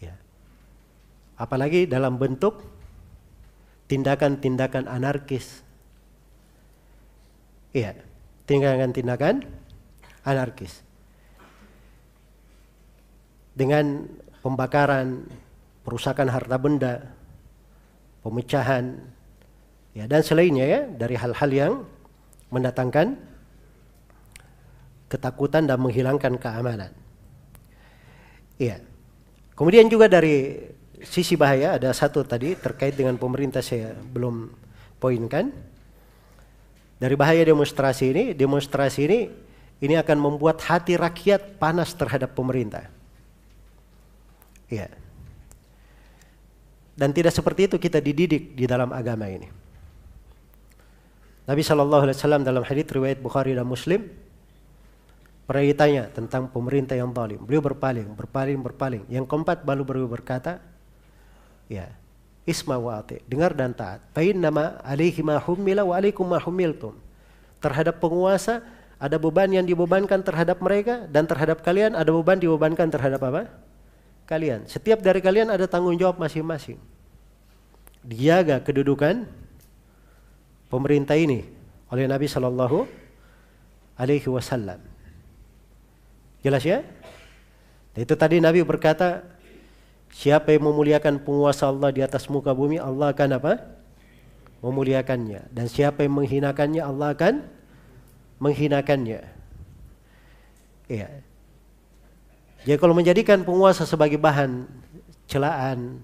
Ya. 0.00 0.14
Apalagi 1.36 1.84
dalam 1.84 2.16
bentuk 2.16 2.64
tindakan-tindakan 3.90 4.88
anarkis. 4.88 5.62
Iya. 7.74 7.98
Tindakan-tindakan 8.48 9.44
anarkis 10.24 10.88
dengan 13.58 14.06
pembakaran, 14.38 15.26
perusakan 15.82 16.30
harta 16.30 16.56
benda, 16.62 16.94
pemecahan, 18.22 19.02
ya 19.98 20.06
dan 20.06 20.22
selainnya 20.22 20.62
ya 20.62 20.80
dari 20.86 21.18
hal-hal 21.18 21.50
yang 21.50 21.72
mendatangkan 22.54 23.18
ketakutan 25.10 25.66
dan 25.66 25.80
menghilangkan 25.82 26.38
keamanan. 26.38 26.94
Iya. 28.60 28.78
Kemudian 29.58 29.90
juga 29.90 30.06
dari 30.06 30.54
sisi 31.02 31.34
bahaya 31.34 31.74
ada 31.80 31.90
satu 31.90 32.22
tadi 32.22 32.54
terkait 32.54 32.94
dengan 32.94 33.18
pemerintah 33.18 33.64
saya 33.64 33.96
belum 33.96 34.54
poinkan. 35.02 35.50
Dari 36.98 37.14
bahaya 37.14 37.42
demonstrasi 37.46 38.10
ini, 38.10 38.24
demonstrasi 38.34 39.00
ini 39.06 39.18
ini 39.78 39.94
akan 39.94 40.18
membuat 40.18 40.58
hati 40.66 40.98
rakyat 40.98 41.58
panas 41.58 41.94
terhadap 41.94 42.34
pemerintah. 42.34 42.90
Ya. 44.66 44.90
Dan 46.98 47.14
tidak 47.14 47.30
seperti 47.30 47.70
itu 47.70 47.76
kita 47.78 48.02
dididik 48.02 48.58
di 48.58 48.66
dalam 48.66 48.90
agama 48.90 49.30
ini. 49.30 49.57
Nabi 51.48 51.64
Shallallahu 51.64 52.04
Alaihi 52.04 52.16
Wasallam 52.20 52.44
dalam 52.44 52.60
hadits 52.60 52.92
riwayat 52.92 53.24
Bukhari 53.24 53.56
dan 53.56 53.64
Muslim 53.64 54.04
pernah 55.48 55.64
ditanya 55.64 56.12
tentang 56.12 56.52
pemerintah 56.52 56.92
yang 56.92 57.08
zalim. 57.16 57.40
Beliau 57.40 57.64
berpaling, 57.64 58.12
berpaling, 58.12 58.60
berpaling. 58.60 59.02
Yang 59.08 59.24
keempat 59.32 59.64
baru 59.64 59.80
beliau 59.80 60.04
berkata, 60.04 60.60
ya, 61.72 61.88
isma 62.44 62.76
wa 62.76 63.00
ati, 63.00 63.24
dengar 63.24 63.56
dan 63.56 63.72
taat. 63.72 64.04
Fain 64.12 64.36
nama 64.36 64.76
alaihi 64.84 65.24
ma 65.24 65.40
hummila 65.40 65.88
wa 65.88 65.96
alaikum 65.96 66.28
ma 66.28 66.36
hummiltum. 66.36 66.92
Terhadap 67.64 67.96
penguasa 67.96 68.60
ada 69.00 69.16
beban 69.16 69.48
yang 69.48 69.64
dibebankan 69.64 70.20
terhadap 70.20 70.60
mereka 70.60 71.08
dan 71.08 71.24
terhadap 71.24 71.64
kalian 71.64 71.96
ada 71.96 72.12
beban 72.12 72.36
dibebankan 72.36 72.92
terhadap 72.92 73.24
apa? 73.24 73.48
kalian. 74.28 74.68
Setiap 74.68 75.00
dari 75.00 75.24
kalian 75.24 75.48
ada 75.48 75.64
tanggung 75.64 75.96
jawab 75.96 76.20
masing-masing. 76.20 76.76
Dijaga 78.04 78.60
kedudukan 78.60 79.24
pemerintah 80.68 81.16
ini 81.16 81.44
oleh 81.88 82.04
Nabi 82.04 82.28
Shallallahu 82.28 82.84
Alaihi 83.98 84.28
Wasallam. 84.28 84.80
Jelas 86.44 86.62
ya? 86.62 86.84
Itu 87.98 88.14
tadi 88.14 88.38
Nabi 88.38 88.62
berkata, 88.62 89.26
siapa 90.14 90.54
yang 90.54 90.70
memuliakan 90.70 91.18
penguasa 91.18 91.66
Allah 91.66 91.90
di 91.90 91.98
atas 91.98 92.30
muka 92.30 92.54
bumi, 92.54 92.78
Allah 92.78 93.10
akan 93.10 93.42
apa? 93.42 93.52
Memuliakannya. 94.62 95.50
Dan 95.50 95.66
siapa 95.66 96.06
yang 96.06 96.14
menghinakannya, 96.14 96.78
Allah 96.78 97.10
akan 97.10 97.34
menghinakannya. 98.38 99.20
Iya. 100.86 101.08
Jadi 102.62 102.78
kalau 102.78 102.94
menjadikan 102.94 103.42
penguasa 103.42 103.82
sebagai 103.82 104.18
bahan 104.18 104.70
celaan, 105.26 105.98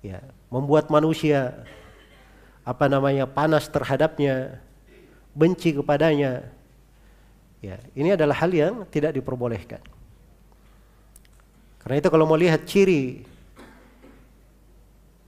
ya, 0.00 0.24
membuat 0.48 0.88
manusia 0.88 1.52
apa 2.70 2.86
namanya 2.86 3.26
panas 3.26 3.66
terhadapnya, 3.66 4.62
benci 5.34 5.74
kepadanya, 5.74 6.46
ya, 7.58 7.82
ini 7.98 8.14
adalah 8.14 8.38
hal 8.38 8.54
yang 8.54 8.86
tidak 8.86 9.18
diperbolehkan. 9.18 9.82
Karena 11.82 11.96
itu 11.98 12.08
kalau 12.14 12.30
mau 12.30 12.38
lihat 12.38 12.62
ciri 12.70 13.26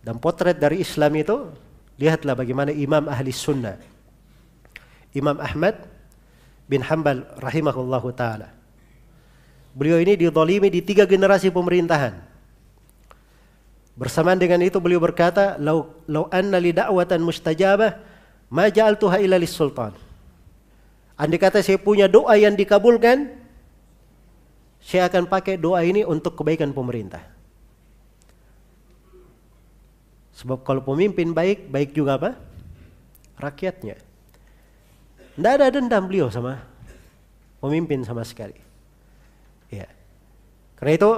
dan 0.06 0.23
potret 0.23 0.55
dari 0.55 0.86
Islam 0.86 1.10
itu, 1.19 1.51
lihatlah 1.98 2.39
bagaimana 2.39 2.70
Imam 2.70 3.10
Ahli 3.10 3.35
Sunnah, 3.35 3.74
Imam 5.10 5.43
Ahmad 5.43 5.82
bin 6.70 6.86
Hanbal 6.86 7.27
rahimahullahu 7.43 8.14
taala 8.14 8.62
Beliau 9.73 9.97
ini 10.05 10.20
didolimi 10.20 10.69
di 10.69 10.85
tiga 10.85 11.09
generasi 11.09 11.48
pemerintahan. 11.48 12.32
Bersamaan 13.93 14.40
dengan 14.40 14.64
itu 14.64 14.81
beliau 14.81 15.01
berkata, 15.01 15.60
"Lau 15.60 15.93
lau 16.09 16.24
anna 16.32 16.56
li 16.56 16.73
da'watan 16.73 17.20
mustajabah 17.20 18.01
ma 18.48 18.73
ja'altuha 18.73 19.20
illa 19.20 19.36
sultan." 19.44 19.93
Andai 21.20 21.36
kata 21.36 21.60
saya 21.60 21.77
punya 21.77 22.09
doa 22.09 22.32
yang 22.40 22.56
dikabulkan, 22.56 23.36
saya 24.81 25.06
akan 25.06 25.28
pakai 25.28 25.60
doa 25.60 25.85
ini 25.85 26.02
untuk 26.02 26.40
kebaikan 26.40 26.73
pemerintah. 26.73 27.23
Sebab 30.32 30.64
kalau 30.64 30.82
pemimpin 30.82 31.31
baik, 31.31 31.69
baik 31.69 31.94
juga 31.94 32.19
apa? 32.19 32.31
Rakyatnya. 33.39 34.01
Tidak 35.36 35.52
ada 35.52 35.69
dendam 35.70 36.09
beliau 36.09 36.32
sama 36.32 36.64
pemimpin 37.62 38.02
sama 38.02 38.27
sekali. 38.27 38.59
Ya. 39.70 39.86
Karena 40.74 40.93
itu 40.98 41.10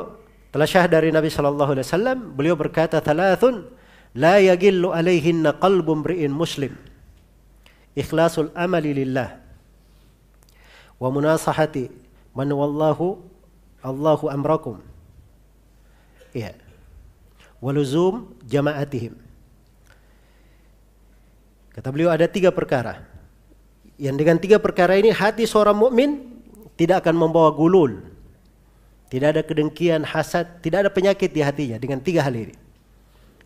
telah 0.55 0.71
syah 0.71 0.87
dari 0.87 1.11
Nabi 1.11 1.35
Shallallahu 1.35 1.75
Alaihi 1.75 1.87
Wasallam 1.91 2.19
beliau 2.39 2.55
berkata 2.55 3.03
thalathun 3.03 3.67
la 4.15 4.39
yagillu 4.39 4.95
alaihinna 4.95 5.59
qalbu 5.59 6.07
mri'in 6.07 6.31
muslim 6.31 6.79
ikhlasul 7.99 8.55
amali 8.55 8.95
lillah 8.95 9.43
wa 11.03 11.11
munasahati 11.11 11.91
man 12.39 12.47
wallahu 12.55 13.19
Allahu 13.83 14.31
amrakum 14.31 14.79
Iya. 16.35 16.51
Waluzum 17.63 18.35
jama'atihim. 18.45 19.15
Kata 21.73 21.89
beliau 21.95 22.11
ada 22.11 22.27
tiga 22.27 22.51
perkara. 22.51 23.07
Yang 23.97 24.17
dengan 24.19 24.37
tiga 24.43 24.59
perkara 24.59 24.99
ini 24.99 25.15
hati 25.15 25.47
seorang 25.47 25.79
mukmin 25.79 26.43
tidak 26.75 27.07
akan 27.07 27.15
membawa 27.15 27.55
gulul. 27.55 28.03
Tidak 29.15 29.31
ada 29.31 29.47
kedengkian, 29.47 30.03
hasad, 30.03 30.59
tidak 30.59 30.83
ada 30.83 30.91
penyakit 30.91 31.31
di 31.31 31.39
hatinya 31.39 31.79
dengan 31.79 32.03
tiga 32.03 32.27
hal 32.27 32.35
ini. 32.35 32.51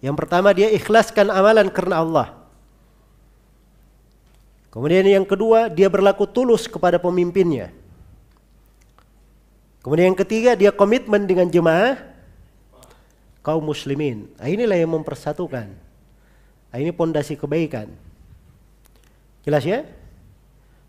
Yang 0.00 0.16
pertama 0.16 0.56
dia 0.56 0.72
ikhlaskan 0.72 1.28
amalan 1.28 1.68
karena 1.68 2.00
Allah. 2.00 2.28
Kemudian 4.72 5.04
yang 5.04 5.28
kedua 5.28 5.68
dia 5.68 5.92
berlaku 5.92 6.24
tulus 6.24 6.64
kepada 6.64 6.96
pemimpinnya. 6.96 7.68
Kemudian 9.84 10.16
yang 10.16 10.20
ketiga 10.24 10.56
dia 10.56 10.72
komitmen 10.72 11.28
dengan 11.28 11.52
jemaah 11.52 12.00
kaum 13.44 13.60
muslimin. 13.60 14.24
Nah, 14.40 14.48
inilah 14.48 14.80
yang 14.80 14.96
mempersatukan. 14.96 15.68
Nah, 16.72 16.78
ini 16.80 16.96
pondasi 16.96 17.36
kebaikan. 17.36 17.92
Jelas 19.44 19.68
ya? 19.68 19.84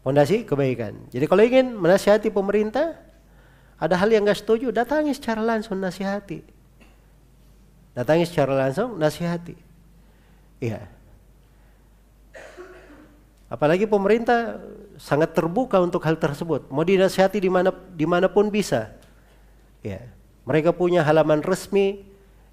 Pondasi 0.07 0.47
kebaikan. 0.47 0.95
Jadi 1.11 1.27
kalau 1.27 1.43
ingin 1.43 1.76
menasihati 1.76 2.31
pemerintah, 2.31 3.09
ada 3.80 3.95
hal 3.95 4.11
yang 4.11 4.27
nggak 4.27 4.43
setuju, 4.43 4.76
datangi 4.76 5.15
secara 5.15 5.39
langsung 5.39 5.80
nasihati. 5.80 6.43
Datangi 7.95 8.27
secara 8.27 8.51
langsung 8.51 8.99
nasihati. 8.99 9.56
Iya. 10.60 10.84
Apalagi 13.47 13.88
pemerintah 13.88 14.60
sangat 14.99 15.31
terbuka 15.34 15.80
untuk 15.80 16.03
hal 16.03 16.19
tersebut. 16.19 16.68
Mau 16.69 16.84
dinasihati 16.84 17.39
di 17.39 17.47
mana 17.47 17.72
di 17.72 18.03
mana 18.03 18.27
pun 18.27 18.51
bisa. 18.51 18.91
Ya, 19.80 20.03
mereka 20.43 20.76
punya 20.76 21.01
halaman 21.01 21.39
resmi, 21.39 22.03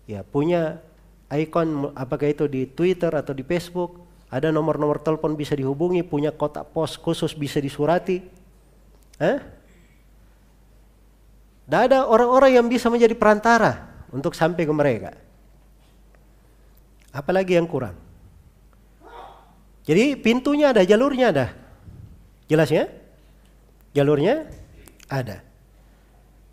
ya 0.07 0.23
punya 0.23 0.79
ikon 1.27 1.91
apakah 1.99 2.31
itu 2.31 2.47
di 2.47 2.71
Twitter 2.71 3.11
atau 3.11 3.35
di 3.35 3.43
Facebook 3.43 4.07
ada 4.31 4.55
nomor-nomor 4.55 5.03
telepon 5.03 5.35
bisa 5.35 5.59
dihubungi, 5.59 6.07
punya 6.07 6.31
kotak 6.31 6.71
pos 6.71 6.95
khusus 6.95 7.35
bisa 7.35 7.59
disurati. 7.59 8.23
Eh? 9.19 9.56
Tidak 11.67 11.83
ada 11.91 12.07
orang-orang 12.07 12.63
yang 12.63 12.67
bisa 12.71 12.87
menjadi 12.87 13.19
perantara 13.19 13.91
untuk 14.15 14.39
sampai 14.39 14.63
ke 14.63 14.71
mereka. 14.71 15.11
Apalagi 17.11 17.59
yang 17.59 17.67
kurang. 17.67 17.99
Jadi 19.87 20.19
pintunya 20.19 20.71
ada, 20.71 20.87
jalurnya 20.87 21.35
ada. 21.35 21.47
Jelas 22.47 22.71
ya? 22.71 22.87
Jalurnya 23.95 24.47
ada. 25.11 25.43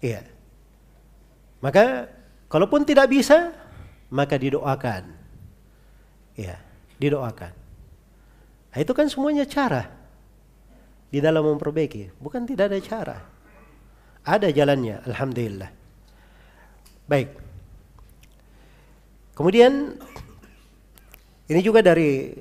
Iya. 0.01 0.25
Maka 1.61 2.09
kalaupun 2.49 2.81
tidak 2.85 3.09
bisa, 3.09 3.53
maka 4.09 4.37
didoakan. 4.37 5.13
Iya, 6.37 6.57
didoakan. 6.97 7.53
Nah, 8.73 8.79
itu 8.81 8.93
kan 8.97 9.05
semuanya 9.09 9.45
cara 9.45 9.89
di 11.13 11.21
dalam 11.21 11.45
memperbaiki, 11.45 12.17
bukan 12.17 12.45
tidak 12.49 12.73
ada 12.73 12.79
cara. 12.81 13.17
Ada 14.23 14.55
jalannya, 14.55 15.03
alhamdulillah. 15.03 15.71
Baik. 17.11 17.29
Kemudian 19.35 19.99
ini 21.51 21.59
juga 21.59 21.83
dari 21.83 22.31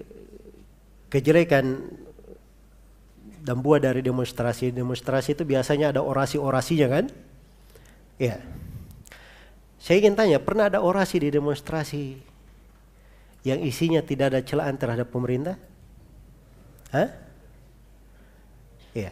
kejelekan 1.11 1.65
dan 3.43 3.57
buah 3.59 3.83
dari 3.83 4.01
demonstrasi. 4.01 4.71
Demonstrasi 4.71 5.35
itu 5.35 5.43
biasanya 5.43 5.91
ada 5.91 6.01
orasi-orasinya 6.07 6.87
kan? 6.87 7.05
Ya. 8.23 8.39
Saya 9.83 9.99
ingin 9.99 10.15
tanya, 10.15 10.39
pernah 10.39 10.71
ada 10.71 10.79
orasi 10.79 11.19
di 11.19 11.35
demonstrasi 11.35 12.15
yang 13.43 13.59
isinya 13.59 13.99
tidak 13.99 14.31
ada 14.31 14.41
celaan 14.47 14.79
terhadap 14.79 15.11
pemerintah? 15.11 15.59
Hah? 16.95 17.11
Ya. 18.95 19.11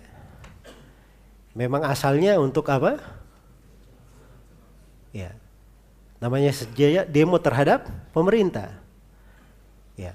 Memang 1.55 1.83
asalnya 1.87 2.39
untuk 2.39 2.67
apa? 2.71 2.99
Ya. 5.11 5.35
Namanya 6.23 6.55
sejaya 6.55 7.03
demo 7.03 7.41
terhadap 7.41 7.89
pemerintah. 8.15 8.77
Ya. 9.99 10.15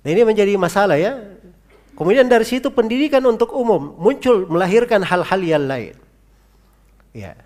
Nah 0.00 0.08
ini 0.08 0.22
menjadi 0.24 0.56
masalah 0.56 0.96
ya. 0.96 1.20
Kemudian 1.92 2.24
dari 2.24 2.48
situ 2.48 2.72
pendidikan 2.72 3.20
untuk 3.28 3.52
umum 3.52 3.92
muncul 4.00 4.48
melahirkan 4.48 5.04
hal-hal 5.04 5.40
yang 5.44 5.64
lain. 5.68 5.96
Ya. 7.12 7.36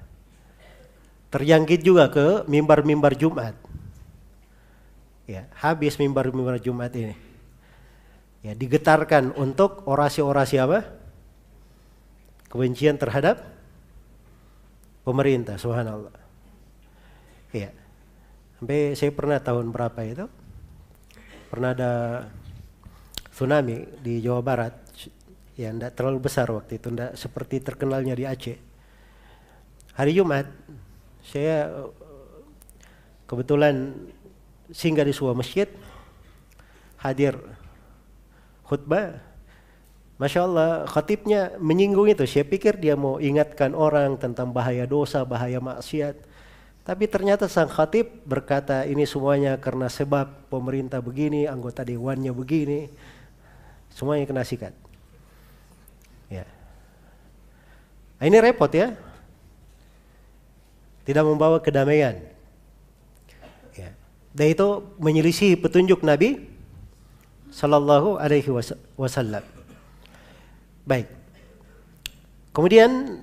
Terjangkit 1.34 1.82
juga 1.82 2.06
ke 2.12 2.46
mimbar-mimbar 2.46 3.18
Jumat. 3.18 3.58
Ya, 5.24 5.48
habis 5.56 5.96
mimbar-mimbar 5.96 6.60
Jumat 6.60 6.92
ini 6.92 7.16
ya 8.44 8.52
digetarkan 8.52 9.32
untuk 9.40 9.88
orasi-orasi 9.88 10.60
apa? 10.60 10.84
Kebencian 12.54 12.94
terhadap 12.94 13.42
pemerintah, 15.02 15.58
subhanallah. 15.58 16.14
Ya. 17.50 17.74
Sampai 18.62 18.94
saya 18.94 19.10
pernah 19.10 19.42
tahun 19.42 19.74
berapa 19.74 20.00
itu? 20.06 20.30
Pernah 21.50 21.74
ada 21.74 21.92
tsunami 23.34 23.82
di 23.98 24.22
Jawa 24.22 24.38
Barat. 24.38 24.74
Ya, 25.58 25.74
tidak 25.74 25.98
terlalu 25.98 26.30
besar 26.30 26.46
waktu 26.54 26.78
itu, 26.78 26.94
tidak 26.94 27.18
seperti 27.18 27.58
terkenalnya 27.58 28.14
di 28.14 28.22
Aceh. 28.22 28.58
Hari 29.98 30.14
Jumat, 30.14 30.46
saya 31.26 31.90
kebetulan 33.26 33.98
singgah 34.70 35.02
di 35.02 35.10
sebuah 35.10 35.34
masjid, 35.34 35.66
hadir 37.02 37.34
khutbah 38.62 39.33
Masya 40.14 40.46
Allah 40.46 40.70
khatibnya 40.86 41.58
menyinggung 41.58 42.06
itu. 42.06 42.22
Saya 42.22 42.46
pikir 42.46 42.78
dia 42.78 42.94
mau 42.94 43.18
ingatkan 43.18 43.74
orang 43.74 44.14
tentang 44.14 44.54
bahaya 44.54 44.86
dosa 44.86 45.26
bahaya 45.26 45.58
maksiat. 45.58 46.14
Tapi 46.84 47.08
ternyata 47.10 47.50
sang 47.50 47.66
khatib 47.66 48.22
berkata 48.22 48.86
ini 48.86 49.08
semuanya 49.08 49.58
karena 49.58 49.90
sebab 49.90 50.46
pemerintah 50.52 51.02
begini 51.02 51.50
anggota 51.50 51.82
dewannya 51.82 52.30
begini. 52.30 52.92
Semuanya 53.90 54.28
kena 54.30 54.46
sikat. 54.46 54.74
Ya. 56.30 56.46
Nah, 58.20 58.24
ini 58.30 58.38
repot 58.38 58.70
ya. 58.70 58.94
Tidak 61.02 61.24
membawa 61.26 61.58
kedamaian. 61.58 62.22
Ya. 63.74 63.90
dan 64.30 64.46
itu 64.46 64.86
menyelisih 65.02 65.58
petunjuk 65.58 66.06
Nabi 66.06 66.46
sallallahu 67.50 68.14
alaihi 68.22 68.50
wasallam. 68.94 69.53
Baik. 70.84 71.08
Kemudian 72.54 73.20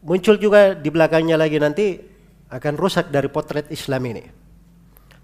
muncul 0.00 0.40
juga 0.40 0.72
di 0.72 0.88
belakangnya 0.88 1.36
lagi 1.36 1.58
nanti 1.60 2.00
akan 2.50 2.74
rusak 2.78 3.12
dari 3.12 3.28
potret 3.30 3.68
Islam 3.70 4.02
ini. 4.10 4.24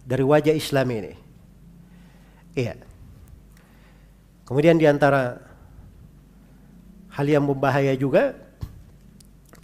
Dari 0.07 0.23
wajah 0.23 0.55
Islam 0.55 0.87
ini. 0.93 1.12
Iya. 2.55 2.74
Kemudian 4.47 4.78
di 4.78 4.87
antara 4.87 5.43
hal 7.11 7.27
yang 7.27 7.43
berbahaya 7.43 7.97
juga 7.99 8.39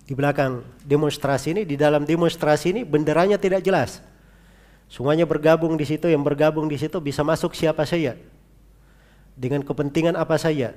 di 0.03 0.19
belakang 0.19 0.67
demonstrasi 0.83 1.55
ini, 1.55 1.63
di 1.63 1.79
dalam 1.79 2.03
demonstrasi 2.03 2.75
ini 2.75 2.83
benderanya 2.83 3.39
tidak 3.39 3.63
jelas. 3.63 4.03
Semuanya 4.91 5.25
bergabung 5.25 5.79
di 5.79 5.87
situ, 5.87 6.11
yang 6.11 6.21
bergabung 6.27 6.67
di 6.67 6.77
situ 6.77 6.99
bisa 6.99 7.23
masuk 7.23 7.55
siapa 7.55 7.87
saja. 7.87 8.19
Dengan 9.39 9.63
kepentingan 9.63 10.19
apa 10.19 10.37
saja. 10.37 10.75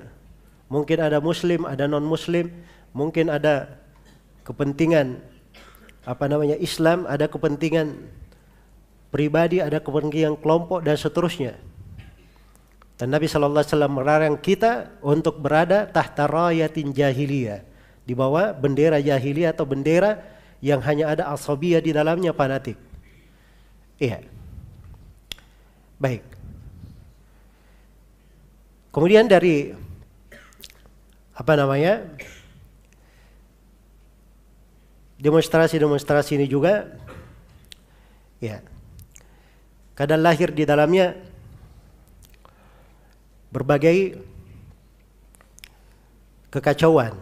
Mungkin 0.66 0.98
ada 0.98 1.22
muslim, 1.22 1.62
ada 1.62 1.86
non 1.86 2.02
muslim, 2.02 2.50
mungkin 2.90 3.30
ada 3.30 3.78
kepentingan 4.42 5.22
apa 6.06 6.24
namanya 6.30 6.54
Islam, 6.58 7.06
ada 7.06 7.26
kepentingan 7.26 8.06
pribadi, 9.10 9.62
ada 9.62 9.78
kepentingan 9.78 10.38
kelompok 10.38 10.82
dan 10.82 10.98
seterusnya. 10.98 11.58
Dan 12.96 13.12
Nabi 13.12 13.28
Shallallahu 13.28 13.60
Alaihi 13.60 13.72
Wasallam 13.74 13.94
melarang 13.94 14.36
kita 14.40 14.96
untuk 15.04 15.38
berada 15.38 15.84
tahta 15.84 16.24
rayatin 16.24 16.96
jahiliyah 16.96 17.60
di 18.06 18.14
bawah 18.16 18.56
bendera 18.56 19.02
jahiliyah 19.02 19.52
atau 19.52 19.68
bendera 19.68 20.22
yang 20.64 20.80
hanya 20.80 21.12
ada 21.12 21.28
asabiyah 21.34 21.82
di 21.84 21.92
dalamnya 21.92 22.32
fanatik. 22.32 22.78
Iya. 24.00 24.24
Baik. 26.00 26.24
Kemudian 28.94 29.28
dari 29.28 29.76
apa 31.36 31.52
namanya? 31.52 32.00
Demonstrasi-demonstrasi 35.20 36.40
ini 36.40 36.48
juga 36.48 36.88
ya. 38.40 38.64
Kadang 39.92 40.24
lahir 40.24 40.52
di 40.52 40.64
dalamnya 40.64 41.16
berbagai 43.52 44.20
kekacauan. 46.52 47.16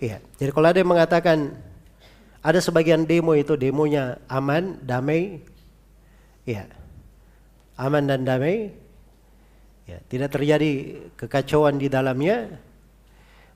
Iya. 0.00 0.20
Jadi 0.40 0.50
kalau 0.52 0.68
ada 0.68 0.80
yang 0.80 0.92
mengatakan 0.92 1.56
Ada 2.40 2.64
sebagian 2.64 3.04
demo 3.04 3.36
itu 3.36 3.52
demonya 3.52 4.16
aman, 4.24 4.80
damai. 4.80 5.44
Ya. 6.48 6.64
Aman 7.76 8.08
dan 8.08 8.24
damai. 8.24 8.72
Ya, 9.90 9.98
tidak 10.06 10.30
terjadi 10.30 11.02
kekacauan 11.18 11.74
di 11.82 11.90
dalamnya. 11.90 12.62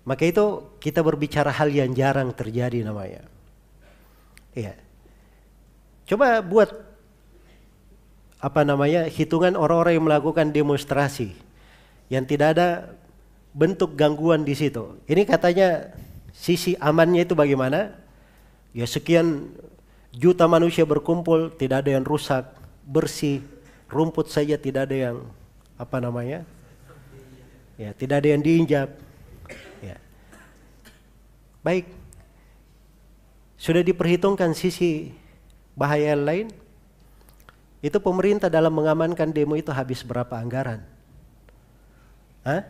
Maka 0.02 0.26
itu 0.26 0.74
kita 0.82 0.98
berbicara 0.98 1.54
hal 1.54 1.70
yang 1.70 1.94
jarang 1.94 2.34
terjadi 2.34 2.82
namanya. 2.82 3.22
Ya. 4.50 4.74
Coba 6.10 6.42
buat 6.42 6.74
apa 8.42 8.66
namanya 8.66 9.06
hitungan 9.06 9.54
orang-orang 9.54 9.94
yang 9.94 10.06
melakukan 10.10 10.50
demonstrasi 10.50 11.38
yang 12.10 12.26
tidak 12.26 12.58
ada 12.58 12.68
bentuk 13.54 13.94
gangguan 13.94 14.42
di 14.42 14.58
situ. 14.58 14.98
Ini 15.06 15.22
katanya 15.24 15.94
sisi 16.34 16.74
amannya 16.82 17.24
itu 17.24 17.38
bagaimana? 17.38 17.94
Ya 18.74 18.90
sekian 18.90 19.54
juta 20.10 20.50
manusia 20.50 20.82
berkumpul, 20.82 21.54
tidak 21.54 21.86
ada 21.86 21.94
yang 21.94 22.04
rusak, 22.04 22.42
bersih, 22.82 23.38
rumput 23.86 24.26
saja 24.34 24.58
tidak 24.58 24.90
ada 24.90 24.96
yang 24.98 25.16
apa 25.74 25.96
namanya? 25.98 26.46
Ya, 27.74 27.90
tidak 27.90 28.22
ada 28.22 28.28
yang 28.30 28.42
diinjak. 28.42 28.88
Ya. 29.82 29.98
Baik. 31.66 31.90
Sudah 33.58 33.82
diperhitungkan 33.82 34.54
sisi 34.54 35.10
bahaya 35.74 36.14
lain? 36.14 36.52
Itu 37.84 38.00
pemerintah 38.00 38.48
dalam 38.48 38.72
mengamankan 38.72 39.34
demo 39.34 39.58
itu 39.58 39.74
habis 39.74 40.00
berapa 40.00 40.38
anggaran? 40.38 40.80
Hah? 42.46 42.64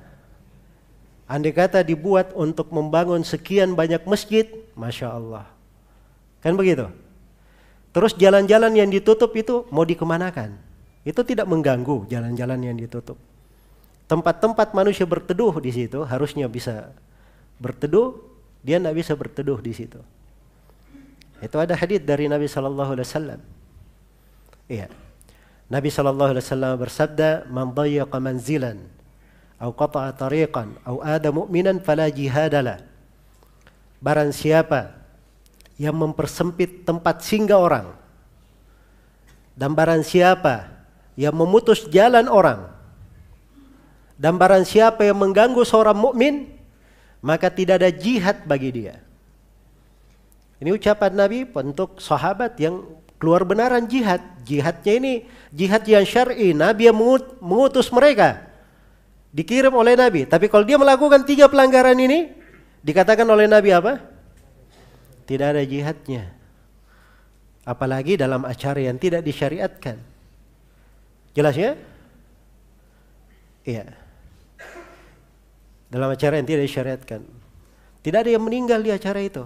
Andai 1.24 1.54
kata 1.54 1.80
dibuat 1.84 2.32
untuk 2.36 2.68
membangun 2.74 3.24
sekian 3.24 3.72
banyak 3.72 4.02
masjid, 4.04 4.44
Masya 4.76 5.08
Allah. 5.14 5.46
Kan 6.44 6.58
begitu? 6.58 6.88
Terus 7.94 8.12
jalan-jalan 8.18 8.74
yang 8.74 8.90
ditutup 8.90 9.32
itu 9.38 9.64
mau 9.70 9.86
dikemanakan? 9.86 10.63
Itu 11.04 11.20
tidak 11.20 11.44
mengganggu 11.44 12.08
jalan-jalan 12.08 12.60
yang 12.64 12.76
ditutup. 12.80 13.20
Tempat-tempat 14.08 14.72
manusia 14.72 15.04
berteduh 15.04 15.60
di 15.60 15.70
situ 15.72 16.00
harusnya 16.04 16.48
bisa 16.48 16.92
berteduh, 17.60 18.16
dia 18.64 18.80
tidak 18.80 18.96
bisa 18.96 19.12
berteduh 19.12 19.60
di 19.60 19.72
situ. 19.76 20.00
Itu 21.44 21.56
ada 21.60 21.76
hadis 21.76 22.00
dari 22.00 22.24
Nabi 22.24 22.48
Shallallahu 22.48 22.96
Alaihi 22.96 23.06
Wasallam. 23.08 23.40
Iya. 24.64 24.88
Nabi 25.68 25.88
Shallallahu 25.92 26.30
Alaihi 26.36 26.44
Wasallam 26.44 26.72
bersabda, 26.80 27.28
"Man 27.52 27.76
dayyaqa 27.76 28.16
manzilan, 28.16 28.80
atau 29.60 29.72
qata'a 29.76 30.12
tariqan, 30.16 30.72
atau 30.84 31.04
ada 31.04 31.28
mu'minan 31.28 31.84
fala 31.84 32.08
jihadalah." 32.08 32.80
Barang 34.00 34.32
siapa 34.32 34.92
yang 35.80 35.96
mempersempit 35.96 36.84
tempat 36.84 37.24
singgah 37.24 37.56
orang 37.60 37.88
dan 39.56 39.72
barang 39.72 40.04
siapa 40.04 40.73
yang 41.14 41.34
memutus 41.34 41.86
jalan 41.90 42.26
orang 42.26 42.70
dan 44.14 44.38
barang 44.38 44.62
siapa 44.66 45.02
yang 45.06 45.18
mengganggu 45.18 45.62
seorang 45.66 45.98
mukmin 45.98 46.54
maka 47.24 47.48
tidak 47.48 47.80
ada 47.80 47.90
jihad 47.90 48.44
bagi 48.44 48.70
dia. 48.70 49.00
Ini 50.60 50.70
ucapan 50.76 51.12
Nabi 51.16 51.48
untuk 51.48 51.96
sahabat 51.98 52.56
yang 52.60 52.84
keluar 53.16 53.48
benaran 53.48 53.88
jihad. 53.88 54.20
Jihadnya 54.44 54.92
ini 55.00 55.12
jihad 55.48 55.88
yang 55.88 56.04
syar'i. 56.04 56.52
Nabi 56.52 56.92
yang 56.92 56.96
mengutus 57.40 57.88
mereka. 57.88 58.44
Dikirim 59.34 59.72
oleh 59.72 59.96
Nabi. 59.96 60.28
Tapi 60.28 60.46
kalau 60.52 60.62
dia 60.62 60.76
melakukan 60.76 61.24
tiga 61.24 61.48
pelanggaran 61.48 61.96
ini, 61.96 62.32
dikatakan 62.84 63.24
oleh 63.26 63.48
Nabi 63.48 63.72
apa? 63.72 63.98
Tidak 65.24 65.48
ada 65.56 65.64
jihadnya. 65.64 66.28
Apalagi 67.64 68.20
dalam 68.20 68.44
acara 68.44 68.84
yang 68.84 69.00
tidak 69.00 69.24
disyariatkan. 69.24 70.13
Jelas 71.34 71.58
ya? 71.58 71.74
Iya. 73.66 73.90
Dalam 75.90 76.14
acara 76.14 76.38
yang 76.38 76.46
tidak 76.46 76.64
disyariatkan. 76.70 77.20
Tidak 78.06 78.18
ada 78.22 78.30
yang 78.30 78.44
meninggal 78.44 78.78
di 78.84 78.94
acara 78.94 79.18
itu. 79.18 79.42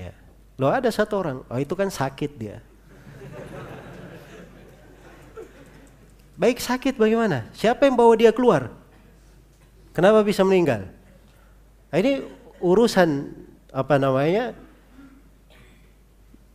Ya. 0.00 0.16
Loh 0.56 0.72
ada 0.72 0.88
satu 0.88 1.20
orang, 1.20 1.38
oh 1.44 1.58
itu 1.60 1.74
kan 1.76 1.92
sakit 1.92 2.30
dia. 2.40 2.64
Baik 6.38 6.62
sakit 6.62 6.94
bagaimana? 6.94 7.50
Siapa 7.50 7.84
yang 7.90 7.98
bawa 7.98 8.14
dia 8.14 8.30
keluar? 8.30 8.70
Kenapa 9.90 10.22
bisa 10.22 10.46
meninggal? 10.46 10.86
Nah, 11.90 11.98
ini 11.98 12.22
urusan 12.62 13.34
apa 13.74 13.98
namanya 13.98 14.54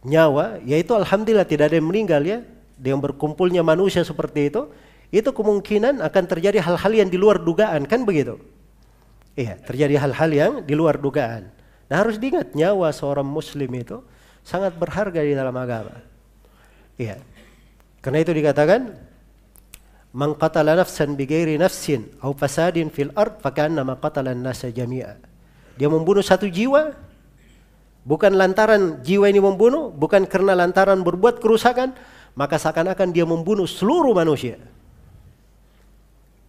nyawa 0.07 0.63
yaitu 0.63 0.95
alhamdulillah 0.95 1.47
tidak 1.47 1.71
ada 1.71 1.79
yang 1.79 1.87
meninggal 1.87 2.23
ya 2.23 2.39
dengan 2.83 2.99
berkumpulnya 2.99 3.63
manusia 3.63 4.03
seperti 4.03 4.51
itu 4.51 4.67
itu 5.07 5.31
kemungkinan 5.31 6.03
akan 6.03 6.23
terjadi 6.27 6.59
hal-hal 6.59 6.91
yang 6.91 7.07
di 7.07 7.15
luar 7.15 7.39
dugaan 7.39 7.87
kan 7.87 8.03
begitu? 8.03 8.35
Iya 9.39 9.55
terjadi 9.63 10.03
hal-hal 10.03 10.29
yang 10.35 10.51
di 10.67 10.75
luar 10.75 10.99
dugaan. 10.99 11.47
Nah 11.87 11.95
harus 12.03 12.19
diingat 12.19 12.51
nyawa 12.51 12.91
seorang 12.91 13.23
muslim 13.23 13.71
itu 13.71 14.03
sangat 14.43 14.75
berharga 14.75 15.23
di 15.23 15.31
dalam 15.31 15.55
agama. 15.55 15.95
Iya. 16.99 17.23
Karena 18.03 18.19
itu 18.19 18.35
dikatakan 18.35 18.91
man 20.11 20.35
qatala 20.35 20.75
nafsan 20.75 21.15
bighairi 21.15 21.55
nafsin 21.55 22.11
au 22.19 22.35
fasadin 22.35 22.91
fil 22.91 23.15
ard 23.15 23.39
fakannama 23.39 23.95
qatala 23.95 24.35
an-nasa 24.35 24.67
jami'a. 24.67 25.15
Dia 25.79 25.87
membunuh 25.87 26.21
satu 26.21 26.51
jiwa 26.51 26.93
bukan 28.03 28.35
lantaran 28.35 28.99
jiwa 29.01 29.31
ini 29.31 29.39
membunuh, 29.39 29.89
bukan 29.89 30.27
karena 30.27 30.53
lantaran 30.53 31.01
berbuat 31.01 31.39
kerusakan, 31.39 31.95
maka 32.33 32.57
seakan-akan 32.57 33.13
dia 33.13 33.25
membunuh 33.25 33.69
seluruh 33.69 34.13
manusia. 34.13 34.57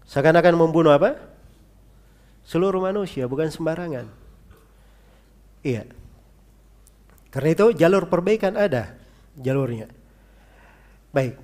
Seakan-akan 0.09 0.57
membunuh 0.57 0.93
apa? 0.93 1.17
Seluruh 2.45 2.81
manusia, 2.81 3.25
bukan 3.25 3.49
sembarangan. 3.49 4.09
Iya. 5.65 5.89
Karena 7.33 7.49
itu 7.57 7.67
jalur 7.73 8.05
perbaikan 8.09 8.55
ada 8.55 8.95
jalurnya. 9.41 9.89
Baik. 11.11 11.41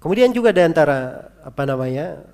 Kemudian 0.00 0.34
juga 0.34 0.50
di 0.50 0.62
antara 0.64 1.28
apa 1.44 1.62
namanya 1.64 2.24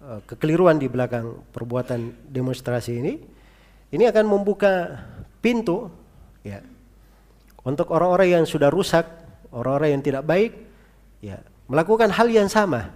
eh, 0.00 0.20
kekeliruan 0.24 0.78
di 0.78 0.86
belakang 0.86 1.42
perbuatan 1.50 2.28
demonstrasi 2.30 2.92
ini 3.02 3.14
ini 3.92 4.04
akan 4.04 4.24
membuka 4.24 5.04
pintu 5.42 5.90
ya 6.44 6.62
untuk 7.66 7.90
orang-orang 7.90 8.40
yang 8.40 8.44
sudah 8.46 8.70
rusak, 8.70 9.04
orang-orang 9.50 9.98
yang 9.98 10.02
tidak 10.06 10.22
baik 10.22 10.65
ya 11.20 11.40
melakukan 11.70 12.10
hal 12.12 12.28
yang 12.30 12.48
sama. 12.50 12.92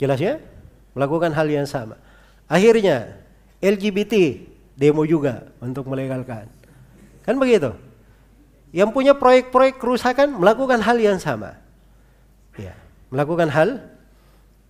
Jelas 0.00 0.18
ya? 0.18 0.40
Melakukan 0.96 1.30
hal 1.36 1.46
yang 1.46 1.68
sama. 1.68 2.00
Akhirnya 2.50 3.20
LGBT 3.60 4.42
demo 4.74 5.04
juga 5.04 5.52
untuk 5.60 5.86
melegalkan. 5.86 6.48
Kan 7.22 7.36
begitu? 7.36 7.76
Yang 8.72 8.90
punya 8.96 9.12
proyek-proyek 9.14 9.76
kerusakan 9.76 10.34
melakukan 10.40 10.80
hal 10.80 10.96
yang 10.96 11.18
sama. 11.20 11.58
Ya, 12.56 12.74
melakukan 13.12 13.50
hal 13.52 13.82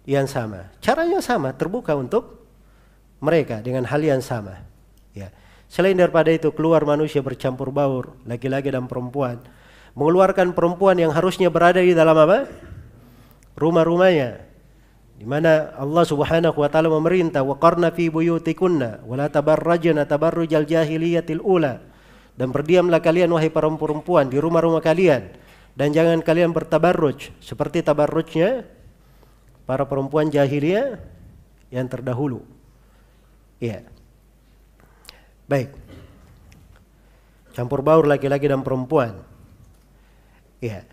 yang 0.09 0.27
sama. 0.27 0.69
Caranya 0.83 1.23
sama, 1.23 1.55
terbuka 1.55 1.95
untuk 1.95 2.43
mereka 3.21 3.61
dengan 3.61 3.85
hal 3.87 4.01
yang 4.01 4.25
sama. 4.25 4.65
Ya. 5.13 5.31
Selain 5.71 5.95
daripada 5.95 6.35
itu 6.35 6.51
keluar 6.51 6.83
manusia 6.83 7.23
bercampur 7.23 7.71
baur, 7.71 8.19
laki-laki 8.27 8.75
dan 8.75 8.91
perempuan. 8.91 9.39
Mengeluarkan 9.99 10.55
perempuan 10.55 10.97
yang 10.99 11.11
harusnya 11.11 11.51
berada 11.51 11.83
di 11.83 11.95
dalam 11.95 12.15
apa? 12.15 12.47
Rumah-rumahnya. 13.59 14.47
Di 15.21 15.27
mana 15.29 15.77
Allah 15.77 16.05
Subhanahu 16.09 16.57
wa 16.57 16.69
taala 16.73 16.89
memerintah 16.89 17.45
waqarna 17.45 17.93
fi 17.93 18.09
buyutikunna 18.09 19.05
wa 19.05 19.15
la 19.21 19.29
tabarrajna 19.29 20.09
tabarrujal 20.09 20.65
jahiliyatil 20.65 21.45
ula. 21.45 21.83
Dan 22.39 22.57
berdiamlah 22.57 23.05
kalian 23.05 23.29
wahai 23.29 23.53
para 23.53 23.69
perempuan 23.69 24.33
di 24.33 24.41
rumah-rumah 24.41 24.81
kalian 24.81 25.29
dan 25.77 25.95
jangan 25.95 26.21
kalian 26.21 26.51
bertabarruj 26.51 27.31
seperti 27.39 27.85
tabarrujnya 27.85 28.67
para 29.69 29.87
perempuan 29.87 30.27
jahiliyah 30.29 30.99
yang 31.71 31.87
terdahulu. 31.87 32.43
Iya. 33.63 33.87
Baik. 35.47 35.71
Campur 37.55 37.83
baur 37.83 38.07
laki-laki 38.07 38.47
dan 38.51 38.63
perempuan. 38.67 39.30
Iya. 40.61 40.85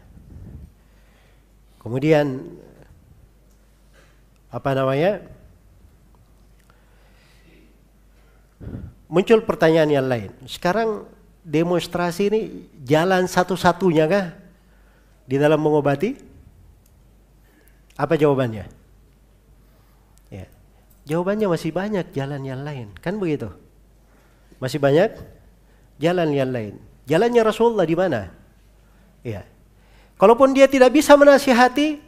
Kemudian 1.84 2.44
apa 4.48 4.72
namanya? 4.72 5.24
Muncul 9.08 9.44
pertanyaan 9.44 9.92
yang 9.92 10.08
lain. 10.08 10.32
Sekarang 10.48 11.08
demonstrasi 11.48 12.28
ini 12.28 12.42
jalan 12.84 13.24
satu-satunya 13.24 14.04
kah 14.08 14.36
di 15.24 15.40
dalam 15.40 15.60
mengobati? 15.64 16.16
Apa 17.96 18.20
jawabannya? 18.20 18.68
Ya. 20.28 20.48
Jawabannya 21.08 21.48
masih 21.48 21.72
banyak 21.72 22.12
jalan 22.12 22.44
yang 22.44 22.62
lain, 22.68 22.92
kan 23.00 23.16
begitu? 23.16 23.52
Masih 24.60 24.80
banyak 24.80 25.16
jalan 26.00 26.30
yang 26.36 26.52
lain. 26.52 26.76
Jalannya 27.08 27.42
Rasulullah 27.48 27.88
di 27.88 27.96
mana? 27.96 28.28
Ya. 29.24 29.48
Kalaupun 30.18 30.50
dia 30.50 30.66
tidak 30.66 30.98
bisa 30.98 31.14
menasihati, 31.14 32.02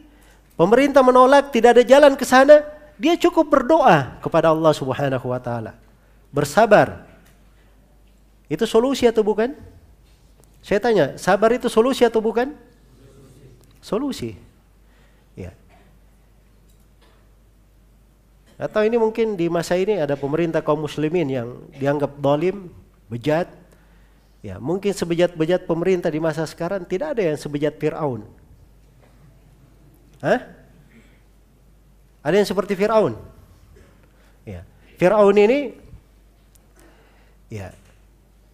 pemerintah 0.57 1.05
menolak, 1.05 1.53
tidak 1.53 1.77
ada 1.77 1.83
jalan 1.85 2.13
ke 2.17 2.25
sana, 2.25 2.65
dia 2.97 3.13
cukup 3.15 3.47
berdoa 3.47 4.17
kepada 4.19 4.49
Allah 4.49 4.73
Subhanahu 4.73 5.29
wa 5.29 5.37
taala. 5.37 5.77
Bersabar. 6.33 7.05
Itu 8.49 8.65
solusi 8.65 9.05
atau 9.05 9.21
bukan? 9.21 9.53
Saya 10.65 10.81
tanya, 10.81 11.05
sabar 11.21 11.53
itu 11.53 11.69
solusi 11.69 12.01
atau 12.01 12.19
bukan? 12.19 12.51
Solusi. 13.79 14.35
Ya. 15.37 15.53
Atau 18.59 18.83
ini 18.83 18.99
mungkin 18.99 19.39
di 19.39 19.47
masa 19.47 19.79
ini 19.79 20.01
ada 20.01 20.19
pemerintah 20.19 20.59
kaum 20.59 20.83
muslimin 20.83 21.29
yang 21.29 21.47
dianggap 21.77 22.11
dolim, 22.19 22.73
bejat. 23.07 23.58
Ya, 24.39 24.55
mungkin 24.55 24.95
sebejat-bejat 24.95 25.67
pemerintah 25.67 26.07
di 26.07 26.23
masa 26.23 26.47
sekarang 26.47 26.87
tidak 26.87 27.17
ada 27.17 27.27
yang 27.27 27.35
sebejat 27.35 27.75
Fir'aun. 27.75 28.23
Hah? 30.23 30.39
Ada 32.23 32.35
yang 32.39 32.47
seperti 32.47 32.75
Fir'aun. 32.79 33.19
Ya. 34.47 34.63
Fir'aun 34.95 35.35
ini 35.35 35.75
ya 37.51 37.75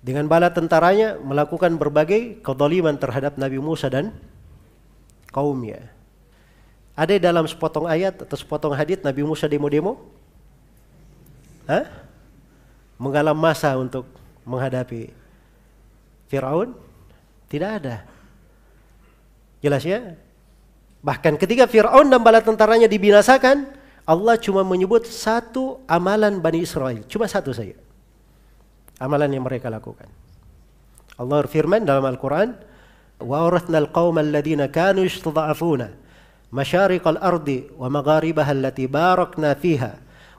dengan 0.06 0.26
bala 0.30 0.53
tentaranya 0.53 1.18
melakukan 1.22 1.78
berbagai 1.78 2.41
kedoliman 2.41 2.98
terhadap 2.98 3.38
Nabi 3.38 3.57
Musa 3.62 3.90
dan 3.90 4.14
kaumnya. 5.34 5.94
Ada 6.98 7.18
dalam 7.20 7.45
sepotong 7.45 7.86
ayat 7.86 8.26
atau 8.26 8.38
sepotong 8.38 8.74
hadis 8.74 9.02
Nabi 9.02 9.22
Musa 9.26 9.45
demo-demo? 9.49 10.02
Hah? 11.66 11.90
Menggalam 13.02 13.36
masa 13.36 13.76
untuk 13.76 14.07
menghadapi 14.48 15.25
Firaun? 16.31 16.77
Tidak 17.51 17.71
ada. 17.83 18.07
Jelas 19.61 19.83
ya? 19.85 20.15
Bahkan 21.01 21.41
ketika 21.41 21.67
Firaun 21.67 22.12
dan 22.12 22.21
bala 22.21 22.45
tentaranya 22.45 22.87
dibinasakan, 22.87 23.67
Allah 24.05 24.37
cuma 24.41 24.62
menyebut 24.62 25.09
satu 25.09 25.81
amalan 25.89 26.39
Bani 26.39 26.65
Israel, 26.65 27.03
cuma 27.09 27.27
satu 27.27 27.51
saja. 27.53 27.77
Amalan 29.01 29.33
yang 29.33 29.45
mereka 29.45 29.73
lakukan. 29.73 30.09
Allah 31.17 31.45
firman 31.49 31.85
dalam 31.85 32.05
Al-Quran, 32.05 32.57
وَأَوْرَثْنَا 33.21 33.79
الْقَوْمَ 33.85 34.17
الَّذِينَ 34.17 34.73
كَانُوا 34.73 35.05
يَسْتَضَعَفُونَ 35.05 36.01
مشارق 36.53 37.09
الأرض 37.09 37.62
ومغاربها 37.79 38.53
التي 38.53 38.87
باركنا 38.87 39.55
فيها 39.55 39.95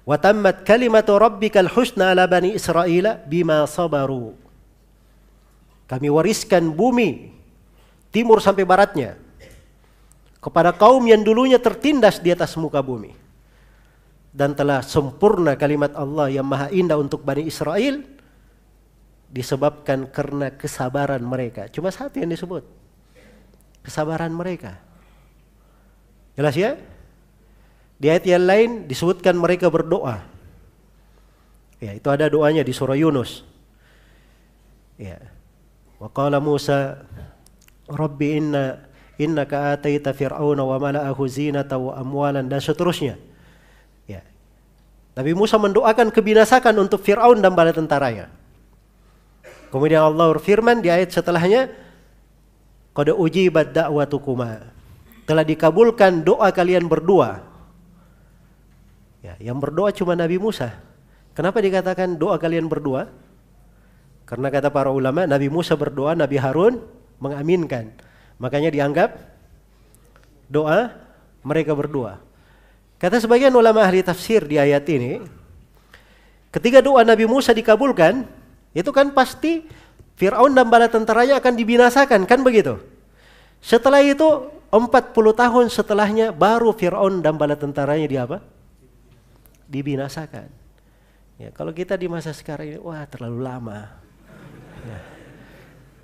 وتمت 0.05 0.67
كلمة 0.67 1.07
ربك 1.09 1.57
الحسنى 1.57 2.03
على 2.03 2.27
بني 2.27 2.55
إسرائيل 2.55 3.15
بما 3.27 3.65
صبروا 3.65 4.31
kami 5.86 6.10
wariskan 6.10 6.70
bumi 6.70 7.30
timur 8.10 8.42
sampai 8.42 8.62
baratnya 8.66 9.18
kepada 10.38 10.70
kaum 10.74 11.02
yang 11.06 11.22
dulunya 11.22 11.58
tertindas 11.58 12.22
di 12.22 12.30
atas 12.30 12.54
muka 12.58 12.78
bumi 12.82 13.14
dan 14.30 14.52
telah 14.52 14.84
sempurna 14.84 15.56
kalimat 15.56 15.96
Allah 15.96 16.28
yang 16.28 16.46
maha 16.46 16.68
indah 16.70 17.00
untuk 17.00 17.24
Bani 17.24 17.46
Israel 17.48 18.04
disebabkan 19.30 20.06
karena 20.10 20.54
kesabaran 20.54 21.22
mereka 21.22 21.66
cuma 21.72 21.90
satu 21.90 22.22
yang 22.22 22.30
disebut 22.30 22.62
kesabaran 23.82 24.30
mereka 24.30 24.86
Jelas 26.36 26.54
ya? 26.54 26.76
Di 27.96 28.12
ayat 28.12 28.28
yang 28.28 28.44
lain 28.44 28.70
disebutkan 28.84 29.32
mereka 29.40 29.72
berdoa. 29.72 30.20
Ya, 31.80 31.96
itu 31.96 32.08
ada 32.12 32.28
doanya 32.28 32.60
di 32.60 32.76
surah 32.76 32.96
Yunus. 32.96 33.40
Ya. 35.00 35.16
"Rabbi 37.86 38.26
inna 38.36 38.84
innaka 39.16 39.78
ataita 39.78 40.12
fir'auna 40.12 40.60
wa 40.60 40.76
mala'ahu 40.76 41.22
zinata 41.24 41.80
wa 41.80 41.96
amwalan" 41.96 42.46
dan 42.46 42.60
seterusnya. 42.60 43.16
Ya. 44.04 44.20
Nabi 45.16 45.32
Musa 45.32 45.56
mendoakan 45.56 46.12
kebinasakan 46.12 46.76
untuk 46.76 47.00
Fir'aun 47.00 47.40
dan 47.40 47.56
bala 47.56 47.72
tentaranya. 47.72 48.28
Kemudian 49.72 50.04
Allah 50.04 50.28
berfirman 50.36 50.84
di 50.84 50.92
ayat 50.92 51.10
setelahnya, 51.10 51.72
"Qad 52.92 53.16
ujibat 53.16 53.72
da'watukuma." 53.72 54.76
telah 55.26 55.42
dikabulkan 55.42 56.22
doa 56.22 56.48
kalian 56.54 56.86
berdua. 56.86 57.42
Ya, 59.20 59.34
yang 59.42 59.58
berdoa 59.58 59.90
cuma 59.90 60.14
Nabi 60.14 60.38
Musa. 60.38 60.70
Kenapa 61.34 61.58
dikatakan 61.58 62.14
doa 62.14 62.38
kalian 62.38 62.70
berdua? 62.70 63.10
Karena 64.26 64.50
kata 64.50 64.74
para 64.74 64.90
ulama, 64.90 65.22
Nabi 65.22 65.46
Musa 65.46 65.78
berdoa, 65.78 66.18
Nabi 66.18 66.34
Harun 66.42 66.82
mengaminkan. 67.22 67.94
Makanya 68.42 68.74
dianggap 68.74 69.14
doa 70.50 70.90
mereka 71.46 71.78
berdua. 71.78 72.18
Kata 72.98 73.22
sebagian 73.22 73.54
ulama 73.54 73.86
ahli 73.86 74.02
tafsir 74.02 74.42
di 74.42 74.58
ayat 74.58 74.82
ini, 74.90 75.22
ketika 76.50 76.82
doa 76.82 77.06
Nabi 77.06 77.28
Musa 77.30 77.54
dikabulkan, 77.54 78.26
itu 78.74 78.90
kan 78.90 79.14
pasti 79.14 79.62
Fir'aun 80.18 80.56
dan 80.56 80.66
bala 80.66 80.90
tentaranya 80.90 81.38
akan 81.38 81.54
dibinasakan, 81.54 82.26
kan 82.26 82.40
begitu? 82.42 82.82
Setelah 83.62 84.02
itu 84.02 84.48
40 84.72 84.82
tahun 85.14 85.66
setelahnya 85.70 86.34
baru 86.34 86.74
Fir'aun 86.74 87.22
dan 87.22 87.38
bala 87.38 87.54
tentaranya 87.54 88.06
di 88.10 88.16
apa? 88.18 88.42
Dibinasakan. 89.70 90.48
Ya, 91.36 91.52
kalau 91.52 91.70
kita 91.76 92.00
di 92.00 92.08
masa 92.08 92.32
sekarang 92.32 92.66
ini, 92.74 92.78
wah 92.80 93.04
terlalu 93.04 93.44
lama. 93.44 94.05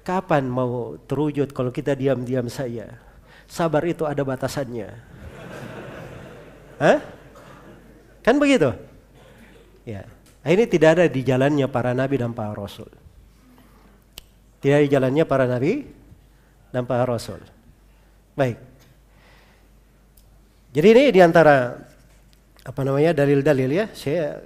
Kapan 0.03 0.51
mau 0.51 0.99
terwujud 1.07 1.55
kalau 1.55 1.70
kita 1.70 1.95
diam-diam 1.95 2.51
saja? 2.51 2.99
Sabar 3.47 3.87
itu 3.87 4.03
ada 4.03 4.27
batasannya. 4.27 4.91
Hah? 6.83 6.99
Kan 8.27 8.43
begitu? 8.43 8.74
Ya. 9.87 10.07
Ini 10.43 10.66
tidak 10.66 10.99
ada 10.99 11.05
di 11.07 11.23
jalannya 11.23 11.70
para 11.70 11.95
nabi 11.95 12.19
dan 12.19 12.35
para 12.35 12.51
rasul. 12.51 12.91
Tidak 14.59 14.79
di 14.87 14.89
jalannya 14.91 15.23
para 15.23 15.47
nabi 15.47 15.87
dan 16.74 16.83
para 16.83 17.07
rasul. 17.07 17.39
Baik. 18.35 18.59
Jadi 20.73 20.87
ini 20.89 21.05
di 21.15 21.20
antara 21.23 21.79
apa 22.66 22.81
namanya 22.83 23.15
dalil-dalil 23.23 23.70
ya. 23.70 23.87
Saya 23.95 24.43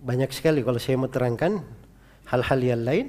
banyak 0.00 0.32
sekali 0.32 0.64
kalau 0.64 0.80
saya 0.80 0.96
mau 0.96 1.12
terangkan 1.12 1.60
hal-hal 2.30 2.60
yang 2.64 2.82
lain. 2.86 3.06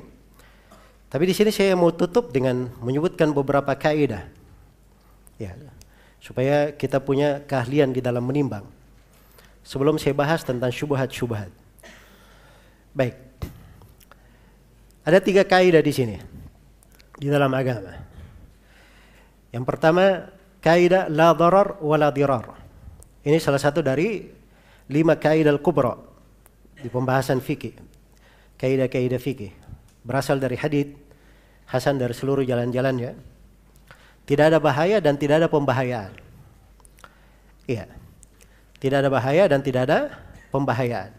Tapi 1.10 1.24
di 1.26 1.34
sini 1.34 1.50
saya 1.50 1.74
mau 1.74 1.90
tutup 1.90 2.30
dengan 2.30 2.70
menyebutkan 2.86 3.34
beberapa 3.34 3.74
kaidah. 3.74 4.30
Ya, 5.42 5.58
supaya 6.22 6.70
kita 6.70 7.02
punya 7.02 7.42
keahlian 7.50 7.90
di 7.90 7.98
dalam 7.98 8.22
menimbang. 8.22 8.62
Sebelum 9.66 9.98
saya 9.98 10.14
bahas 10.14 10.46
tentang 10.46 10.70
syubhat-syubhat. 10.70 11.50
Baik. 12.94 13.18
Ada 15.02 15.18
tiga 15.18 15.42
kaidah 15.42 15.82
di 15.82 15.90
sini 15.90 16.16
di 17.18 17.26
dalam 17.26 17.50
agama. 17.58 17.98
Yang 19.50 19.66
pertama, 19.66 20.30
kaidah 20.62 21.10
la 21.10 21.34
darar 21.34 21.82
wa 21.82 21.98
la 21.98 22.14
dirar. 22.14 22.54
Ini 23.26 23.42
salah 23.42 23.58
satu 23.58 23.82
dari 23.82 24.30
lima 24.94 25.18
kaidah 25.18 25.58
kubra 25.58 25.98
di 26.78 26.86
pembahasan 26.86 27.42
fikih. 27.42 27.74
Kaidah-kaidah 28.62 29.18
fikih 29.18 29.59
berasal 30.04 30.40
dari 30.40 30.56
hadith 30.56 31.10
Hasan 31.70 32.02
dari 32.02 32.18
seluruh 32.18 32.42
jalan-jalannya. 32.42 33.14
Tidak 34.26 34.46
ada 34.46 34.58
bahaya 34.58 34.98
dan 34.98 35.14
tidak 35.22 35.46
ada 35.46 35.48
pembahayaan. 35.50 36.14
Iya. 37.70 37.86
Tidak 38.82 38.98
ada 39.06 39.10
bahaya 39.10 39.46
dan 39.46 39.62
tidak 39.62 39.86
ada 39.86 40.18
pembahayaan. 40.50 41.14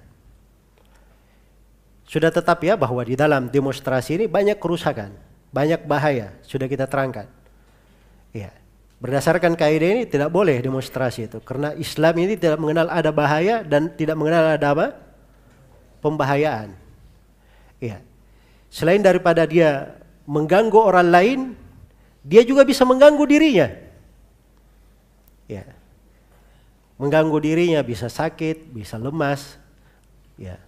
Sudah 2.10 2.34
tetap 2.34 2.58
ya 2.66 2.74
bahwa 2.74 2.98
di 3.06 3.14
dalam 3.14 3.46
demonstrasi 3.46 4.18
ini 4.18 4.26
banyak 4.26 4.58
kerusakan, 4.58 5.14
banyak 5.54 5.86
bahaya, 5.86 6.34
sudah 6.42 6.66
kita 6.66 6.90
terangkan. 6.90 7.30
Ya. 8.34 8.50
Berdasarkan 8.98 9.54
kaidah 9.54 9.90
ini 9.96 10.02
tidak 10.10 10.34
boleh 10.34 10.58
demonstrasi 10.58 11.30
itu 11.30 11.38
karena 11.40 11.72
Islam 11.78 12.14
ini 12.20 12.34
tidak 12.34 12.58
mengenal 12.58 12.90
ada 12.90 13.14
bahaya 13.14 13.62
dan 13.62 13.94
tidak 13.94 14.18
mengenal 14.18 14.58
ada 14.58 14.66
apa? 14.74 14.86
pembahayaan. 16.02 16.74
Ya. 17.78 18.09
Selain 18.70 19.02
daripada 19.02 19.42
dia 19.44 19.98
mengganggu 20.30 20.78
orang 20.78 21.08
lain, 21.10 21.40
dia 22.22 22.46
juga 22.46 22.62
bisa 22.62 22.86
mengganggu 22.86 23.24
dirinya. 23.26 23.68
Ya. 25.50 25.66
Mengganggu 26.94 27.34
dirinya 27.42 27.82
bisa 27.82 28.06
sakit, 28.06 28.70
bisa 28.70 28.94
lemas. 28.94 29.58
Ya. 30.38 30.62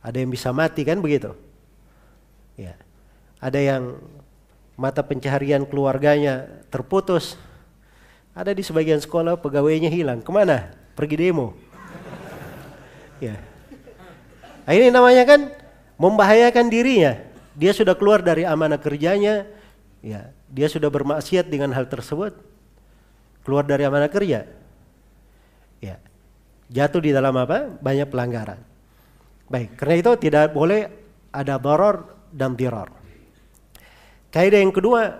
Ada 0.00 0.24
yang 0.24 0.32
bisa 0.32 0.48
mati 0.50 0.80
kan 0.82 1.04
begitu? 1.04 1.36
Ya. 2.56 2.72
Ada 3.36 3.60
yang 3.60 4.00
mata 4.80 5.04
pencaharian 5.04 5.68
keluarganya 5.68 6.48
terputus. 6.72 7.36
Ada 8.32 8.56
di 8.56 8.64
sebagian 8.64 8.96
sekolah 8.96 9.36
pegawainya 9.36 9.92
hilang. 9.92 10.24
Ke 10.24 10.32
mana? 10.32 10.72
Pergi 10.96 11.20
demo. 11.20 11.52
ya. 13.20 13.36
Nah, 14.64 14.72
ini 14.72 14.88
namanya 14.88 15.28
kan 15.28 15.52
membahayakan 16.00 16.66
dirinya. 16.72 17.31
Dia 17.56 17.72
sudah 17.76 17.96
keluar 17.96 18.24
dari 18.24 18.44
amanah 18.48 18.80
kerjanya, 18.80 19.48
ya, 20.00 20.32
dia 20.48 20.68
sudah 20.68 20.88
bermaksiat 20.88 21.48
dengan 21.48 21.72
hal 21.72 21.88
tersebut, 21.88 22.36
keluar 23.44 23.64
dari 23.64 23.84
amanah 23.84 24.08
kerja, 24.08 24.48
ya, 25.80 25.96
jatuh 26.72 27.00
di 27.04 27.10
dalam 27.12 27.36
apa? 27.36 27.68
Banyak 27.80 28.08
pelanggaran. 28.08 28.60
Baik, 29.52 29.76
karena 29.76 29.94
itu 30.00 30.12
tidak 30.16 30.56
boleh 30.56 30.88
ada 31.28 31.60
doror 31.60 32.08
dan 32.32 32.56
diror. 32.56 32.88
Kaidah 34.32 34.64
yang 34.64 34.72
kedua, 34.72 35.12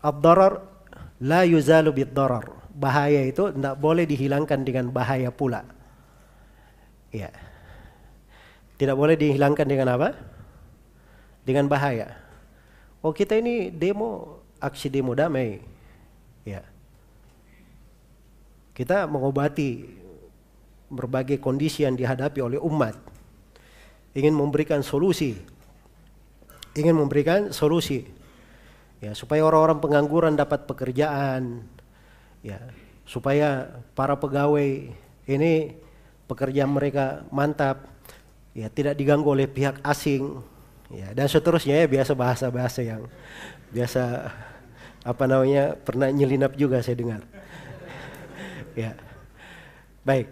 ad-darar 0.00 0.64
la 1.20 1.44
yuzalu 1.44 1.92
bid-darar. 1.92 2.48
Bahaya 2.76 3.24
itu 3.24 3.52
tidak 3.52 3.76
boleh 3.76 4.04
dihilangkan 4.08 4.60
dengan 4.64 4.88
bahaya 4.92 5.32
pula. 5.32 5.64
Ya. 7.12 7.32
Tidak 8.76 8.92
boleh 8.92 9.16
dihilangkan 9.16 9.64
dengan 9.64 9.96
apa? 9.96 10.12
Dengan 11.46 11.70
bahaya. 11.70 12.18
Oh 13.00 13.14
kita 13.14 13.38
ini 13.38 13.70
demo, 13.70 14.42
aksi 14.58 14.90
demo 14.90 15.14
damai. 15.14 15.62
Ya. 16.42 16.66
Kita 18.74 19.06
mengobati 19.06 19.86
berbagai 20.90 21.38
kondisi 21.38 21.86
yang 21.86 21.94
dihadapi 21.94 22.42
oleh 22.42 22.58
umat. 22.58 22.98
Ingin 24.18 24.34
memberikan 24.34 24.82
solusi 24.82 25.38
ingin 26.76 26.92
memberikan 26.92 27.50
solusi 27.56 28.04
ya 29.00 29.16
supaya 29.16 29.42
orang-orang 29.42 29.80
pengangguran 29.80 30.36
dapat 30.36 30.68
pekerjaan 30.68 31.64
ya 32.44 32.60
supaya 33.08 33.80
para 33.96 34.14
pegawai 34.20 34.92
ini 35.26 35.52
pekerjaan 36.28 36.70
mereka 36.70 37.24
mantap 37.32 37.88
ya 38.52 38.68
tidak 38.68 39.00
diganggu 39.00 39.32
oleh 39.32 39.48
pihak 39.48 39.80
asing 39.82 40.44
ya 40.90 41.10
dan 41.14 41.26
seterusnya 41.26 41.82
ya 41.82 41.86
biasa 41.90 42.12
bahasa-bahasa 42.14 42.80
yang 42.82 43.02
biasa 43.74 44.30
apa 45.06 45.24
namanya 45.26 45.74
pernah 45.78 46.10
nyelinap 46.10 46.54
juga 46.54 46.82
saya 46.82 46.98
dengar 46.98 47.22
ya 48.78 48.94
baik 50.06 50.30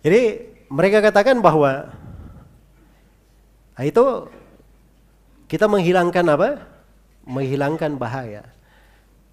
jadi 0.00 0.48
mereka 0.70 1.04
katakan 1.04 1.42
bahwa 1.44 1.92
nah 3.76 3.84
itu 3.84 4.30
kita 5.50 5.66
menghilangkan 5.66 6.24
apa? 6.30 6.62
Menghilangkan 7.26 7.98
bahaya. 7.98 8.46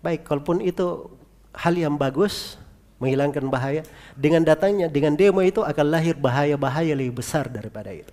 Baik, 0.02 0.26
kalaupun 0.26 0.66
itu 0.66 1.14
hal 1.54 1.78
yang 1.78 1.94
bagus, 1.94 2.58
menghilangkan 2.98 3.46
bahaya, 3.54 3.86
dengan 4.18 4.42
datangnya, 4.42 4.90
dengan 4.90 5.14
demo 5.14 5.46
itu 5.46 5.62
akan 5.62 5.86
lahir 5.94 6.18
bahaya-bahaya 6.18 6.98
lebih 6.98 7.22
besar 7.22 7.46
daripada 7.54 7.94
itu. 7.94 8.10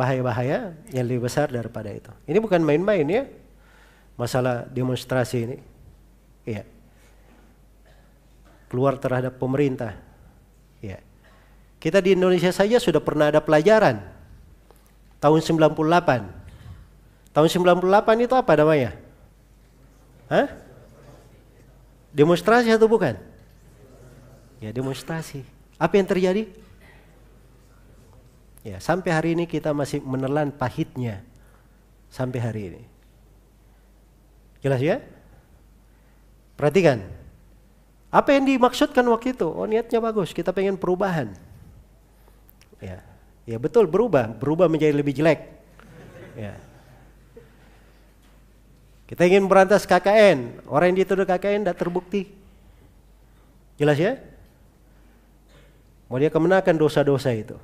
Bahaya-bahaya 0.00 0.72
yang 0.96 1.04
lebih 1.04 1.28
besar 1.28 1.52
daripada 1.52 1.92
itu. 1.92 2.08
Ini 2.24 2.40
bukan 2.40 2.64
main-main 2.64 3.04
ya, 3.04 3.28
masalah 4.16 4.64
demonstrasi 4.72 5.36
ini. 5.44 5.56
Iya. 6.48 6.64
Keluar 8.72 8.96
terhadap 8.96 9.36
pemerintah. 9.36 9.92
Ya. 10.80 11.04
Kita 11.76 12.00
di 12.00 12.16
Indonesia 12.16 12.48
saja 12.48 12.80
sudah 12.80 13.04
pernah 13.04 13.28
ada 13.28 13.44
pelajaran 13.44 14.00
tahun 15.20 15.44
98 15.44 16.40
Tahun 17.30 17.46
98 17.46 18.26
itu 18.26 18.34
apa 18.34 18.52
namanya? 18.58 18.90
Hah? 20.26 20.50
Demonstrasi 22.10 22.74
atau 22.74 22.90
bukan? 22.90 23.14
Ya 24.58 24.74
demonstrasi. 24.74 25.46
Apa 25.78 25.94
yang 25.94 26.10
terjadi? 26.10 26.50
Ya 28.60 28.76
sampai 28.76 29.10
hari 29.12 29.28
ini 29.32 29.48
kita 29.48 29.72
masih 29.72 30.04
menelan 30.04 30.52
pahitnya. 30.52 31.24
Sampai 32.12 32.42
hari 32.42 32.62
ini. 32.74 32.82
Jelas 34.60 34.80
ya? 34.82 35.00
Perhatikan. 36.58 37.00
Apa 38.10 38.36
yang 38.36 38.44
dimaksudkan 38.44 39.06
waktu 39.08 39.32
itu? 39.32 39.48
Oh 39.48 39.64
niatnya 39.64 40.02
bagus, 40.02 40.34
kita 40.34 40.50
pengen 40.50 40.76
perubahan. 40.76 41.32
Ya, 42.82 43.00
ya 43.46 43.56
betul 43.56 43.86
berubah, 43.86 44.34
berubah 44.34 44.66
menjadi 44.66 44.92
lebih 44.92 45.14
jelek. 45.14 45.40
Ya. 46.34 46.58
Kita 49.06 49.26
ingin 49.26 49.46
berantas 49.46 49.86
KKN, 49.86 50.66
orang 50.66 50.94
yang 50.94 51.06
dituduh 51.06 51.26
KKN 51.26 51.66
tidak 51.66 51.78
terbukti. 51.78 52.30
Jelas 53.78 53.96
ya? 53.96 54.18
Mau 56.10 56.18
dia 56.18 56.28
kemenakan 56.28 56.74
dosa-dosa 56.74 57.30
itu. 57.30 57.54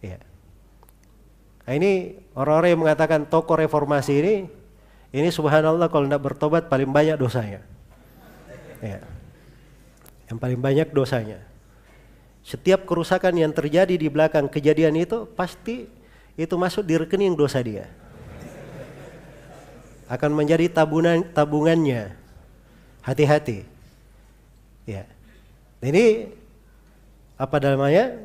Ya. 0.00 0.18
Nah 1.68 1.72
ini 1.76 2.18
orang-orang 2.32 2.70
yang 2.72 2.82
mengatakan 2.82 3.28
tokoh 3.28 3.60
reformasi 3.60 4.12
ini, 4.16 4.34
ini 5.12 5.28
subhanallah 5.28 5.92
kalau 5.92 6.08
tidak 6.08 6.24
bertobat 6.24 6.66
paling 6.66 6.88
banyak 6.88 7.20
dosanya. 7.20 7.60
Ya. 8.80 9.04
Yang 10.32 10.38
paling 10.40 10.60
banyak 10.60 10.88
dosanya. 10.90 11.40
Setiap 12.40 12.88
kerusakan 12.88 13.36
yang 13.36 13.52
terjadi 13.52 13.94
di 13.94 14.08
belakang 14.08 14.48
kejadian 14.48 14.96
itu 14.96 15.28
pasti 15.36 15.84
itu 16.40 16.54
masuk 16.56 16.88
di 16.88 16.96
rekening 16.96 17.36
dosa 17.36 17.60
dia 17.60 17.92
akan 20.10 20.34
menjadi 20.34 20.66
tabungan 20.66 21.22
tabungannya. 21.30 22.18
Hati-hati. 23.06 23.62
Ya. 24.84 25.06
Ini 25.78 26.34
apa 27.38 27.56
namanya? 27.62 28.18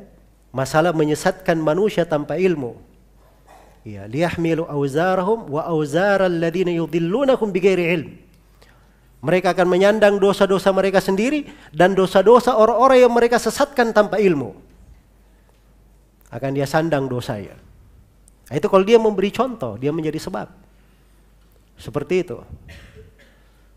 Masalah 0.54 0.94
menyesatkan 0.94 1.58
manusia 1.58 2.06
tanpa 2.06 2.38
ilmu. 2.38 2.78
Ya, 3.86 4.10
liyahmilu 4.10 4.66
auzarahum 4.66 5.46
wa 5.46 5.62
auzaral 5.62 6.42
ladzina 6.42 6.74
yudhillunahum 6.74 7.54
bighairi 7.54 7.86
ilm. 7.94 8.10
Mereka 9.22 9.54
akan 9.54 9.66
menyandang 9.70 10.18
dosa-dosa 10.18 10.70
mereka 10.74 10.98
sendiri 10.98 11.46
dan 11.70 11.94
dosa-dosa 11.94 12.54
orang-orang 12.58 13.06
yang 13.06 13.12
mereka 13.14 13.38
sesatkan 13.38 13.94
tanpa 13.94 14.18
ilmu. 14.18 14.54
Akan 16.30 16.54
dia 16.54 16.66
sandang 16.66 17.06
dosanya. 17.06 17.54
Nah, 18.46 18.54
itu 18.54 18.66
kalau 18.70 18.86
dia 18.86 18.98
memberi 18.98 19.30
contoh, 19.34 19.74
dia 19.78 19.90
menjadi 19.90 20.18
sebab. 20.22 20.50
Seperti 21.78 22.26
itu. 22.26 22.38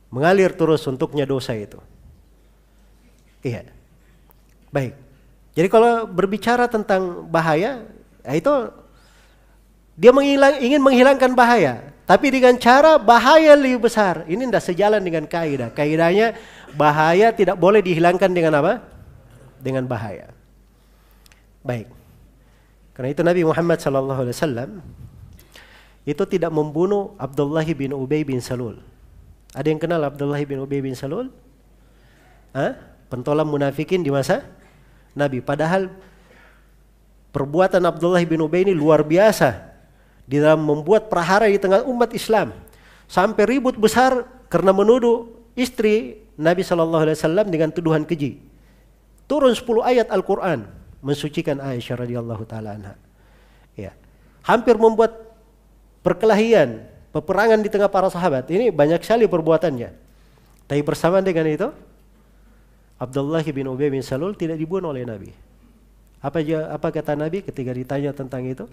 Mengalir 0.10 0.54
terus 0.58 0.86
untuknya 0.90 1.26
dosa 1.26 1.54
itu. 1.54 1.78
Iya. 3.46 3.70
Baik. 4.74 5.09
Jadi 5.58 5.68
kalau 5.68 6.06
berbicara 6.06 6.70
tentang 6.70 7.26
bahaya, 7.28 7.84
ya 8.22 8.34
itu 8.38 8.54
dia 10.00 10.12
menghilang, 10.16 10.62
ingin 10.62 10.80
menghilangkan 10.80 11.36
bahaya, 11.36 11.90
tapi 12.10 12.34
dengan 12.34 12.58
cara 12.58 12.98
bahaya 12.98 13.54
lebih 13.54 13.86
besar. 13.86 14.26
Ini 14.26 14.50
tidak 14.50 14.66
sejalan 14.66 15.02
dengan 15.04 15.30
kaidah. 15.30 15.70
Kaidahnya 15.70 16.34
bahaya 16.74 17.30
tidak 17.30 17.60
boleh 17.60 17.86
dihilangkan 17.86 18.34
dengan 18.34 18.58
apa? 18.64 18.82
Dengan 19.62 19.86
bahaya. 19.86 20.32
Baik. 21.62 21.92
Karena 22.98 23.10
itu 23.14 23.22
Nabi 23.22 23.42
Muhammad 23.46 23.78
wasallam 23.80 24.82
itu 26.08 26.24
tidak 26.26 26.50
membunuh 26.50 27.14
Abdullah 27.22 27.64
bin 27.64 27.94
Ubay 27.94 28.26
bin 28.26 28.42
Salul. 28.42 28.82
Ada 29.54 29.70
yang 29.70 29.78
kenal 29.78 30.02
Abdullah 30.02 30.42
bin 30.42 30.58
Ubay 30.66 30.82
bin 30.82 30.98
Salul? 30.98 31.30
Hah? 32.58 32.74
Pentolan 33.14 33.46
munafikin 33.46 34.02
di 34.02 34.10
masa 34.10 34.46
Nabi. 35.18 35.42
Padahal 35.42 35.90
perbuatan 37.34 37.82
Abdullah 37.86 38.22
bin 38.26 38.42
Ubay 38.42 38.66
ini 38.66 38.74
luar 38.74 39.06
biasa 39.06 39.70
di 40.30 40.38
dalam 40.38 40.62
membuat 40.62 41.10
prahara 41.10 41.50
di 41.50 41.58
tengah 41.58 41.86
umat 41.86 42.14
Islam. 42.14 42.54
Sampai 43.10 43.50
ribut 43.50 43.74
besar 43.74 44.26
karena 44.54 44.70
menuduh 44.70 45.30
istri 45.58 46.22
Nabi 46.38 46.62
Shallallahu 46.62 47.04
Alaihi 47.10 47.18
Wasallam 47.18 47.48
dengan 47.50 47.74
tuduhan 47.74 48.06
keji. 48.06 48.38
Turun 49.26 49.54
10 49.54 49.66
ayat 49.86 50.08
Al-Quran 50.10 50.70
mensucikan 51.02 51.58
Aisyah 51.62 52.06
radhiyallahu 52.06 52.44
taala 52.50 52.76
anha. 52.76 52.94
Ya. 53.78 53.94
Hampir 54.46 54.76
membuat 54.78 55.36
perkelahian, 56.02 56.86
peperangan 57.14 57.60
di 57.62 57.70
tengah 57.70 57.90
para 57.92 58.10
sahabat. 58.10 58.48
Ini 58.50 58.72
banyak 58.74 59.02
sekali 59.04 59.26
perbuatannya. 59.30 59.90
Tapi 60.70 60.82
bersama 60.86 61.22
dengan 61.22 61.46
itu, 61.50 61.68
Abdullah 63.00 63.42
bin 63.48 63.66
Ubay 63.72 63.88
bin 63.88 64.04
Salul 64.04 64.36
tidak 64.36 64.60
dibunuh 64.60 64.92
oleh 64.92 65.08
Nabi. 65.08 65.32
Apa 66.20 66.44
apa 66.76 66.88
kata 66.92 67.16
Nabi 67.16 67.40
ketika 67.40 67.72
ditanya 67.72 68.12
tentang 68.12 68.44
itu? 68.44 68.68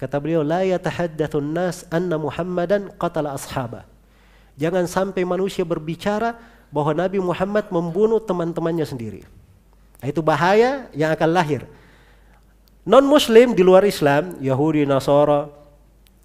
Kata 0.00 0.16
beliau, 0.16 0.40
"La 0.40 0.64
yatahaddatsun 0.64 1.44
nas 1.52 1.84
anna 1.92 2.16
Muhammadan 2.16 2.88
qatala 2.96 3.36
ashaba." 3.36 3.84
Jangan 4.56 4.88
sampai 4.88 5.22
manusia 5.28 5.68
berbicara 5.68 6.40
bahwa 6.72 6.96
Nabi 6.96 7.20
Muhammad 7.20 7.68
membunuh 7.68 8.16
teman-temannya 8.24 8.88
sendiri. 8.88 9.20
Nah, 10.00 10.08
itu 10.08 10.24
bahaya 10.24 10.88
yang 10.96 11.12
akan 11.12 11.30
lahir. 11.30 11.68
Non 12.82 13.04
muslim 13.04 13.52
di 13.52 13.62
luar 13.62 13.84
Islam, 13.86 14.40
Yahudi, 14.40 14.82
Nasara, 14.88 15.46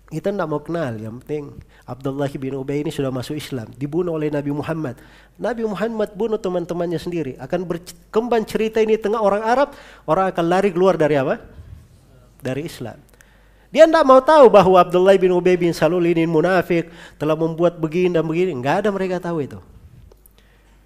kita 0.08 0.32
tidak 0.32 0.48
mau 0.48 0.64
kenal, 0.64 0.96
yang 0.96 1.20
penting 1.20 1.52
Abdullah 1.84 2.32
bin 2.32 2.56
Ubay 2.56 2.80
ini 2.80 2.92
sudah 2.96 3.12
masuk 3.12 3.36
Islam, 3.36 3.68
dibunuh 3.76 4.16
oleh 4.16 4.32
Nabi 4.32 4.56
Muhammad. 4.56 4.96
Nabi 5.36 5.68
Muhammad 5.68 6.16
bunuh 6.16 6.40
teman-temannya 6.40 6.96
sendiri. 6.96 7.36
Akan 7.44 7.68
berkembang 7.68 8.48
cerita 8.48 8.80
ini 8.80 8.96
tengah 8.96 9.20
orang 9.20 9.44
Arab, 9.44 9.76
orang 10.08 10.32
akan 10.32 10.46
lari 10.48 10.72
keluar 10.72 10.96
dari 10.96 11.20
apa? 11.20 11.44
Dari 12.40 12.64
Islam. 12.64 12.96
Dia 13.68 13.84
tidak 13.84 14.08
mau 14.08 14.24
tahu 14.24 14.48
bahwa 14.48 14.80
Abdullah 14.80 15.20
bin 15.20 15.36
Ubay 15.36 15.60
bin 15.60 15.76
Salul 15.76 16.08
ini 16.08 16.24
munafik, 16.24 16.88
telah 17.20 17.36
membuat 17.36 17.76
begini 17.76 18.16
dan 18.16 18.24
begini. 18.24 18.56
Enggak 18.56 18.88
ada 18.88 18.90
mereka 18.96 19.20
tahu 19.20 19.44
itu. 19.44 19.60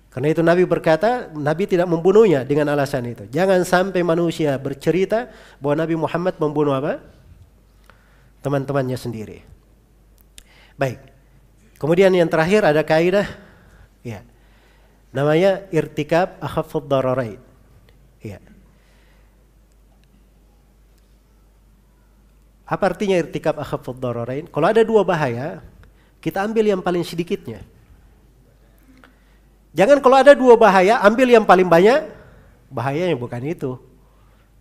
Karena 0.10 0.28
itu 0.34 0.42
Nabi 0.42 0.66
berkata, 0.66 1.30
Nabi 1.32 1.70
tidak 1.70 1.86
membunuhnya 1.88 2.42
dengan 2.42 2.74
alasan 2.74 3.06
itu. 3.06 3.30
Jangan 3.30 3.62
sampai 3.64 4.02
manusia 4.02 4.58
bercerita 4.58 5.30
bahwa 5.62 5.86
Nabi 5.86 5.96
Muhammad 5.96 6.36
membunuh 6.42 6.74
apa? 6.74 7.21
Teman-temannya 8.42 8.98
sendiri. 8.98 9.46
Baik. 10.78 10.98
Kemudian 11.78 12.14
yang 12.14 12.30
terakhir 12.30 12.66
ada 12.66 12.82
kaidah 12.82 13.26
ya. 14.02 14.26
Namanya 15.14 15.66
irtikab 15.70 16.42
akhafud 16.42 16.90
dararain. 16.90 17.38
Ya. 18.22 18.42
Apa 22.66 22.96
artinya 22.96 23.20
irtikab 23.20 23.62
akhafud 23.62 23.98
dararain? 24.02 24.48
Kalau 24.50 24.68
ada 24.70 24.82
dua 24.82 25.06
bahaya, 25.06 25.62
kita 26.24 26.42
ambil 26.42 26.66
yang 26.66 26.82
paling 26.82 27.04
sedikitnya. 27.04 27.62
Jangan 29.72 30.04
kalau 30.04 30.18
ada 30.20 30.34
dua 30.36 30.56
bahaya, 30.56 31.00
ambil 31.04 31.28
yang 31.30 31.46
paling 31.46 31.68
banyak. 31.68 32.08
Bahayanya 32.72 33.20
bukan 33.20 33.44
itu. 33.44 33.76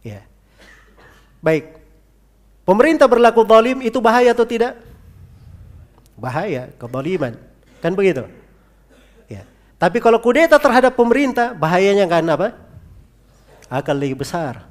Ya. 0.03 0.27
Baik. 1.39 1.80
Pemerintah 2.65 3.09
berlaku 3.09 3.43
zalim 3.49 3.81
itu 3.83 3.99
bahaya 3.99 4.31
atau 4.31 4.47
tidak? 4.47 4.79
Bahaya, 6.15 6.69
kezaliman. 6.77 7.35
Kan 7.81 7.97
begitu? 7.97 8.29
Ya. 9.27 9.49
Tapi 9.81 9.99
kalau 9.99 10.21
kudeta 10.21 10.61
terhadap 10.61 10.93
pemerintah, 10.93 11.57
bahayanya 11.57 12.05
kan 12.05 12.25
apa? 12.29 12.53
Akan 13.73 13.97
lebih 13.97 14.21
besar. 14.21 14.69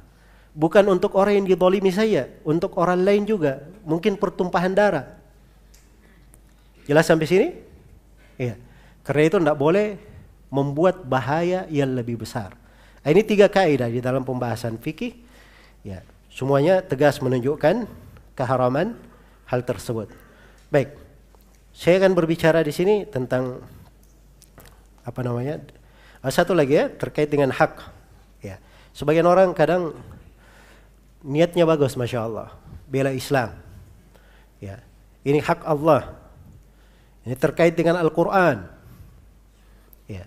Bukan 0.53 0.85
untuk 0.89 1.17
orang 1.17 1.41
yang 1.41 1.47
didolimi 1.49 1.89
saya, 1.89 2.29
untuk 2.45 2.77
orang 2.77 3.01
lain 3.01 3.25
juga. 3.25 3.65
Mungkin 3.81 4.17
pertumpahan 4.21 4.73
darah. 4.77 5.17
Jelas 6.85 7.09
sampai 7.09 7.25
sini? 7.25 7.47
Iya. 8.37 8.57
Karena 9.01 9.21
itu 9.25 9.37
tidak 9.41 9.57
boleh 9.57 9.97
membuat 10.53 11.01
bahaya 11.05 11.65
yang 11.69 11.93
lebih 11.97 12.21
besar. 12.21 12.53
Ini 13.01 13.25
tiga 13.25 13.49
kaidah 13.49 13.89
di 13.89 14.01
dalam 14.01 14.21
pembahasan 14.21 14.77
fikih. 14.77 15.17
Ya, 15.81 16.03
semuanya 16.39 16.79
tegas 16.79 17.19
menunjukkan 17.19 17.83
keharaman 18.31 18.95
hal 19.43 19.59
tersebut. 19.59 20.07
Baik, 20.71 20.95
saya 21.75 21.99
akan 21.99 22.15
berbicara 22.15 22.63
di 22.63 22.71
sini 22.71 23.03
tentang 23.03 23.59
apa 25.03 25.19
namanya? 25.19 25.59
Ah, 26.23 26.31
satu 26.31 26.55
lagi 26.55 26.79
ya 26.79 26.87
terkait 26.87 27.27
dengan 27.27 27.51
hak. 27.51 27.91
Ya, 28.39 28.55
sebagian 28.95 29.27
orang 29.27 29.51
kadang 29.51 29.99
niatnya 31.27 31.67
bagus, 31.67 31.99
masya 31.99 32.23
Allah, 32.23 32.55
bela 32.87 33.11
Islam. 33.11 33.59
Ya, 34.63 34.79
ini 35.27 35.43
hak 35.43 35.67
Allah. 35.67 36.15
Ini 37.27 37.35
terkait 37.35 37.75
dengan 37.75 37.99
Al-Quran. 37.99 38.63
Ya, 40.07 40.23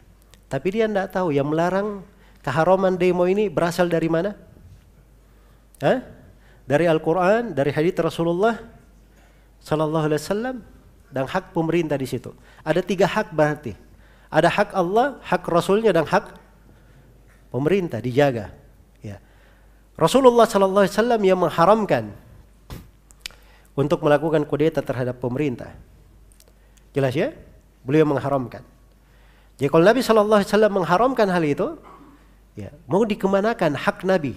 tapi 0.53 0.77
dia 0.77 0.85
tidak 0.85 1.09
tahu 1.09 1.33
yang 1.33 1.49
melarang 1.49 2.05
keharaman 2.45 3.01
demo 3.01 3.25
ini 3.25 3.49
berasal 3.49 3.89
dari 3.89 4.13
mana? 4.13 4.52
Hah? 5.83 5.99
Dari 6.63 6.87
Al-Quran, 6.87 7.53
dari 7.53 7.75
hadits 7.75 7.99
Rasulullah 7.99 8.55
Sallallahu 9.59 10.07
Alaihi 10.07 10.23
Wasallam 10.23 10.57
dan 11.11 11.27
hak 11.27 11.51
pemerintah 11.51 11.99
di 11.99 12.07
situ. 12.07 12.31
Ada 12.63 12.81
tiga 12.87 13.11
hak 13.11 13.35
berarti. 13.35 13.75
Ada 14.31 14.49
hak 14.49 14.71
Allah, 14.73 15.19
hak 15.27 15.43
Rasulnya 15.51 15.91
dan 15.91 16.07
hak 16.07 16.39
pemerintah 17.51 17.99
dijaga. 17.99 18.55
Ya. 19.03 19.19
Rasulullah 19.99 20.47
Sallallahu 20.47 20.87
Alaihi 20.87 20.95
Wasallam 20.95 21.21
yang 21.27 21.39
mengharamkan 21.43 22.05
untuk 23.75 24.07
melakukan 24.07 24.47
kudeta 24.47 24.81
terhadap 24.81 25.19
pemerintah. 25.19 25.75
Jelas 26.93 27.13
ya? 27.17 27.35
Beliau 27.83 28.07
mengharamkan. 28.07 28.63
Jadi 29.57 29.69
kalau 29.69 29.85
Nabi 29.85 30.01
Shallallahu 30.01 30.39
Alaihi 30.41 30.51
Wasallam 30.53 30.73
mengharamkan 30.81 31.29
hal 31.29 31.45
itu, 31.45 31.69
ya 32.57 32.71
mau 32.89 33.05
dikemanakan 33.05 33.77
hak 33.77 34.05
Nabi, 34.05 34.37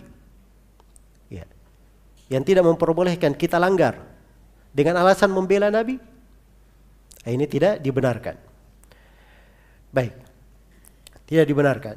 yang 2.32 2.42
tidak 2.42 2.66
memperbolehkan 2.66 3.38
kita 3.38 3.62
langgar 3.62 4.02
dengan 4.74 5.00
alasan 5.00 5.32
membela 5.32 5.70
Nabi, 5.70 5.98
nah, 7.24 7.32
ini 7.32 7.46
tidak 7.46 7.80
dibenarkan. 7.80 8.36
Baik, 9.94 10.14
tidak 11.30 11.46
dibenarkan. 11.48 11.96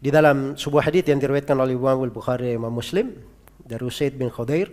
Di 0.00 0.08
dalam 0.08 0.56
sebuah 0.56 0.88
hadis 0.88 1.04
yang 1.04 1.20
diriwayatkan 1.20 1.52
oleh 1.60 1.76
Imam 1.76 2.00
Al-Bukhari 2.00 2.56
Imam 2.56 2.72
Muslim 2.72 3.12
dari 3.60 3.84
Usaid 3.84 4.16
bin 4.16 4.32
Khudair, 4.32 4.72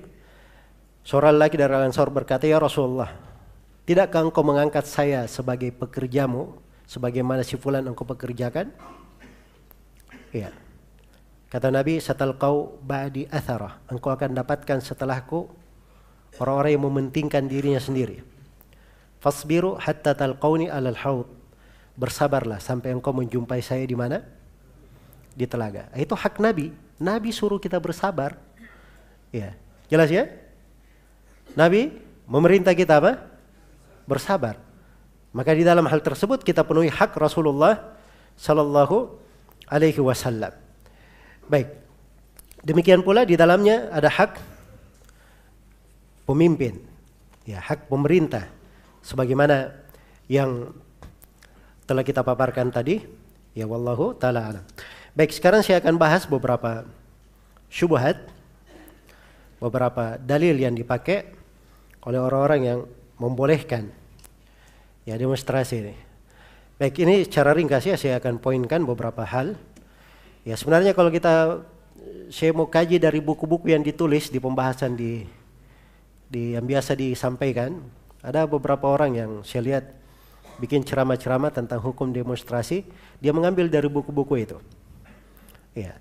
seorang 1.04 1.36
lagi 1.36 1.60
dari 1.60 1.68
Al-Ansar 1.68 2.08
berkata, 2.08 2.48
"Ya 2.48 2.64
Rasulullah, 2.64 3.12
Tidakkah 3.88 4.20
engkau 4.20 4.44
mengangkat 4.44 4.84
saya 4.84 5.24
sebagai 5.32 5.72
pekerjamu 5.72 6.60
sebagaimana 6.84 7.40
si 7.40 7.56
fulan 7.56 7.88
engkau 7.88 8.04
pekerjakan? 8.04 8.68
Iya. 10.36 10.52
Kata 11.48 11.72
Nabi, 11.72 12.04
"Satal 12.04 12.36
kau 12.36 12.76
ba'di 12.84 13.28
athara." 13.32 13.80
Engkau 13.88 14.12
akan 14.12 14.36
dapatkan 14.36 14.84
setelahku 14.84 15.48
orang-orang 16.44 16.76
yang 16.76 16.84
mementingkan 16.92 17.48
dirinya 17.48 17.80
sendiri. 17.80 18.20
Fasbiru 19.24 19.80
hatta 19.80 20.12
talqauni 20.14 20.68
alal 20.68 21.00
haud. 21.00 21.28
Bersabarlah 21.98 22.62
sampai 22.62 22.94
engkau 22.94 23.16
menjumpai 23.16 23.64
saya 23.64 23.82
di 23.88 23.98
mana? 23.98 24.22
Di 25.34 25.50
telaga. 25.50 25.90
Itu 25.98 26.14
hak 26.14 26.38
Nabi. 26.38 26.70
Nabi 27.02 27.30
suruh 27.34 27.58
kita 27.58 27.82
bersabar. 27.82 28.38
Ya. 29.34 29.58
Jelas 29.90 30.12
ya? 30.14 30.30
Nabi 31.58 31.96
memerintah 32.30 32.76
kita 32.78 33.02
apa? 33.02 33.38
bersabar. 34.08 34.56
Maka 35.36 35.52
di 35.52 35.68
dalam 35.68 35.84
hal 35.86 36.00
tersebut 36.00 36.42
kita 36.42 36.64
penuhi 36.64 36.88
hak 36.88 37.14
Rasulullah 37.20 38.00
sallallahu 38.40 39.20
alaihi 39.68 40.00
wasallam. 40.00 40.56
Baik. 41.48 41.68
Demikian 42.64 43.00
pula 43.00 43.24
di 43.24 43.40
dalamnya 43.40 43.88
ada 43.92 44.12
hak 44.12 44.36
pemimpin. 46.28 46.76
Ya, 47.48 47.64
hak 47.64 47.88
pemerintah 47.88 48.52
sebagaimana 49.00 49.72
yang 50.28 50.76
telah 51.88 52.04
kita 52.04 52.22
paparkan 52.22 52.68
tadi. 52.68 53.00
Ya 53.56 53.66
wallahu 53.66 54.14
taala 54.14 54.54
alam. 54.54 54.66
Baik, 55.18 55.34
sekarang 55.34 55.66
saya 55.66 55.82
akan 55.82 55.98
bahas 55.98 56.30
beberapa 56.30 56.86
syubhat 57.72 58.22
beberapa 59.58 60.22
dalil 60.22 60.54
yang 60.54 60.78
dipakai 60.78 61.34
oleh 62.06 62.20
orang-orang 62.22 62.62
yang 62.62 62.80
membolehkan 63.18 63.90
ya 65.10 65.18
demonstrasi 65.18 65.76
ini. 65.82 65.96
Baik, 66.78 67.02
ini 67.02 67.26
secara 67.26 67.58
ringkas 67.58 67.90
ya 67.90 67.98
saya 67.98 68.22
akan 68.22 68.38
poinkan 68.38 68.86
beberapa 68.86 69.26
hal. 69.26 69.58
Ya 70.48 70.56
sebenarnya 70.56 70.96
kalau 70.96 71.12
kita 71.12 71.60
saya 72.32 72.56
mau 72.56 72.72
kaji 72.72 73.04
dari 73.04 73.20
buku-buku 73.20 73.68
yang 73.68 73.84
ditulis 73.84 74.32
di 74.32 74.40
pembahasan 74.40 74.96
di 74.96 75.28
di 76.32 76.56
yang 76.56 76.64
biasa 76.64 76.96
disampaikan, 76.96 77.84
ada 78.24 78.48
beberapa 78.48 78.88
orang 78.88 79.12
yang 79.12 79.32
saya 79.44 79.62
lihat 79.68 79.86
bikin 80.64 80.88
ceramah-ceramah 80.88 81.52
tentang 81.52 81.84
hukum 81.84 82.16
demonstrasi, 82.16 82.88
dia 83.20 83.36
mengambil 83.36 83.68
dari 83.68 83.92
buku-buku 83.92 84.48
itu. 84.48 84.58
Ya. 85.76 86.00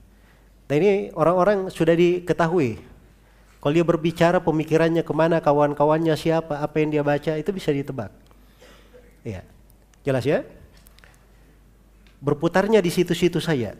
Dan 0.70 0.78
ini 0.78 0.94
orang-orang 1.14 1.66
sudah 1.70 1.98
diketahui 1.98 2.78
kalau 3.66 3.74
dia 3.74 3.82
berbicara 3.82 4.39
pemikirannya 4.39 5.02
ke 5.02 5.10
mana, 5.10 5.43
kawan-kawannya 5.43 6.14
siapa, 6.14 6.62
apa 6.62 6.77
yang 6.78 6.94
dia 6.94 7.02
baca 7.02 7.35
itu 7.35 7.51
bisa 7.51 7.74
ditebak. 7.74 8.14
Ya, 9.27 9.43
jelas 10.06 10.23
ya? 10.23 10.47
Berputarnya 12.23 12.78
di 12.78 12.94
situ-situ 12.94 13.43
saya. 13.43 13.74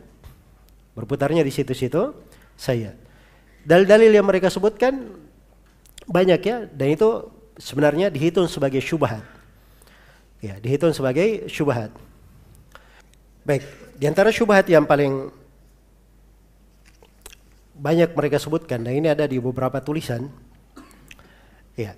Berputarnya 0.97 1.45
di 1.45 1.53
situ-situ 1.53 2.17
saya. 2.57 2.97
Dalil-dalil 3.61 4.09
yang 4.17 4.25
mereka 4.25 4.49
sebutkan 4.49 5.13
banyak 6.09 6.41
ya, 6.41 6.65
dan 6.65 6.97
itu 6.97 7.29
sebenarnya 7.61 8.09
dihitung 8.09 8.49
sebagai 8.49 8.81
syubhat. 8.81 9.21
Ya, 10.41 10.57
dihitung 10.57 10.97
sebagai 10.97 11.45
syubhat. 11.45 11.93
Baik, 13.45 13.61
di 13.93 14.09
antara 14.09 14.33
syubhat 14.33 14.65
yang 14.65 14.89
paling 14.89 15.29
banyak 17.77 18.17
mereka 18.17 18.41
sebutkan 18.41 18.81
dan 18.81 18.93
ini 18.97 19.07
ada 19.13 19.29
di 19.29 19.37
beberapa 19.37 19.77
tulisan. 19.85 20.33
Ya. 21.77 21.93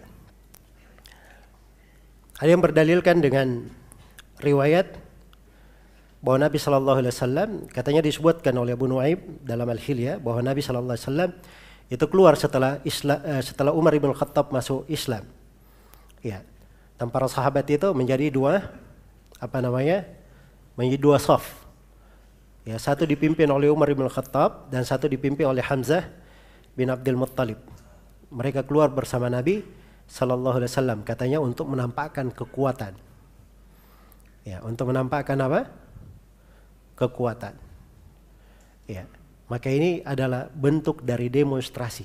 Ada 2.39 2.51
yang 2.51 2.63
berdalilkan 2.63 3.23
dengan 3.23 3.67
riwayat 4.43 4.91
bahwa 6.19 6.47
Nabi 6.47 6.57
Shallallahu 6.59 6.99
Alaihi 6.99 7.13
Wasallam 7.15 7.49
katanya 7.71 8.03
disebutkan 8.03 8.51
oleh 8.59 8.75
Abu 8.75 8.91
Nuaib 8.91 9.19
dalam 9.43 9.67
Al 9.71 9.79
Hilya 9.79 10.19
bahwa 10.19 10.43
Nabi 10.43 10.59
Shallallahu 10.59 10.95
Alaihi 10.95 11.05
Wasallam 11.07 11.31
itu 11.89 12.05
keluar 12.05 12.37
setelah 12.37 12.83
Islam, 12.83 13.19
uh, 13.23 13.41
setelah 13.41 13.71
Umar 13.71 13.95
bin 13.95 14.11
Khattab 14.11 14.51
masuk 14.51 14.85
Islam. 14.91 15.25
Ya, 16.19 16.43
dan 16.99 17.07
para 17.07 17.31
sahabat 17.31 17.63
itu 17.71 17.87
menjadi 17.95 18.27
dua 18.27 18.67
apa 19.39 19.63
namanya 19.63 20.03
menjadi 20.75 20.99
dua 20.99 21.15
soft 21.15 21.69
Ya, 22.69 22.77
satu 22.77 23.07
dipimpin 23.07 23.49
oleh 23.49 23.65
Umar 23.73 23.89
bin 23.89 24.05
Khattab 24.05 24.69
dan 24.69 24.85
satu 24.85 25.09
dipimpin 25.09 25.47
oleh 25.47 25.63
Hamzah 25.65 26.05
bin 26.77 26.93
Abdul 26.93 27.17
Muttalib. 27.17 27.57
Mereka 28.29 28.61
keluar 28.67 28.93
bersama 28.93 29.25
Nabi 29.25 29.65
Sallallahu 30.05 30.61
Alaihi 30.61 30.69
Wasallam 30.69 30.99
katanya 31.01 31.41
untuk 31.41 31.65
menampakkan 31.65 32.29
kekuatan. 32.29 32.93
Ya, 34.45 34.61
untuk 34.61 34.93
menampakkan 34.93 35.33
apa? 35.41 35.65
Kekuatan. 36.99 37.55
Ya, 38.91 39.07
maka 39.47 39.71
ini 39.71 40.03
adalah 40.03 40.51
bentuk 40.51 40.99
dari 41.07 41.31
demonstrasi. 41.31 42.03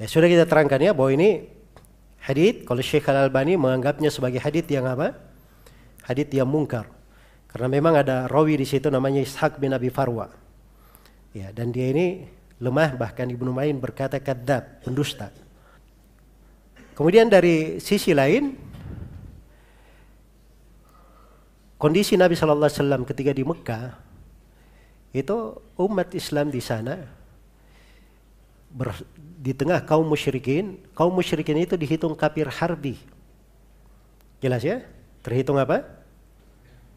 Ya, 0.00 0.08
sudah 0.08 0.26
kita 0.26 0.48
terangkan 0.48 0.80
ya 0.80 0.96
bahwa 0.96 1.12
ini 1.12 1.46
hadith 2.24 2.64
kalau 2.64 2.80
Syekh 2.80 3.06
Al 3.12 3.28
Albani 3.28 3.60
menganggapnya 3.60 4.08
sebagai 4.08 4.40
hadith 4.40 4.66
yang 4.72 4.88
apa? 4.88 5.12
Hadith 6.08 6.32
yang 6.32 6.48
mungkar. 6.48 6.88
Karena 7.52 7.68
memang 7.68 8.00
ada 8.00 8.24
rawi 8.26 8.56
di 8.56 8.64
situ 8.64 8.88
namanya 8.88 9.20
Ishaq 9.20 9.60
bin 9.60 9.76
Abi 9.76 9.92
Farwa. 9.92 10.32
Ya, 11.36 11.52
dan 11.52 11.68
dia 11.68 11.92
ini 11.92 12.24
lemah 12.58 12.96
bahkan 12.96 13.28
Ibnu 13.28 13.52
Ma'in 13.52 13.76
berkata 13.76 14.16
kadzab, 14.16 14.80
pendusta. 14.80 15.28
Kemudian 16.96 17.28
dari 17.28 17.76
sisi 17.78 18.16
lain 18.16 18.56
kondisi 21.82 22.14
Nabi 22.14 22.38
Shallallahu 22.38 22.70
alaihi 22.70 22.78
wasallam 22.78 23.02
ketika 23.02 23.34
di 23.34 23.42
Mekah 23.42 23.98
itu 25.10 25.58
umat 25.74 26.14
Islam 26.14 26.54
di 26.54 26.62
sana 26.62 27.10
ber, 28.70 28.94
di 29.18 29.50
tengah 29.50 29.82
kaum 29.82 30.06
musyrikin, 30.06 30.78
kaum 30.94 31.10
musyrikin 31.10 31.58
itu 31.58 31.74
dihitung 31.74 32.14
kafir 32.14 32.46
harbi. 32.46 32.94
Jelas 34.38 34.62
ya? 34.62 34.86
Terhitung 35.26 35.58
apa? 35.58 35.82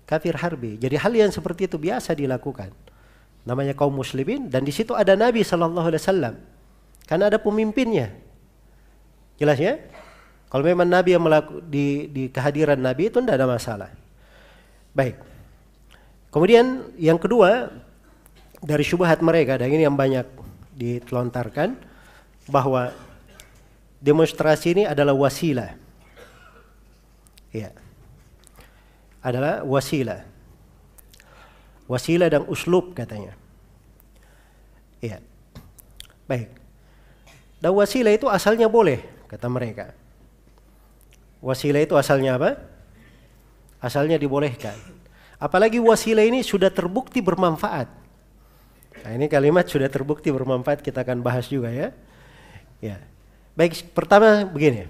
Kafir 0.05 0.37
harbi. 0.37 0.77
Jadi 0.77 0.95
hal 1.01 1.13
yang 1.17 1.33
seperti 1.33 1.65
itu 1.65 1.81
biasa 1.81 2.13
dilakukan. 2.13 2.69
Namanya 3.41 3.73
kaum 3.73 3.93
muslimin 3.93 4.53
dan 4.53 4.61
di 4.61 4.69
situ 4.69 4.93
ada 4.93 5.17
Nabi 5.17 5.41
sallallahu 5.41 5.89
alaihi 5.89 6.01
wasallam. 6.05 6.35
Karena 7.09 7.33
ada 7.33 7.41
pemimpinnya. 7.41 8.13
Jelas 9.41 9.57
ya? 9.57 9.81
Kalau 10.49 10.61
memang 10.61 10.85
Nabi 10.85 11.17
yang 11.17 11.25
melaku, 11.25 11.57
di, 11.65 12.07
di 12.13 12.23
kehadiran 12.29 12.77
Nabi 12.77 13.09
itu 13.09 13.17
tidak 13.17 13.41
ada 13.41 13.49
masalah. 13.49 14.04
Baik. 14.95 15.19
Kemudian 16.31 16.87
yang 16.95 17.19
kedua, 17.19 17.69
dari 18.63 18.81
syubhat 18.81 19.19
mereka 19.19 19.59
dan 19.59 19.67
ini 19.67 19.83
yang 19.83 19.93
banyak 19.93 20.25
ditelontarkan 20.75 21.75
bahwa 22.47 22.95
demonstrasi 23.99 24.75
ini 24.79 24.83
adalah 24.87 25.11
wasilah. 25.13 25.75
Ya. 27.51 27.71
Adalah 29.19 29.63
wasilah. 29.67 30.23
Wasilah 31.85 32.27
dan 32.31 32.43
uslub 32.49 32.97
katanya. 32.97 33.37
Ya. 35.03 35.21
Baik. 36.25 36.49
Dan 37.61 37.71
wasilah 37.75 38.13
itu 38.13 38.27
asalnya 38.27 38.69
boleh 38.69 39.01
kata 39.29 39.47
mereka. 39.49 39.93
Wasilah 41.41 41.81
itu 41.85 41.93
asalnya 41.93 42.41
apa? 42.41 42.74
Asalnya 43.85 44.17
dibolehkan. 44.17 44.73
Apalagi 45.37 45.77
wasilah 45.77 46.25
ini 46.25 46.41
sudah 46.41 46.73
terbukti 46.73 47.21
bermanfaat. 47.21 47.85
Nah, 49.05 49.11
ini 49.13 49.29
kalimat 49.29 49.69
sudah 49.69 49.85
terbukti 49.85 50.33
bermanfaat 50.33 50.81
kita 50.81 51.05
akan 51.05 51.21
bahas 51.21 51.45
juga 51.45 51.69
ya. 51.69 51.93
Ya. 52.81 52.97
Baik, 53.53 53.93
pertama 53.93 54.41
begini. 54.49 54.89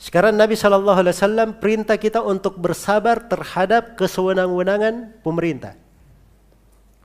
Sekarang 0.00 0.32
Nabi 0.32 0.56
Shallallahu 0.56 1.04
Alaihi 1.04 1.16
Wasallam 1.20 1.48
perintah 1.60 2.00
kita 2.00 2.24
untuk 2.24 2.56
bersabar 2.56 3.20
terhadap 3.28 4.00
kesewenang-wenangan 4.00 5.20
pemerintah. 5.20 5.76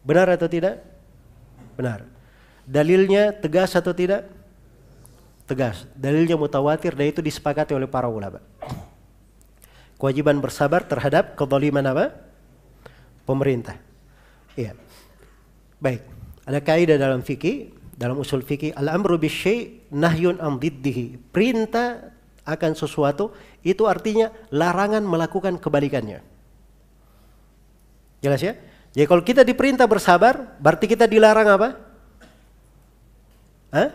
Benar 0.08 0.32
atau 0.32 0.48
tidak? 0.48 0.80
Benar. 1.76 2.08
Dalilnya 2.64 3.36
tegas 3.36 3.76
atau 3.76 3.92
tidak? 3.92 4.28
Tegas. 5.44 5.84
Dalilnya 6.00 6.40
mutawatir 6.40 6.96
dan 6.96 7.12
itu 7.12 7.20
disepakati 7.20 7.76
oleh 7.76 7.92
para 7.92 8.08
ulama. 8.08 8.40
Kewajiban 10.02 10.42
bersabar 10.42 10.82
terhadap 10.82 11.38
kezaliman 11.38 11.86
apa? 11.86 12.10
Pemerintah. 13.22 13.78
Iya. 14.58 14.74
Baik, 15.78 16.02
ada 16.42 16.58
kaidah 16.58 16.98
dalam 16.98 17.22
fikih, 17.22 17.70
dalam 17.94 18.18
usul 18.18 18.42
fikih, 18.42 18.74
al-amru 18.74 19.22
bisyai 19.22 19.94
nahyun 19.94 20.42
an. 20.42 20.58
Perintah 21.30 22.18
akan 22.50 22.74
sesuatu 22.74 23.30
itu 23.62 23.86
artinya 23.86 24.34
larangan 24.50 25.06
melakukan 25.06 25.62
kebalikannya. 25.62 26.26
Jelas 28.26 28.42
ya? 28.42 28.58
Jadi 28.98 29.06
kalau 29.06 29.22
kita 29.22 29.46
diperintah 29.46 29.86
bersabar, 29.86 30.58
berarti 30.58 30.90
kita 30.90 31.06
dilarang 31.06 31.46
apa? 31.46 31.70
Hah? 33.70 33.90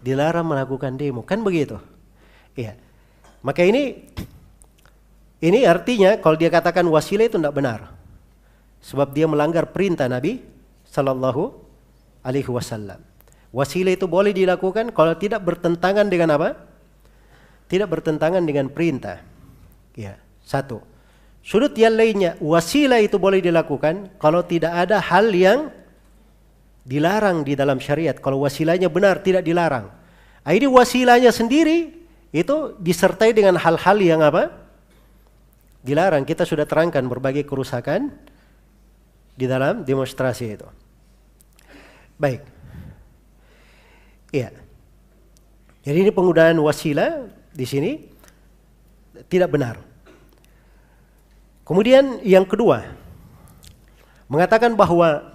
Dilarang 0.00 0.48
melakukan 0.48 0.96
demo, 0.96 1.20
kan 1.20 1.44
begitu? 1.44 1.76
Iya. 2.56 2.74
Maka 3.44 3.68
ini 3.68 4.08
ini 5.42 5.66
artinya 5.66 6.14
kalau 6.22 6.38
dia 6.38 6.46
katakan 6.46 6.86
wasilah 6.86 7.26
itu 7.26 7.34
tidak 7.34 7.50
benar. 7.58 7.90
Sebab 8.78 9.10
dia 9.10 9.26
melanggar 9.26 9.74
perintah 9.74 10.06
Nabi 10.06 10.38
Sallallahu 10.86 11.50
Alaihi 12.22 12.46
Wasallam. 12.46 13.02
Wasilah 13.50 13.98
itu 13.98 14.06
boleh 14.06 14.30
dilakukan 14.30 14.94
kalau 14.94 15.18
tidak 15.18 15.42
bertentangan 15.42 16.06
dengan 16.06 16.38
apa? 16.38 16.54
Tidak 17.66 17.90
bertentangan 17.90 18.38
dengan 18.46 18.70
perintah. 18.70 19.18
Ya, 19.98 20.14
satu. 20.46 20.78
Sudut 21.42 21.74
yang 21.74 21.98
lainnya, 21.98 22.38
wasilah 22.38 23.02
itu 23.02 23.18
boleh 23.18 23.42
dilakukan 23.42 24.14
kalau 24.22 24.46
tidak 24.46 24.70
ada 24.70 25.02
hal 25.02 25.26
yang 25.34 25.74
dilarang 26.86 27.42
di 27.42 27.58
dalam 27.58 27.82
syariat. 27.82 28.14
Kalau 28.14 28.46
wasilahnya 28.46 28.86
benar 28.86 29.18
tidak 29.26 29.42
dilarang. 29.42 29.90
Nah, 30.46 30.52
ini 30.54 30.70
wasilahnya 30.70 31.34
sendiri 31.34 31.98
itu 32.30 32.78
disertai 32.78 33.34
dengan 33.34 33.58
hal-hal 33.58 33.98
yang 33.98 34.22
apa? 34.22 34.61
Dilarang. 35.82 36.22
Kita 36.22 36.46
sudah 36.46 36.62
terangkan 36.62 37.02
berbagai 37.10 37.42
kerusakan 37.42 38.14
di 39.34 39.50
dalam 39.50 39.82
demonstrasi 39.82 40.44
itu. 40.54 40.68
Baik. 42.16 42.42
Iya. 44.30 44.54
Jadi 45.82 45.98
ini 46.06 46.10
penggunaan 46.14 46.56
wasilah 46.62 47.26
di 47.50 47.66
sini 47.66 47.92
tidak 49.26 49.50
benar. 49.50 49.76
Kemudian 51.66 52.22
yang 52.22 52.46
kedua, 52.46 52.86
mengatakan 54.30 54.74
bahwa 54.78 55.34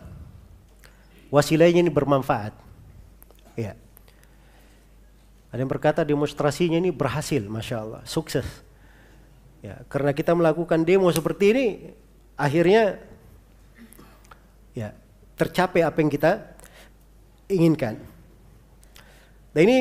wasilahnya 1.30 1.84
ini 1.84 1.92
bermanfaat. 1.92 2.56
Iya. 3.60 3.76
Ada 5.52 5.60
yang 5.64 5.72
berkata 5.72 6.02
demonstrasinya 6.04 6.80
ini 6.80 6.92
berhasil, 6.92 7.40
masya 7.48 7.76
Allah, 7.84 8.02
sukses. 8.04 8.67
Ya, 9.68 9.84
karena 9.92 10.16
kita 10.16 10.32
melakukan 10.32 10.88
demo 10.88 11.12
seperti 11.12 11.52
ini, 11.52 11.66
akhirnya 12.40 13.04
ya 14.72 14.96
tercapai 15.36 15.84
apa 15.84 16.00
yang 16.00 16.08
kita 16.08 16.56
inginkan. 17.52 18.00
Dan 19.52 19.62
ini 19.68 19.80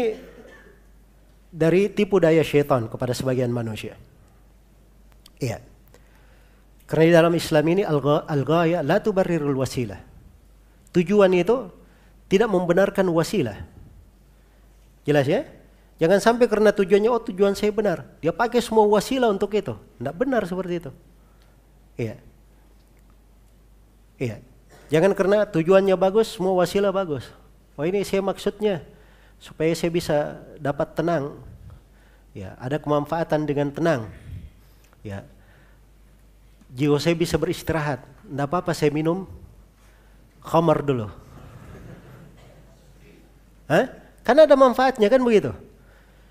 dari 1.54 1.86
tipu 1.94 2.18
daya 2.18 2.42
syaitan 2.42 2.90
kepada 2.90 3.14
sebagian 3.14 3.54
manusia. 3.54 3.94
Iya. 5.38 5.62
Karena 6.90 7.04
di 7.06 7.12
dalam 7.14 7.34
Islam 7.38 7.64
ini 7.70 7.82
al-ghaya 7.86 8.82
la 8.82 8.98
tubarrirul 8.98 9.54
wasilah. 9.54 10.02
Tujuan 10.90 11.30
itu 11.30 11.70
tidak 12.26 12.50
membenarkan 12.50 13.06
wasilah. 13.14 13.54
Jelas 15.06 15.30
ya? 15.30 15.46
Jangan 15.96 16.20
sampai 16.20 16.44
karena 16.44 16.76
tujuannya 16.76 17.08
oh 17.08 17.22
tujuan 17.24 17.56
saya 17.56 17.72
benar, 17.72 18.04
dia 18.20 18.28
pakai 18.28 18.60
semua 18.60 18.84
wasilah 18.84 19.32
untuk 19.32 19.48
itu. 19.56 19.72
Tidak 19.72 20.14
benar 20.16 20.44
seperti 20.44 20.84
itu. 20.84 20.90
Iya. 21.96 22.16
Iya. 24.20 24.36
Jangan 24.92 25.12
karena 25.16 25.38
tujuannya 25.48 25.96
bagus, 25.96 26.36
semua 26.36 26.52
wasilah 26.52 26.92
bagus. 26.92 27.24
Oh 27.80 27.84
ini 27.84 28.04
saya 28.04 28.20
maksudnya 28.20 28.84
supaya 29.40 29.72
saya 29.72 29.88
bisa 29.88 30.36
dapat 30.60 30.92
tenang. 30.92 31.36
Ya, 32.36 32.52
ada 32.60 32.76
kemanfaatan 32.76 33.48
dengan 33.48 33.72
tenang. 33.72 34.12
Ya. 35.00 35.24
Jiwa 36.76 37.00
saya 37.00 37.16
bisa 37.16 37.40
beristirahat. 37.40 38.04
Tidak 38.04 38.44
apa-apa 38.44 38.76
saya 38.76 38.92
minum 38.92 39.24
khamar 40.44 40.84
dulu. 40.84 41.08
Hah? 43.64 43.88
Karena 44.20 44.44
ada 44.44 44.56
manfaatnya 44.60 45.08
kan 45.08 45.24
begitu. 45.24 45.56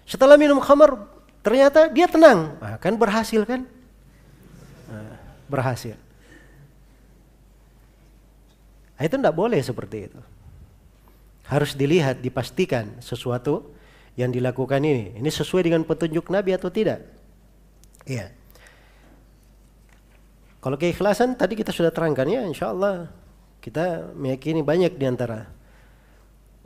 Setelah 0.05 0.37
minum 0.37 0.61
khamar 0.61 1.01
ternyata 1.41 1.89
dia 1.89 2.05
tenang. 2.05 2.57
Nah, 2.61 2.77
kan 2.77 2.93
berhasil 2.93 3.41
kan? 3.45 3.65
Nah, 4.85 5.17
berhasil. 5.49 5.97
Nah, 8.95 9.03
itu 9.03 9.15
tidak 9.17 9.35
boleh 9.35 9.59
seperti 9.59 10.07
itu. 10.07 10.21
Harus 11.45 11.77
dilihat, 11.77 12.21
dipastikan 12.21 12.97
sesuatu 13.01 13.75
yang 14.17 14.31
dilakukan 14.31 14.81
ini. 14.81 15.17
Ini 15.19 15.29
sesuai 15.29 15.67
dengan 15.67 15.83
petunjuk 15.83 16.31
Nabi 16.31 16.55
atau 16.55 16.71
tidak? 16.71 17.03
Iya. 18.07 18.31
Kalau 20.63 20.77
keikhlasan 20.81 21.37
tadi 21.37 21.53
kita 21.53 21.69
sudah 21.69 21.93
terangkan 21.93 22.25
ya, 22.25 22.41
insya 22.41 22.73
Allah 22.73 23.13
Kita 23.61 24.13
meyakini 24.13 24.61
banyak 24.61 24.93
di 24.93 25.05
antara 25.09 25.49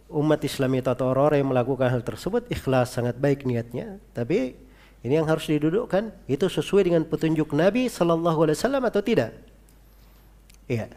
umat 0.09 0.41
Islam 0.41 0.81
atau 0.81 1.05
orang-orang 1.13 1.45
yang 1.45 1.49
melakukan 1.53 1.87
hal 1.93 2.01
tersebut 2.01 2.49
ikhlas 2.49 2.97
sangat 2.97 3.15
baik 3.21 3.45
niatnya, 3.45 4.01
tapi 4.11 4.57
ini 5.05 5.13
yang 5.15 5.29
harus 5.29 5.47
didudukkan 5.47 6.11
itu 6.27 6.45
sesuai 6.49 6.91
dengan 6.91 7.05
petunjuk 7.05 7.53
Nabi 7.55 7.87
Sallallahu 7.87 8.49
Alaihi 8.49 8.57
Wasallam 8.57 8.83
atau 8.83 8.99
tidak? 8.99 9.31
Iya. 10.67 10.91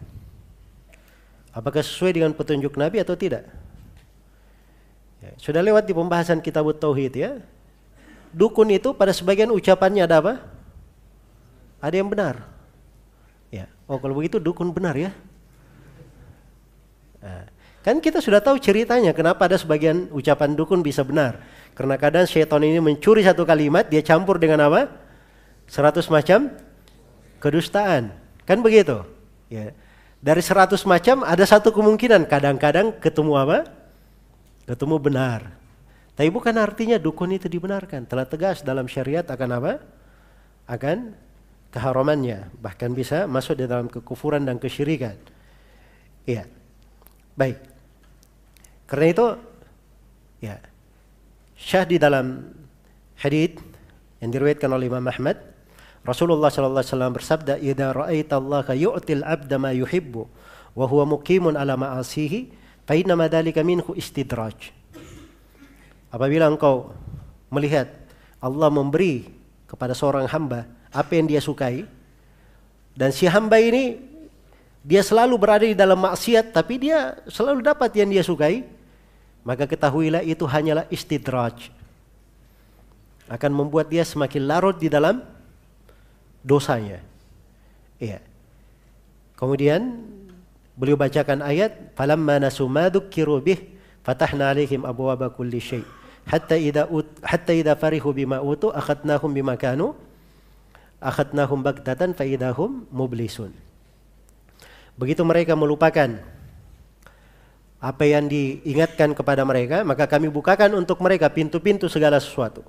Apakah 1.52 1.84
sesuai 1.84 2.16
dengan 2.16 2.32
petunjuk 2.32 2.74
Nabi 2.80 3.05
atau 3.05 3.12
tidak? 3.12 3.44
Ya, 5.20 5.30
sudah 5.39 5.60
lewat 5.60 5.86
di 5.86 5.94
pembahasan 5.94 6.40
kitab 6.40 6.66
Tauhid 6.72 7.14
ya. 7.14 7.39
Dukun 8.32 8.72
itu 8.72 8.97
pada 8.97 9.12
sebagian 9.12 9.52
ucapannya 9.52 10.09
ada 10.09 10.24
apa? 10.24 10.34
Ada 11.78 12.01
yang 12.01 12.09
benar. 12.09 12.48
Ya. 13.52 13.68
Oh 13.84 14.01
kalau 14.01 14.16
begitu 14.16 14.40
dukun 14.40 14.72
benar 14.72 14.97
ya. 14.97 15.12
Nah, 17.22 17.47
kan 17.83 17.99
kita 17.99 18.23
sudah 18.23 18.39
tahu 18.39 18.57
ceritanya 18.63 19.11
kenapa 19.11 19.51
ada 19.51 19.59
sebagian 19.59 20.09
ucapan 20.15 20.55
dukun 20.55 20.81
bisa 20.81 21.03
benar. 21.03 21.43
Karena 21.75 21.99
kadang 21.99 22.25
syaitan 22.25 22.63
ini 22.63 22.79
mencuri 22.79 23.27
satu 23.27 23.43
kalimat, 23.43 23.89
dia 23.91 24.01
campur 24.01 24.39
dengan 24.39 24.63
apa? 24.71 24.89
Seratus 25.67 26.07
macam 26.07 26.53
kedustaan. 27.43 28.15
Kan 28.47 28.63
begitu? 28.63 29.03
Ya. 29.51 29.75
Dari 30.23 30.39
seratus 30.39 30.87
macam 30.87 31.27
ada 31.27 31.43
satu 31.43 31.75
kemungkinan 31.75 32.31
kadang-kadang 32.31 32.95
ketemu 33.03 33.35
apa? 33.35 33.59
ketemu 34.63 34.97
benar. 35.03 35.41
Tapi 36.13 36.29
bukan 36.29 36.55
artinya 36.61 37.01
dukun 37.01 37.35
itu 37.35 37.49
dibenarkan. 37.49 38.07
Telah 38.07 38.27
tegas 38.29 38.61
dalam 38.63 38.87
syariat 38.87 39.25
akan 39.25 39.51
apa? 39.59 39.73
Akan 40.69 41.17
keharamannya. 41.73 42.53
Bahkan 42.61 42.91
bisa 42.93 43.25
masuk 43.25 43.59
di 43.59 43.65
dalam 43.67 43.89
kekufuran 43.89 44.45
dan 44.45 44.61
kesyirikan. 44.61 45.17
Iya. 46.29 46.47
Baik. 47.35 47.72
Karena 48.93 49.06
itu, 49.09 49.27
ya, 50.44 50.60
syah 51.56 51.89
di 51.89 51.97
dalam 51.97 52.52
hadith 53.16 53.56
yang 54.20 54.28
diriwayatkan 54.28 54.69
oleh 54.69 54.93
Imam 54.93 55.09
Ahmad, 55.09 55.40
Rasulullah 56.05 56.52
sallallahu 56.52 56.85
alaihi 56.85 56.93
wasallam 56.93 57.14
bersabda, 57.16 57.52
"Idza 57.56 57.89
ra'aita 57.97 58.36
Allah 58.36 58.69
yu'til 58.77 59.24
'abda 59.24 59.56
ma 59.56 59.73
yuhibbu 59.73 60.28
wa 60.77 60.85
huwa 60.85 61.16
muqimun 61.16 61.56
ala 61.56 61.73
ma'asihi, 61.81 62.60
Fainama 62.82 63.31
dalika 63.31 63.62
minhu 63.62 63.94
istidraj. 63.94 64.74
Apabila 66.10 66.51
engkau 66.51 66.90
melihat 67.48 67.89
Allah 68.43 68.69
memberi 68.69 69.31
kepada 69.70 69.94
seorang 69.94 70.27
hamba 70.28 70.66
apa 70.90 71.14
yang 71.14 71.31
dia 71.31 71.39
sukai 71.39 71.86
dan 72.93 73.14
si 73.14 73.24
hamba 73.31 73.56
ini 73.62 73.97
dia 74.82 75.01
selalu 75.01 75.35
berada 75.39 75.64
di 75.64 75.78
dalam 75.78 75.97
maksiat 75.97 76.52
tapi 76.52 76.82
dia 76.82 77.23
selalu 77.31 77.64
dapat 77.64 77.94
yang 77.97 78.10
dia 78.12 78.20
sukai 78.20 78.66
maka 79.43 79.66
ketahuilah 79.66 80.23
itu 80.23 80.47
hanyalah 80.47 80.86
istidraj 80.89 81.70
akan 83.27 83.52
membuat 83.52 83.90
dia 83.90 84.02
semakin 84.06 84.43
larut 84.47 84.77
di 84.78 84.90
dalam 84.90 85.23
dosanya 86.43 87.02
iya 87.98 88.19
kemudian 89.39 90.02
Beliau 90.73 90.97
bacakan 90.97 91.44
ayat, 91.44 91.92
"Falamma 91.92 92.41
nasu 92.41 92.65
ma 92.65 92.89
dzukiru 92.89 93.36
bih, 93.44 93.60
fatahna 94.00 94.50
'alaihim 94.52 94.89
abwaaba 94.89 95.28
kulli 95.28 95.60
syai." 95.60 95.84
Hatta 96.25 96.57
idza 96.57 96.89
hatta 97.20 97.52
idza 97.52 97.75
farihu 97.76 98.15
bima 98.15 98.39
utu 98.41 98.70
akhadnahum 98.70 99.34
bima 99.34 99.58
kanu 99.58 99.92
akhadnahum 101.02 101.60
baghtatan 101.60 102.15
fa 102.15 102.25
idahum 102.25 102.86
mublisun. 102.89 103.52
Begitu 104.97 105.20
mereka 105.26 105.58
melupakan 105.58 106.23
apa 107.83 108.07
yang 108.07 108.31
diingatkan 108.31 109.11
kepada 109.11 109.43
mereka, 109.43 109.83
maka 109.83 110.07
kami 110.07 110.31
bukakan 110.31 110.78
untuk 110.78 111.02
mereka 111.02 111.27
pintu-pintu 111.27 111.91
segala 111.91 112.23
sesuatu. 112.23 112.62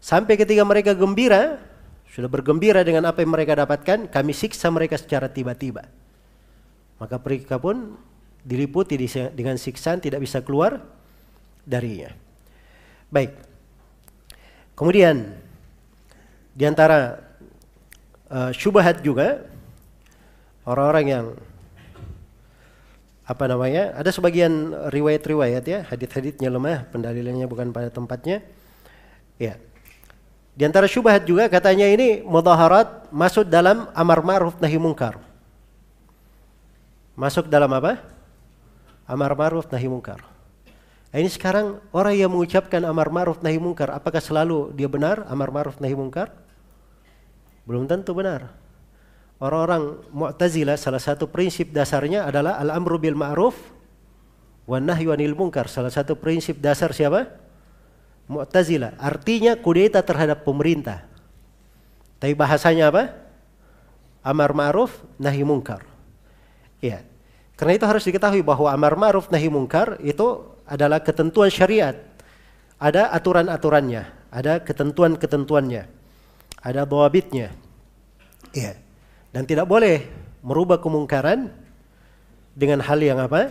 Sampai 0.00 0.40
ketika 0.40 0.64
mereka 0.64 0.96
gembira, 0.96 1.60
sudah 2.08 2.32
bergembira 2.32 2.80
dengan 2.80 3.12
apa 3.12 3.20
yang 3.20 3.28
mereka 3.28 3.52
dapatkan, 3.60 4.08
kami 4.08 4.32
siksa 4.32 4.72
mereka 4.72 4.96
secara 4.96 5.28
tiba-tiba. 5.28 5.84
Maka 6.96 7.20
mereka 7.20 7.60
pun 7.60 8.00
diliputi 8.40 8.96
dengan 9.36 9.60
siksaan 9.60 10.00
tidak 10.00 10.24
bisa 10.24 10.40
keluar 10.40 10.80
darinya. 11.68 12.08
Baik. 13.12 13.36
Kemudian 14.72 15.36
di 16.56 16.64
antara 16.64 17.20
uh, 18.32 18.48
syubhat 18.56 19.04
juga 19.04 19.44
orang-orang 20.64 21.04
yang 21.04 21.24
apa 23.22 23.44
namanya? 23.46 23.94
Ada 23.94 24.10
sebagian 24.10 24.74
riwayat-riwayat 24.90 25.64
ya, 25.66 25.86
hadit-haditnya 25.86 26.50
lemah, 26.50 26.90
pendalilannya 26.90 27.46
bukan 27.46 27.70
pada 27.70 27.88
tempatnya. 27.88 28.42
Ya. 29.38 29.58
Di 30.52 30.68
antara 30.68 30.84
syubhat 30.84 31.24
juga 31.24 31.48
katanya 31.48 31.88
ini 31.88 32.20
mudaharat 32.20 33.08
masuk 33.08 33.48
dalam 33.48 33.88
amar 33.96 34.20
ma'ruf 34.20 34.58
nahi 34.60 34.76
mungkar. 34.76 35.16
Masuk 37.16 37.48
dalam 37.48 37.72
apa? 37.72 38.02
Amar 39.08 39.32
ma'ruf 39.32 39.70
nahi 39.72 39.88
mungkar. 39.88 40.20
Nah, 41.12 41.18
ini 41.20 41.28
sekarang 41.28 41.76
orang 41.92 42.16
yang 42.16 42.32
mengucapkan 42.32 42.80
amar 42.88 43.12
ma'ruf 43.12 43.40
nahi 43.44 43.60
mungkar, 43.60 43.92
apakah 43.92 44.20
selalu 44.20 44.72
dia 44.72 44.88
benar 44.88 45.24
amar 45.28 45.48
ma'ruf 45.52 45.76
nahi 45.80 45.92
mungkar? 45.92 46.32
Belum 47.68 47.86
tentu 47.86 48.12
benar. 48.12 48.61
Orang-orang 49.42 50.06
Mu'tazilah 50.14 50.78
salah 50.78 51.02
satu 51.02 51.26
prinsip 51.26 51.74
dasarnya 51.74 52.30
adalah 52.30 52.62
al-amru 52.62 52.94
bil 53.02 53.18
ma'ruf 53.18 53.58
wa 54.70 54.78
nahyu 54.78 55.10
anil 55.10 55.34
munkar. 55.34 55.66
Salah 55.66 55.90
satu 55.90 56.14
prinsip 56.14 56.62
dasar 56.62 56.94
siapa? 56.94 57.26
Mu'tazilah. 58.30 58.94
Artinya 59.02 59.58
kudeta 59.58 59.98
terhadap 59.98 60.46
pemerintah. 60.46 61.02
Tapi 62.22 62.38
bahasanya 62.38 62.94
apa? 62.94 63.18
Amar 64.22 64.54
ma'ruf 64.54 65.02
nahi 65.18 65.42
mungkar. 65.42 65.82
Ya. 66.78 67.02
Karena 67.58 67.74
itu 67.74 67.86
harus 67.86 68.06
diketahui 68.06 68.46
bahwa 68.46 68.70
amar 68.70 68.94
ma'ruf 68.94 69.26
nahi 69.26 69.50
mungkar 69.50 69.98
itu 70.06 70.54
adalah 70.70 71.02
ketentuan 71.02 71.50
syariat. 71.50 71.98
Ada 72.78 73.10
aturan-aturannya, 73.10 74.06
ada 74.30 74.62
ketentuan-ketentuannya, 74.62 75.82
ada 76.62 76.82
dawabitnya. 76.86 77.50
Ya. 78.54 78.81
Dan 79.32 79.48
tidak 79.48 79.64
boleh 79.64 80.04
merubah 80.44 80.76
kemungkaran 80.76 81.48
dengan 82.52 82.84
hal 82.84 83.00
yang 83.00 83.16
apa? 83.16 83.48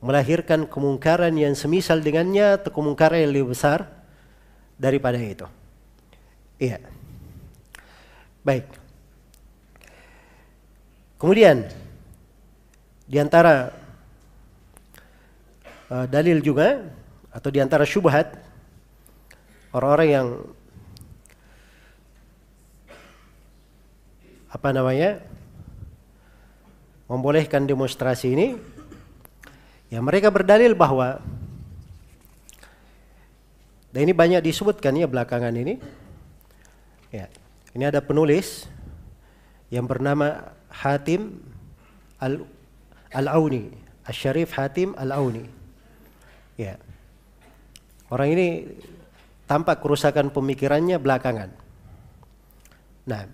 Melahirkan 0.00 0.64
kemungkaran 0.64 1.36
yang 1.36 1.52
semisal 1.52 2.00
dengannya 2.00 2.56
atau 2.56 2.72
kemungkaran 2.72 3.20
yang 3.20 3.32
lebih 3.36 3.52
besar 3.52 3.84
daripada 4.80 5.20
itu. 5.20 5.44
Iya. 6.56 6.80
Baik. 8.40 8.64
Kemudian 11.18 11.66
di 13.04 13.18
antara 13.18 13.74
uh, 15.90 16.06
dalil 16.06 16.38
juga 16.40 16.88
atau 17.34 17.50
di 17.50 17.58
antara 17.58 17.82
syubhat 17.82 18.38
orang-orang 19.74 20.08
yang 20.08 20.26
apa 24.48 24.68
namanya 24.72 25.20
membolehkan 27.08 27.64
demonstrasi 27.68 28.32
ini 28.32 28.46
ya 29.92 30.00
mereka 30.00 30.28
berdalil 30.32 30.72
bahwa 30.76 31.20
dan 33.92 34.00
ini 34.04 34.12
banyak 34.12 34.44
disebutkan 34.44 34.96
ya 34.96 35.08
belakangan 35.08 35.52
ini 35.52 35.80
ya 37.12 37.28
ini 37.72 37.84
ada 37.84 38.00
penulis 38.04 38.68
yang 39.68 39.84
bernama 39.84 40.52
Hatim 40.68 41.40
al 42.20 42.44
Al-Auni, 43.12 43.72
Al-Syarif 44.04 44.52
Hatim 44.56 44.92
Al-Auni. 44.92 45.44
Ya. 46.60 46.76
Orang 48.12 48.32
ini 48.32 48.68
tampak 49.48 49.80
kerusakan 49.80 50.28
pemikirannya 50.32 51.00
belakangan. 51.00 51.52
Nah, 53.08 53.24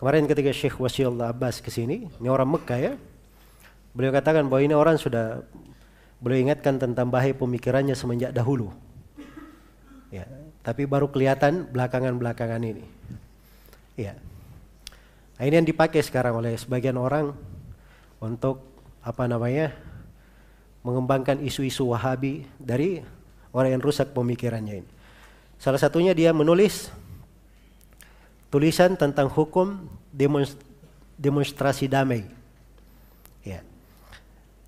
kemarin 0.00 0.24
ketika 0.24 0.48
Syekh 0.48 0.80
Wasiullah 0.80 1.28
Abbas 1.28 1.60
ke 1.60 1.68
sini, 1.68 2.08
ini 2.08 2.28
orang 2.32 2.48
Mekah 2.56 2.80
ya. 2.80 2.92
Beliau 3.92 4.16
katakan 4.16 4.48
bahwa 4.48 4.64
ini 4.64 4.72
orang 4.72 4.96
sudah 4.96 5.44
beliau 6.24 6.40
ingatkan 6.48 6.80
tentang 6.80 7.12
bahaya 7.12 7.36
pemikirannya 7.36 7.92
semenjak 7.92 8.32
dahulu. 8.32 8.72
Ya, 10.08 10.24
tapi 10.64 10.88
baru 10.88 11.12
kelihatan 11.12 11.68
belakangan-belakangan 11.68 12.64
ini. 12.64 12.84
Ya. 14.00 14.16
Nah, 15.36 15.44
ini 15.44 15.60
yang 15.60 15.68
dipakai 15.68 16.00
sekarang 16.00 16.40
oleh 16.40 16.56
sebagian 16.56 16.96
orang 16.96 17.36
untuk 18.24 18.64
apa 19.04 19.28
namanya 19.28 19.76
mengembangkan 20.80 21.44
isu-isu 21.44 21.92
Wahabi 21.92 22.48
dari 22.56 23.04
orang 23.52 23.76
yang 23.76 23.82
rusak 23.84 24.16
pemikirannya 24.16 24.80
ini. 24.80 24.90
Salah 25.60 25.76
satunya 25.76 26.16
dia 26.16 26.32
menulis 26.32 26.88
tulisan 28.50 28.98
tentang 28.98 29.30
hukum 29.30 29.86
demonstrasi 31.16 31.86
damai. 31.86 32.26
Ya. 33.46 33.62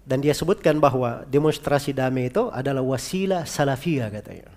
Dan 0.06 0.22
dia 0.22 0.32
sebutkan 0.32 0.78
bahwa 0.78 1.26
demonstrasi 1.26 1.90
damai 1.90 2.30
itu 2.30 2.48
adalah 2.54 2.80
wasilah 2.80 3.42
salafiyah 3.44 4.08
katanya. 4.08 4.48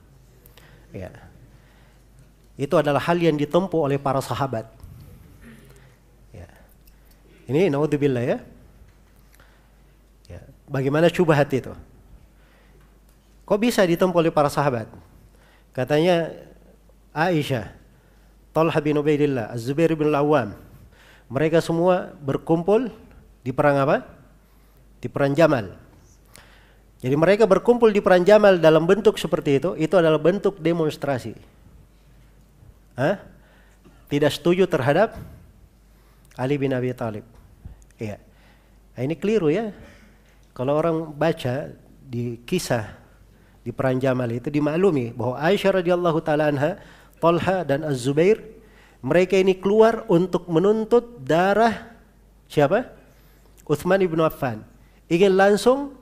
Ya. 0.93 1.11
Itu 2.55 2.79
adalah 2.79 3.03
hal 3.03 3.19
yang 3.19 3.35
ditempuh 3.35 3.81
oleh 3.91 3.99
para 3.99 4.23
sahabat. 4.23 4.69
Ya. 6.31 6.47
Ini 7.51 7.67
naudzubillah 7.73 8.23
ya. 8.23 8.37
ya. 10.31 10.39
Bagaimana 10.69 11.11
syubhat 11.11 11.51
itu? 11.51 11.73
Kok 13.45 13.59
bisa 13.61 13.85
ditempuh 13.85 14.21
oleh 14.21 14.33
para 14.33 14.49
sahabat? 14.49 14.89
Katanya 15.75 16.31
Aisyah, 17.11 17.84
Talha 18.55 18.79
bin 18.79 18.95
Ubaidillah, 18.95 19.51
Az-Zubair 19.51 19.91
bin 19.99 20.15
Al-Awwam. 20.15 20.55
Mereka 21.27 21.59
semua 21.59 22.15
berkumpul 22.23 22.87
di 23.43 23.51
perang 23.51 23.83
apa? 23.83 24.15
di 25.05 25.07
Perang 25.13 25.37
Jamal. 25.37 25.69
Jadi 26.97 27.13
mereka 27.13 27.45
berkumpul 27.45 27.93
di 27.93 28.01
Perang 28.01 28.25
Jamal 28.25 28.57
dalam 28.57 28.89
bentuk 28.89 29.21
seperti 29.21 29.61
itu, 29.61 29.77
itu 29.77 29.93
adalah 29.93 30.17
bentuk 30.17 30.57
demonstrasi. 30.57 31.37
Hah? 32.97 33.21
Tidak 34.09 34.31
setuju 34.33 34.65
terhadap 34.65 35.13
Ali 36.33 36.57
bin 36.57 36.73
Abi 36.73 36.89
Thalib. 36.97 37.21
Iya. 38.01 38.17
Nah, 38.97 39.01
ini 39.05 39.13
keliru 39.13 39.53
ya. 39.53 39.69
Kalau 40.57 40.73
orang 40.73 41.13
baca 41.13 41.69
di 42.01 42.41
kisah 42.41 42.97
di 43.61 43.69
Perang 43.69 44.01
Jamal 44.01 44.33
itu 44.33 44.49
dimaklumi 44.49 45.13
bahwa 45.13 45.37
Aisyah 45.37 45.85
radhiyallahu 45.85 46.17
taala 46.25 46.49
anha, 46.49 46.81
Talha 47.19 47.63
dan 47.65 47.83
Az-Zubair 47.87 48.41
mereka 49.05 49.37
ini 49.37 49.53
keluar 49.57 50.03
untuk 50.09 50.49
menuntut 50.49 51.21
darah 51.21 51.93
siapa? 52.49 52.89
Utsman 53.65 54.01
ibn 54.01 54.21
Affan 54.21 54.65
ingin 55.09 55.33
langsung 55.37 55.93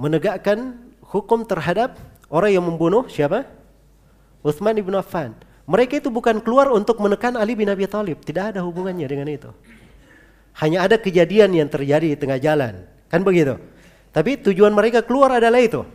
menegakkan 0.00 0.76
hukum 1.04 1.44
terhadap 1.44 1.96
orang 2.32 2.56
yang 2.56 2.64
membunuh 2.64 3.04
siapa? 3.10 3.44
Uthman 4.40 4.80
ibn 4.80 4.96
Affan. 4.96 5.36
Mereka 5.68 6.00
itu 6.00 6.08
bukan 6.08 6.40
keluar 6.40 6.72
untuk 6.72 6.98
menekan 6.98 7.36
Ali 7.36 7.54
bin 7.54 7.68
Abi 7.68 7.86
Thalib, 7.86 8.24
tidak 8.24 8.56
ada 8.56 8.64
hubungannya 8.64 9.06
dengan 9.06 9.28
itu. 9.28 9.50
Hanya 10.58 10.82
ada 10.82 10.98
kejadian 10.98 11.54
yang 11.54 11.68
terjadi 11.70 12.10
di 12.10 12.18
tengah 12.18 12.40
jalan, 12.40 12.82
kan 13.06 13.20
begitu. 13.22 13.54
Tapi 14.10 14.40
tujuan 14.42 14.74
mereka 14.74 15.04
keluar 15.04 15.38
adalah 15.38 15.62
itu. 15.62 15.86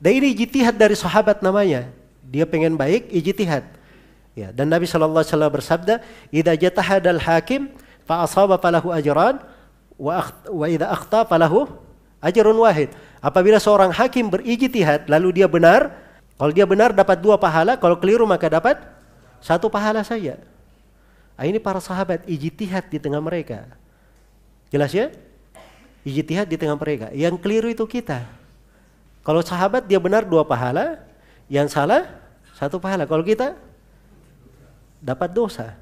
Dan 0.00 0.22
ini 0.22 0.32
ijtihad 0.32 0.78
dari 0.78 0.96
sahabat 0.96 1.44
namanya. 1.44 1.90
Dia 2.28 2.44
pengen 2.44 2.76
baik, 2.76 3.08
ijtihad. 3.08 3.64
Ya, 4.36 4.54
dan 4.54 4.70
Nabi 4.70 4.86
sallallahu 4.86 5.24
alaihi 5.24 5.34
wasallam 5.34 5.52
bersabda, 5.52 5.94
"Idza 6.30 6.52
jatahadal 6.54 7.18
hakim 7.18 7.72
fa 8.06 8.22
asaba 8.22 8.60
falahu 8.60 8.92
ajran 8.94 9.42
wa 9.98 10.66
idza 10.70 10.86
akhta 10.86 11.26
falahu 11.26 11.66
ajrun 12.22 12.56
wahid. 12.58 12.94
Apabila 13.18 13.58
seorang 13.58 13.90
hakim 13.90 14.30
berijtihad 14.30 15.10
lalu 15.10 15.42
dia 15.42 15.50
benar, 15.50 15.90
kalau 16.38 16.54
dia 16.54 16.66
benar 16.66 16.94
dapat 16.94 17.18
dua 17.18 17.34
pahala, 17.34 17.74
kalau 17.74 17.98
keliru 17.98 18.22
maka 18.22 18.46
dapat 18.46 18.78
satu 19.42 19.66
pahala 19.66 20.06
saja. 20.06 20.38
Nah, 21.34 21.46
ini 21.46 21.58
para 21.62 21.78
sahabat 21.82 22.26
ijtihad 22.26 22.90
di 22.90 22.98
tengah 22.98 23.22
mereka. 23.22 23.66
Jelas 24.70 24.90
ya? 24.90 25.10
Ijtihad 26.02 26.46
di 26.46 26.58
tengah 26.58 26.78
mereka. 26.78 27.10
Yang 27.14 27.42
keliru 27.42 27.70
itu 27.70 27.86
kita. 27.86 28.26
Kalau 29.22 29.42
sahabat 29.42 29.86
dia 29.86 29.98
benar 30.02 30.26
dua 30.26 30.42
pahala, 30.42 31.02
yang 31.46 31.70
salah 31.70 32.17
satu 32.58 32.82
pahala. 32.82 33.06
Kalau 33.06 33.22
kita 33.22 33.54
dapat 34.98 35.30
dosa. 35.30 35.78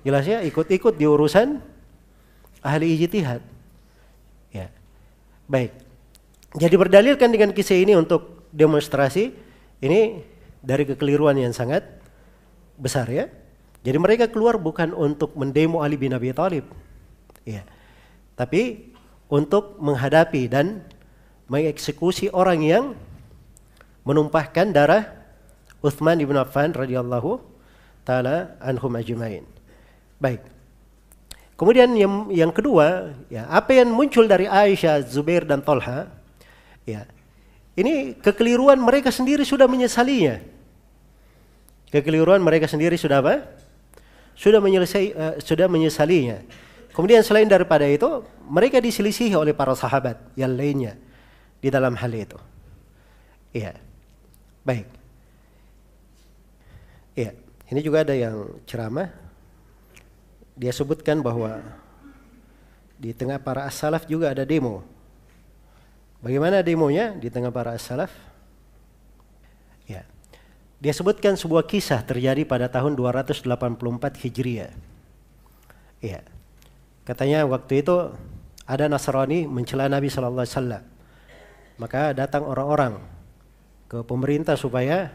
Jelas 0.00 0.24
ya? 0.24 0.40
Ikut-ikut 0.40 0.96
di 0.96 1.04
urusan 1.04 1.60
ahli 2.64 2.96
ijtihad. 2.96 3.44
Ya. 4.48 4.72
Baik. 5.44 5.76
Jadi 6.56 6.74
berdalilkan 6.80 7.28
dengan 7.28 7.52
kisah 7.52 7.76
ini 7.76 7.92
untuk 7.92 8.48
demonstrasi 8.48 9.32
ini 9.84 10.24
dari 10.64 10.88
kekeliruan 10.88 11.36
yang 11.36 11.52
sangat 11.52 11.84
besar 12.80 13.04
ya. 13.12 13.28
Jadi 13.84 13.98
mereka 14.00 14.32
keluar 14.32 14.56
bukan 14.56 14.96
untuk 14.96 15.36
mendemo 15.36 15.84
Ali 15.84 16.00
bin 16.00 16.16
Abi 16.16 16.32
Thalib. 16.32 16.64
Ya. 17.44 17.66
Tapi 18.40 18.88
untuk 19.28 19.76
menghadapi 19.76 20.48
dan 20.48 20.80
mengeksekusi 21.52 22.32
orang 22.32 22.60
yang 22.64 22.84
menumpahkan 24.08 24.72
darah 24.72 25.21
Uthman 25.82 26.22
ibn 26.22 26.38
Affan 26.38 26.70
radhiyallahu 26.70 27.42
taala 28.06 28.54
anhum 28.62 28.94
ajmain. 28.94 29.44
Baik. 30.22 30.42
Kemudian 31.58 31.94
yang 31.94 32.30
yang 32.30 32.50
kedua, 32.50 33.14
ya, 33.30 33.46
apa 33.46 33.70
yang 33.74 33.90
muncul 33.94 34.26
dari 34.26 34.50
Aisyah, 34.50 35.06
Zubair 35.06 35.46
dan 35.46 35.62
Tolha, 35.62 36.10
ya, 36.82 37.06
ini 37.78 38.18
kekeliruan 38.18 38.78
mereka 38.78 39.14
sendiri 39.14 39.46
sudah 39.46 39.70
menyesalinya. 39.70 40.42
Kekeliruan 41.92 42.40
mereka 42.40 42.66
sendiri 42.66 42.96
sudah 42.96 43.20
apa? 43.20 43.46
Sudah 44.32 44.58
menyelesai, 44.64 45.06
uh, 45.12 45.34
sudah 45.38 45.68
menyesalinya. 45.68 46.40
Kemudian 46.92 47.20
selain 47.20 47.46
daripada 47.48 47.84
itu, 47.84 48.24
mereka 48.48 48.80
diselisihi 48.80 49.36
oleh 49.36 49.52
para 49.52 49.76
sahabat 49.76 50.18
yang 50.36 50.52
lainnya 50.56 50.96
di 51.60 51.68
dalam 51.68 51.96
hal 51.96 52.12
itu. 52.12 52.36
Iya. 53.52 53.76
Baik. 54.64 55.01
Iya. 57.12 57.36
Ini 57.72 57.80
juga 57.80 58.04
ada 58.04 58.12
yang 58.12 58.60
ceramah 58.68 59.08
dia 60.52 60.72
sebutkan 60.72 61.24
bahwa 61.24 61.64
di 63.00 63.16
tengah 63.16 63.40
para 63.40 63.64
as-salaf 63.66 64.04
juga 64.04 64.30
ada 64.30 64.44
demo. 64.44 64.84
Bagaimana 66.22 66.62
demonya 66.62 67.16
di 67.18 67.32
tengah 67.32 67.50
para 67.50 67.74
as-salaf? 67.74 68.12
Ya. 69.88 70.06
Dia 70.78 70.92
sebutkan 70.94 71.34
sebuah 71.34 71.66
kisah 71.66 72.04
terjadi 72.04 72.46
pada 72.46 72.70
tahun 72.70 72.94
284 72.94 73.42
Hijriah. 74.22 74.70
Ya. 75.98 76.22
Katanya 77.02 77.42
waktu 77.48 77.82
itu 77.82 78.14
ada 78.62 78.86
Nasrani 78.86 79.50
mencela 79.50 79.90
Nabi 79.90 80.06
sallallahu 80.06 80.46
alaihi 80.46 80.54
wasallam. 80.54 80.82
Maka 81.80 82.14
datang 82.14 82.46
orang-orang 82.46 83.02
ke 83.90 84.06
pemerintah 84.06 84.54
supaya 84.54 85.10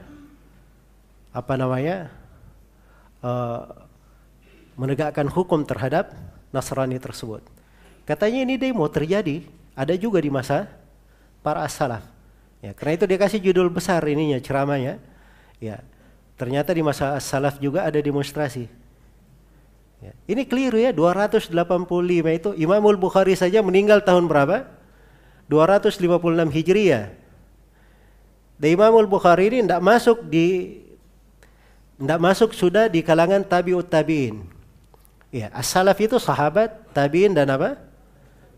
apa 1.37 1.53
namanya? 1.53 2.09
Uh, 3.21 3.85
menegakkan 4.73 5.29
hukum 5.29 5.61
terhadap 5.61 6.13
Nasrani 6.49 6.97
tersebut. 6.97 7.45
Katanya 8.05 8.45
ini 8.45 8.55
demo 8.57 8.85
terjadi, 8.89 9.45
ada 9.77 9.93
juga 9.93 10.17
di 10.17 10.33
masa 10.33 10.69
para 11.45 11.61
as-salaf. 11.61 12.01
Ya, 12.61 12.73
karena 12.73 12.97
itu 12.97 13.05
dia 13.05 13.19
kasih 13.21 13.39
judul 13.41 13.69
besar 13.69 14.01
ininya 14.05 14.41
ceramahnya. 14.41 14.97
Ya, 15.61 15.81
ternyata 16.37 16.73
di 16.73 16.81
masa 16.81 17.17
as-salaf 17.17 17.61
juga 17.61 17.85
ada 17.85 17.97
demonstrasi. 18.01 18.69
Ya, 19.97 20.13
ini 20.29 20.45
keliru 20.45 20.77
ya, 20.77 20.93
285 20.93 21.53
itu 22.29 22.49
Imamul 22.53 23.01
Bukhari 23.01 23.33
saja 23.33 23.65
meninggal 23.65 24.05
tahun 24.05 24.29
berapa? 24.29 24.69
256 25.49 26.53
Hijriah. 26.53 27.13
Dan 28.61 28.69
Imamul 28.73 29.09
Bukhari 29.09 29.49
ini 29.53 29.65
tidak 29.65 29.81
masuk 29.81 30.25
di 30.29 30.86
tidak 31.97 32.19
masuk 32.21 32.53
sudah 32.53 32.85
di 32.85 33.01
kalangan 33.01 33.41
tabiut 33.41 33.89
tabiin. 33.89 34.45
Ya, 35.33 35.49
as-salaf 35.51 35.97
itu 35.97 36.21
sahabat, 36.21 36.93
tabiin 36.93 37.33
dan 37.33 37.49
apa? 37.49 37.81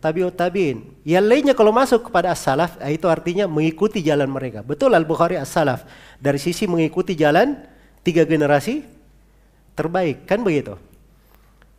Tabiut 0.03 0.35
tabiin. 0.35 0.85
Yang 1.07 1.25
lainnya 1.25 1.53
kalau 1.55 1.71
masuk 1.71 2.11
kepada 2.11 2.35
as-salaf, 2.35 2.75
eh, 2.83 2.99
itu 2.99 3.07
artinya 3.07 3.47
mengikuti 3.47 4.03
jalan 4.03 4.27
mereka. 4.27 4.59
Betul 4.63 4.91
Al-Bukhari 4.91 5.39
as-salaf. 5.39 5.87
Dari 6.19 6.39
sisi 6.39 6.67
mengikuti 6.67 7.15
jalan 7.15 7.57
tiga 8.03 8.27
generasi 8.27 8.83
terbaik, 9.75 10.27
kan 10.27 10.43
begitu? 10.43 10.75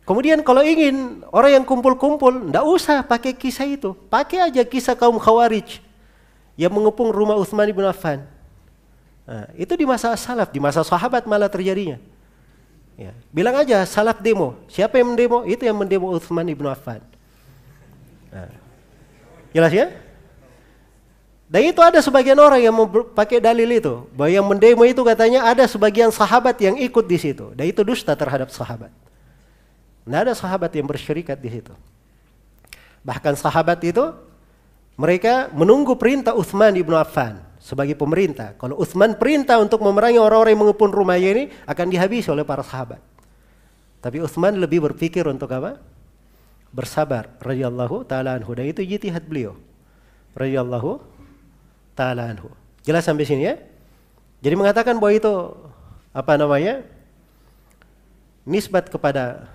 Kemudian 0.01 0.41
kalau 0.41 0.65
ingin 0.65 1.21
orang 1.29 1.61
yang 1.61 1.65
kumpul-kumpul, 1.65 2.49
ndak 2.49 2.65
usah 2.65 3.05
pakai 3.05 3.37
kisah 3.37 3.69
itu. 3.69 3.93
Pakai 4.09 4.49
aja 4.49 4.65
kisah 4.65 4.97
kaum 4.97 5.21
Khawarij 5.21 5.77
yang 6.57 6.73
mengepung 6.73 7.13
rumah 7.13 7.37
Utsman 7.37 7.69
bin 7.69 7.85
Affan. 7.85 8.25
Nah, 9.25 9.45
itu 9.53 9.73
di 9.77 9.85
masa 9.85 10.13
salaf, 10.17 10.49
di 10.49 10.59
masa 10.59 10.81
sahabat 10.81 11.29
malah 11.29 11.47
terjadinya. 11.47 12.01
Ya. 12.97 13.13
Bilang 13.33 13.55
aja 13.57 13.81
salaf 13.87 14.19
demo. 14.21 14.57
Siapa 14.69 14.97
yang 14.97 15.13
mendemo? 15.13 15.41
Itu 15.45 15.65
yang 15.65 15.77
mendemo 15.77 16.09
Uthman 16.11 16.45
ibnu 16.49 16.67
Affan. 16.69 17.01
Nah. 18.33 18.51
Jelas 19.51 19.73
ya? 19.73 19.91
Dan 21.51 21.67
itu 21.67 21.83
ada 21.83 21.99
sebagian 21.99 22.39
orang 22.39 22.63
yang 22.63 22.71
pakai 23.11 23.43
dalil 23.43 23.67
itu. 23.67 24.07
Bahwa 24.15 24.31
yang 24.31 24.47
mendemo 24.47 24.87
itu 24.87 25.03
katanya 25.03 25.51
ada 25.51 25.67
sebagian 25.67 26.07
sahabat 26.07 26.55
yang 26.63 26.79
ikut 26.79 27.05
di 27.05 27.17
situ. 27.19 27.51
Dan 27.51 27.67
itu 27.67 27.83
dusta 27.83 28.15
terhadap 28.15 28.47
sahabat. 28.47 28.93
Tidak 30.07 30.19
ada 30.27 30.33
sahabat 30.33 30.71
yang 30.71 30.87
bersyirikat 30.87 31.35
di 31.35 31.59
situ. 31.59 31.73
Bahkan 33.03 33.35
sahabat 33.35 33.83
itu 33.83 34.15
mereka 34.95 35.49
menunggu 35.51 35.97
perintah 35.97 36.37
Uthman 36.37 36.71
ibnu 36.77 36.95
Affan 36.95 37.50
sebagai 37.71 37.95
pemerintah. 37.95 38.51
Kalau 38.59 38.75
Utsman 38.83 39.15
perintah 39.15 39.55
untuk 39.63 39.79
memerangi 39.79 40.19
orang-orang 40.19 40.59
yang 40.59 40.61
mengepung 40.67 40.91
rumahnya 40.91 41.29
ini 41.31 41.43
akan 41.63 41.87
dihabisi 41.87 42.27
oleh 42.27 42.43
para 42.43 42.67
sahabat. 42.67 42.99
Tapi 44.03 44.19
Utsman 44.19 44.59
lebih 44.59 44.83
berpikir 44.91 45.23
untuk 45.23 45.47
apa? 45.55 45.79
bersabar 46.71 47.27
radhiyallahu 47.43 48.07
taala 48.07 48.39
anhu 48.39 48.55
dan 48.55 48.63
itu 48.63 48.79
jitihad 48.87 49.27
beliau 49.27 49.59
radhiyallahu 50.35 50.99
taala 51.95 52.31
anhu. 52.31 52.51
Jelas 52.83 53.07
sampai 53.07 53.27
sini 53.27 53.47
ya? 53.47 53.55
Jadi 54.43 54.55
mengatakan 54.59 54.99
bahwa 54.99 55.15
itu 55.15 55.31
apa 56.11 56.35
namanya? 56.35 56.83
nisbat 58.41 58.89
kepada 58.89 59.45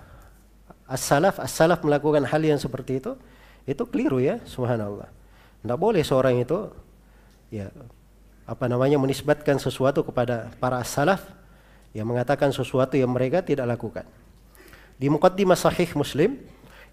as-salaf, 0.87 1.43
as-salaf 1.43 1.83
melakukan 1.83 2.23
hal 2.23 2.39
yang 2.39 2.55
seperti 2.55 3.03
itu, 3.03 3.19
itu 3.67 3.83
keliru 3.83 4.23
ya, 4.23 4.39
subhanallah. 4.47 5.11
Tidak 5.59 5.75
boleh 5.75 5.99
seorang 6.07 6.39
itu 6.39 6.71
ya 7.51 7.67
apa 8.47 8.65
namanya 8.71 8.95
menisbatkan 8.95 9.59
sesuatu 9.59 10.07
kepada 10.07 10.47
para 10.57 10.79
as-salaf 10.79 11.19
yang 11.91 12.07
mengatakan 12.07 12.49
sesuatu 12.55 12.95
yang 12.95 13.11
mereka 13.11 13.43
tidak 13.43 13.67
lakukan. 13.67 14.07
Di 14.95 15.11
muqaddimah 15.11 15.59
sahih 15.59 15.91
Muslim, 15.93 16.39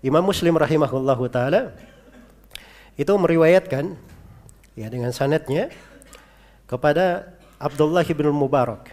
Imam 0.02 0.26
Muslim 0.26 0.58
rahimahullahu 0.58 1.30
taala 1.30 1.72
itu 2.98 3.10
meriwayatkan 3.14 3.94
ya 4.74 4.90
dengan 4.90 5.14
sanatnya 5.14 5.70
kepada 6.66 7.32
Abdullah 7.62 8.02
ibn 8.02 8.28
Mubarak. 8.34 8.90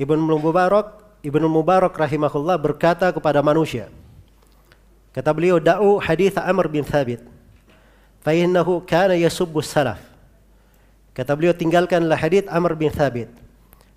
Ibn 0.00 0.16
Mubarak 0.16 1.06
Ibnu 1.26 1.50
Mubarak 1.50 1.98
rahimahullah 1.98 2.54
berkata 2.54 3.10
kepada 3.10 3.42
manusia. 3.42 3.90
Kata 5.10 5.34
beliau, 5.34 5.58
"Da'u 5.58 5.98
hadis 5.98 6.38
Amr 6.38 6.70
bin 6.70 6.86
Thabit. 6.86 7.18
Fa 8.22 8.30
innahu 8.30 8.78
kana 8.86 9.18
yasubbu 9.18 9.58
salaf." 9.58 9.98
Kata 11.16 11.32
beliau, 11.32 11.56
tinggalkanlah 11.56 12.20
hadis 12.20 12.44
Amr 12.44 12.76
bin 12.76 12.92
Thabit. 12.92 13.32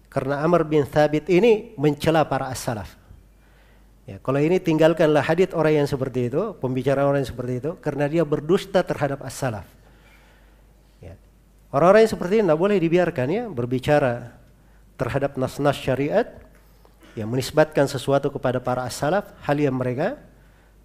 Karena 0.07 0.39
Amr 0.39 0.63
bin 0.63 0.87
Thabit 0.87 1.27
ini 1.27 1.75
mencela 1.75 2.23
para 2.23 2.47
as-salaf. 2.47 2.95
Ya, 4.07 4.17
kalau 4.23 4.39
ini 4.39 4.57
tinggalkanlah 4.57 5.21
hadis 5.21 5.51
orang 5.51 5.83
yang 5.83 5.87
seperti 5.91 6.31
itu, 6.31 6.55
pembicaraan 6.63 7.11
orang 7.11 7.21
yang 7.21 7.29
seperti 7.29 7.53
itu, 7.59 7.71
karena 7.83 8.07
dia 8.07 8.23
berdusta 8.23 8.81
terhadap 8.81 9.19
as-salaf. 9.21 9.67
Ya. 11.03 11.19
Orang-orang 11.75 12.07
yang 12.07 12.13
seperti 12.15 12.39
ini 12.39 12.43
tidak 12.47 12.57
boleh 12.63 12.77
dibiarkan 12.79 13.27
ya 13.29 13.43
berbicara 13.51 14.33
terhadap 14.95 15.35
nas-nas 15.35 15.77
syariat 15.77 16.25
yang 17.13 17.27
menisbatkan 17.29 17.85
sesuatu 17.85 18.31
kepada 18.31 18.57
para 18.63 18.87
as-salaf 18.87 19.29
hal 19.43 19.59
yang 19.59 19.75
mereka 19.75 20.17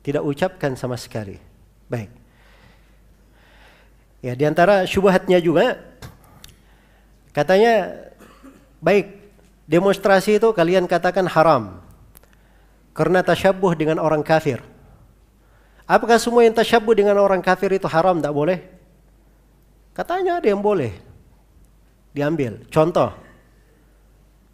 tidak 0.04 0.20
ucapkan 0.26 0.74
sama 0.76 0.98
sekali. 0.98 1.38
Baik. 1.88 2.10
Ya, 4.20 4.36
di 4.36 4.44
antara 4.44 4.84
syubhatnya 4.84 5.40
juga 5.40 5.80
katanya 7.34 8.06
baik 8.78 9.10
demonstrasi 9.66 10.38
itu 10.38 10.48
kalian 10.54 10.86
katakan 10.86 11.26
haram 11.26 11.82
karena 12.94 13.20
tasyabuh 13.20 13.74
dengan 13.74 13.98
orang 13.98 14.22
kafir. 14.22 14.62
Apakah 15.84 16.16
semua 16.16 16.46
yang 16.46 16.56
tasyabuh 16.56 16.96
dengan 16.96 17.20
orang 17.20 17.44
kafir 17.44 17.68
itu 17.74 17.84
haram 17.90 18.16
tidak 18.16 18.32
boleh? 18.32 18.58
Katanya 19.92 20.40
ada 20.40 20.48
yang 20.48 20.64
boleh 20.64 20.96
diambil. 22.16 22.64
Contoh, 22.72 23.12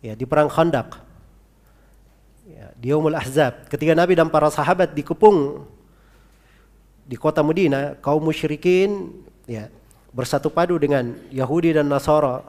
ya 0.03 0.19
di 0.19 0.27
perang 0.27 0.51
Khandaq 0.51 1.11
di 2.81 2.89
Yaumul 2.89 3.17
Ahzab 3.17 3.69
ketika 3.69 3.93
Nabi 3.93 4.17
dan 4.17 4.33
para 4.33 4.49
sahabat 4.49 4.97
dikepung 4.97 5.69
di 7.05 7.17
kota 7.17 7.45
Medina 7.45 7.97
kaum 8.01 8.25
musyrikin 8.25 9.13
ya 9.45 9.69
bersatu 10.11 10.49
padu 10.49 10.81
dengan 10.81 11.13
Yahudi 11.29 11.77
dan 11.77 11.87
Nasara 11.93 12.41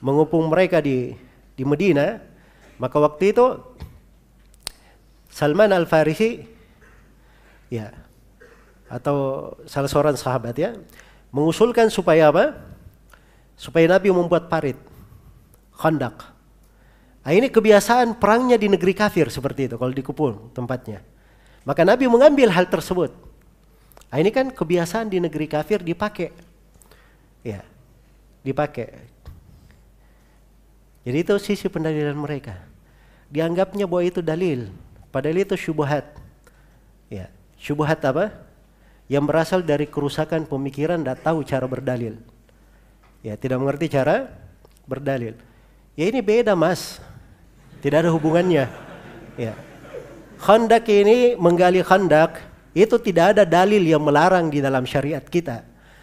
mengepung 0.00 0.48
mereka 0.48 0.80
di 0.80 1.12
di 1.54 1.62
Medina 1.64 2.20
maka 2.80 2.96
waktu 2.96 3.36
itu 3.36 3.46
Salman 5.28 5.70
Al-Farisi 5.70 6.40
ya 7.70 7.92
atau 8.90 9.52
salah 9.68 9.86
seorang 9.86 10.16
sahabat 10.18 10.56
ya 10.58 10.74
mengusulkan 11.30 11.86
supaya 11.92 12.34
apa? 12.34 12.58
Supaya 13.54 13.86
Nabi 13.86 14.10
membuat 14.10 14.48
parit 14.48 14.76
khandak 15.76 16.30
Nah, 17.20 17.32
ini 17.36 17.52
kebiasaan 17.52 18.16
perangnya 18.16 18.56
di 18.56 18.72
negeri 18.72 18.96
kafir 18.96 19.28
seperti 19.28 19.68
itu 19.68 19.76
kalau 19.76 19.92
dikepung 19.92 20.56
tempatnya. 20.56 21.04
Maka 21.68 21.84
Nabi 21.84 22.08
mengambil 22.08 22.48
hal 22.48 22.64
tersebut. 22.72 23.12
Nah, 24.08 24.16
ini 24.16 24.32
kan 24.32 24.48
kebiasaan 24.48 25.12
di 25.12 25.20
negeri 25.20 25.44
kafir 25.44 25.84
dipakai. 25.84 26.32
Ya. 27.44 27.60
Dipakai. 28.40 29.04
Jadi 31.04 31.18
itu 31.24 31.34
sisi 31.40 31.66
pendalilan 31.66 32.16
mereka. 32.16 32.60
Dianggapnya 33.30 33.86
bahwa 33.86 34.02
itu 34.04 34.20
dalil, 34.20 34.68
padahal 35.08 35.40
itu 35.40 35.54
syubhat. 35.56 36.04
Ya, 37.08 37.30
syubhat 37.56 38.02
apa? 38.04 38.34
Yang 39.10 39.24
berasal 39.26 39.60
dari 39.62 39.86
kerusakan 39.88 40.46
pemikiran 40.46 41.00
dan 41.02 41.18
tahu 41.18 41.42
cara 41.42 41.66
berdalil. 41.66 42.20
Ya, 43.24 43.34
tidak 43.34 43.58
mengerti 43.58 43.90
cara 43.90 44.30
berdalil. 44.88 45.38
Ya 45.94 46.08
ini 46.08 46.24
beda 46.24 46.56
mas. 46.56 46.96
Tidak 47.84 48.06
ada 48.06 48.10
hubungannya. 48.12 48.66
Ya. 49.36 49.52
Khandak 50.40 50.88
ini 50.88 51.36
menggali 51.36 51.84
khandak 51.84 52.40
itu 52.72 52.96
tidak 52.96 53.36
ada 53.36 53.44
dalil 53.44 53.84
yang 53.84 54.00
melarang 54.00 54.48
di 54.48 54.64
dalam 54.64 54.88
syariat 54.88 55.20
kita. 55.20 55.60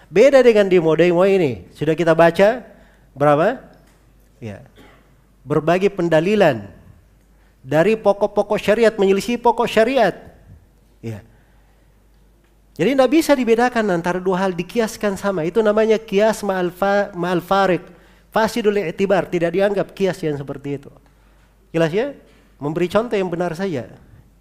Beda 0.07 0.45
dengan 0.45 0.69
di 0.69 0.77
demo 0.77 1.23
ini. 1.25 1.67
Sudah 1.73 1.97
kita 1.97 2.13
baca 2.13 2.63
berapa? 3.17 3.59
Ya. 4.37 4.61
Berbagai 5.47 5.87
pendalilan 5.95 6.67
dari 7.63 7.95
pokok-pokok 7.95 8.59
syariat 8.59 8.91
menyelisih 8.99 9.39
pokok 9.39 9.67
syariat. 9.67 10.15
Ya. 10.99 11.23
Jadi 12.77 12.93
tidak 12.93 13.09
bisa 13.09 13.31
dibedakan 13.33 13.89
antara 13.89 14.19
dua 14.21 14.43
hal 14.43 14.51
dikiaskan 14.53 15.15
sama. 15.15 15.47
Itu 15.47 15.63
namanya 15.63 15.97
kias 15.97 16.43
ma'al 16.43 16.69
fa, 16.69 17.09
ma. 17.15 17.33
Fasidul 18.27 18.77
i'tibar. 18.77 19.25
Tidak 19.25 19.49
dianggap 19.49 19.95
kias 19.97 20.19
yang 20.21 20.37
seperti 20.37 20.77
itu. 20.77 20.91
Jelas 21.73 21.89
ya? 21.89 22.13
Memberi 22.61 22.85
contoh 22.85 23.17
yang 23.17 23.31
benar 23.31 23.55
saja. 23.57 23.89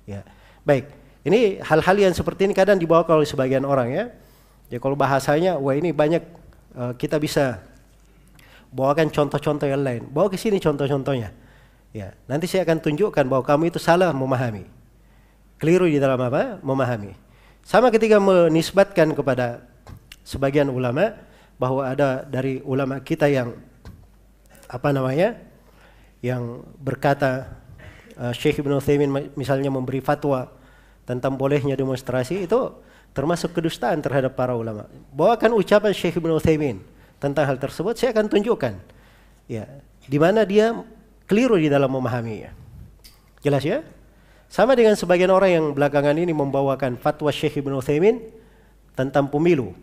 Ya. 0.04 0.20
Baik. 0.66 0.90
Ini 1.26 1.64
hal-hal 1.64 1.96
yang 1.96 2.14
seperti 2.14 2.46
ini 2.46 2.54
kadang 2.54 2.78
dibawa 2.78 3.02
oleh 3.08 3.26
sebagian 3.26 3.64
orang 3.64 3.88
ya. 3.90 4.04
Ya 4.70 4.78
kalau 4.82 4.98
bahasanya, 4.98 5.58
wah 5.58 5.74
ini 5.74 5.90
banyak 5.94 6.22
uh, 6.74 6.92
kita 6.98 7.16
bisa 7.22 7.62
bawakan 8.72 9.10
contoh-contoh 9.10 9.66
yang 9.66 9.82
lain. 9.82 10.06
Bawa 10.10 10.30
ke 10.30 10.38
sini 10.38 10.58
contoh-contohnya. 10.62 11.30
Ya, 11.96 12.12
nanti 12.28 12.44
saya 12.44 12.68
akan 12.68 12.82
tunjukkan 12.82 13.24
bahwa 13.24 13.44
kamu 13.46 13.72
itu 13.72 13.80
salah 13.80 14.12
memahami. 14.12 14.68
Keliru 15.56 15.88
di 15.88 15.96
dalam 15.96 16.20
apa? 16.20 16.60
Memahami. 16.60 17.16
Sama 17.64 17.88
ketika 17.88 18.20
menisbatkan 18.20 19.16
kepada 19.16 19.64
sebagian 20.20 20.68
ulama 20.68 21.16
bahwa 21.56 21.88
ada 21.88 22.22
dari 22.28 22.60
ulama 22.62 23.00
kita 23.00 23.26
yang 23.26 23.56
apa 24.68 24.92
namanya? 24.92 25.46
yang 26.24 26.64
berkata 26.80 27.46
uh, 28.18 28.32
Syekh 28.32 28.64
Ibn 28.64 28.80
Uthaymin 28.80 29.30
misalnya 29.36 29.70
memberi 29.70 30.00
fatwa 30.00 30.50
tentang 31.06 31.38
bolehnya 31.38 31.78
demonstrasi 31.78 32.48
itu 32.48 32.72
termasuk 33.14 33.54
kedustaan 33.54 34.02
terhadap 34.02 34.34
para 34.34 34.52
ulama. 34.52 34.90
Bawakan 35.14 35.54
ucapan 35.54 35.94
Syekh 35.94 36.18
Ibn 36.18 36.34
Uthaymin 36.36 36.82
tentang 37.16 37.48
hal 37.48 37.56
tersebut 37.56 37.96
saya 37.96 38.12
akan 38.12 38.28
tunjukkan 38.28 38.76
ya 39.48 39.64
di 40.06 40.18
mana 40.20 40.44
dia 40.46 40.72
keliru 41.26 41.58
di 41.58 41.66
dalam 41.66 41.90
memahaminya. 41.90 42.54
Jelas 43.42 43.62
ya? 43.66 43.82
Sama 44.46 44.78
dengan 44.78 44.94
sebagian 44.94 45.30
orang 45.34 45.50
yang 45.50 45.66
belakangan 45.74 46.14
ini 46.14 46.30
membawakan 46.30 46.94
fatwa 46.98 47.30
Syekh 47.34 47.60
Ibn 47.60 47.82
Uthaymin 47.82 48.22
tentang 48.94 49.26
pemilu. 49.26 49.74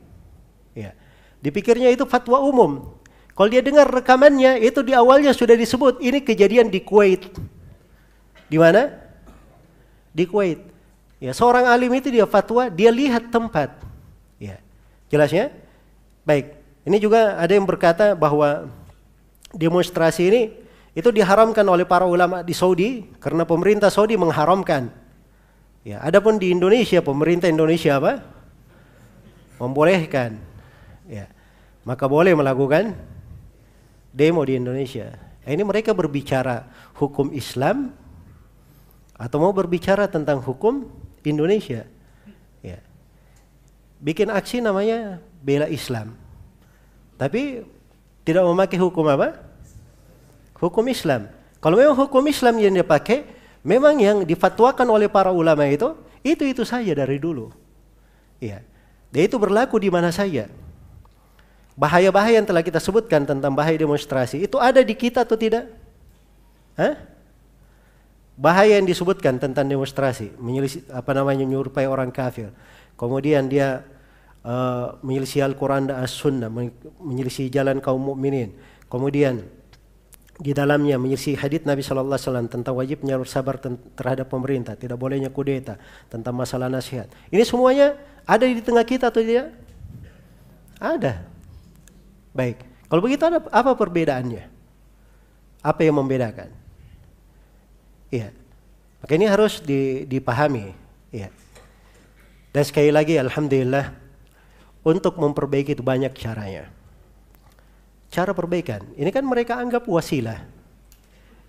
Ya. 0.72 0.95
Dipikirnya 1.44 1.92
itu 1.92 2.08
fatwa 2.08 2.40
umum, 2.40 2.95
kalau 3.34 3.50
dia 3.50 3.66
dengar 3.66 3.90
rekamannya, 3.90 4.62
itu 4.62 4.86
di 4.86 4.94
awalnya 4.94 5.34
sudah 5.34 5.58
disebut 5.58 5.98
ini 6.00 6.22
kejadian 6.22 6.70
di 6.70 6.80
Kuwait. 6.86 7.28
Di 8.45 8.58
mana? 8.62 8.94
Di 10.14 10.30
Kuwait. 10.30 10.62
Ya, 11.18 11.34
seorang 11.34 11.66
alim 11.66 11.90
itu 11.98 12.14
dia 12.14 12.30
fatwa, 12.30 12.70
dia 12.70 12.94
lihat 12.94 13.34
tempat. 13.34 13.74
Ya. 14.38 14.62
Jelasnya? 15.10 15.50
Baik. 16.22 16.62
Ini 16.84 16.98
juga 17.00 17.40
ada 17.40 17.52
yang 17.56 17.64
berkata 17.64 18.12
bahwa 18.12 18.68
demonstrasi 19.56 20.22
ini 20.28 20.42
itu 20.94 21.10
diharamkan 21.10 21.64
oleh 21.66 21.88
para 21.88 22.03
ulama 22.03 22.44
di 22.44 22.52
Saudi 22.52 23.08
karena 23.24 23.48
pemerintah 23.48 23.88
Saudi 23.88 24.20
mengharamkan. 24.20 24.92
Ya, 25.84 26.00
adapun 26.00 26.40
di 26.40 26.52
Indonesia 26.52 27.00
pemerintah 27.03 27.48
Indonesia 27.48 28.00
apa? 28.00 28.24
Membolehkan. 29.60 30.40
Ya. 31.08 31.28
Maka 31.84 32.08
boleh 32.08 32.32
melakukan 32.36 32.95
demo 34.12 34.44
di 34.44 34.56
Indonesia. 34.56 35.12
Ini 35.44 35.60
mereka 35.64 35.92
berbicara 35.92 36.68
hukum 36.95 37.36
Islam 37.36 37.92
atau 39.20 39.38
mau 39.44 39.52
berbicara 39.52 40.08
tentang 40.08 40.40
hukum 40.40 40.88
Indonesia. 41.24 41.84
Ya. 42.64 42.80
Bikin 44.00 44.32
aksi 44.32 44.64
namanya 44.64 45.20
bela 45.44 45.68
Islam. 45.68 46.23
Tapi 47.17 47.64
tidak 48.24 48.43
memakai 48.48 48.80
hukum 48.80 49.06
apa? 49.08 49.40
Hukum 50.58 50.85
Islam. 50.88 51.27
Kalau 51.59 51.75
memang 51.80 51.95
hukum 51.95 52.24
Islam 52.27 52.59
yang 52.59 52.75
dipakai, 52.75 53.24
memang 53.64 53.95
yang 54.00 54.17
difatwakan 54.24 54.88
oleh 54.90 55.08
para 55.08 55.32
ulama 55.32 55.64
itu, 55.67 55.95
Itu-itu 56.24 56.64
saja 56.64 56.95
dari 56.95 57.19
dulu. 57.19 57.51
Iya. 58.40 58.64
Dan 59.11 59.22
itu 59.27 59.35
berlaku 59.35 59.75
di 59.75 59.92
mana 59.92 60.09
saja. 60.09 60.48
Bahaya-bahaya 61.75 62.40
yang 62.40 62.48
telah 62.48 62.64
kita 62.64 62.80
sebutkan 62.80 63.27
tentang 63.27 63.51
bahaya 63.51 63.75
demonstrasi 63.75 64.48
itu 64.48 64.56
ada 64.56 64.80
di 64.80 64.95
kita 64.95 65.27
atau 65.27 65.35
tidak? 65.35 65.67
Hah? 66.80 66.95
Bahaya 68.40 68.80
yang 68.80 68.88
disebutkan 68.88 69.38
tentang 69.38 69.67
demonstrasi, 69.67 70.33
menyelisih, 70.40 70.88
apa 70.90 71.11
namanya 71.14 71.45
menyerupai 71.45 71.85
orang 71.85 72.09
kafir. 72.09 72.50
Kemudian 72.98 73.45
dia 73.51 73.85
uh, 74.44 75.00
menyelisih 75.02 75.44
Al-Quran 75.44 75.90
dan 75.90 76.04
As-Sunnah, 76.04 76.52
menyelisih 77.02 77.50
jalan 77.50 77.80
kaum 77.80 78.00
mukminin. 78.00 78.56
Kemudian 78.92 79.42
di 80.38 80.52
dalamnya 80.52 81.00
menyisi 81.00 81.38
hadits 81.38 81.66
Nabi 81.66 81.82
Shallallahu 81.82 82.14
Alaihi 82.14 82.28
Wasallam 82.30 82.48
tentang 82.52 82.74
wajibnya 82.76 83.16
bersabar 83.18 83.58
terhadap 83.98 84.28
pemerintah, 84.30 84.74
tidak 84.76 85.00
bolehnya 85.00 85.32
kudeta, 85.32 85.80
tentang 86.12 86.36
masalah 86.36 86.68
nasihat. 86.68 87.08
Ini 87.32 87.44
semuanya 87.48 87.98
ada 88.28 88.44
di 88.44 88.60
tengah 88.60 88.84
kita 88.84 89.10
atau 89.10 89.24
tidak? 89.24 89.56
Ada. 90.82 91.24
Baik. 92.36 92.66
Kalau 92.90 93.02
begitu 93.02 93.24
ada 93.26 93.40
apa 93.50 93.72
perbedaannya? 93.74 94.44
Apa 95.64 95.82
yang 95.86 95.96
membedakan? 95.98 96.52
Iya. 98.12 98.36
Maka 99.00 99.12
ini 99.16 99.26
harus 99.26 99.64
dipahami. 100.06 100.76
Iya. 101.14 101.30
Dan 102.54 102.64
sekali 102.68 102.94
lagi, 102.94 103.18
alhamdulillah, 103.18 104.02
untuk 104.84 105.16
memperbaiki 105.18 105.76
itu 105.76 105.84
banyak 105.84 106.12
caranya 106.16 106.70
cara 108.14 108.30
perbaikan. 108.38 108.86
Ini 108.94 109.10
kan 109.10 109.26
mereka 109.26 109.58
anggap 109.58 109.90
wasilah. 109.90 110.45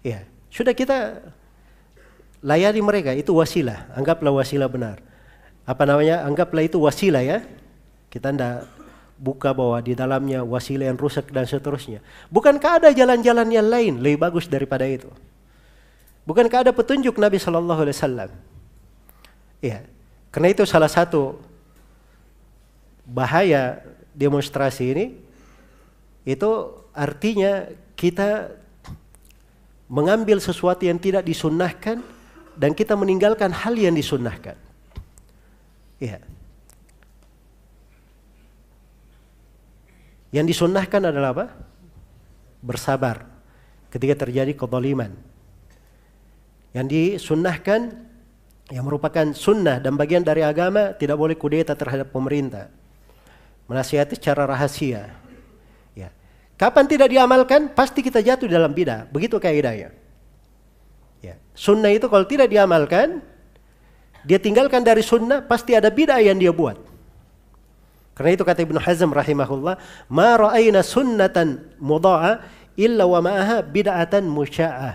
Ya, 0.01 0.25
sudah 0.49 0.73
kita 0.73 1.21
layani 2.41 2.81
mereka 2.81 3.13
itu 3.13 3.37
wasilah, 3.37 3.93
anggaplah 3.93 4.33
wasilah 4.33 4.73
benar. 4.73 5.05
Apa 5.69 5.85
namanya? 5.85 6.25
Anggaplah 6.25 6.65
itu 6.65 6.81
wasilah 6.81 7.21
ya. 7.21 7.45
Kita 8.09 8.33
ndak 8.33 8.65
buka 9.21 9.53
bahwa 9.53 9.77
di 9.85 9.93
dalamnya 9.93 10.41
wasilah 10.41 10.89
yang 10.89 10.97
rusak 10.97 11.29
dan 11.29 11.45
seterusnya. 11.45 12.01
Bukankah 12.33 12.81
ada 12.81 12.91
jalan-jalan 12.97 13.49
yang 13.53 13.69
lain 13.69 13.93
lebih 14.01 14.25
bagus 14.25 14.49
daripada 14.49 14.89
itu? 14.89 15.13
Bukankah 16.25 16.69
ada 16.69 16.73
petunjuk 16.73 17.21
Nabi 17.21 17.37
Shallallahu 17.37 17.81
Alaihi 17.85 17.97
Wasallam? 18.01 18.31
Iya, 19.61 19.85
karena 20.33 20.49
itu 20.53 20.65
salah 20.65 20.89
satu 20.89 21.37
bahaya 23.05 23.85
demonstrasi 24.17 24.85
ini 24.97 25.07
itu 26.25 26.51
artinya 26.97 27.69
kita 27.95 28.57
mengambil 29.89 30.41
sesuatu 30.41 30.89
yang 30.89 30.97
tidak 30.97 31.29
disunnahkan 31.29 32.01
dan 32.57 32.73
kita 32.73 32.97
meninggalkan 32.97 33.53
hal 33.53 33.77
yang 33.77 33.93
disunnahkan. 33.93 34.57
Ya. 36.01 36.19
Yang 40.35 40.57
disunnahkan 40.57 41.03
adalah 41.15 41.31
apa? 41.31 41.47
Bersabar 42.65 43.29
ketika 43.93 44.27
terjadi 44.27 44.51
kezaliman. 44.57 45.15
Yang 46.75 46.87
disunnahkan 46.91 47.95
yang 48.73 48.83
merupakan 48.89 49.31
sunnah 49.37 49.79
dan 49.79 49.95
bagian 49.95 50.25
dari 50.25 50.43
agama 50.43 50.97
tidak 50.97 51.21
boleh 51.21 51.37
kudeta 51.39 51.77
terhadap 51.79 52.11
pemerintah. 52.11 52.73
Menasihati 53.65 54.21
secara 54.21 54.45
rahasia, 54.45 55.25
Kapan 56.55 56.87
tidak 56.87 57.11
diamalkan, 57.11 57.67
pasti 57.75 57.99
kita 57.99 58.23
jatuh 58.23 58.47
dalam 58.47 58.71
bidah. 58.71 59.11
Begitu 59.11 59.43
kaidahnya. 59.43 59.91
Ya. 61.19 61.35
Sunnah 61.51 61.91
itu 61.91 62.07
kalau 62.07 62.23
tidak 62.31 62.47
diamalkan, 62.47 63.19
dia 64.23 64.39
tinggalkan 64.39 64.87
dari 64.87 65.03
sunnah, 65.03 65.43
pasti 65.43 65.75
ada 65.75 65.91
bidah 65.91 66.23
yang 66.23 66.39
dia 66.39 66.55
buat. 66.55 66.79
Karena 68.15 68.31
itu 68.39 68.47
kata 68.47 68.63
Ibnu 68.63 68.79
Hazm 68.79 69.11
rahimahullah, 69.11 69.75
"Ma 70.07 70.31
ra'ayna 70.39 70.87
sunnatan 70.87 71.75
mudha'a 71.83 72.47
illa 72.79 73.03
wa 73.03 73.19
ma'aha 73.19 73.67
bid'atan 73.67 74.23
musya'ah." 74.31 74.95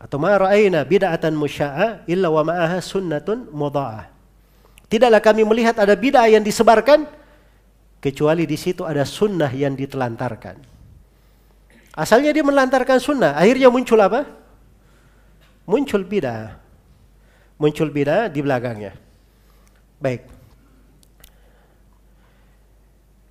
Atau 0.00 0.16
ma 0.16 0.32
ra'ayna 0.32 0.88
bid'atan 0.88 1.36
musya'ah 1.36 2.08
illa 2.08 2.32
wa 2.32 2.40
ma'aha 2.40 2.80
sunnatun 2.80 3.52
mudha'ah. 3.52 4.13
Tidaklah 4.94 5.18
kami 5.18 5.42
melihat 5.42 5.74
ada 5.74 5.98
bid'ah 5.98 6.30
yang 6.30 6.46
disebarkan 6.46 7.10
kecuali 7.98 8.46
di 8.46 8.54
situ 8.54 8.86
ada 8.86 9.02
sunnah 9.02 9.50
yang 9.50 9.74
ditelantarkan. 9.74 10.54
Asalnya 11.98 12.30
dia 12.30 12.46
melantarkan 12.46 13.02
sunnah, 13.02 13.34
akhirnya 13.34 13.74
muncul 13.74 13.98
apa? 13.98 14.22
Muncul 15.66 16.06
bidah. 16.06 16.62
Muncul 17.58 17.90
bidah 17.90 18.30
di 18.30 18.38
belakangnya. 18.38 18.94
Baik. 19.98 20.30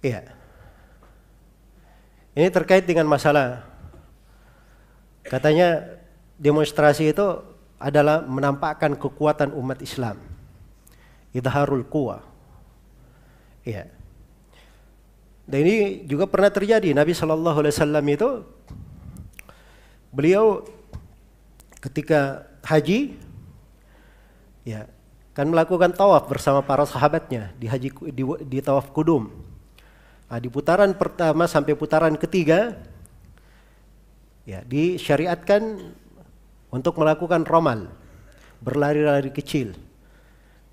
Iya. 0.03 0.35
Ini 2.35 2.51
terkait 2.51 2.83
dengan 2.83 3.08
masalah 3.08 3.64
katanya 5.24 5.95
demonstrasi 6.35 7.16
itu 7.16 7.40
adalah 7.80 8.19
menampakkan 8.27 9.00
kekuatan 9.00 9.56
umat 9.56 9.80
Islam. 9.80 10.32
Idharul 11.33 11.83
kuwa. 11.83 12.21
Iya. 13.65 13.89
Dan 15.43 15.59
ini 15.67 16.07
juga 16.07 16.29
pernah 16.29 16.53
terjadi. 16.53 16.95
Nabi 16.95 17.11
Shallallahu 17.11 17.57
Alaihi 17.59 17.73
Wasallam 17.75 18.05
itu 18.07 18.29
beliau 20.13 20.63
ketika 21.83 22.47
haji, 22.63 23.19
ya 24.63 24.87
kan 25.35 25.49
melakukan 25.49 25.91
tawaf 25.91 26.29
bersama 26.29 26.61
para 26.63 26.85
sahabatnya 26.87 27.51
di 27.59 27.67
haji 27.67 27.89
di, 28.13 28.23
di 28.23 28.59
tawaf 28.63 28.93
kudum. 28.93 29.33
Nah, 30.29 30.39
di 30.39 30.47
putaran 30.47 30.93
pertama 30.95 31.49
sampai 31.49 31.75
putaran 31.75 32.15
ketiga, 32.15 32.79
ya 34.47 34.63
disyariatkan 34.63 35.91
untuk 36.71 36.97
melakukan 36.97 37.43
romal, 37.43 37.91
berlari-lari 38.63 39.29
kecil. 39.29 39.75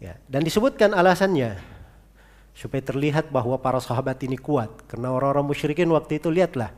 Ya, 0.00 0.16
dan 0.32 0.40
disebutkan 0.40 0.96
alasannya 0.96 1.60
supaya 2.56 2.80
terlihat 2.80 3.28
bahwa 3.28 3.60
para 3.60 3.78
sahabat 3.78 4.16
ini 4.24 4.40
kuat. 4.40 4.72
Karena 4.88 5.12
orang-orang 5.12 5.52
musyrikin 5.52 5.92
waktu 5.92 6.18
itu 6.18 6.32
lihatlah 6.32 6.72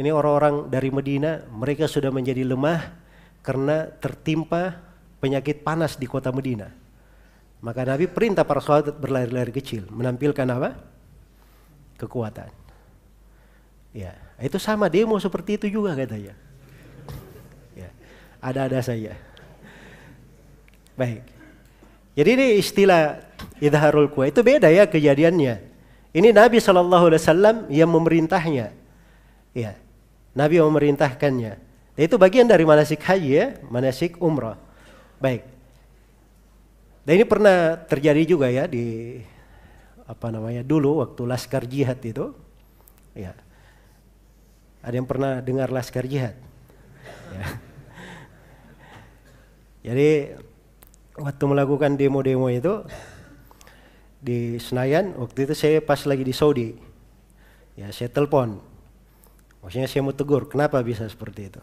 ini 0.00 0.08
orang-orang 0.08 0.72
dari 0.72 0.88
Medina 0.88 1.44
mereka 1.52 1.84
sudah 1.84 2.08
menjadi 2.08 2.48
lemah 2.48 2.96
karena 3.44 3.90
tertimpa 4.00 4.80
penyakit 5.20 5.60
panas 5.60 6.00
di 6.00 6.08
kota 6.08 6.32
Medina 6.32 6.72
maka 7.62 7.86
Nabi 7.86 8.10
perintah 8.10 8.42
para 8.42 8.58
sahabat 8.58 8.96
berlari-lari 8.98 9.54
kecil 9.54 9.86
menampilkan 9.86 10.48
apa? 10.50 10.74
Kekuatan. 12.00 12.50
Ya 13.94 14.18
itu 14.42 14.58
sama 14.58 14.90
demo 14.90 15.14
seperti 15.20 15.60
itu 15.60 15.78
juga 15.78 15.94
katanya. 15.94 16.34
Ya 17.76 17.88
ada-ada 18.42 18.82
saja. 18.82 19.14
Baik 20.98 21.22
jadi 22.12 22.30
ini 22.36 22.46
istilah 22.60 23.24
idharul 23.56 24.12
kuwa 24.12 24.28
itu 24.28 24.44
beda 24.44 24.68
ya 24.68 24.84
kejadiannya. 24.84 25.72
Ini 26.12 26.28
Nabi 26.28 26.60
Shallallahu 26.60 27.08
Alaihi 27.08 27.20
Wasallam 27.24 27.56
yang 27.72 27.88
memerintahnya. 27.88 28.68
Ya, 29.56 29.72
Nabi 30.36 30.60
memerintahkannya. 30.60 31.52
Dan 31.96 32.02
itu 32.04 32.16
bagian 32.20 32.44
dari 32.44 32.68
manasik 32.68 33.00
haji 33.00 33.30
ya, 33.32 33.46
manasik 33.72 34.20
umrah. 34.20 34.60
Baik. 35.16 35.48
Dan 37.08 37.12
ini 37.16 37.24
pernah 37.24 37.80
terjadi 37.88 38.22
juga 38.28 38.52
ya 38.52 38.68
di 38.68 39.18
apa 40.04 40.28
namanya 40.28 40.60
dulu 40.60 41.00
waktu 41.00 41.24
laskar 41.24 41.64
jihad 41.64 41.96
itu. 42.04 42.36
Ya. 43.16 43.32
Ada 44.84 45.00
yang 45.00 45.08
pernah 45.08 45.40
dengar 45.40 45.72
laskar 45.72 46.04
jihad? 46.04 46.36
Ya. 47.32 47.44
Jadi 49.82 50.08
waktu 51.18 51.44
melakukan 51.44 52.00
demo-demo 52.00 52.48
itu 52.48 52.84
di 54.22 54.56
Senayan 54.62 55.18
waktu 55.18 55.50
itu 55.50 55.54
saya 55.58 55.76
pas 55.82 56.00
lagi 56.08 56.24
di 56.24 56.32
Saudi. 56.32 56.78
Ya 57.76 57.90
saya 57.92 58.08
telepon. 58.08 58.60
Maksudnya 59.60 59.88
saya 59.88 60.02
mau 60.04 60.14
tegur 60.14 60.48
kenapa 60.48 60.80
bisa 60.80 61.04
seperti 61.08 61.52
itu? 61.52 61.62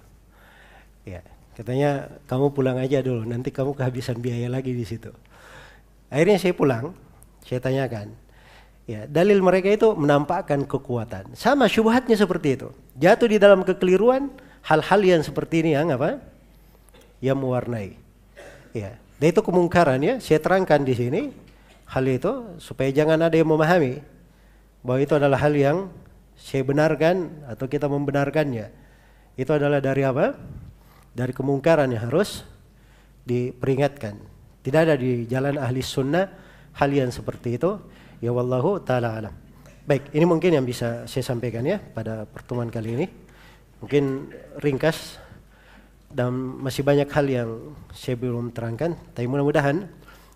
Ya 1.08 1.24
katanya 1.56 2.08
kamu 2.30 2.56
pulang 2.56 2.78
aja 2.80 3.03
dulu 3.03 3.28
nanti 3.28 3.52
kamu 3.52 3.76
kehabisan 3.76 4.19
biaya 4.22 4.48
lagi 4.52 4.76
di 4.76 4.86
situ. 4.86 5.11
Akhirnya 6.10 6.38
saya 6.38 6.53
pulang 6.53 6.94
saya 7.45 7.64
tanyakan. 7.64 8.14
Ya 8.90 9.06
dalil 9.06 9.38
mereka 9.45 9.69
itu 9.69 9.94
menampakkan 9.94 10.66
kekuatan. 10.66 11.38
Sama 11.38 11.69
syubhatnya 11.69 12.18
seperti 12.18 12.58
itu. 12.58 12.69
Jatuh 12.98 13.30
di 13.30 13.38
dalam 13.38 13.61
kekeliruan 13.61 14.34
hal-hal 14.66 15.00
yang 15.06 15.22
seperti 15.22 15.61
ini 15.61 15.78
yang 15.78 15.94
apa? 15.94 16.18
Yang 17.22 17.38
mewarnai. 17.38 17.90
Ya 18.74 18.98
dan 19.20 19.28
itu 19.36 19.42
kemungkaran 19.44 20.00
ya 20.00 20.16
saya 20.24 20.40
terangkan 20.40 20.82
di 20.88 20.96
sini 20.96 21.22
hal 21.92 22.06
itu 22.08 22.56
supaya 22.64 22.88
jangan 22.96 23.20
ada 23.28 23.36
yang 23.36 23.52
memahami 23.52 24.00
bahwa 24.80 25.00
itu 25.04 25.14
adalah 25.20 25.40
hal 25.44 25.54
yang 25.54 25.78
saya 26.40 26.64
benarkan 26.64 27.44
atau 27.52 27.68
kita 27.68 27.92
membenarkannya. 27.92 28.72
Itu 29.36 29.52
adalah 29.52 29.84
dari 29.84 30.08
apa? 30.08 30.40
Dari 31.12 31.36
kemungkaran 31.36 31.92
yang 31.92 32.08
harus 32.08 32.48
diperingatkan. 33.28 34.16
Tidak 34.64 34.80
ada 34.80 34.96
di 34.96 35.28
jalan 35.28 35.60
ahli 35.60 35.84
sunnah 35.84 36.32
hal 36.80 36.90
yang 36.92 37.12
seperti 37.12 37.60
itu. 37.60 37.76
Ya 38.24 38.32
wallahu 38.32 38.80
taala 38.84 39.20
alam. 39.20 39.36
Baik, 39.84 40.12
ini 40.16 40.26
mungkin 40.28 40.54
yang 40.54 40.66
bisa 40.68 41.08
saya 41.10 41.24
sampaikan 41.26 41.66
ya 41.66 41.80
pada 41.80 42.24
pertemuan 42.24 42.72
kali 42.72 42.96
ini. 42.96 43.08
Mungkin 43.84 44.32
ringkas 44.60 45.20
dan 46.10 46.34
masih 46.34 46.82
banyak 46.82 47.10
hal 47.10 47.26
yang 47.30 47.50
saya 47.94 48.18
belum 48.18 48.50
terangkan. 48.50 48.98
Tapi 49.14 49.26
mudah-mudahan 49.30 49.86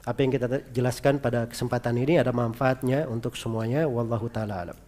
apa 0.03 0.19
yang 0.19 0.32
kita 0.35 0.48
jelaskan 0.76 1.18
pada 1.18 1.48
kesempatan 1.48 1.95
ini 1.98 2.19
ada 2.19 2.35
manfaatnya 2.35 3.10
untuk 3.10 3.34
semuanya. 3.40 3.90
Wallahu 3.90 4.30
taala 4.30 4.68
alam. 4.69 4.83